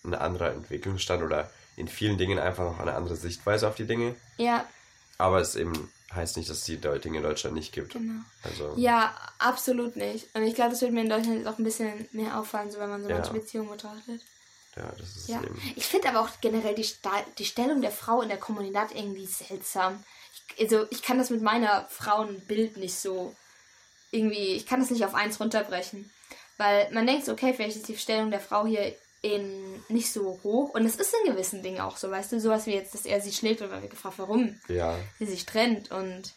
ein 0.04 0.14
anderer 0.14 0.52
Entwicklungsstand 0.52 1.24
oder 1.24 1.50
in 1.76 1.88
vielen 1.88 2.18
Dingen 2.18 2.38
einfach 2.38 2.62
noch 2.62 2.78
eine 2.78 2.94
andere 2.94 3.16
Sichtweise 3.16 3.66
auf 3.66 3.74
die 3.74 3.86
Dinge. 3.86 4.14
ja, 4.36 4.64
Aber 5.18 5.40
es 5.40 5.56
eben 5.56 5.90
heißt 6.14 6.36
nicht, 6.36 6.48
dass 6.48 6.58
es 6.58 6.64
die 6.64 6.78
Dinge 6.80 7.18
in 7.18 7.22
Deutschland 7.22 7.54
nicht 7.54 7.72
gibt. 7.72 7.92
genau. 7.94 8.22
Also, 8.42 8.74
Ja, 8.76 9.14
absolut 9.38 9.96
nicht. 9.96 10.34
Und 10.34 10.42
ich 10.42 10.54
glaube, 10.54 10.70
das 10.70 10.80
wird 10.80 10.92
mir 10.92 11.02
in 11.02 11.08
Deutschland 11.08 11.38
jetzt 11.38 11.46
auch 11.46 11.58
ein 11.58 11.64
bisschen 11.64 12.08
mehr 12.12 12.38
auffallen, 12.38 12.70
so 12.70 12.78
wenn 12.78 12.90
man 12.90 13.02
so 13.02 13.08
Ja. 13.08 13.16
manche 13.16 13.32
Beziehungen 13.32 13.70
betrachtet. 13.70 14.20
ja, 14.76 14.90
das 14.98 15.16
ist 15.16 15.28
Ja. 15.28 15.38
eben. 15.38 15.72
Ich 15.76 15.86
finde 15.86 16.08
aber 16.08 16.20
auch 16.20 16.28
generell 16.40 16.74
die, 16.74 16.84
Sta 16.84 17.10
die 17.38 17.44
Stellung 17.44 17.80
der 17.80 17.90
Frau 17.90 18.22
in 18.22 18.28
der 18.28 18.38
Kommunität 18.38 18.94
irgendwie 18.94 19.26
seltsam. 19.26 20.02
Ich, 20.56 20.60
also 20.62 20.86
ich 20.90 21.02
kann 21.02 21.18
das 21.18 21.30
mit 21.30 21.42
meiner 21.42 21.86
Frauenbild 21.88 22.76
nicht 22.76 22.94
so 22.96 23.34
irgendwie, 24.10 24.54
ich 24.54 24.66
kann 24.66 24.80
das 24.80 24.90
nicht 24.90 25.04
auf 25.04 25.14
eins 25.14 25.40
runterbrechen. 25.40 26.10
Weil 26.56 26.90
man 26.92 27.06
denkt 27.06 27.28
okay, 27.28 27.52
vielleicht 27.52 27.76
ist 27.76 27.88
die 27.88 27.96
Stellung 27.96 28.30
der 28.30 28.40
Frau 28.40 28.64
hier 28.66 28.94
in 29.24 29.82
nicht 29.88 30.12
so 30.12 30.38
hoch. 30.42 30.70
Und 30.70 30.84
es 30.84 30.96
ist 30.96 31.14
in 31.24 31.32
gewissen 31.32 31.62
Dingen 31.62 31.80
auch 31.80 31.96
so, 31.96 32.10
weißt 32.10 32.32
du, 32.32 32.40
sowas 32.40 32.66
wie 32.66 32.74
jetzt, 32.74 32.92
dass 32.94 33.06
er 33.06 33.20
sie 33.20 33.32
schlägt 33.32 33.62
und 33.62 33.70
wird 33.70 33.88
gefragt, 33.90 34.18
warum 34.18 34.60
Ja, 34.68 34.94
sie 35.18 35.26
sich 35.26 35.46
trennt. 35.46 35.90
Und 35.90 36.32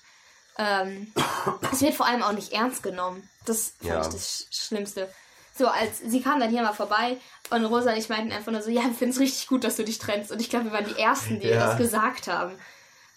ähm, 0.58 1.12
es 1.72 1.82
wird 1.82 1.94
vor 1.96 2.06
allem 2.06 2.24
auch 2.24 2.32
nicht 2.32 2.54
ernst 2.54 2.84
genommen. 2.84 3.28
Das 3.46 3.74
fand 3.80 3.90
Ja. 3.90 4.02
ich 4.02 4.08
das 4.08 4.48
Sch- 4.52 4.68
Schlimmste. 4.68 5.12
So, 5.58 5.68
als 5.68 6.00
sie 6.00 6.22
kam 6.22 6.40
dann 6.40 6.50
hier 6.52 6.62
mal 6.62 6.74
vorbei 6.74 7.18
und 7.50 7.66
Rosa 7.66 7.92
und 7.92 7.98
ich 7.98 8.10
meinten 8.10 8.32
einfach 8.32 8.52
nur 8.52 8.62
so, 8.62 8.70
ja, 8.70 8.84
wir 8.84 8.94
finden 8.94 9.14
es 9.16 9.20
richtig 9.20 9.48
gut, 9.48 9.64
dass 9.64 9.76
du 9.76 9.84
dich 9.84 9.98
trennst. 9.98 10.32
Und 10.32 10.40
ich 10.40 10.50
glaube, 10.50 10.66
wir 10.66 10.72
waren 10.72 10.86
die 10.86 11.00
Ersten, 11.00 11.40
die 11.40 11.48
Ja. 11.48 11.66
das 11.68 11.78
gesagt 11.78 12.28
haben. 12.28 12.54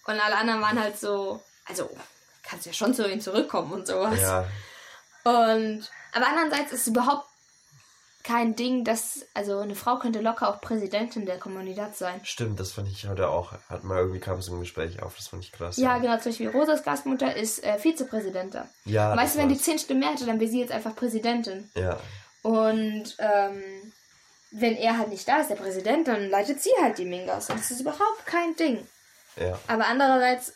Und 0.07 0.19
alle 0.19 0.37
anderen 0.37 0.61
waren 0.63 0.81
halt 0.81 0.99
so, 0.99 1.41
also, 1.67 1.89
kannst 2.43 2.67
ja 2.67 2.73
schon 2.73 2.95
zu 2.95 3.07
ihm 3.09 3.21
zurückkommen 3.21 3.73
und 3.73 3.87
sowas. 3.87 4.19
ja, 4.21 4.47
Und, 5.25 5.89
aber 6.13 6.27
andererseits 6.27 6.73
ist 6.73 6.81
es 6.83 6.87
überhaupt 6.89 7.27
kein 8.23 8.55
Ding, 8.55 8.85
dass, 8.85 9.27
also 9.35 9.59
eine 9.59 9.75
Frau 9.75 9.99
könnte 9.99 10.21
locker 10.21 10.49
auch 10.49 10.61
Präsidentin 10.61 11.25
der 11.27 11.39
Kommunität 11.39 11.97
sein. 11.97 12.21
stimmt, 12.23 12.61
das 12.61 12.73
fand 12.73 12.89
ich 12.89 13.07
heute 13.09 13.29
auch. 13.29 13.53
Hat 13.69 13.83
mal 13.85 13.99
irgendwie 13.99 14.21
kam 14.21 14.39
es 14.39 14.49
im 14.49 14.61
Gespräch 14.61 15.03
auf, 15.03 15.17
das 15.17 15.29
fand 15.29 15.43
ich 15.43 15.53
krass. 15.53 15.77
Ja, 15.79 15.99
genau, 15.99 16.17
zum 16.19 16.33
Beispiel 16.33 16.51
Rosas 16.51 16.83
Gastmutter 16.83 17.35
ist 17.35 17.65
äh, 17.65 17.79
Vizepräsidentin. 17.79 18.63
Ja, 18.85 19.17
weißt 19.17 19.35
du, 19.35 19.39
wenn 19.39 19.49
die 19.49 19.59
zehn 19.59 19.79
Stimmen 19.79 20.01
mehr 20.01 20.11
hätte, 20.11 20.27
dann 20.27 20.39
wäre 20.39 20.51
sie 20.51 20.61
jetzt 20.61 20.73
einfach 20.73 20.95
Präsidentin. 20.95 21.71
Ja, 21.75 21.99
Und 22.43 23.17
ähm, 23.19 23.63
wenn 24.51 24.77
er 24.77 24.99
halt 24.99 25.09
nicht 25.09 25.27
da 25.27 25.41
ist, 25.41 25.49
der 25.51 25.57
Präsident, 25.57 26.09
dann 26.09 26.29
leitet 26.29 26.61
sie 26.63 26.73
halt 26.83 26.99
die 26.99 27.05
Mingas. 27.05 27.49
Und 27.51 27.59
das 27.59 27.71
ist 27.71 27.81
überhaupt 27.81 28.27
kein 28.27 28.55
Ding. 28.57 28.87
ja. 29.37 29.59
Aber 29.69 29.87
andererseits 29.87 30.53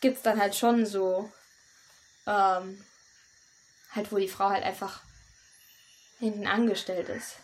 gibt 0.00 0.18
es 0.18 0.22
dann 0.22 0.38
halt 0.40 0.54
schon 0.54 0.84
so, 0.84 1.30
ähm, 2.26 2.84
halt 3.94 4.12
wo 4.12 4.16
die 4.18 4.28
Frau 4.28 4.50
halt 4.50 4.64
einfach 4.64 5.00
hinten 6.18 6.46
angestellt 6.46 7.08
ist. 7.08 7.36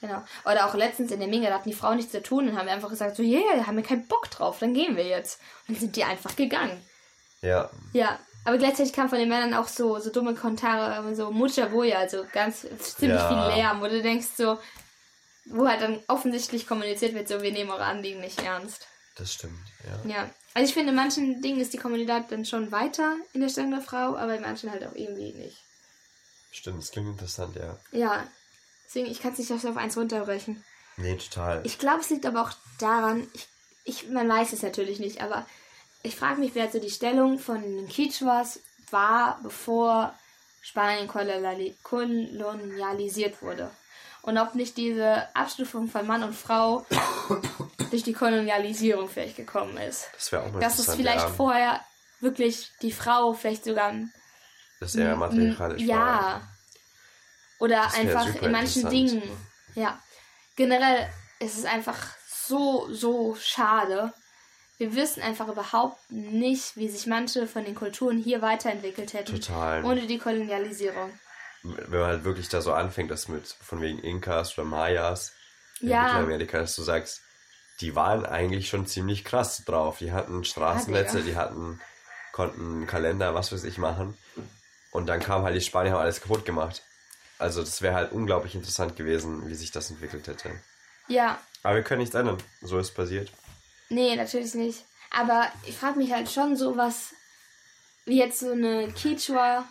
Genau. 0.00 0.22
Oder 0.44 0.66
auch 0.66 0.74
letztens 0.74 1.10
in 1.10 1.20
der 1.20 1.28
Minga, 1.28 1.48
da 1.48 1.54
hatten 1.54 1.70
die 1.70 1.74
Frauen 1.74 1.96
nichts 1.96 2.12
zu 2.12 2.22
tun 2.22 2.48
und 2.48 2.58
haben 2.58 2.68
einfach 2.68 2.90
gesagt, 2.90 3.16
so, 3.16 3.22
yeah, 3.22 3.66
haben 3.66 3.76
wir 3.76 3.82
keinen 3.82 4.06
Bock 4.06 4.30
drauf, 4.30 4.58
dann 4.58 4.74
gehen 4.74 4.96
wir 4.96 5.06
jetzt. 5.06 5.40
Und 5.66 5.74
dann 5.74 5.80
sind 5.80 5.96
die 5.96 6.04
einfach 6.04 6.36
gegangen. 6.36 6.80
Ja, 7.40 7.70
Ja, 7.92 8.18
aber 8.44 8.58
gleichzeitig 8.58 8.92
kam 8.92 9.08
von 9.08 9.18
den 9.18 9.28
Männern 9.28 9.54
auch 9.54 9.68
so, 9.68 9.98
so 9.98 10.10
dumme 10.10 10.34
Kommentare, 10.34 11.14
so 11.14 11.30
Mucha 11.30 11.66
Boya, 11.66 11.98
also 11.98 12.24
ganz 12.32 12.60
ziemlich 12.60 13.18
Ja. 13.18 13.28
viel 13.50 13.56
Lärm, 13.58 13.80
wo 13.80 13.86
du 13.88 14.02
denkst 14.02 14.28
so, 14.36 14.58
wo 15.46 15.66
halt 15.66 15.80
dann 15.80 16.00
offensichtlich 16.08 16.66
kommuniziert 16.66 17.14
wird, 17.14 17.28
so 17.28 17.40
wir 17.42 17.52
nehmen 17.52 17.70
eure 17.70 17.84
Anliegen 17.84 18.20
nicht 18.20 18.42
ernst. 18.42 18.86
das 19.16 19.32
stimmt. 19.32 19.58
Ja. 20.04 20.10
Ja. 20.16 20.30
Also 20.54 20.68
ich 20.68 20.74
finde, 20.74 20.90
in 20.90 20.96
manchen 20.96 21.40
Dingen 21.42 21.60
ist 21.60 21.72
die 21.72 21.78
Kommunität 21.78 22.24
dann 22.30 22.44
schon 22.44 22.70
weiter 22.70 23.16
in 23.32 23.40
der 23.40 23.48
Stellung 23.48 23.70
der 23.70 23.80
Frau, 23.80 24.16
aber 24.16 24.34
in 24.34 24.42
manchen 24.42 24.70
halt 24.70 24.86
auch 24.86 24.94
irgendwie 24.94 25.32
nicht. 25.32 25.62
Stimmt, 26.56 26.82
das 26.82 26.90
klingt 26.90 27.08
interessant, 27.08 27.54
ja. 27.56 27.76
Ja. 27.92 28.26
Deswegen, 28.86 29.06
ich 29.10 29.20
kann 29.20 29.32
es 29.32 29.38
nicht 29.38 29.52
auf 29.52 29.76
eins 29.76 29.96
runterbrechen. 29.96 30.64
Nee, 30.96 31.16
total. 31.16 31.60
Ich 31.64 31.78
glaube, 31.78 32.00
es 32.00 32.08
liegt 32.08 32.24
aber 32.24 32.40
auch 32.42 32.52
daran, 32.78 33.28
ich, 33.34 33.46
ich, 33.84 34.08
man 34.08 34.26
weiß 34.28 34.54
es 34.54 34.62
natürlich 34.62 34.98
nicht, 34.98 35.20
aber 35.20 35.44
ich 36.02 36.16
frage 36.16 36.40
mich, 36.40 36.54
wer 36.54 36.70
so 36.70 36.78
die 36.78 36.90
Stellung 36.90 37.38
von 37.38 37.60
den 37.60 37.88
Quichuas 37.88 38.60
war, 38.90 39.38
bevor 39.42 40.14
Spanien 40.62 41.08
koloniali- 41.10 41.74
kolonialisiert 41.82 43.42
wurde. 43.42 43.70
Und 44.22 44.38
ob 44.38 44.54
nicht 44.54 44.76
diese 44.78 45.28
Abstufung 45.36 45.88
von 45.88 46.06
Mann 46.06 46.22
und 46.22 46.34
Frau 46.34 46.86
durch 47.90 48.02
die 48.02 48.14
Kolonialisierung 48.14 49.08
vielleicht 49.08 49.36
gekommen 49.36 49.76
ist. 49.76 50.08
das 50.14 50.32
wäre 50.32 50.42
auch 50.42 50.52
mal 50.52 50.60
Dass 50.60 50.78
es 50.78 50.94
vielleicht 50.94 51.28
ja, 51.28 51.34
vorher 51.34 51.80
wirklich 52.20 52.70
die 52.82 52.92
Frau 52.92 53.34
vielleicht 53.34 53.64
sogar 53.64 53.92
dass 54.80 54.94
er 54.94 55.16
matriarchalisch 55.16 55.82
ja. 55.82 55.96
war. 55.96 56.48
Oder 57.58 57.82
Das 57.84 57.94
einfach 57.94 58.34
in 58.42 58.52
manchen. 58.52 58.90
Dingen. 58.90 59.22
Ja. 59.74 59.98
Generell 60.56 61.08
ist 61.40 61.58
es 61.58 61.64
einfach 61.64 61.96
so, 62.28 62.92
so 62.92 63.36
schade. 63.40 64.12
Wir 64.78 64.94
wissen 64.94 65.22
einfach 65.22 65.48
überhaupt 65.48 65.98
nicht, 66.10 66.76
wie 66.76 66.88
sich 66.88 67.06
manche 67.06 67.46
von 67.46 67.64
den 67.64 67.74
Kulturen 67.74 68.18
hier 68.18 68.42
weiterentwickelt 68.42 69.14
hätten. 69.14 69.40
Total. 69.40 69.84
Ohne 69.84 70.06
die 70.06 70.18
Kolonialisierung. 70.18 71.18
wenn 71.62 71.98
man 72.00 72.08
halt 72.08 72.24
wirklich 72.24 72.48
da 72.48 72.60
so 72.60 72.72
anfängt, 72.74 73.10
das 73.10 73.28
mit 73.28 73.46
von 73.46 73.80
wegen 73.80 73.98
Inkas 74.00 74.56
oder 74.58 74.66
Mayas 74.66 75.32
in 75.80 75.88
Ja. 75.88 76.02
Mittelamerika, 76.04 76.58
dass 76.58 76.76
du 76.76 76.82
sagst, 76.82 77.22
die 77.80 77.94
waren 77.94 78.24
eigentlich 78.24 78.68
schon 78.68 78.86
ziemlich 78.86 79.24
krass 79.24 79.64
drauf. 79.64 79.98
Die 79.98 80.12
hatten 80.12 80.44
Straßennetze, 80.44 81.22
die 81.22 81.36
hatten, 81.36 81.80
konnten 82.32 82.86
Kalender, 82.86 83.34
was 83.34 83.52
weiß 83.52 83.64
ich 83.64 83.78
machen. 83.78 84.16
Und 84.96 85.06
dann 85.06 85.20
kamen 85.20 85.44
halt 85.44 85.54
die 85.54 85.60
Spanier, 85.60 85.92
haben 85.92 86.00
alles 86.00 86.22
kaputt 86.22 86.46
gemacht. 86.46 86.82
Also 87.38 87.60
das 87.60 87.82
wäre 87.82 87.94
halt 87.94 88.12
unglaublich 88.12 88.54
interessant 88.54 88.96
gewesen, 88.96 89.46
wie 89.46 89.54
sich 89.54 89.70
das 89.70 89.90
entwickelt 89.90 90.26
hätte. 90.26 90.50
Ja, 91.06 91.38
Aber 91.62 91.74
wir 91.76 91.82
können 91.82 92.00
nichts 92.00 92.14
ändern. 92.14 92.38
So 92.62 92.78
ist 92.78 92.92
passiert. 92.94 93.30
nee, 93.90 94.16
natürlich 94.16 94.54
nicht. 94.54 94.84
Aber 95.10 95.52
ich 95.66 95.76
frage 95.76 95.98
mich 95.98 96.12
halt 96.12 96.30
schon 96.30 96.56
so 96.56 96.78
was, 96.78 97.10
wie 98.06 98.18
jetzt 98.18 98.40
so 98.40 98.52
eine 98.52 98.88
Quichua 98.92 99.68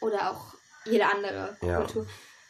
oder 0.00 0.32
auch 0.32 0.54
jede 0.86 1.06
andere 1.06 1.56
Ja. 1.62 1.76
Kultur, 1.78 2.08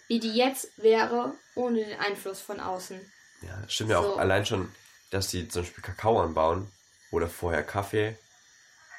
wie 0.09 0.18
die 0.18 0.34
jetzt 0.34 0.68
wäre, 0.78 1.34
ohne 1.55 1.84
den 1.84 2.01
Einfluss 2.01 2.40
von 2.40 2.59
außen. 2.59 2.98
Ja, 3.42 3.68
stimmt 3.68 3.90
ja 3.90 3.98
auch 3.98 4.14
So. 4.14 4.16
allein 4.16 4.46
schon, 4.46 4.74
dass 5.10 5.28
die 5.28 5.46
zum 5.46 5.60
Beispiel 5.62 5.84
Kakao 5.84 6.22
anbauen 6.22 6.72
oder 7.10 7.28
vorher 7.28 7.62
Kaffee, 7.62 8.16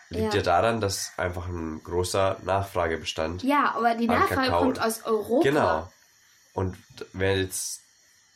liegt 0.10 0.34
ja, 0.34 0.40
Ja. 0.40 0.44
daran, 0.44 0.82
dass 0.82 1.11
einfach 1.18 1.48
ein 1.48 1.82
großer 1.84 2.40
Nachfragebestand 2.44 3.44
Ja, 3.44 3.73
aber 3.76 3.95
die 3.95 4.07
Nachfrage 4.07 4.49
Kakao. 4.49 4.61
kommt 4.64 4.82
aus 4.82 5.03
Europa. 5.03 5.44
Genau. 5.44 5.91
Und 6.53 6.77
wenn 7.14 7.40
jetzt 7.40 7.82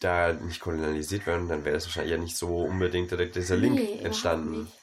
da 0.01 0.33
nicht 0.33 0.59
kolonialisiert 0.61 1.25
werden, 1.27 1.47
dann 1.47 1.65
wäre 1.65 1.75
das 1.75 1.85
wahrscheinlich 1.85 2.11
ja 2.11 2.17
nicht 2.17 2.37
so 2.37 2.63
unbedingt 2.63 3.11
direkt 3.11 3.35
dieser 3.35 3.55
Link 3.57 3.79
Nee, 3.79 3.99
entstanden. 4.03 4.63
nicht. 4.63 4.79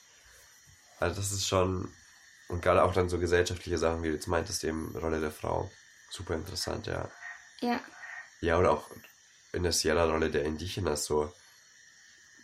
Also 0.99 1.17
das 1.17 1.33
ist 1.33 1.47
schon, 1.47 1.93
und 2.49 2.63
gerade 2.63 2.83
auch 2.83 2.93
dann 2.93 3.09
so 3.09 3.19
gesellschaftliche 3.19 3.79
Sachen, 3.79 4.03
wie 4.03 4.09
du 4.09 4.15
jetzt 4.15 4.29
meintest, 4.29 4.65
eben 4.65 4.95
Rolle 4.97 5.21
der 5.21 5.31
Frau. 5.33 5.71
Super 6.11 6.35
interessant, 6.35 6.87
ja. 6.87 7.11
Ja, 7.61 7.81
Ja, 8.41 8.59
oder 8.59 8.71
auch 8.73 8.91
in 9.53 9.63
der 9.63 9.73
Sierra-Rolle 9.73 10.31
der 10.31 10.45
Indigenas 10.45 11.05
so. 11.07 11.33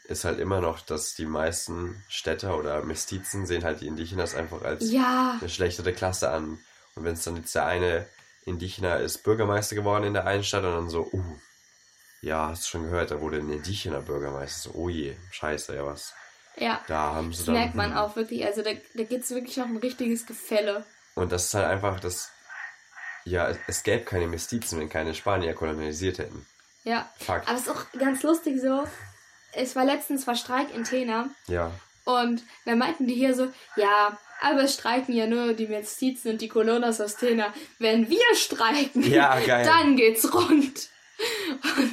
Ist 0.04 0.24
halt 0.24 0.40
immer 0.40 0.60
noch, 0.60 0.80
dass 0.80 1.14
die 1.14 1.26
meisten 1.26 2.02
Städter 2.08 2.58
oder 2.58 2.82
Mestizen 2.82 3.46
sehen 3.46 3.64
halt 3.64 3.80
die 3.80 3.86
Indigenas 3.86 4.34
einfach 4.34 4.62
als 4.62 4.90
ja, 4.90 5.38
eine 5.40 5.48
schlechtere 5.48 5.92
Klasse 5.92 6.30
an. 6.30 6.58
Und 6.94 7.04
wenn 7.04 7.14
es 7.14 7.24
dann 7.24 7.36
jetzt 7.36 7.54
der 7.54 7.66
eine 7.66 8.06
Indigener 8.44 8.98
ist 8.98 9.18
Bürgermeister 9.22 9.76
geworden 9.76 10.04
in 10.04 10.14
der 10.14 10.26
einen 10.26 10.42
Stadt 10.42 10.64
und 10.64 10.72
dann 10.72 10.90
so, 10.90 11.08
uh, 11.12 11.38
ja, 12.20 12.48
hast 12.48 12.64
du 12.64 12.70
schon 12.70 12.82
gehört, 12.84 13.10
da 13.10 13.20
wurde 13.20 13.38
ein 13.38 13.50
Indigener 13.50 14.00
Bürgermeister. 14.00 14.70
So, 14.70 14.78
oh 14.78 14.88
je, 14.88 15.16
scheiße, 15.30 15.74
ja 15.74 15.86
was. 15.86 16.14
Ja. 16.56 16.80
Da 16.86 17.14
haben 17.14 17.32
sie 17.32 17.38
Das 17.38 17.46
dann. 17.46 17.54
merkt 17.54 17.74
man 17.74 17.90
hm. 17.90 17.96
auch 17.98 18.16
wirklich. 18.16 18.44
Also 18.44 18.62
da, 18.62 18.70
da 18.94 19.04
gibt 19.04 19.24
es 19.24 19.30
wirklich 19.30 19.56
noch 19.56 19.66
ein 19.66 19.76
richtiges 19.76 20.26
Gefälle. 20.26 20.84
Und 21.14 21.32
das 21.32 21.46
ist 21.46 21.54
halt 21.54 21.66
einfach 21.66 22.00
das. 22.00 22.30
Ja, 23.24 23.48
es, 23.48 23.58
es 23.68 23.82
gäbe 23.82 24.04
keine 24.04 24.26
Mestizen, 24.26 24.80
wenn 24.80 24.88
keine 24.88 25.14
Spanier 25.14 25.54
kolonialisiert 25.54 26.18
hätten. 26.18 26.46
Ja. 26.84 27.08
Fakt. 27.18 27.48
Aber 27.48 27.56
es 27.56 27.66
ist 27.66 27.70
auch 27.70 27.86
ganz 27.98 28.22
lustig 28.22 28.60
so. 28.60 28.84
Es 29.52 29.76
war 29.76 29.84
letztens 29.84 30.26
war 30.26 30.34
Streik 30.36 30.74
in 30.74 30.84
Tena 30.84 31.28
Ja. 31.46 31.70
und 32.04 32.42
dann 32.64 32.78
meinten 32.78 33.06
die 33.06 33.14
hier 33.14 33.34
so, 33.34 33.48
ja, 33.76 34.18
aber 34.40 34.64
es 34.64 34.74
streiken 34.74 35.14
ja 35.14 35.26
nur 35.26 35.52
die 35.52 35.66
Mestizen 35.68 36.32
und 36.32 36.40
die 36.40 36.48
Colonas 36.48 37.00
aus 37.00 37.16
Tena. 37.16 37.52
Wenn 37.78 38.08
wir 38.08 38.34
streiken, 38.34 39.02
Ja, 39.10 39.38
dann 39.46 39.96
geht's 39.96 40.32
rund. 40.34 40.88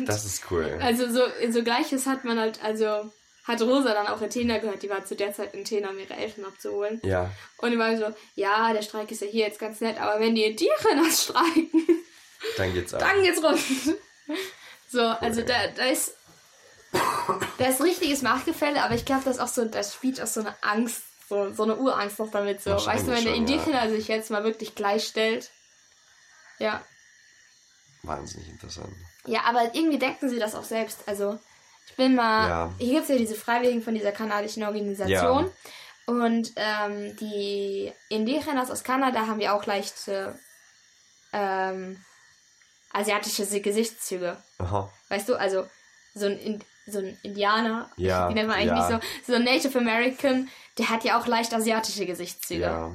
Das 0.06 0.26
ist 0.26 0.50
cool. 0.50 0.80
Also 0.82 1.08
so, 1.12 1.22
so 1.52 1.62
gleiches 1.64 2.08
hat 2.08 2.24
man 2.26 2.40
halt, 2.40 2.64
also 2.64 3.12
hat 3.44 3.62
Rosa 3.62 3.94
dann 3.94 4.08
auch 4.08 4.22
in 4.22 4.30
Tena 4.30 4.58
gehört, 4.58 4.82
die 4.82 4.90
war 4.90 5.06
zu 5.06 5.16
der 5.16 5.34
Zeit 5.34 5.54
in 5.54 5.66
Tena, 5.66 5.90
um 5.90 6.00
ihre 6.00 6.14
Eltern 6.16 6.46
abzuholen. 6.46 7.00
Ja. 7.04 7.30
Und 7.58 7.72
die 7.72 7.78
war 7.78 7.96
so, 7.98 8.06
ja, 8.36 8.74
der 8.74 8.82
Streik 8.82 9.12
ist 9.12 9.22
ja 9.22 9.28
hier 9.28 9.46
jetzt 9.46 9.60
ganz 9.60 9.82
nett, 9.82 10.00
aber 10.02 10.20
wenn 10.20 10.34
die 10.36 10.44
Indigenas 10.46 11.24
streiken, 11.26 11.86
Dann 12.58 12.74
geht's 12.74 12.94
ab. 12.94 13.02
dann 13.02 13.22
geht's 13.24 13.44
rund. 13.44 13.60
So, 14.92 15.02
also 15.02 15.42
da, 15.44 15.54
da 15.76 15.86
ist 15.86 16.16
da 17.58 17.66
ist 17.66 17.82
richtiges 17.82 18.22
Machtgefälle, 18.22 18.84
aber 18.84 18.96
ich 18.96 19.06
glaube, 19.06 19.24
das 19.26 19.36
ist 19.36 19.42
auch 19.42 19.48
so, 19.48 19.66
das 19.66 19.94
spielt 19.94 20.22
auch 20.22 20.28
so 20.28 20.42
eine 20.42 20.56
Angst, 20.62 21.04
so, 21.28 21.54
so 21.54 21.64
eine 21.64 21.76
Urangst 21.76 22.20
noch 22.20 22.32
damit. 22.32 22.62
So, 22.62 22.72
weißt 22.72 23.08
du, 23.08 23.12
wenn 23.12 23.24
der 23.24 23.34
Wahrscheinlich 23.34 23.36
schon, 23.36 23.36
Indigener 23.36 23.90
sich 23.90 24.08
jetzt 24.08 24.32
mal 24.32 24.44
wirklich 24.44 24.76
gleichstellt. 24.76 25.52
Ja. 26.58 26.84
Wahnsinnig 28.04 28.50
interessant. 28.50 28.94
Ja, 29.26 29.44
aber 29.44 29.76
irgendwie 29.76 30.00
denken 30.00 30.30
sie 30.30 30.40
das 30.40 30.56
auch 30.56 30.64
selbst. 30.64 31.00
Also, 31.06 31.38
ich 31.88 31.96
bin 31.96 32.16
mal. 32.16 32.50
Ja. 32.50 32.74
Hier 32.80 32.94
gibt 32.94 33.04
es 33.04 33.10
ja 33.10 33.18
diese 33.18 33.36
Freiwilligen 33.36 33.84
von 33.84 33.94
dieser 33.94 34.12
kanadischen 34.12 34.64
Organisation. 34.64 35.52
Und 36.06 36.54
ähm, 36.56 37.16
die 37.18 37.94
Indigenas 38.10 38.72
aus 38.72 38.84
Kanada 38.84 39.28
haben 39.28 39.40
ja 39.40 39.54
auch 39.54 39.68
leichte 39.68 40.40
ähm, 41.34 42.04
asiatische 42.92 43.62
Gesichtszüge. 43.62 44.38
Aha. 44.58 44.92
Weißt 45.10 45.30
du, 45.30 45.36
also 45.36 45.68
so 46.16 46.26
ein, 46.26 46.40
In 46.40 46.64
so 46.92 47.00
ein 47.00 47.18
Indianer, 47.24 47.90
Ja, 47.98 48.30
wie 48.30 48.34
nennt 48.34 48.48
man 48.48 48.58
eigentlich 48.58 48.78
ja. 48.78 48.98
nicht 48.98 49.06
so, 49.26 49.32
so 49.32 49.36
ein 49.38 49.44
Native 49.44 49.78
American, 49.78 50.50
der 50.78 50.90
hat 50.90 51.04
ja 51.04 51.20
auch 51.20 51.28
leicht 51.28 51.54
asiatische 51.54 52.06
Gesichtszüge. 52.06 52.62
Ja. 52.62 52.92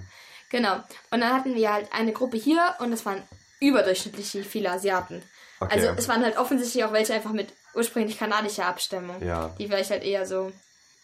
Genau. 0.51 0.77
Und 1.11 1.21
dann 1.21 1.33
hatten 1.33 1.55
wir 1.55 1.73
halt 1.73 1.93
eine 1.93 2.13
Gruppe 2.13 2.37
hier 2.37 2.75
und 2.79 2.93
es 2.93 3.05
waren 3.05 3.23
überdurchschnittlich 3.61 4.47
viele 4.49 4.71
Asiaten. 4.71 5.23
Okay. 5.61 5.73
Also 5.75 5.89
es 5.97 6.09
waren 6.09 6.23
halt 6.23 6.37
offensichtlich 6.37 6.85
auch 6.85 6.93
welche 6.93 7.15
einfach 7.15 7.33
mit 7.33 7.49
ursprünglich 7.75 8.19
kanadischer 8.19 8.67
Abstammung, 8.67 9.23
Ja. 9.25 9.51
die 9.59 9.67
vielleicht 9.67 9.91
halt 9.91 10.05
eher 10.05 10.27
so 10.27 10.53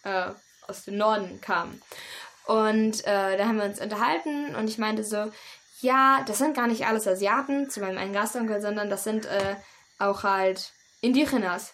äh, 0.05 0.27
aus 0.69 0.85
dem 0.85 0.97
Norden 0.97 1.41
kamen. 1.41 1.81
Und 2.47 3.05
äh, 3.07 3.37
da 3.37 3.45
haben 3.47 3.59
wir 3.59 3.65
uns 3.65 3.81
unterhalten 3.81 4.55
und 4.57 4.69
ich 4.69 4.79
meinte 4.79 5.05
so, 5.05 5.31
ja, 5.81 6.23
das 6.27 6.39
sind 6.39 6.55
gar 6.55 6.67
nicht 6.67 6.87
alles 6.87 7.07
Asiaten, 7.09 7.71
zu 7.71 7.81
meinem 7.81 7.99
einen 7.99 8.13
Gastonkel, 8.13 8.61
sondern 8.61 8.91
das 8.91 9.05
sind 9.05 9.27
äh, 9.27 9.57
auch 9.99 10.23
halt 10.23 10.73
Indigenas. 11.01 11.73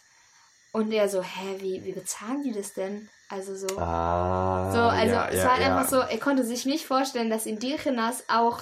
Und 0.77 0.93
er 0.93 1.09
so, 1.09 1.23
hä, 1.23 1.57
wie, 1.61 1.83
wie 1.85 1.93
bezahlen 1.93 2.43
die 2.43 2.53
das 2.53 2.75
denn? 2.75 3.09
Also 3.31 3.57
so. 3.57 3.79
Ah. 3.79 4.71
So, 4.71 4.79
also 4.81 5.15
ja, 5.15 5.29
es 5.29 5.43
war 5.43 5.59
ja. 5.59 5.75
einfach 5.75 5.89
so, 5.89 6.01
er 6.01 6.19
konnte 6.19 6.45
sich 6.45 6.67
nicht 6.67 6.85
vorstellen, 6.87 7.31
dass 7.31 7.47
Indigenas 7.47 8.25
auch 8.29 8.61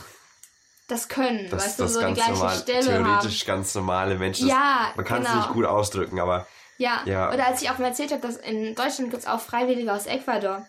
das 0.86 1.08
können, 1.08 1.50
Das, 1.50 1.64
weißt 1.64 1.78
du, 1.80 1.82
das 1.82 1.92
so 1.94 1.98
die 1.98 2.04
ganz 2.04 2.16
gleiche 2.18 2.32
normal, 2.34 2.56
Stelle 2.56 2.82
theoretisch 3.04 3.40
haben. 3.40 3.46
ganz 3.48 3.74
normale 3.74 4.14
Menschen. 4.16 4.46
Ja, 4.46 4.92
man 4.94 5.04
kann 5.04 5.22
es 5.22 5.28
genau. 5.28 5.40
nicht 5.40 5.52
gut 5.54 5.64
ausdrücken, 5.64 6.20
aber 6.20 6.46
Ja. 6.78 7.02
Ja. 7.04 7.32
oder 7.32 7.46
als 7.46 7.62
ich 7.62 7.70
auch 7.70 7.78
mal 7.78 7.88
erzählt 7.88 8.12
habe, 8.12 8.22
dass 8.22 8.36
in 8.36 8.76
Deutschland 8.76 9.10
gibt 9.10 9.24
es 9.24 9.26
auch 9.26 9.40
Freiwillige 9.40 9.92
aus 9.92 10.06
Ecuador, 10.06 10.64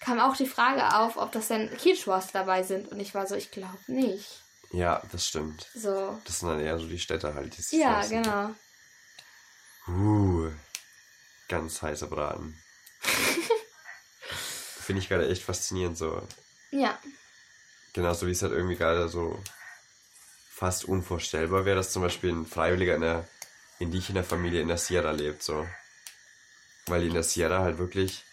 kam 0.00 0.18
auch 0.18 0.34
die 0.36 0.46
Frage 0.46 0.96
auf, 0.96 1.16
ob 1.16 1.30
das 1.30 1.46
denn 1.46 1.70
Quichuas 1.76 2.32
dabei 2.32 2.64
sind. 2.64 2.88
Und 2.88 2.98
ich 2.98 3.14
war 3.14 3.28
so, 3.28 3.36
ich 3.36 3.52
glaube 3.52 3.78
nicht. 3.86 4.42
ja, 4.72 5.00
das 5.12 5.26
stimmt. 5.28 5.68
So. 5.76 6.18
Das 6.24 6.40
sind 6.40 6.48
dann 6.48 6.60
eher 6.60 6.76
so 6.80 6.88
die 6.88 6.98
Städte 6.98 7.34
halt. 7.34 7.56
Die 7.56 7.76
Ja, 7.78 8.04
genau. 8.04 8.50
Uh, 9.86 10.50
ganz 11.48 11.82
heißer 11.82 12.06
Braten. 12.08 12.58
Finde 14.80 15.02
ich 15.02 15.08
gerade 15.08 15.28
echt 15.28 15.42
faszinierend 15.42 15.96
so. 15.98 16.26
Ja. 16.70 16.98
Genauso 17.92 18.26
wie 18.26 18.30
es 18.32 18.42
halt 18.42 18.52
irgendwie 18.52 18.76
gerade 18.76 19.08
so 19.08 19.42
fast 20.50 20.84
unvorstellbar 20.84 21.64
wäre, 21.64 21.76
dass 21.76 21.92
zum 21.92 22.02
Beispiel 22.02 22.30
ein 22.30 22.46
Freiwilliger 22.46 22.94
in 22.96 23.02
einer 23.04 23.28
indigener 23.78 24.24
Familie 24.24 24.60
in 24.60 24.68
der 24.68 24.78
Sierra 24.78 25.10
lebt, 25.12 25.42
so. 25.42 25.66
Weil 26.86 27.04
in 27.04 27.14
der 27.14 27.22
Sierra 27.22 27.60
halt 27.60 27.78
wirklich, 27.78 28.24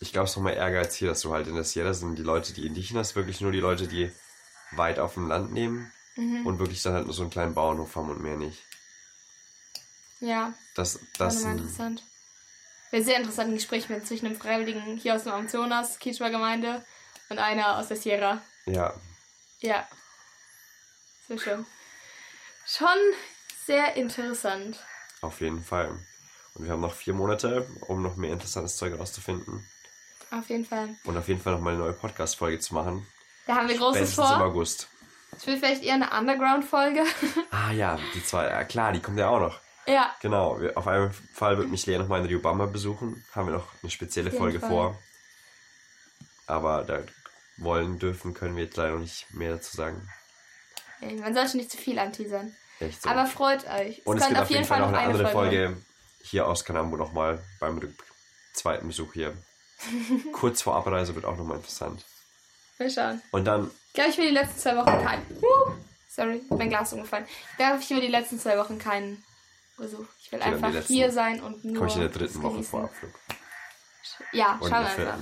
ich 0.00 0.12
glaube, 0.12 0.24
es 0.24 0.30
ist 0.30 0.36
nochmal 0.36 0.54
ärger 0.54 0.78
als 0.78 0.94
hier, 0.94 1.08
dass 1.08 1.20
du 1.20 1.32
halt 1.32 1.46
in 1.48 1.54
der 1.54 1.64
Sierra 1.64 1.92
sind 1.92 2.16
die 2.16 2.22
Leute, 2.22 2.52
die 2.52 2.66
Indigenas 2.66 3.14
wirklich 3.14 3.40
nur 3.40 3.52
die 3.52 3.60
Leute, 3.60 3.86
die 3.88 4.10
weit 4.72 4.98
auf 4.98 5.14
dem 5.14 5.28
Land 5.28 5.52
leben 5.54 5.90
Mhm. 6.16 6.46
und 6.46 6.60
wirklich 6.60 6.80
dann 6.82 6.92
halt 6.94 7.06
nur 7.06 7.14
so 7.14 7.22
einen 7.22 7.30
kleinen 7.32 7.54
Bauernhof 7.54 7.96
haben 7.96 8.08
und 8.08 8.22
mehr 8.22 8.36
nicht. 8.36 8.62
Ja. 10.20 10.54
Das, 10.76 10.92
Das 10.94 11.34
das 11.34 11.42
sind, 11.42 11.58
interessant. 11.58 12.04
Sehr 13.02 13.16
interessant 13.16 13.50
ein 13.50 13.54
Gespräch 13.56 13.88
mit 13.88 14.06
zwischen 14.06 14.26
einem 14.26 14.36
Freiwilligen 14.36 14.96
hier 14.96 15.16
aus 15.16 15.24
dem 15.24 15.32
Amazonas, 15.32 15.98
Quichua 15.98 16.28
Gemeinde, 16.28 16.84
und 17.28 17.38
einer 17.38 17.78
aus 17.78 17.88
der 17.88 17.96
Sierra. 17.96 18.40
ja, 18.66 18.94
Ja. 19.60 19.86
Sehr 21.26 21.38
schön. 21.38 21.66
Schon 22.66 22.86
sehr 23.66 23.94
interessant. 23.96 24.78
auf 25.22 25.40
jeden 25.40 25.62
Fall. 25.64 25.88
Und 26.54 26.64
wir 26.66 26.72
haben 26.72 26.82
noch 26.82 26.94
vier 26.94 27.14
Monate, 27.14 27.66
um 27.88 28.02
noch 28.02 28.16
mehr 28.16 28.32
interessantes 28.32 28.76
Zeug 28.76 28.96
rauszufinden. 28.98 29.66
Auf 30.30 30.48
jeden 30.48 30.64
Fall. 30.64 30.94
Und 31.04 31.16
auf 31.16 31.26
jeden 31.28 31.40
Fall 31.40 31.54
nochmal 31.54 31.74
eine 31.74 31.82
neue 31.82 31.92
Podcast-Folge 31.94 32.58
zu 32.60 32.74
machen. 32.74 33.06
Da 33.46 33.56
haben 33.56 33.68
wir 33.68 33.76
Großes 33.76 34.12
Spätestens 34.12 34.30
im 34.30 34.36
vor. 34.36 34.46
August. 34.46 34.88
Ich 35.40 35.46
will 35.46 35.56
vielleicht 35.58 35.82
eher 35.82 35.94
eine 35.94 36.10
Underground-Folge. 36.10 37.04
Ah 37.50 37.72
ja, 37.72 37.98
die 38.14 38.24
zwei, 38.24 38.44
ja 38.48 38.62
klar, 38.64 38.92
die 38.92 39.00
kommt 39.00 39.18
ja 39.18 39.28
auch 39.28 39.40
noch. 39.40 39.60
Ja. 39.86 40.14
Genau, 40.20 40.60
wir, 40.60 40.76
auf 40.76 40.86
jeden 40.86 41.12
Fall 41.12 41.58
wird 41.58 41.68
mich 41.68 41.86
Lea 41.86 41.98
nochmal 41.98 42.20
in 42.20 42.26
Rio 42.26 42.40
Bamba 42.40 42.66
besuchen. 42.66 43.24
Haben 43.34 43.48
wir 43.48 43.54
noch 43.54 43.68
eine 43.82 43.90
spezielle 43.90 44.30
Auf 44.30 44.36
Folge 44.36 44.60
Fall. 44.60 44.68
vor. 44.70 44.98
Aber 46.46 46.84
da 46.84 47.00
wollen, 47.56 47.98
dürfen, 47.98 48.34
können 48.34 48.56
wir 48.56 48.64
jetzt 48.64 48.76
leider 48.76 48.92
noch 48.92 49.00
nicht 49.00 49.32
mehr 49.32 49.52
dazu 49.52 49.76
sagen. 49.76 50.08
Ey, 51.00 51.14
Man 51.16 51.34
sollte 51.34 51.56
nicht 51.56 51.70
zu 51.70 51.76
viel 51.76 51.98
anteasern. 51.98 52.54
Echt 52.80 53.02
so. 53.02 53.08
Aber 53.08 53.26
freut 53.26 53.66
euch. 53.68 54.04
Und 54.06 54.18
es 54.18 54.26
gibt 54.26 54.38
auf 54.38 54.50
jeden 54.50 54.64
Fall 54.64 54.80
noch 54.80 54.88
eine 54.88 54.98
andere 54.98 55.28
Folge. 55.28 55.66
Folge 55.68 55.76
hier 56.22 56.46
aus 56.48 56.64
Kanambo 56.64 56.96
nochmal 56.96 57.42
beim 57.60 57.80
zweiten 58.52 58.86
Besuch 58.88 59.12
hier. 59.12 59.36
Kurz 60.32 60.62
vor 60.62 60.76
Abreise 60.76 61.14
wird 61.14 61.24
auch 61.24 61.36
nochmal 61.36 61.58
interessant. 61.58 62.04
Mal 62.78 62.90
schauen. 62.90 63.22
Und 63.30 63.44
dann, 63.44 63.70
Ich 63.88 63.92
glaube, 63.94 64.10
ich 64.10 64.18
will 64.18 64.28
die 64.28 64.34
letzten 64.34 64.58
zwei 64.58 64.76
Wochen 64.76 65.04
keinen. 65.04 65.22
Uh, 65.42 65.72
sorry, 66.08 66.42
mein 66.48 66.68
Glas 66.68 66.88
ist 66.88 66.94
umgefallen. 66.94 67.26
Ich 67.50 67.56
glaube, 67.56 67.78
ich 67.80 67.90
will 67.90 68.00
die 68.00 68.08
letzten 68.08 68.38
zwei 68.38 68.58
Wochen 68.58 68.78
keinen 68.78 69.22
Besuch. 69.76 70.06
Ich 70.20 70.30
will 70.32 70.40
einfach 70.42 70.72
letzten- 70.72 70.92
hier 70.94 71.10
sein 71.12 71.42
und 71.42 71.64
nur. 71.64 71.74
komme 71.76 71.88
ich 71.88 71.94
in 71.96 72.00
der 72.02 72.10
dritten 72.10 72.42
Woche 72.42 72.52
genießen. 72.52 72.70
vor 72.70 72.84
Abflug. 72.84 73.10
Ja, 74.32 74.58
Und 74.60 74.70
schauen 74.70 74.84
wir 74.84 74.90
einfach. 74.90 75.18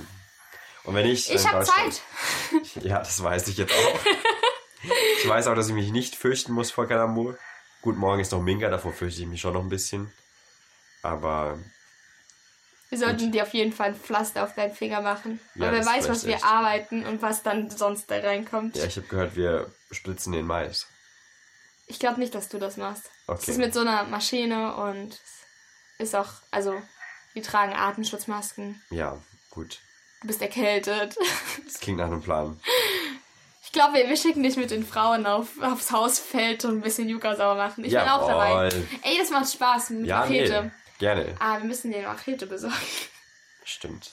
Und 0.83 0.95
wenn 0.95 1.05
ich. 1.07 1.29
Ich 1.33 1.41
in 1.41 1.51
habe 1.51 1.65
Zeit. 1.65 2.01
Ja, 2.83 2.99
das 2.99 3.21
weiß 3.23 3.47
ich 3.47 3.57
jetzt 3.57 3.73
auch. 3.73 3.99
ich 5.23 5.27
weiß 5.27 5.47
auch, 5.47 5.55
dass 5.55 5.67
ich 5.69 5.73
mich 5.73 5.91
nicht 5.91 6.15
fürchten 6.15 6.51
muss 6.53 6.71
vor 6.71 6.87
Kanambo. 6.87 7.35
Gut, 7.81 7.97
morgen 7.97 8.19
ist 8.21 8.31
noch 8.31 8.41
Minga, 8.41 8.69
davor 8.69 8.93
fürchte 8.93 9.21
ich 9.21 9.27
mich 9.27 9.41
schon 9.41 9.53
noch 9.53 9.61
ein 9.61 9.69
bisschen. 9.69 10.11
Aber 11.01 11.57
Wir 12.89 12.97
sollten 12.97 13.31
dir 13.31 13.43
auf 13.43 13.53
jeden 13.53 13.73
Fall 13.73 13.87
ein 13.87 13.95
Pflaster 13.95 14.43
auf 14.43 14.53
deinen 14.55 14.73
Finger 14.73 15.01
machen. 15.01 15.39
Ja, 15.55 15.65
Weil 15.65 15.73
wer 15.79 15.85
weiß, 15.85 16.07
was 16.09 16.25
wir 16.25 16.35
echt. 16.35 16.45
arbeiten 16.45 17.05
und 17.05 17.21
was 17.21 17.43
dann 17.43 17.69
sonst 17.69 18.09
da 18.11 18.19
reinkommt. 18.19 18.75
ja, 18.77 18.85
ich 18.85 18.95
habe 18.97 19.07
gehört, 19.07 19.35
wir 19.35 19.71
spritzen 19.91 20.31
den 20.33 20.45
Mais. 20.45 20.87
Ich 21.93 21.99
glaube 21.99 22.19
nicht, 22.19 22.33
dass 22.35 22.49
du 22.49 22.57
das 22.57 22.75
machst. 22.77 23.05
Es 23.05 23.11
Okay. 23.29 23.51
ist 23.51 23.57
mit 23.59 23.73
so 23.73 23.81
einer 23.81 24.03
Maschine 24.03 24.75
und 24.75 25.13
es 25.99 26.09
ist 26.09 26.15
auch, 26.15 26.27
also, 26.51 26.81
die 27.35 27.41
tragen 27.41 27.73
Atemschutzmasken. 27.73 28.81
Ja, 28.89 29.17
gut. 29.51 29.79
Du 30.21 30.27
bist 30.27 30.41
erkältet. 30.41 31.15
Das 31.65 31.79
klingt 31.79 31.99
nach 31.99 32.07
einem 32.07 32.21
Plan. 32.21 32.59
Ich 33.63 33.71
glaube, 33.71 33.93
wir, 33.95 34.09
wir 34.09 34.17
schicken 34.17 34.41
dich 34.43 34.57
mit 34.57 34.71
den 34.71 34.85
Frauen 34.85 35.25
auf, 35.25 35.61
aufs 35.61 35.91
Hausfeld 35.91 36.65
und 36.65 36.77
ein 36.79 36.81
bisschen 36.81 37.07
Yucca 37.09 37.35
sauber 37.35 37.55
machen. 37.55 37.83
Ich 37.85 37.91
bin 37.91 37.99
auch 38.01 38.27
dabei. 38.27 38.49
Jawohl. 38.69 38.87
Ey, 39.03 39.17
das 39.19 39.29
macht 39.31 39.51
Spaß 39.51 39.91
mit 39.91 40.07
Ja, 40.07 40.19
Machete. 40.21 40.63
nee, 40.65 40.71
gerne. 40.99 41.35
Ah, 41.39 41.57
wir 41.59 41.65
müssen 41.65 41.91
dir 41.91 41.99
eine 41.99 42.07
Machete 42.07 42.45
besorgen. 42.47 42.75
Stimmt. 43.63 44.11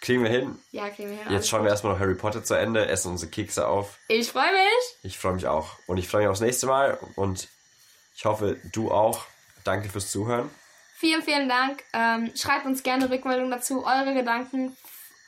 Kriegen 0.00 0.22
wir 0.22 0.30
hin. 0.30 0.58
Ja, 0.70 0.88
kriegen 0.90 1.10
wir 1.10 1.18
hin. 1.18 1.32
Jetzt 1.32 1.48
schauen 1.48 1.64
wir 1.64 1.70
erstmal 1.70 1.92
noch 1.94 2.00
Harry 2.00 2.14
Potter 2.14 2.44
zu 2.44 2.54
Ende, 2.54 2.86
essen 2.86 3.10
unsere 3.12 3.30
Kekse 3.30 3.66
auf. 3.66 3.98
Ich 4.08 4.30
freue 4.30 4.52
mich. 4.52 4.96
Ich 5.02 5.18
freue 5.18 5.34
mich 5.34 5.46
auch. 5.46 5.70
Und 5.86 5.98
ich 5.98 6.06
freue 6.08 6.22
mich 6.22 6.28
aufs 6.30 6.40
nächste 6.40 6.66
Mal. 6.66 6.98
Und 7.16 7.48
ich 8.14 8.24
hoffe, 8.24 8.56
du 8.72 8.90
auch. 8.92 9.24
Danke 9.64 9.88
fürs 9.88 10.10
Zuhören. 10.10 10.50
Vielen, 10.96 11.22
vielen 11.22 11.48
Dank. 11.48 11.82
Ähm, 11.92 12.30
schreibt 12.34 12.64
uns 12.66 12.82
gerne 12.82 13.10
Rückmeldungen 13.10 13.50
dazu, 13.50 13.84
eure 13.84 14.14
Gedanken. 14.14 14.76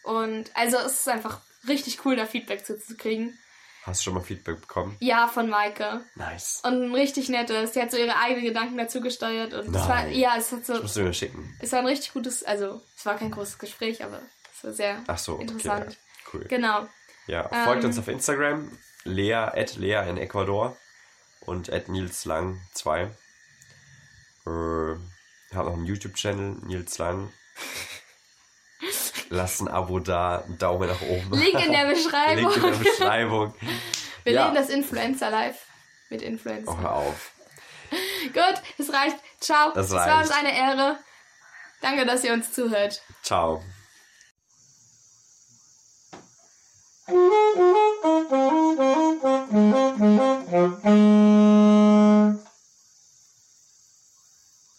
Und 0.02 0.44
also 0.54 0.78
es 0.78 1.00
ist 1.00 1.08
einfach 1.08 1.40
richtig 1.68 2.04
cool, 2.04 2.16
da 2.16 2.26
Feedback 2.26 2.64
zu, 2.64 2.78
zu 2.78 2.96
kriegen. 2.96 3.38
Hast 3.82 4.00
du 4.00 4.04
schon 4.04 4.14
mal 4.14 4.20
Feedback 4.22 4.60
bekommen? 4.60 4.96
Ja, 5.00 5.26
von 5.26 5.48
Maike. 5.48 6.04
Nice. 6.14 6.60
Und 6.64 6.82
ein 6.84 6.94
richtig 6.94 7.28
nettes. 7.28 7.72
Sie 7.74 7.80
hat 7.80 7.90
so 7.90 7.96
ihre 7.96 8.16
eigenen 8.16 8.44
Gedanken 8.44 8.76
dazu 8.76 9.00
gesteuert. 9.00 9.52
Und 9.54 9.68
es 9.74 9.88
war, 9.88 10.02
Nein. 10.04 10.12
ja, 10.12 10.34
es 10.36 10.52
hat 10.52 10.66
so, 10.66 10.74
Das 10.74 10.82
musst 10.82 10.96
du 10.96 11.00
mir 11.02 11.14
schicken. 11.14 11.56
es 11.60 11.72
war 11.72 11.80
ein 11.80 11.86
richtig 11.86 12.12
gutes, 12.12 12.44
also 12.44 12.80
es 12.96 13.04
war 13.06 13.16
kein 13.16 13.30
großes 13.30 13.58
Gespräch, 13.58 14.04
aber 14.04 14.20
es 14.60 14.64
war 14.64 14.72
sehr 14.72 15.02
Ach 15.06 15.18
so, 15.18 15.32
okay. 15.34 15.42
interessant. 15.42 15.92
Ja, 15.92 16.30
cool. 16.34 16.44
Genau. 16.48 16.88
Ja, 17.26 17.48
folgt 17.64 17.82
Ähm, 17.84 17.90
uns 17.90 17.98
auf 17.98 18.08
Instagram. 18.08 18.76
Lea, 19.04 19.32
at 19.34 19.76
Lea 19.76 20.08
in 20.08 20.18
Ecuador. 20.18 20.76
Und 21.46 21.72
at 21.72 21.88
Nils 21.88 22.24
Lang 22.26 22.60
2. 22.74 23.02
Äh, 23.02 23.10
hab 24.46 25.64
noch 25.66 25.72
einen 25.74 25.86
YouTube-Channel, 25.86 26.56
Nils 26.66 26.98
Lang. 26.98 27.32
Lasst 29.30 29.60
ein 29.62 29.68
Abo 29.68 30.00
da, 30.00 30.40
einen 30.40 30.58
Daumen 30.58 30.88
nach 30.88 31.00
oben. 31.02 31.32
Link 31.38 31.64
in 31.64 31.72
der 31.72 31.86
Beschreibung. 31.86 32.36
Link 32.52 32.56
in 32.56 32.62
der 32.62 32.78
Beschreibung. 32.90 33.54
Wir 34.24 34.32
Ja. 34.34 34.44
leben 34.44 34.56
das 34.56 34.68
Influencer 34.68 35.30
live 35.30 35.58
mit 36.10 36.20
Influencer. 36.22 36.70
Oh, 36.72 36.78
hör 36.78 36.92
auf. 36.92 37.32
Gut, 38.34 38.62
das 38.76 38.92
reicht. 38.92 39.16
Ciao. 39.40 39.72
Das 39.72 39.86
es 39.86 39.92
war 39.92 40.18
uns 40.20 40.30
eine 40.30 40.54
Ehre. 40.56 40.98
Danke, 41.80 42.04
dass 42.04 42.22
ihr 42.24 42.32
uns 42.34 42.52
zuhört. 42.52 43.02
Ciao. 43.22 43.62
Thank 47.08 47.60
you. 50.84 51.99